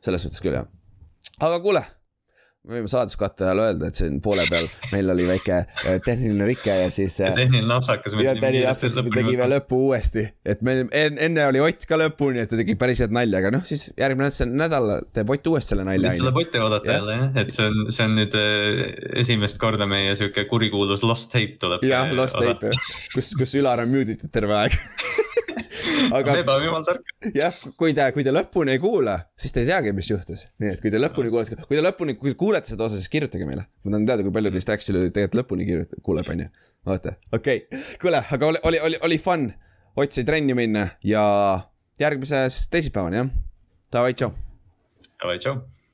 selles 0.00 0.26
suhtes 0.26 0.44
küll 0.44 0.58
jah. 0.60 0.68
aga 1.40 1.62
kuule 1.64 1.84
me 2.68 2.76
võime 2.76 2.90
saaduskatte 2.92 3.46
öelda, 3.48 3.88
et 3.88 3.96
siin 3.96 4.18
poole 4.20 4.44
peal 4.50 4.66
meil 4.92 5.08
oli 5.14 5.24
väike 5.28 5.54
äh, 5.62 5.96
tehniline 6.04 6.44
rike 6.50 6.74
ja 6.82 6.90
siis. 6.92 7.16
Äh, 7.24 7.32
tehniline 7.36 7.68
napsakas. 7.70 8.16
ja 8.20 8.34
tehniline 8.36 8.68
napsakas 8.68 8.98
tegi 9.14 9.36
veel 9.40 9.54
lõppu 9.54 9.78
uuesti, 9.86 10.26
et 10.44 10.60
meil 10.66 10.84
enne 10.92 11.46
oli 11.48 11.62
Ott 11.64 11.86
ka 11.88 11.96
lõpuni, 12.00 12.42
et 12.44 12.52
ta 12.52 12.58
tegi 12.60 12.76
päris 12.80 13.00
head 13.00 13.14
nalja, 13.16 13.40
aga 13.40 13.54
noh, 13.56 13.64
siis 13.68 13.88
järgmine 13.96 14.28
nädal 14.52 14.92
teeb 15.16 15.32
Ott 15.32 15.50
uuesti 15.54 15.74
selle 15.74 15.88
nalja. 15.88 16.12
tuleb 16.20 16.42
Otti 16.44 16.60
oodata 16.60 16.98
jälle 16.98 17.16
jah, 17.16 17.32
et 17.44 17.56
see 17.56 17.70
on, 17.70 17.80
see 17.96 18.04
on 18.04 18.16
nüüd 18.20 18.36
äh, 18.36 18.84
esimest 19.24 19.60
korda 19.62 19.88
meie 19.88 20.12
sihuke 20.20 20.44
kurikuulus 20.52 21.04
lost 21.06 21.32
tape 21.32 21.56
tuleb. 21.64 21.88
jah, 21.88 22.12
lost 22.16 22.36
tape 22.36 22.74
kus, 23.14 23.32
kus 23.40 23.56
Ülar 23.56 23.86
on 23.86 23.92
mute 23.94 24.18
itud 24.18 24.32
terve 24.36 24.60
aeg 24.60 24.76
aga. 26.16 26.34
me 26.36 26.44
peame 26.44 26.66
jumala 26.66 26.86
tark. 26.86 27.14
jah, 27.36 27.56
kui 27.80 27.94
te, 27.96 28.06
kui 28.16 28.26
te 28.26 28.34
lõpuni 28.34 28.74
ei 28.74 28.82
kuula, 28.82 29.16
siis 29.40 29.54
te 29.54 29.64
ei 29.64 29.70
teagi, 29.70 29.94
mis 29.96 30.10
juhtus, 30.10 30.46
nii 30.62 30.74
et 30.74 30.82
kui 30.82 30.92
te 30.92 31.00
lõpuni 31.00 31.32
kuulete, 31.32 31.58
kui 31.64 31.78
te 31.78 31.84
lõpuni, 31.84 32.16
kui 32.20 32.34
te 32.34 32.38
kuulete 32.40 32.74
seda 32.74 32.86
osa, 32.86 33.00
siis 33.00 33.12
kirjutage 33.12 33.48
meile. 33.48 33.66
ma 33.84 33.94
tahan 33.94 34.06
teada, 34.10 34.26
kui 34.26 34.36
palju 34.36 34.54
teist 34.56 34.72
actually 34.74 35.10
tegelikult 35.10 35.40
lõpuni 35.42 35.68
kirjutab, 35.68 36.04
kuuleb, 36.06 36.30
onju. 36.34 36.48
vaata, 36.90 37.16
okei 37.32 37.66
okay., 37.66 37.82
kuule, 38.02 38.22
aga 38.36 38.52
oli, 38.52 38.62
oli, 38.70 38.84
oli, 38.90 39.02
oli 39.08 39.20
fun. 39.20 39.50
Ott 39.98 40.14
sai 40.14 40.22
trenni 40.24 40.54
minna 40.54 40.84
ja 41.04 41.24
järgmises 42.00 42.62
teisipäevani 42.70 43.18
jah. 43.18 43.34
Davai, 43.92 44.14
tšau. 44.14 44.30
Davai, 45.18 45.40
tšau 45.42 45.58